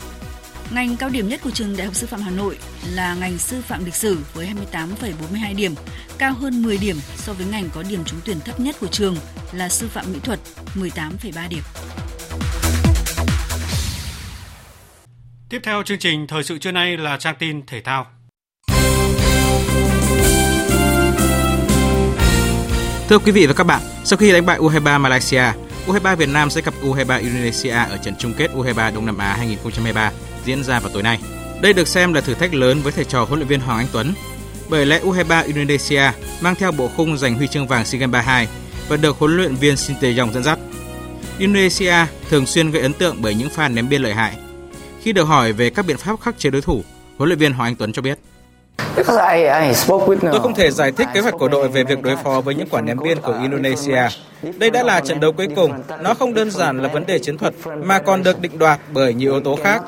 Ngành 0.75 0.97
cao 0.97 1.09
điểm 1.09 1.29
nhất 1.29 1.41
của 1.45 1.51
trường 1.51 1.77
Đại 1.77 1.87
học 1.87 1.95
Sư 1.95 2.07
phạm 2.07 2.21
Hà 2.21 2.31
Nội 2.31 2.59
là 2.95 3.15
ngành 3.15 3.39
sư 3.39 3.63
phạm 3.63 3.85
lịch 3.85 3.95
sử 3.95 4.19
với 4.35 4.53
28,42 4.73 5.57
điểm, 5.57 5.75
cao 6.23 6.35
hơn 6.35 6.63
10 6.63 6.79
điểm 6.79 6.97
so 7.17 7.33
với 7.33 7.47
ngành 7.47 7.69
có 7.75 7.83
điểm 7.83 8.05
trúng 8.05 8.21
tuyển 8.25 8.41
thấp 8.41 8.61
nhất 8.61 8.77
của 8.81 8.87
trường 8.87 9.17
là 9.53 9.69
sư 9.69 9.89
phạm 9.89 10.05
mỹ 10.13 10.19
thuật 10.23 10.41
18,3 10.75 11.49
điểm. 11.49 11.63
Tiếp 15.49 15.61
theo 15.65 15.83
chương 15.83 15.99
trình 15.99 16.27
thời 16.27 16.45
sự 16.45 16.59
trưa 16.59 16.73
nay 16.73 16.97
là 16.97 17.17
trang 17.17 17.35
tin 17.39 17.67
thể 17.67 17.81
thao. 17.81 18.07
Thưa 23.09 23.19
quý 23.19 23.33
vị 23.33 23.47
và 23.47 23.53
các 23.57 23.65
bạn, 23.65 23.83
sau 24.05 24.17
khi 24.17 24.33
đánh 24.33 24.47
bại 24.47 24.59
U23 24.59 25.01
Malaysia, 25.01 25.45
U23 25.87 26.17
Việt 26.17 26.29
Nam 26.29 26.51
sẽ 26.51 26.61
gặp 26.61 26.75
U23 26.83 27.21
Indonesia 27.21 27.71
ở 27.71 27.99
trận 28.03 28.15
chung 28.19 28.35
kết 28.37 28.51
U23 28.55 28.95
Đông 28.95 29.07
Nam 29.07 29.19
Á 29.19 29.35
2023 29.35 30.13
diễn 30.45 30.65
ra 30.65 30.81
vào 30.81 30.91
tối 30.93 31.03
nay. 31.03 31.19
Đây 31.63 31.73
được 31.73 31.89
xem 31.89 32.13
là 32.13 32.21
thử 32.21 32.35
thách 32.35 32.55
lớn 32.55 32.81
với 32.83 32.93
thầy 32.93 33.05
trò 33.05 33.25
huấn 33.25 33.39
luyện 33.39 33.49
viên 33.49 33.61
Hoàng 33.61 33.79
Anh 33.79 33.89
Tuấn, 33.93 34.13
bởi 34.73 34.87
lẽ 34.87 35.01
U23 35.01 35.47
Indonesia 35.47 36.03
mang 36.41 36.55
theo 36.55 36.73
bộ 36.73 36.89
khung 36.97 37.19
giành 37.19 37.35
huy 37.35 37.47
chương 37.47 37.67
vàng 37.67 37.85
SEA 37.85 37.99
Games 38.01 38.13
32 38.13 38.49
và 38.89 38.97
được 38.97 39.17
huấn 39.19 39.37
luyện 39.37 39.55
viên 39.55 39.77
Shin 39.77 39.97
Tae-yong 40.01 40.33
dẫn 40.33 40.43
dắt. 40.43 40.59
Indonesia 41.39 41.95
thường 42.31 42.47
xuyên 42.47 42.71
gây 42.71 42.83
ấn 42.83 42.93
tượng 42.93 43.17
bởi 43.23 43.35
những 43.35 43.51
pha 43.51 43.69
ném 43.69 43.89
biên 43.89 44.03
lợi 44.03 44.15
hại. 44.15 44.33
Khi 45.03 45.13
được 45.13 45.25
hỏi 45.25 45.53
về 45.53 45.71
các 45.71 45.87
biện 45.87 45.97
pháp 45.97 46.21
khắc 46.21 46.39
chế 46.39 46.51
đối 46.51 46.63
thủ, 46.63 46.83
huấn 47.19 47.29
luyện 47.29 47.39
viên 47.39 47.53
Hoàng 47.53 47.71
Anh 47.71 47.77
Tuấn 47.77 47.93
cho 47.93 48.03
biết. 48.03 48.19
Tôi 50.23 50.41
không 50.41 50.55
thể 50.55 50.71
giải 50.71 50.93
thích 50.93 51.09
kế 51.15 51.21
hoạch 51.21 51.35
của 51.39 51.49
đội 51.49 51.69
về 51.69 51.85
việc 51.85 52.03
đối 52.03 52.17
phó 52.17 52.41
với 52.41 52.55
những 52.55 52.69
quả 52.71 52.81
ném 52.81 52.97
biên 53.03 53.21
của 53.21 53.39
Indonesia. 53.43 54.03
Đây 54.59 54.71
đã 54.71 54.83
là 54.83 55.01
trận 55.01 55.21
đấu 55.21 55.33
cuối 55.33 55.49
cùng. 55.57 55.73
Nó 56.01 56.15
không 56.15 56.35
đơn 56.35 56.51
giản 56.51 56.83
là 56.83 56.89
vấn 56.89 57.07
đề 57.07 57.19
chiến 57.19 57.39
thuật, 57.39 57.55
mà 57.85 57.99
còn 57.99 58.23
được 58.23 58.41
định 58.41 58.59
đoạt 58.59 58.81
bởi 58.93 59.15
nhiều 59.15 59.33
yếu 59.33 59.41
tố 59.41 59.59
khác. 59.65 59.83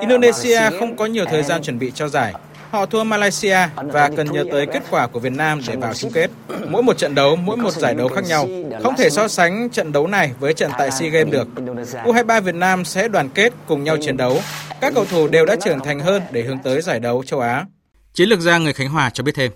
Indonesia 0.00 0.60
không 0.78 0.96
có 0.96 1.06
nhiều 1.06 1.24
thời 1.30 1.42
gian 1.42 1.62
chuẩn 1.62 1.78
bị 1.78 1.92
cho 1.94 2.08
giải. 2.08 2.34
Họ 2.70 2.86
thua 2.86 3.04
Malaysia 3.04 3.58
và 3.74 4.10
cần 4.16 4.32
nhớ 4.32 4.44
tới 4.52 4.66
kết 4.66 4.82
quả 4.90 5.06
của 5.06 5.20
Việt 5.20 5.32
Nam 5.32 5.60
để 5.68 5.76
vào 5.76 5.94
chung 5.94 6.12
kết. 6.12 6.30
Mỗi 6.68 6.82
một 6.82 6.98
trận 6.98 7.14
đấu, 7.14 7.36
mỗi 7.36 7.56
một 7.56 7.70
giải 7.70 7.94
đấu 7.94 8.08
khác 8.08 8.24
nhau. 8.24 8.48
Không 8.82 8.96
thể 8.96 9.10
so 9.10 9.28
sánh 9.28 9.70
trận 9.70 9.92
đấu 9.92 10.06
này 10.06 10.32
với 10.40 10.54
trận 10.54 10.70
tại 10.78 10.90
SEA 10.90 11.08
Games 11.08 11.32
được. 11.32 11.48
U23 12.04 12.40
Việt 12.40 12.54
Nam 12.54 12.84
sẽ 12.84 13.08
đoàn 13.08 13.28
kết 13.28 13.52
cùng 13.66 13.84
nhau 13.84 13.96
chiến 14.02 14.16
đấu. 14.16 14.40
Các 14.80 14.92
cầu 14.94 15.04
thủ 15.04 15.28
đều 15.28 15.46
đã 15.46 15.56
trưởng 15.56 15.80
thành 15.80 16.00
hơn 16.00 16.22
để 16.30 16.42
hướng 16.42 16.58
tới 16.58 16.82
giải 16.82 17.00
đấu 17.00 17.24
châu 17.24 17.40
Á. 17.40 17.64
Chiến 18.14 18.28
lược 18.28 18.40
gia 18.40 18.58
người 18.58 18.72
Khánh 18.72 18.88
Hòa 18.88 19.10
cho 19.10 19.24
biết 19.24 19.32
thêm. 19.34 19.52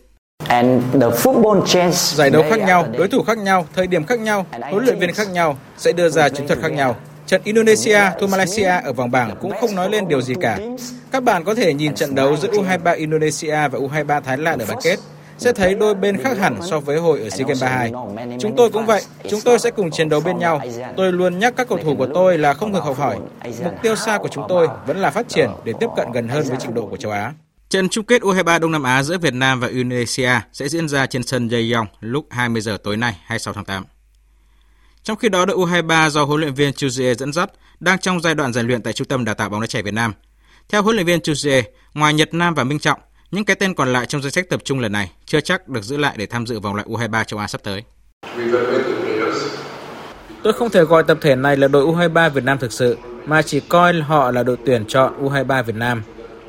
Giải 1.93 2.31
đấu 2.31 2.45
khác 2.51 2.61
nhau, 2.61 2.87
đối 2.99 3.09
thủ 3.09 3.23
khác 3.23 3.39
nhau, 3.39 3.67
thời 3.75 3.87
điểm 3.87 4.07
khác 4.07 4.19
nhau, 4.19 4.47
huấn 4.71 4.85
luyện 4.85 4.99
viên 4.99 5.13
khác 5.13 5.29
nhau 5.31 5.59
sẽ 5.79 5.93
đưa 5.93 6.09
ra 6.09 6.29
chiến 6.29 6.47
thuật 6.47 6.59
khác 6.63 6.73
nhau. 6.73 6.97
Trận 7.35 7.43
Indonesia 7.45 8.01
thua 8.21 8.27
Malaysia 8.27 8.81
ở 8.85 8.93
vòng 8.93 9.11
bảng 9.11 9.37
cũng 9.41 9.53
không 9.61 9.75
nói 9.75 9.91
lên 9.91 10.09
điều 10.09 10.23
gì 10.23 10.35
cả. 10.41 10.59
Các 11.13 11.23
bạn 11.23 11.45
có 11.45 11.55
thể 11.55 11.75
nhìn 11.75 11.95
trận 11.95 12.15
đấu 12.15 12.37
giữa 12.37 12.49
U23 12.49 12.97
Indonesia 12.97 13.69
và 13.69 13.79
U23 13.79 14.21
Thái 14.21 14.39
Lan 14.39 14.59
ở 14.59 14.67
bán 14.69 14.79
kết 14.83 14.99
sẽ 15.39 15.53
thấy 15.53 15.75
đôi 15.75 15.95
bên 15.95 16.23
khác 16.23 16.39
hẳn 16.39 16.57
so 16.71 16.81
với 16.81 16.99
hồi 16.99 17.21
ở 17.21 17.31
SEA 17.31 17.47
Games 17.47 17.63
32. 17.63 17.93
Chúng 18.41 18.57
tôi 18.57 18.71
cũng 18.71 18.87
vậy, 18.87 19.03
chúng 19.31 19.41
tôi 19.41 19.59
sẽ 19.59 19.71
cùng 19.71 19.91
chiến 19.91 20.09
đấu 20.09 20.21
bên 20.21 20.39
nhau. 20.39 20.61
Tôi 20.97 21.13
luôn 21.13 21.39
nhắc 21.39 21.55
các 21.57 21.69
cầu 21.69 21.79
thủ 21.85 21.95
của 21.99 22.09
tôi 22.15 22.39
là 22.39 22.55
không 22.55 22.73
ngừng 22.73 22.85
học 22.85 22.99
hỏi. 22.99 23.17
Mục 23.65 23.75
tiêu 23.83 23.97
xa 23.97 24.19
của 24.19 24.29
chúng 24.29 24.45
tôi 24.49 24.69
vẫn 24.87 24.99
là 24.99 25.11
phát 25.11 25.29
triển 25.29 25.51
để 25.65 25.73
tiếp 25.81 25.89
cận 25.97 26.13
gần 26.13 26.29
hơn 26.29 26.45
với 26.49 26.57
trình 26.61 26.75
độ 26.75 26.87
của 26.87 26.97
châu 26.97 27.13
Á. 27.13 27.33
Trận 27.69 27.89
chung 27.89 28.05
kết 28.05 28.23
U23 28.23 28.61
Đông 28.61 28.73
Nam 28.73 28.83
Á 28.83 29.03
giữa 29.03 29.19
Việt 29.19 29.35
Nam 29.35 29.61
và 29.61 29.69
Indonesia 29.69 30.31
sẽ 30.53 30.69
diễn 30.69 30.89
ra 30.89 31.07
trên 31.07 31.23
sân 31.23 31.49
Jaehyong 31.49 31.87
lúc 32.01 32.27
20 32.31 32.63
giờ 32.63 32.77
tối 32.85 32.97
nay 32.97 33.17
26 33.25 33.55
tháng 33.55 33.65
8. 33.65 33.85
Trong 35.05 35.17
khi 35.17 35.29
đó, 35.29 35.45
đội 35.45 35.57
U23 35.57 36.09
do 36.09 36.25
huấn 36.25 36.41
luyện 36.41 36.55
viên 36.55 36.73
Chu 36.73 36.89
dẫn 36.89 37.33
dắt 37.33 37.51
đang 37.81 37.99
trong 37.99 38.21
giai 38.21 38.35
đoạn 38.35 38.53
rèn 38.53 38.67
luyện 38.67 38.83
tại 38.83 38.93
Trung 38.93 39.09
tâm 39.09 39.25
Đào 39.25 39.35
tạo 39.35 39.49
bóng 39.49 39.61
đá 39.61 39.67
trẻ 39.67 39.83
Việt 39.83 39.95
Nam. 39.95 40.13
Theo 40.69 40.83
huấn 40.83 40.97
luyện 40.97 41.07
viên 41.07 41.21
Chu 41.21 41.33
ngoài 41.95 42.15
Nhật 42.15 42.35
Nam 42.35 42.55
và 42.55 42.65
Minh 42.65 42.79
Trọng, 42.79 43.01
những 43.31 43.45
cái 43.45 43.57
tên 43.57 43.75
còn 43.75 43.93
lại 43.93 44.07
trong 44.07 44.23
danh 44.23 44.31
sách 44.31 44.49
tập 44.51 44.61
trung 44.65 44.81
lần 44.81 44.93
này 44.93 45.11
chưa 45.27 45.41
chắc 45.41 45.69
được 45.69 45.83
giữ 45.83 45.97
lại 45.97 46.15
để 46.19 46.27
tham 46.27 46.47
dự 46.47 46.61
vòng 46.61 46.75
loại 46.75 46.89
U23 46.89 47.25
châu 47.25 47.41
Á 47.41 47.47
sắp 47.47 47.61
tới. 47.63 47.83
Tôi 50.43 50.53
không 50.53 50.71
thể 50.71 50.85
gọi 50.85 51.03
tập 51.03 51.19
thể 51.21 51.37
này 51.37 51.57
là 51.57 51.69
đội 51.69 51.87
U23 51.87 52.31
Việt 52.31 52.45
Nam 52.45 52.59
thực 52.59 52.73
sự, 52.73 52.99
mà 53.27 53.43
chỉ 53.43 53.61
coi 53.61 53.93
họ 53.93 54.31
là 54.31 54.43
đội 54.43 54.57
tuyển 54.67 54.85
chọn 54.89 55.25
U23 55.25 55.63
Việt 55.63 55.77
Nam. 55.77 56.03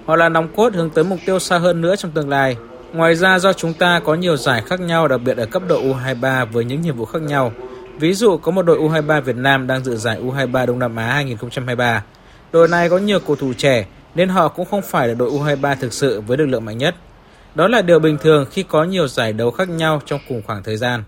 Họ 0.06 0.16
là 0.16 0.30
nòng 0.30 0.56
cốt 0.56 0.74
hướng 0.74 0.90
tới 0.90 1.04
mục 1.04 1.20
tiêu 1.26 1.40
xa 1.40 1.58
hơn 1.58 1.82
nữa 1.82 1.96
trong 1.96 2.12
tương 2.12 2.30
lai. 2.30 2.58
Ngoài 2.94 3.16
ra 3.16 3.40
do 3.40 3.54
chúng 3.54 3.74
ta 3.74 4.02
có 4.06 4.16
nhiều 4.16 4.38
giải 4.38 4.64
khác 4.66 4.80
nhau 4.80 5.08
đặc 5.08 5.22
biệt 5.26 5.38
ở 5.38 5.46
cấp 5.46 5.64
độ 5.68 5.84
U23 5.84 6.46
với 6.46 6.66
những 6.66 6.82
nhiệm 6.82 6.98
vụ 6.98 7.06
khác 7.06 7.22
nhau. 7.22 7.54
Ví 8.00 8.14
dụ 8.14 8.38
có 8.38 8.52
một 8.52 8.62
đội 8.62 8.78
U23 8.78 9.22
Việt 9.22 9.36
Nam 9.36 9.68
đang 9.68 9.84
dự 9.84 9.96
giải 9.96 10.22
U23 10.22 10.66
Đông 10.66 10.80
Nam 10.80 10.96
Á 10.96 11.14
2023. 11.14 12.04
Đội 12.52 12.68
này 12.68 12.90
có 12.90 12.98
nhiều 12.98 13.20
cầu 13.20 13.36
thủ 13.36 13.54
trẻ 13.58 13.86
nên 14.16 14.30
họ 14.30 14.48
cũng 14.48 14.66
không 14.66 14.82
phải 14.82 15.08
là 15.08 15.14
đội 15.14 15.32
U23 15.32 15.76
thực 15.80 15.94
sự 15.94 16.22
với 16.22 16.38
lực 16.38 16.46
lượng 16.46 16.66
mạnh 16.66 16.78
nhất. 16.78 16.96
Đó 17.56 17.68
là 17.68 17.82
điều 17.82 18.00
bình 18.00 18.18
thường 18.22 18.46
khi 18.52 18.64
có 18.64 18.84
nhiều 18.84 19.08
giải 19.08 19.34
đấu 19.34 19.52
khác 19.52 19.70
nhau 19.70 20.02
trong 20.06 20.20
cùng 20.30 20.42
khoảng 20.48 20.64
thời 20.64 20.78
gian. 20.78 21.04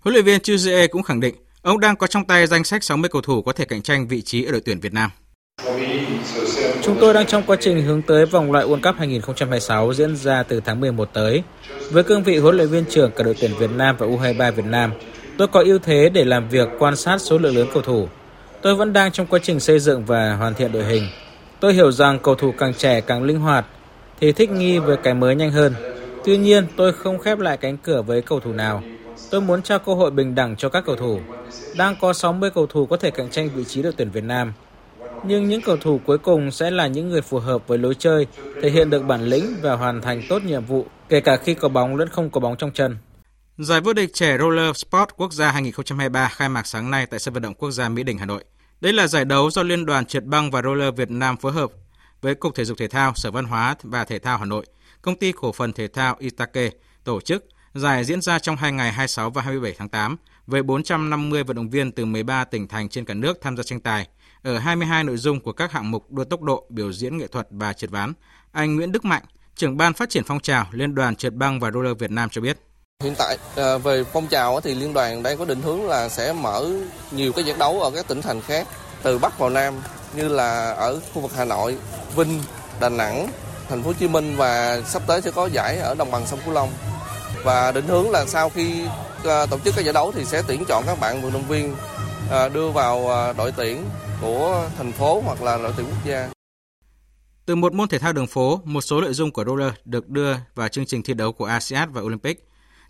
Huấn 0.00 0.12
luyện 0.14 0.24
viên 0.24 0.40
Chuzie 0.40 0.88
cũng 0.88 1.02
khẳng 1.02 1.20
định 1.20 1.34
ông 1.62 1.80
đang 1.80 1.96
có 1.96 2.06
trong 2.06 2.24
tay 2.24 2.46
danh 2.46 2.64
sách 2.64 2.84
60 2.84 3.08
cầu 3.12 3.22
thủ 3.22 3.42
có 3.42 3.52
thể 3.52 3.64
cạnh 3.64 3.82
tranh 3.82 4.08
vị 4.08 4.22
trí 4.22 4.44
ở 4.44 4.52
đội 4.52 4.60
tuyển 4.64 4.80
Việt 4.80 4.92
Nam. 4.92 5.10
Chúng 6.82 6.96
tôi 7.00 7.14
đang 7.14 7.26
trong 7.26 7.42
quá 7.46 7.56
trình 7.60 7.82
hướng 7.82 8.02
tới 8.02 8.26
vòng 8.26 8.52
loại 8.52 8.66
World 8.66 8.82
Cup 8.82 8.94
2026 8.98 9.94
diễn 9.94 10.16
ra 10.16 10.42
từ 10.42 10.60
tháng 10.60 10.80
11 10.80 11.08
tới. 11.12 11.42
Với 11.90 12.02
cương 12.02 12.22
vị 12.22 12.38
huấn 12.38 12.56
luyện 12.56 12.68
viên 12.68 12.84
trưởng 12.90 13.10
cả 13.16 13.24
đội 13.24 13.36
tuyển 13.40 13.50
Việt 13.58 13.70
Nam 13.70 13.96
và 13.98 14.06
U23 14.06 14.52
Việt 14.52 14.64
Nam, 14.64 14.92
tôi 15.38 15.48
có 15.48 15.62
ưu 15.64 15.78
thế 15.78 16.08
để 16.08 16.24
làm 16.24 16.48
việc 16.48 16.68
quan 16.78 16.96
sát 16.96 17.18
số 17.18 17.38
lượng 17.38 17.56
lớn 17.56 17.66
cầu 17.72 17.82
thủ. 17.82 18.08
Tôi 18.62 18.74
vẫn 18.74 18.92
đang 18.92 19.12
trong 19.12 19.26
quá 19.26 19.38
trình 19.42 19.60
xây 19.60 19.78
dựng 19.78 20.04
và 20.04 20.36
hoàn 20.36 20.54
thiện 20.54 20.72
đội 20.72 20.84
hình. 20.84 21.08
Tôi 21.60 21.74
hiểu 21.74 21.92
rằng 21.92 22.18
cầu 22.18 22.34
thủ 22.34 22.52
càng 22.58 22.74
trẻ 22.74 23.00
càng 23.00 23.22
linh 23.22 23.38
hoạt 23.38 23.66
thì 24.20 24.32
thích 24.32 24.50
nghi 24.50 24.78
với 24.78 24.96
cái 24.96 25.14
mới 25.14 25.34
nhanh 25.34 25.50
hơn. 25.50 25.74
Tuy 26.24 26.36
nhiên, 26.36 26.66
tôi 26.76 26.92
không 26.92 27.18
khép 27.18 27.38
lại 27.38 27.56
cánh 27.56 27.76
cửa 27.76 28.02
với 28.02 28.22
cầu 28.22 28.40
thủ 28.40 28.52
nào. 28.52 28.82
Tôi 29.30 29.40
muốn 29.40 29.62
trao 29.62 29.78
cơ 29.78 29.94
hội 29.94 30.10
bình 30.10 30.34
đẳng 30.34 30.56
cho 30.56 30.68
các 30.68 30.84
cầu 30.86 30.96
thủ. 30.96 31.20
Đang 31.76 31.96
có 32.00 32.12
60 32.12 32.50
cầu 32.50 32.66
thủ 32.66 32.86
có 32.86 32.96
thể 32.96 33.10
cạnh 33.10 33.30
tranh 33.30 33.50
vị 33.54 33.64
trí 33.64 33.82
đội 33.82 33.92
tuyển 33.96 34.10
Việt 34.10 34.24
Nam. 34.24 34.52
Nhưng 35.24 35.48
những 35.48 35.60
cầu 35.60 35.76
thủ 35.76 36.00
cuối 36.06 36.18
cùng 36.18 36.50
sẽ 36.50 36.70
là 36.70 36.86
những 36.86 37.08
người 37.08 37.20
phù 37.20 37.38
hợp 37.38 37.68
với 37.68 37.78
lối 37.78 37.94
chơi, 37.94 38.26
thể 38.62 38.70
hiện 38.70 38.90
được 38.90 39.02
bản 39.02 39.24
lĩnh 39.24 39.56
và 39.62 39.76
hoàn 39.76 40.00
thành 40.02 40.22
tốt 40.28 40.42
nhiệm 40.42 40.64
vụ, 40.64 40.86
kể 41.08 41.20
cả 41.20 41.36
khi 41.36 41.54
có 41.54 41.68
bóng 41.68 41.96
lẫn 41.96 42.08
không 42.08 42.30
có 42.30 42.40
bóng 42.40 42.56
trong 42.56 42.70
chân. 42.70 42.96
Giải 43.58 43.80
vô 43.80 43.92
địch 43.92 44.14
trẻ 44.14 44.38
Roller 44.38 44.76
Sport 44.76 45.08
Quốc 45.16 45.32
gia 45.32 45.50
2023 45.50 46.28
khai 46.28 46.48
mạc 46.48 46.66
sáng 46.66 46.90
nay 46.90 47.06
tại 47.06 47.20
sân 47.20 47.34
vận 47.34 47.42
động 47.42 47.54
quốc 47.54 47.70
gia 47.70 47.88
Mỹ 47.88 48.02
Đình, 48.02 48.18
Hà 48.18 48.26
Nội. 48.26 48.44
Đây 48.80 48.92
là 48.92 49.06
giải 49.06 49.24
đấu 49.24 49.50
do 49.50 49.62
Liên 49.62 49.86
đoàn 49.86 50.06
trượt 50.06 50.24
băng 50.24 50.50
và 50.50 50.62
roller 50.62 50.94
Việt 50.96 51.10
Nam 51.10 51.36
phối 51.36 51.52
hợp 51.52 51.70
với 52.20 52.34
Cục 52.34 52.54
Thể 52.54 52.64
dục 52.64 52.78
Thể 52.78 52.88
thao, 52.88 53.12
Sở 53.14 53.30
Văn 53.30 53.44
hóa 53.44 53.74
và 53.82 54.04
Thể 54.04 54.18
thao 54.18 54.38
Hà 54.38 54.44
Nội, 54.44 54.66
Công 55.02 55.16
ty 55.16 55.32
Cổ 55.32 55.52
phần 55.52 55.72
Thể 55.72 55.88
thao 55.88 56.16
Itake 56.18 56.70
tổ 57.04 57.20
chức. 57.20 57.44
Giải 57.74 58.04
diễn 58.04 58.20
ra 58.20 58.38
trong 58.38 58.56
hai 58.56 58.72
ngày 58.72 58.92
26 58.92 59.30
và 59.30 59.42
27 59.42 59.74
tháng 59.78 59.88
8 59.88 60.16
với 60.46 60.62
450 60.62 61.44
vận 61.44 61.56
động 61.56 61.70
viên 61.70 61.92
từ 61.92 62.04
13 62.04 62.44
tỉnh 62.44 62.68
thành 62.68 62.88
trên 62.88 63.04
cả 63.04 63.14
nước 63.14 63.38
tham 63.40 63.56
gia 63.56 63.62
tranh 63.62 63.80
tài 63.80 64.08
ở 64.42 64.58
22 64.58 65.04
nội 65.04 65.16
dung 65.16 65.40
của 65.40 65.52
các 65.52 65.72
hạng 65.72 65.90
mục 65.90 66.12
đua 66.12 66.24
tốc 66.24 66.42
độ, 66.42 66.66
biểu 66.70 66.92
diễn 66.92 67.18
nghệ 67.18 67.26
thuật 67.26 67.46
và 67.50 67.72
trượt 67.72 67.90
ván. 67.90 68.12
Anh 68.52 68.76
Nguyễn 68.76 68.92
Đức 68.92 69.04
Mạnh, 69.04 69.22
trưởng 69.54 69.76
ban 69.76 69.92
phát 69.92 70.10
triển 70.10 70.24
phong 70.24 70.40
trào 70.40 70.66
Liên 70.72 70.94
đoàn 70.94 71.16
trượt 71.16 71.34
băng 71.34 71.60
và 71.60 71.70
roller 71.70 71.98
Việt 71.98 72.10
Nam 72.10 72.30
cho 72.30 72.40
biết. 72.40 72.58
Hiện 73.04 73.14
tại 73.18 73.38
ờ, 73.56 73.78
về 73.78 74.04
phong 74.04 74.26
trào 74.26 74.60
thì 74.60 74.74
liên 74.74 74.92
đoàn 74.92 75.22
đang 75.22 75.38
có 75.38 75.44
định 75.44 75.62
hướng 75.62 75.86
là 75.86 76.08
sẽ 76.08 76.32
mở 76.32 76.66
nhiều 77.10 77.32
cái 77.32 77.44
giải 77.44 77.56
đấu 77.58 77.80
ở 77.80 77.90
các 77.90 78.08
tỉnh 78.08 78.22
thành 78.22 78.40
khác 78.40 78.66
từ 79.02 79.18
Bắc 79.18 79.38
vào 79.38 79.50
Nam 79.50 79.74
như 80.14 80.28
là 80.28 80.70
ở 80.70 81.00
khu 81.14 81.22
vực 81.22 81.30
Hà 81.36 81.44
Nội, 81.44 81.76
Vinh, 82.16 82.42
Đà 82.80 82.88
Nẵng, 82.88 83.28
Thành 83.68 83.82
phố 83.82 83.88
Hồ 83.88 83.92
Chí 83.98 84.08
Minh 84.08 84.36
và 84.36 84.80
sắp 84.80 85.02
tới 85.06 85.22
sẽ 85.22 85.30
có 85.30 85.46
giải 85.46 85.78
ở 85.78 85.94
đồng 85.94 86.10
bằng 86.10 86.26
sông 86.26 86.38
Cửu 86.44 86.54
Long. 86.54 86.72
Và 87.44 87.72
định 87.72 87.86
hướng 87.86 88.10
là 88.10 88.26
sau 88.26 88.50
khi 88.50 88.84
ờ, 89.24 89.46
tổ 89.46 89.58
chức 89.58 89.74
các 89.76 89.84
giải 89.84 89.92
đấu 89.92 90.12
thì 90.12 90.24
sẽ 90.24 90.42
tuyển 90.48 90.64
chọn 90.68 90.84
các 90.86 91.00
bạn 91.00 91.22
vận 91.22 91.32
động 91.32 91.48
viên 91.48 91.76
ờ, 92.30 92.48
đưa 92.48 92.70
vào 92.70 93.08
đội 93.36 93.52
tuyển 93.56 93.84
của 94.20 94.68
thành 94.78 94.92
phố 94.92 95.22
hoặc 95.24 95.42
là 95.42 95.58
đội 95.58 95.72
tuyển 95.76 95.86
quốc 95.86 96.04
gia. 96.04 96.28
Từ 97.46 97.54
một 97.54 97.72
môn 97.72 97.88
thể 97.88 97.98
thao 97.98 98.12
đường 98.12 98.26
phố, 98.26 98.60
một 98.64 98.80
số 98.80 99.00
nội 99.00 99.14
dung 99.14 99.30
của 99.30 99.44
roller 99.44 99.72
được 99.84 100.08
đưa 100.08 100.34
vào 100.54 100.68
chương 100.68 100.86
trình 100.86 101.02
thi 101.02 101.14
đấu 101.14 101.32
của 101.32 101.44
ASEAN 101.44 101.92
và 101.92 102.00
Olympic. 102.00 102.46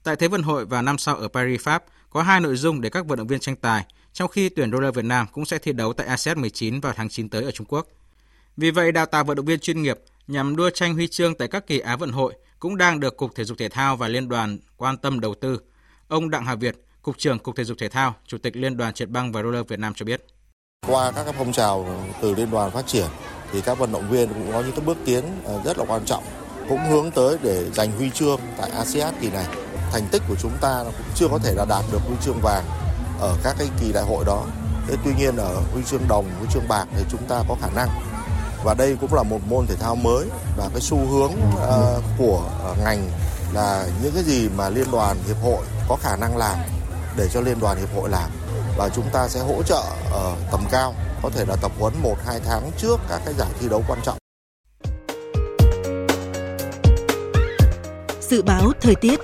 Tại 0.06 0.16
Thế 0.16 0.28
vận 0.28 0.42
hội 0.42 0.64
vào 0.64 0.82
năm 0.82 0.98
sau 0.98 1.16
ở 1.16 1.28
Paris, 1.28 1.60
Pháp, 1.60 1.84
có 2.10 2.22
hai 2.22 2.40
nội 2.40 2.56
dung 2.56 2.80
để 2.80 2.90
các 2.90 3.06
vận 3.06 3.18
động 3.18 3.26
viên 3.26 3.40
tranh 3.40 3.56
tài, 3.56 3.84
trong 4.12 4.28
khi 4.28 4.48
tuyển 4.48 4.72
roller 4.72 4.94
Việt 4.94 5.04
Nam 5.04 5.26
cũng 5.32 5.44
sẽ 5.44 5.58
thi 5.58 5.72
đấu 5.72 5.92
tại 5.92 6.06
ASEAN 6.06 6.40
19 6.40 6.80
vào 6.80 6.92
tháng 6.96 7.08
9 7.08 7.28
tới 7.28 7.44
ở 7.44 7.50
Trung 7.50 7.66
Quốc. 7.70 7.86
Vì 8.56 8.70
vậy, 8.70 8.92
đào 8.92 9.06
tạo 9.06 9.24
vận 9.24 9.36
động 9.36 9.46
viên 9.46 9.60
chuyên 9.60 9.82
nghiệp 9.82 9.98
nhằm 10.26 10.56
đua 10.56 10.70
tranh 10.70 10.94
huy 10.94 11.08
chương 11.08 11.34
tại 11.34 11.48
các 11.48 11.66
kỳ 11.66 11.78
Á 11.78 11.96
vận 11.96 12.10
hội 12.10 12.34
cũng 12.58 12.76
đang 12.76 13.00
được 13.00 13.16
Cục 13.16 13.34
Thể 13.34 13.44
dục 13.44 13.58
Thể 13.58 13.68
thao 13.68 13.96
và 13.96 14.08
Liên 14.08 14.28
đoàn 14.28 14.58
quan 14.76 14.96
tâm 14.96 15.20
đầu 15.20 15.34
tư. 15.34 15.60
Ông 16.08 16.30
Đặng 16.30 16.44
Hà 16.44 16.54
Việt, 16.54 16.76
Cục 17.02 17.18
trưởng 17.18 17.38
Cục 17.38 17.56
Thể 17.56 17.64
dục 17.64 17.78
Thể 17.80 17.88
thao, 17.88 18.14
Chủ 18.26 18.38
tịch 18.38 18.56
Liên 18.56 18.76
đoàn 18.76 18.94
trượt 18.94 19.08
băng 19.08 19.32
và 19.32 19.42
roller 19.42 19.66
Việt 19.68 19.78
Nam 19.78 19.94
cho 19.94 20.04
biết. 20.04 20.26
Qua 20.86 21.12
các 21.12 21.34
phong 21.38 21.52
trào 21.52 22.04
từ 22.22 22.34
Liên 22.34 22.50
đoàn 22.50 22.70
phát 22.70 22.86
triển 22.86 23.06
thì 23.52 23.60
các 23.60 23.78
vận 23.78 23.92
động 23.92 24.10
viên 24.10 24.28
cũng 24.28 24.52
có 24.52 24.62
những 24.62 24.86
bước 24.86 24.96
tiến 25.04 25.24
ờ, 25.44 25.62
rất 25.64 25.78
là 25.78 25.84
quan 25.84 26.04
trọng, 26.04 26.24
cũng 26.68 26.80
hướng 26.90 27.10
tới 27.10 27.36
để 27.42 27.70
giành 27.70 27.92
huy 27.92 28.10
chương 28.10 28.40
tại 28.58 28.70
ASEAN 28.70 29.14
kỳ 29.20 29.30
này 29.30 29.65
thành 29.92 30.08
tích 30.12 30.22
của 30.28 30.34
chúng 30.42 30.52
ta 30.60 30.84
cũng 30.84 31.06
chưa 31.14 31.28
có 31.28 31.38
thể 31.38 31.54
là 31.54 31.64
đạt 31.68 31.84
được 31.92 32.00
huy 32.06 32.16
chương 32.24 32.40
vàng 32.42 32.64
ở 33.20 33.36
các 33.42 33.56
cái 33.58 33.68
kỳ 33.80 33.92
đại 33.92 34.04
hội 34.04 34.24
đó. 34.24 34.44
Thế 34.88 34.96
tuy 35.04 35.14
nhiên 35.18 35.36
ở 35.36 35.54
huy 35.72 35.82
chương 35.86 36.08
đồng, 36.08 36.30
huy 36.38 36.48
chương 36.52 36.68
bạc 36.68 36.86
thì 36.96 37.02
chúng 37.10 37.26
ta 37.28 37.42
có 37.48 37.56
khả 37.60 37.68
năng 37.74 37.88
và 38.64 38.74
đây 38.74 38.96
cũng 39.00 39.14
là 39.14 39.22
một 39.22 39.38
môn 39.48 39.66
thể 39.66 39.74
thao 39.74 39.96
mới 39.96 40.26
và 40.56 40.68
cái 40.72 40.80
xu 40.80 40.96
hướng 40.96 41.32
uh, 41.32 42.02
của 42.18 42.42
ờ, 42.62 42.74
ngành 42.84 43.10
là 43.52 43.86
những 44.02 44.12
cái 44.14 44.22
gì 44.22 44.48
mà 44.56 44.68
liên 44.68 44.90
đoàn 44.92 45.16
hiệp 45.26 45.36
hội 45.42 45.64
có 45.88 45.96
khả 46.02 46.16
năng 46.16 46.36
làm 46.36 46.58
để 47.16 47.28
cho 47.32 47.40
liên 47.40 47.60
đoàn 47.60 47.78
hiệp 47.78 47.88
hội 47.96 48.08
làm 48.08 48.30
và 48.76 48.88
chúng 48.88 49.04
ta 49.12 49.28
sẽ 49.28 49.40
hỗ 49.40 49.62
trợ 49.62 49.82
ở 50.12 50.34
tầm 50.52 50.64
cao 50.70 50.94
có 51.22 51.30
thể 51.30 51.44
là 51.48 51.56
tập 51.56 51.72
huấn 51.78 51.94
1 52.02 52.16
2 52.26 52.40
tháng 52.44 52.70
trước 52.78 53.00
các 53.08 53.20
cái 53.24 53.34
giải 53.34 53.48
thi 53.60 53.68
đấu 53.68 53.84
quan 53.88 53.98
trọng. 54.04 54.18
Dự 58.20 58.42
báo 58.42 58.72
thời 58.80 58.94
tiết 58.94 59.20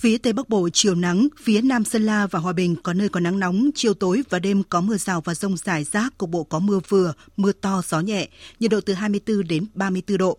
Phía 0.00 0.18
Tây 0.18 0.32
Bắc 0.32 0.48
Bộ 0.48 0.68
chiều 0.72 0.94
nắng, 0.94 1.28
phía 1.42 1.60
Nam 1.60 1.84
Sơn 1.84 2.06
La 2.06 2.26
và 2.26 2.38
Hòa 2.38 2.52
Bình 2.52 2.76
có 2.82 2.92
nơi 2.92 3.08
có 3.08 3.20
nắng 3.20 3.38
nóng, 3.38 3.70
chiều 3.74 3.94
tối 3.94 4.22
và 4.30 4.38
đêm 4.38 4.62
có 4.68 4.80
mưa 4.80 4.96
rào 4.96 5.20
và 5.20 5.34
rông 5.34 5.56
rải 5.56 5.84
rác, 5.84 6.18
cục 6.18 6.30
bộ 6.30 6.44
có 6.44 6.58
mưa 6.58 6.80
vừa, 6.88 7.12
mưa 7.36 7.52
to, 7.52 7.82
gió 7.88 8.00
nhẹ, 8.00 8.28
nhiệt 8.60 8.70
độ 8.70 8.80
từ 8.80 8.94
24 8.94 9.48
đến 9.48 9.66
34 9.74 10.18
độ. 10.18 10.38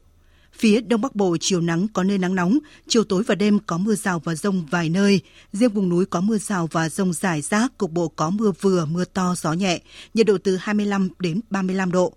Phía 0.54 0.82
Đông 0.82 1.02
Bắc 1.02 1.16
Bộ 1.16 1.38
chiều 1.40 1.62
nắng 1.62 1.88
có 1.94 2.04
nơi 2.04 2.18
nắng 2.18 2.36
nóng, 2.36 2.58
chiều 2.88 3.04
tối 3.04 3.24
và 3.28 3.36
đêm 3.36 3.60
có 3.60 3.78
mưa 3.78 3.96
rào 3.96 4.20
và 4.20 4.36
rông 4.36 4.66
vài 4.72 4.90
nơi. 4.90 5.22
Riêng 5.54 5.74
vùng 5.74 5.90
núi 5.90 6.06
có 6.06 6.22
mưa 6.22 6.38
rào 6.38 6.68
và 6.72 6.90
rông 6.90 7.14
rải 7.14 7.42
rác, 7.42 7.78
cục 7.78 7.92
bộ 7.92 8.08
có 8.08 8.30
mưa 8.30 8.52
vừa, 8.62 8.86
mưa 8.86 9.06
to, 9.06 9.36
gió 9.38 9.54
nhẹ, 9.54 9.82
nhiệt 10.14 10.28
độ 10.28 10.38
từ 10.44 10.58
25 10.58 11.10
đến 11.20 11.40
35 11.50 11.92
độ. 11.92 12.14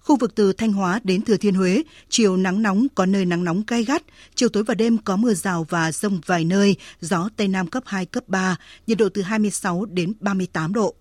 Khu 0.00 0.16
vực 0.16 0.34
từ 0.34 0.52
Thanh 0.52 0.72
Hóa 0.72 1.00
đến 1.04 1.22
Thừa 1.22 1.36
Thiên 1.36 1.54
Huế, 1.54 1.82
chiều 2.08 2.36
nắng 2.36 2.62
nóng 2.62 2.86
có 2.94 3.06
nơi 3.06 3.24
nắng 3.24 3.44
nóng 3.44 3.62
gai 3.66 3.84
gắt, 3.84 4.02
chiều 4.34 4.48
tối 4.48 4.62
và 4.62 4.74
đêm 4.74 4.98
có 4.98 5.16
mưa 5.16 5.34
rào 5.34 5.66
và 5.68 5.92
rông 5.92 6.20
vài 6.26 6.44
nơi, 6.44 6.76
gió 7.00 7.28
Tây 7.36 7.48
Nam 7.48 7.66
cấp 7.66 7.82
2, 7.86 8.06
cấp 8.06 8.24
3, 8.26 8.56
nhiệt 8.86 8.98
độ 8.98 9.08
từ 9.14 9.22
26 9.22 9.84
đến 9.84 10.12
38 10.20 10.72
độ. 10.72 10.94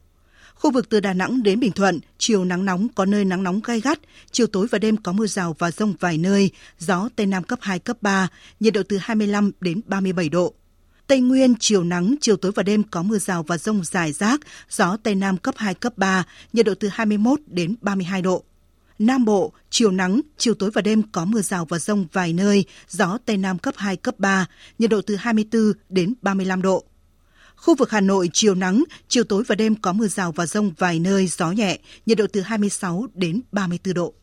Khu 0.55 0.71
vực 0.71 0.89
từ 0.89 0.99
Đà 0.99 1.13
Nẵng 1.13 1.43
đến 1.43 1.59
Bình 1.59 1.71
Thuận, 1.71 1.99
chiều 2.17 2.45
nắng 2.45 2.65
nóng 2.65 2.87
có 2.95 3.05
nơi 3.05 3.25
nắng 3.25 3.43
nóng 3.43 3.61
gai 3.63 3.81
gắt, 3.81 3.99
chiều 4.31 4.47
tối 4.47 4.67
và 4.71 4.79
đêm 4.79 4.97
có 4.97 5.11
mưa 5.11 5.27
rào 5.27 5.55
và 5.59 5.71
rông 5.71 5.93
vài 5.99 6.17
nơi, 6.17 6.51
gió 6.79 7.09
Tây 7.15 7.25
Nam 7.25 7.43
cấp 7.43 7.59
2, 7.61 7.79
cấp 7.79 7.97
3, 8.01 8.27
nhiệt 8.59 8.73
độ 8.73 8.83
từ 8.89 8.97
25 8.97 9.51
đến 9.61 9.81
37 9.85 10.29
độ. 10.29 10.53
Tây 11.07 11.19
Nguyên 11.19 11.55
chiều 11.59 11.83
nắng, 11.83 12.15
chiều 12.21 12.37
tối 12.37 12.51
và 12.55 12.63
đêm 12.63 12.83
có 12.83 13.03
mưa 13.03 13.17
rào 13.17 13.43
và 13.43 13.57
rông 13.57 13.83
rải 13.83 14.11
rác, 14.11 14.39
gió 14.69 14.97
Tây 15.03 15.15
Nam 15.15 15.37
cấp 15.37 15.55
2, 15.57 15.73
cấp 15.73 15.97
3, 15.97 16.23
nhiệt 16.53 16.65
độ 16.65 16.73
từ 16.79 16.87
21 16.91 17.39
đến 17.47 17.75
32 17.81 18.21
độ. 18.21 18.43
Nam 18.99 19.25
Bộ, 19.25 19.53
chiều 19.69 19.91
nắng, 19.91 20.21
chiều 20.37 20.53
tối 20.53 20.71
và 20.73 20.81
đêm 20.81 21.01
có 21.11 21.25
mưa 21.25 21.41
rào 21.41 21.65
và 21.65 21.79
rông 21.79 22.07
vài 22.13 22.33
nơi, 22.33 22.65
gió 22.89 23.17
Tây 23.25 23.37
Nam 23.37 23.57
cấp 23.57 23.73
2, 23.77 23.95
cấp 23.95 24.15
3, 24.19 24.45
nhiệt 24.79 24.89
độ 24.89 25.01
từ 25.01 25.15
24 25.15 25.73
đến 25.89 26.13
35 26.21 26.61
độ. 26.61 26.83
Khu 27.55 27.75
vực 27.75 27.91
Hà 27.91 28.01
Nội 28.01 28.29
chiều 28.33 28.55
nắng, 28.55 28.83
chiều 29.07 29.23
tối 29.23 29.43
và 29.47 29.55
đêm 29.55 29.75
có 29.75 29.93
mưa 29.93 30.07
rào 30.07 30.31
và 30.31 30.45
rông 30.45 30.73
vài 30.77 30.99
nơi, 30.99 31.27
gió 31.27 31.51
nhẹ, 31.51 31.79
nhiệt 32.05 32.17
độ 32.17 32.25
từ 32.33 32.41
26 32.41 33.07
đến 33.13 33.41
34 33.51 33.93
độ. 33.93 34.13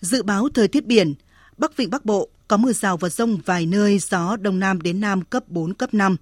Dự 0.00 0.22
báo 0.22 0.48
thời 0.54 0.68
tiết 0.68 0.86
biển, 0.86 1.14
Bắc 1.56 1.76
Vịnh 1.76 1.90
Bắc 1.90 2.04
Bộ 2.04 2.28
có 2.48 2.56
mưa 2.56 2.72
rào 2.72 2.96
và 2.96 3.08
rông 3.08 3.38
vài 3.44 3.66
nơi, 3.66 3.98
gió 3.98 4.36
Đông 4.36 4.58
Nam 4.58 4.82
đến 4.82 5.00
Nam 5.00 5.22
cấp 5.22 5.48
4, 5.48 5.74
cấp 5.74 5.94
5. 5.94 6.16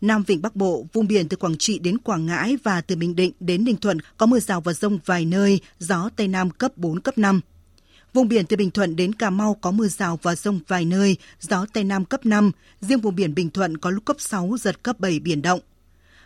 Nam 0.00 0.22
Vịnh 0.22 0.42
Bắc 0.42 0.56
Bộ, 0.56 0.86
vùng 0.92 1.06
biển 1.08 1.28
từ 1.28 1.36
Quảng 1.36 1.56
Trị 1.56 1.78
đến 1.78 1.98
Quảng 1.98 2.26
Ngãi 2.26 2.56
và 2.62 2.80
từ 2.80 2.96
Bình 2.96 3.16
Định 3.16 3.32
đến 3.40 3.64
Ninh 3.64 3.76
Thuận 3.76 3.98
có 4.16 4.26
mưa 4.26 4.40
rào 4.40 4.60
và 4.60 4.72
rông 4.72 4.98
vài 5.04 5.24
nơi, 5.24 5.60
gió 5.78 6.10
Tây 6.16 6.28
Nam 6.28 6.50
cấp 6.50 6.72
4, 6.76 7.00
cấp 7.00 7.18
5. 7.18 7.40
Vùng 8.14 8.28
biển 8.28 8.46
từ 8.46 8.56
Bình 8.56 8.70
Thuận 8.70 8.96
đến 8.96 9.12
Cà 9.12 9.30
Mau 9.30 9.54
có 9.54 9.70
mưa 9.70 9.88
rào 9.88 10.18
và 10.22 10.34
rông 10.34 10.60
vài 10.68 10.84
nơi, 10.84 11.16
gió 11.40 11.66
Tây 11.72 11.84
Nam 11.84 12.04
cấp 12.04 12.26
5, 12.26 12.50
riêng 12.80 13.00
vùng 13.00 13.14
biển 13.14 13.34
Bình 13.34 13.50
Thuận 13.50 13.78
có 13.78 13.90
lúc 13.90 14.04
cấp 14.04 14.16
6, 14.18 14.56
giật 14.60 14.82
cấp 14.82 15.00
7 15.00 15.20
biển 15.20 15.42
động. 15.42 15.60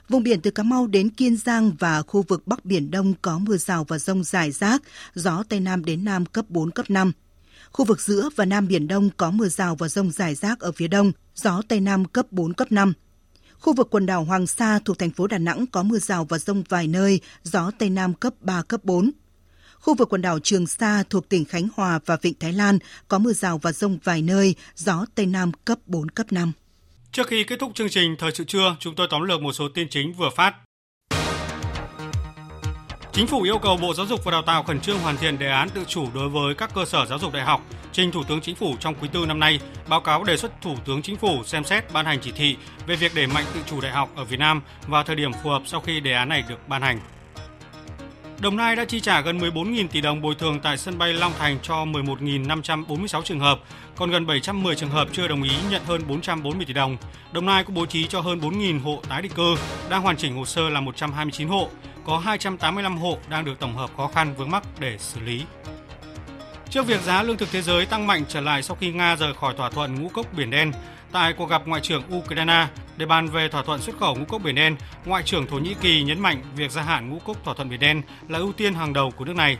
Vùng 0.08 0.22
biển 0.22 0.40
từ 0.40 0.50
Cà 0.50 0.62
Mau 0.62 0.86
đến 0.86 1.08
Kiên 1.08 1.36
Giang 1.36 1.72
và 1.78 2.02
khu 2.02 2.22
vực 2.28 2.46
Bắc 2.46 2.64
Biển 2.64 2.90
Đông 2.90 3.14
có 3.22 3.38
mưa 3.38 3.56
rào 3.56 3.84
và 3.84 3.98
rông 3.98 4.24
rải 4.24 4.50
rác, 4.50 4.82
gió 5.14 5.42
Tây 5.48 5.60
Nam 5.60 5.84
đến 5.84 6.04
Nam 6.04 6.26
cấp 6.26 6.44
4, 6.48 6.70
cấp 6.70 6.90
5. 6.90 7.12
Khu 7.72 7.84
vực 7.84 8.00
giữa 8.00 8.28
và 8.36 8.44
Nam 8.44 8.68
Biển 8.68 8.88
Đông 8.88 9.10
có 9.16 9.30
mưa 9.30 9.48
rào 9.48 9.74
và 9.74 9.88
rông 9.88 10.10
rải 10.10 10.34
rác 10.34 10.60
ở 10.60 10.72
phía 10.72 10.88
đông, 10.88 11.12
gió 11.34 11.62
Tây 11.68 11.80
Nam 11.80 12.04
cấp 12.04 12.26
4, 12.30 12.52
cấp 12.52 12.72
5. 12.72 12.92
Khu 13.64 13.72
vực 13.72 13.88
quần 13.90 14.06
đảo 14.06 14.24
Hoàng 14.24 14.46
Sa 14.46 14.78
thuộc 14.84 14.98
thành 14.98 15.10
phố 15.10 15.26
Đà 15.26 15.38
Nẵng 15.38 15.66
có 15.66 15.82
mưa 15.82 15.98
rào 15.98 16.24
và 16.24 16.38
rông 16.38 16.62
vài 16.68 16.86
nơi, 16.86 17.20
gió 17.42 17.70
Tây 17.78 17.90
Nam 17.90 18.14
cấp 18.14 18.34
3, 18.40 18.62
cấp 18.62 18.84
4. 18.84 19.10
Khu 19.78 19.94
vực 19.94 20.08
quần 20.08 20.22
đảo 20.22 20.38
Trường 20.38 20.66
Sa 20.66 21.02
thuộc 21.10 21.28
tỉnh 21.28 21.44
Khánh 21.44 21.68
Hòa 21.76 21.98
và 22.06 22.16
Vịnh 22.22 22.34
Thái 22.40 22.52
Lan 22.52 22.78
có 23.08 23.18
mưa 23.18 23.32
rào 23.32 23.58
và 23.58 23.72
rông 23.72 23.98
vài 24.04 24.22
nơi, 24.22 24.54
gió 24.74 25.04
Tây 25.14 25.26
Nam 25.26 25.52
cấp 25.64 25.78
4, 25.86 26.08
cấp 26.08 26.32
5. 26.32 26.52
Trước 27.12 27.26
khi 27.26 27.44
kết 27.44 27.58
thúc 27.60 27.72
chương 27.74 27.88
trình 27.88 28.16
Thời 28.18 28.32
sự 28.32 28.44
trưa, 28.44 28.76
chúng 28.80 28.94
tôi 28.94 29.06
tóm 29.10 29.22
lược 29.22 29.40
một 29.40 29.52
số 29.52 29.68
tin 29.74 29.88
chính 29.90 30.12
vừa 30.12 30.30
phát. 30.36 30.54
Chính 33.14 33.26
phủ 33.26 33.42
yêu 33.42 33.58
cầu 33.58 33.76
Bộ 33.76 33.94
Giáo 33.94 34.06
dục 34.06 34.24
và 34.24 34.32
Đào 34.32 34.42
tạo 34.42 34.62
khẩn 34.62 34.80
trương 34.80 34.98
hoàn 34.98 35.16
thiện 35.16 35.38
đề 35.38 35.48
án 35.48 35.68
tự 35.68 35.84
chủ 35.88 36.06
đối 36.14 36.28
với 36.28 36.54
các 36.54 36.70
cơ 36.74 36.84
sở 36.84 37.06
giáo 37.06 37.18
dục 37.18 37.32
đại 37.32 37.44
học, 37.44 37.60
trình 37.92 38.12
Thủ 38.12 38.24
tướng 38.24 38.40
Chính 38.40 38.56
phủ 38.56 38.74
trong 38.80 38.94
quý 38.94 39.08
tư 39.12 39.26
năm 39.26 39.40
nay, 39.40 39.60
báo 39.88 40.00
cáo 40.00 40.24
đề 40.24 40.36
xuất 40.36 40.62
Thủ 40.62 40.76
tướng 40.84 41.02
Chính 41.02 41.16
phủ 41.16 41.44
xem 41.44 41.64
xét 41.64 41.92
ban 41.92 42.06
hành 42.06 42.18
chỉ 42.22 42.32
thị 42.32 42.56
về 42.86 42.96
việc 42.96 43.14
đẩy 43.14 43.26
mạnh 43.26 43.44
tự 43.54 43.60
chủ 43.66 43.80
đại 43.80 43.92
học 43.92 44.10
ở 44.16 44.24
Việt 44.24 44.38
Nam 44.38 44.62
và 44.86 45.02
thời 45.02 45.16
điểm 45.16 45.32
phù 45.32 45.50
hợp 45.50 45.62
sau 45.66 45.80
khi 45.80 46.00
đề 46.00 46.12
án 46.12 46.28
này 46.28 46.44
được 46.48 46.68
ban 46.68 46.82
hành. 46.82 47.00
Đồng 48.40 48.56
Nai 48.56 48.76
đã 48.76 48.84
chi 48.84 49.00
trả 49.00 49.20
gần 49.20 49.38
14.000 49.38 49.88
tỷ 49.88 50.00
đồng 50.00 50.22
bồi 50.22 50.34
thường 50.34 50.60
tại 50.62 50.78
sân 50.78 50.98
bay 50.98 51.12
Long 51.12 51.32
Thành 51.38 51.58
cho 51.62 51.84
11.546 51.84 53.22
trường 53.22 53.40
hợp, 53.40 53.60
còn 53.96 54.10
gần 54.10 54.26
710 54.26 54.76
trường 54.76 54.90
hợp 54.90 55.08
chưa 55.12 55.28
đồng 55.28 55.42
ý 55.42 55.52
nhận 55.70 55.82
hơn 55.84 56.00
440 56.08 56.66
tỷ 56.66 56.72
đồng. 56.72 56.96
Đồng 57.32 57.46
Nai 57.46 57.64
cũng 57.64 57.74
bố 57.74 57.86
trí 57.86 58.06
cho 58.06 58.20
hơn 58.20 58.40
4.000 58.40 58.80
hộ 58.80 59.02
tái 59.08 59.22
định 59.22 59.32
cư, 59.32 59.56
đang 59.88 60.02
hoàn 60.02 60.16
chỉnh 60.16 60.36
hồ 60.36 60.44
sơ 60.44 60.70
là 60.70 60.80
129 60.80 61.48
hộ, 61.48 61.68
có 62.04 62.18
285 62.18 62.98
hộ 62.98 63.18
đang 63.28 63.44
được 63.44 63.58
tổng 63.60 63.76
hợp 63.76 63.90
khó 63.96 64.10
khăn 64.14 64.34
vướng 64.34 64.50
mắc 64.50 64.62
để 64.80 64.98
xử 64.98 65.20
lý. 65.20 65.44
Trước 66.70 66.86
việc 66.86 67.00
giá 67.02 67.22
lương 67.22 67.36
thực 67.36 67.48
thế 67.52 67.62
giới 67.62 67.86
tăng 67.86 68.06
mạnh 68.06 68.24
trở 68.28 68.40
lại 68.40 68.62
sau 68.62 68.76
khi 68.80 68.92
Nga 68.92 69.16
rời 69.16 69.34
khỏi 69.34 69.54
thỏa 69.56 69.70
thuận 69.70 70.02
ngũ 70.02 70.08
cốc 70.08 70.26
Biển 70.36 70.50
Đen, 70.50 70.72
tại 71.12 71.32
cuộc 71.32 71.50
gặp 71.50 71.62
Ngoại 71.66 71.80
trưởng 71.80 72.02
Ukraine 72.16 72.66
để 72.96 73.06
bàn 73.06 73.28
về 73.28 73.48
thỏa 73.48 73.62
thuận 73.62 73.80
xuất 73.80 73.98
khẩu 73.98 74.14
ngũ 74.14 74.24
cốc 74.24 74.42
Biển 74.44 74.54
Đen, 74.54 74.76
Ngoại 75.04 75.22
trưởng 75.22 75.46
Thổ 75.46 75.58
Nhĩ 75.58 75.74
Kỳ 75.80 76.02
nhấn 76.02 76.20
mạnh 76.20 76.42
việc 76.56 76.70
gia 76.70 76.82
hạn 76.82 77.10
ngũ 77.10 77.18
cốc 77.18 77.44
thỏa 77.44 77.54
thuận 77.54 77.68
Biển 77.68 77.80
Đen 77.80 78.02
là 78.28 78.38
ưu 78.38 78.52
tiên 78.52 78.74
hàng 78.74 78.92
đầu 78.92 79.10
của 79.10 79.24
nước 79.24 79.36
này. 79.36 79.58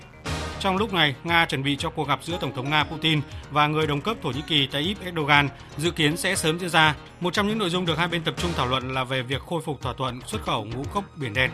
Trong 0.61 0.77
lúc 0.77 0.93
này, 0.93 1.15
Nga 1.25 1.47
chuẩn 1.47 1.63
bị 1.63 1.77
cho 1.77 1.91
cuộc 1.91 2.09
gặp 2.09 2.21
giữa 2.23 2.39
Tổng 2.41 2.55
thống 2.57 2.71
Nga 2.71 2.85
Putin 2.85 3.21
và 3.51 3.67
người 3.67 3.87
đồng 3.87 4.01
cấp 4.01 4.17
Thổ 4.23 4.31
Nhĩ 4.31 4.43
Kỳ 4.47 4.67
Tayyip 4.67 5.05
Erdogan 5.05 5.49
dự 5.77 5.91
kiến 5.91 6.17
sẽ 6.17 6.37
sớm 6.37 6.59
diễn 6.59 6.71
ra. 6.71 6.95
Một 7.21 7.33
trong 7.33 7.49
những 7.49 7.59
nội 7.59 7.71
dung 7.71 7.87
được 7.87 7.99
hai 7.99 8.09
bên 8.09 8.23
tập 8.23 8.35
trung 8.39 8.51
thảo 8.57 8.67
luận 8.67 8.95
là 8.95 9.05
về 9.05 9.23
việc 9.23 9.43
khôi 9.43 9.63
phục 9.65 9.83
thỏa 9.83 9.93
thuận 9.93 10.21
xuất 10.27 10.43
khẩu 10.43 10.65
ngũ 10.65 10.85
cốc 10.95 11.05
Biển 11.17 11.35
Đen. 11.35 11.51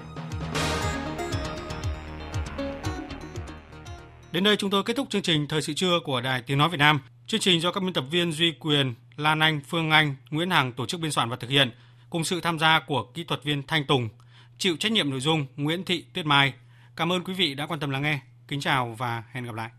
Đến 4.33 4.45
đây 4.45 4.57
chúng 4.57 4.70
tôi 4.70 4.83
kết 4.83 4.97
thúc 4.97 5.11
chương 5.11 5.22
trình 5.22 5.49
Thời 5.49 5.62
sự 5.62 5.72
trưa 5.72 6.01
của 6.05 6.20
Đài 6.20 6.43
Tiếng 6.43 6.59
Nói 6.59 6.68
Việt 6.68 6.76
Nam. 6.78 7.01
Chương 7.26 7.41
trình 7.41 7.61
do 7.61 7.72
các 7.72 7.81
biên 7.81 7.93
tập 7.93 8.05
viên 8.11 8.33
Duy 8.33 8.53
Quyền, 8.61 8.95
Lan 9.16 9.41
Anh, 9.41 9.61
Phương 9.68 9.91
Anh, 9.91 10.16
Nguyễn 10.31 10.51
Hằng 10.51 10.72
tổ 10.72 10.87
chức 10.87 11.01
biên 11.01 11.11
soạn 11.11 11.28
và 11.31 11.37
thực 11.37 11.51
hiện, 11.51 11.70
cùng 12.11 12.24
sự 12.24 12.41
tham 12.41 12.59
gia 12.59 12.81
của 12.81 13.05
kỹ 13.14 13.24
thuật 13.24 13.45
viên 13.45 13.62
Thanh 13.66 13.85
Tùng, 13.85 14.09
chịu 14.59 14.76
trách 14.76 14.93
nhiệm 14.93 15.11
nội 15.11 15.20
dung 15.20 15.47
Nguyễn 15.57 15.85
Thị 15.85 16.05
Tuyết 16.12 16.26
Mai. 16.26 16.53
Cảm 16.97 17.12
ơn 17.12 17.24
quý 17.24 17.35
vị 17.35 17.55
đã 17.55 17.66
quan 17.66 17.81
tâm 17.81 17.91
lắng 17.91 18.03
nghe. 18.03 18.20
Kính 18.49 18.61
chào 18.61 18.95
và 18.99 19.22
hẹn 19.33 19.45
gặp 19.45 19.55
lại. 19.55 19.70